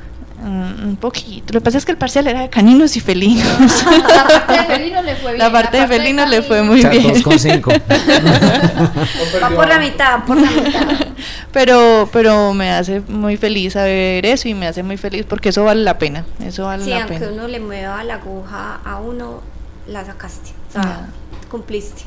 Mm, 0.42 0.90
un 0.90 0.96
poquito. 0.98 1.54
Lo 1.54 1.60
que 1.60 1.64
pasa 1.64 1.78
es 1.78 1.86
que 1.86 1.92
el 1.92 1.98
parcial 1.98 2.28
era 2.28 2.42
de 2.42 2.50
caninos 2.50 2.96
y 2.96 3.00
felinos. 3.00 3.46
La 3.88 4.28
parte 4.28 4.54
de 4.54 4.64
felinos 4.76 5.06
le 5.06 5.16
fue 5.16 5.32
bien. 5.32 5.40
La 5.40 5.52
parte 5.52 5.78
de 5.78 5.88
felinos 5.88 6.30
le 6.30 6.42
fue 6.42 6.62
muy 6.62 6.84
bien. 6.86 7.14
Dos 7.14 7.22
con 7.24 7.40
cinco. 7.40 7.72
Va 9.44 9.50
por 9.50 9.68
la 9.68 9.80
mitad, 9.80 10.24
por 10.26 10.40
la 10.40 10.52
mitad. 10.52 11.08
Pero, 11.52 12.10
pero 12.12 12.54
me 12.54 12.72
hace 12.72 13.00
muy 13.08 13.38
feliz 13.38 13.74
saber 13.74 14.26
eso 14.26 14.50
y 14.50 14.54
me 14.54 14.68
hace 14.68 14.84
muy 14.84 14.98
feliz 14.98 15.26
porque 15.28 15.50
eso 15.50 15.64
vale 15.64 15.84
la 15.84 15.98
pena. 15.98 16.26
Eso 16.44 16.66
vale 16.66 16.84
sí, 16.84 16.90
la 16.90 16.98
aunque 16.98 17.20
pena. 17.20 17.32
uno 17.32 17.48
le 17.48 17.60
mueva 17.60 18.04
la 18.04 18.16
aguja 18.16 18.80
a 18.84 19.00
uno, 19.00 19.42
la 19.88 20.04
sacaste. 20.06 20.52
O 20.70 20.74
sea, 20.74 21.08
cumpliste 21.50 22.04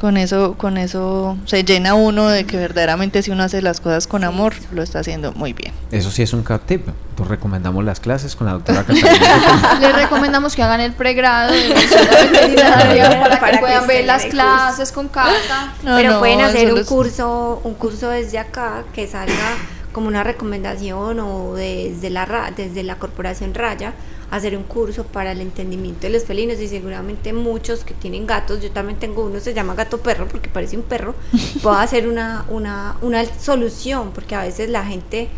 con 0.00 0.16
eso, 0.16 0.54
con 0.58 0.76
eso 0.76 1.36
se 1.46 1.64
llena 1.64 1.94
uno 1.94 2.28
de 2.28 2.44
que 2.44 2.56
verdaderamente 2.56 3.22
si 3.22 3.30
uno 3.30 3.44
hace 3.44 3.62
las 3.62 3.80
cosas 3.80 4.06
con 4.06 4.24
amor, 4.24 4.54
lo 4.72 4.82
está 4.82 5.00
haciendo 5.00 5.32
muy 5.32 5.52
bien. 5.52 5.72
Eso 5.90 6.10
sí 6.10 6.22
es 6.22 6.32
un 6.32 6.42
cat 6.42 6.62
tip. 6.66 6.86
Pues 7.16 7.28
recomendamos 7.30 7.82
las 7.82 7.98
clases 7.98 8.36
con 8.36 8.46
la 8.46 8.52
doctora 8.54 8.84
Catalina. 8.86 9.78
Les 9.80 9.94
recomendamos 9.94 10.54
que 10.54 10.62
hagan 10.62 10.80
el 10.80 10.92
pregrado 10.92 11.54
para, 13.40 13.50
que 13.52 13.58
puedan 13.58 13.86
ver 13.86 14.04
las 14.04 14.26
clases 14.26 14.92
con 14.92 15.08
Cata. 15.08 15.72
Pero 15.82 16.18
pueden 16.18 16.42
hacer 16.42 16.74
un 16.74 16.84
curso, 16.84 17.60
un 17.64 17.74
curso 17.74 18.10
desde 18.10 18.38
acá 18.38 18.84
que 18.92 19.06
salga 19.06 19.56
como 19.92 20.08
una 20.08 20.22
recomendación 20.22 21.20
o 21.20 21.54
desde 21.54 22.10
la 22.10 22.52
desde 22.54 22.82
la 22.82 22.96
corporación 22.96 23.54
Raya 23.54 23.94
hacer 24.30 24.56
un 24.56 24.64
curso 24.64 25.04
para 25.04 25.32
el 25.32 25.40
entendimiento 25.40 26.02
de 26.02 26.10
los 26.10 26.24
felinos 26.24 26.58
y 26.60 26.68
seguramente 26.68 27.32
muchos 27.32 27.84
que 27.84 27.94
tienen 27.94 28.26
gatos, 28.26 28.60
yo 28.62 28.70
también 28.70 28.98
tengo 28.98 29.24
uno, 29.24 29.40
se 29.40 29.54
llama 29.54 29.74
gato 29.74 29.98
perro 29.98 30.26
porque 30.28 30.48
parece 30.48 30.76
un 30.76 30.82
perro, 30.82 31.14
puedo 31.62 31.76
hacer 31.76 32.08
una, 32.08 32.44
una, 32.48 32.96
una 33.02 33.24
solución 33.24 34.10
porque 34.12 34.34
a 34.34 34.42
veces 34.42 34.68
la 34.68 34.84
gente 34.84 35.28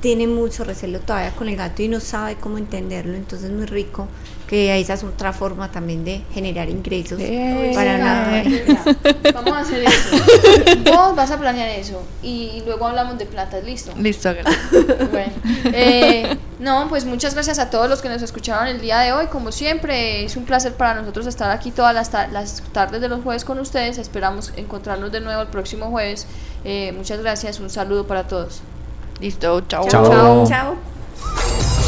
tiene 0.00 0.26
mucho 0.26 0.64
recelo 0.64 1.00
todavía 1.00 1.34
con 1.34 1.48
el 1.48 1.56
gato 1.56 1.82
y 1.82 1.88
no 1.88 2.00
sabe 2.00 2.36
cómo 2.36 2.58
entenderlo, 2.58 3.14
entonces 3.14 3.50
es 3.50 3.56
muy 3.56 3.66
rico 3.66 4.06
que 4.48 4.80
esa 4.80 4.94
es 4.94 5.04
otra 5.04 5.34
forma 5.34 5.70
también 5.70 6.04
de 6.04 6.22
generar 6.32 6.70
ingresos 6.70 7.20
para 7.74 7.98
nada. 7.98 8.42
Vamos 9.34 9.52
a 9.52 9.60
hacer 9.60 9.84
eso. 9.84 10.16
Vos 10.90 11.14
vas 11.14 11.30
a 11.30 11.38
planear 11.38 11.68
eso 11.68 12.02
y 12.22 12.62
luego 12.64 12.86
hablamos 12.86 13.18
de 13.18 13.26
plata, 13.26 13.60
¿listo? 13.60 13.92
Listo, 13.98 14.30
Bueno, 15.12 15.32
eh, 15.64 16.38
no, 16.58 16.88
pues 16.88 17.04
muchas 17.04 17.34
gracias 17.34 17.58
a 17.58 17.68
todos 17.68 17.90
los 17.90 18.00
que 18.00 18.08
nos 18.08 18.22
escucharon 18.22 18.68
el 18.68 18.80
día 18.80 19.00
de 19.00 19.12
hoy. 19.12 19.26
Como 19.26 19.52
siempre, 19.52 20.24
es 20.24 20.34
un 20.36 20.44
placer 20.44 20.72
para 20.72 20.94
nosotros 20.94 21.26
estar 21.26 21.50
aquí 21.50 21.70
todas 21.70 21.94
las, 21.94 22.10
las 22.32 22.62
tardes 22.72 23.02
de 23.02 23.08
los 23.08 23.22
jueves 23.22 23.44
con 23.44 23.58
ustedes. 23.58 23.98
Esperamos 23.98 24.54
encontrarnos 24.56 25.12
de 25.12 25.20
nuevo 25.20 25.42
el 25.42 25.48
próximo 25.48 25.90
jueves. 25.90 26.26
Eh, 26.64 26.92
muchas 26.96 27.20
gracias, 27.20 27.60
un 27.60 27.68
saludo 27.68 28.06
para 28.06 28.26
todos. 28.26 28.62
Listo, 29.20 29.60
chao. 29.68 29.86
Chao. 29.88 30.46
chao. 30.48 31.87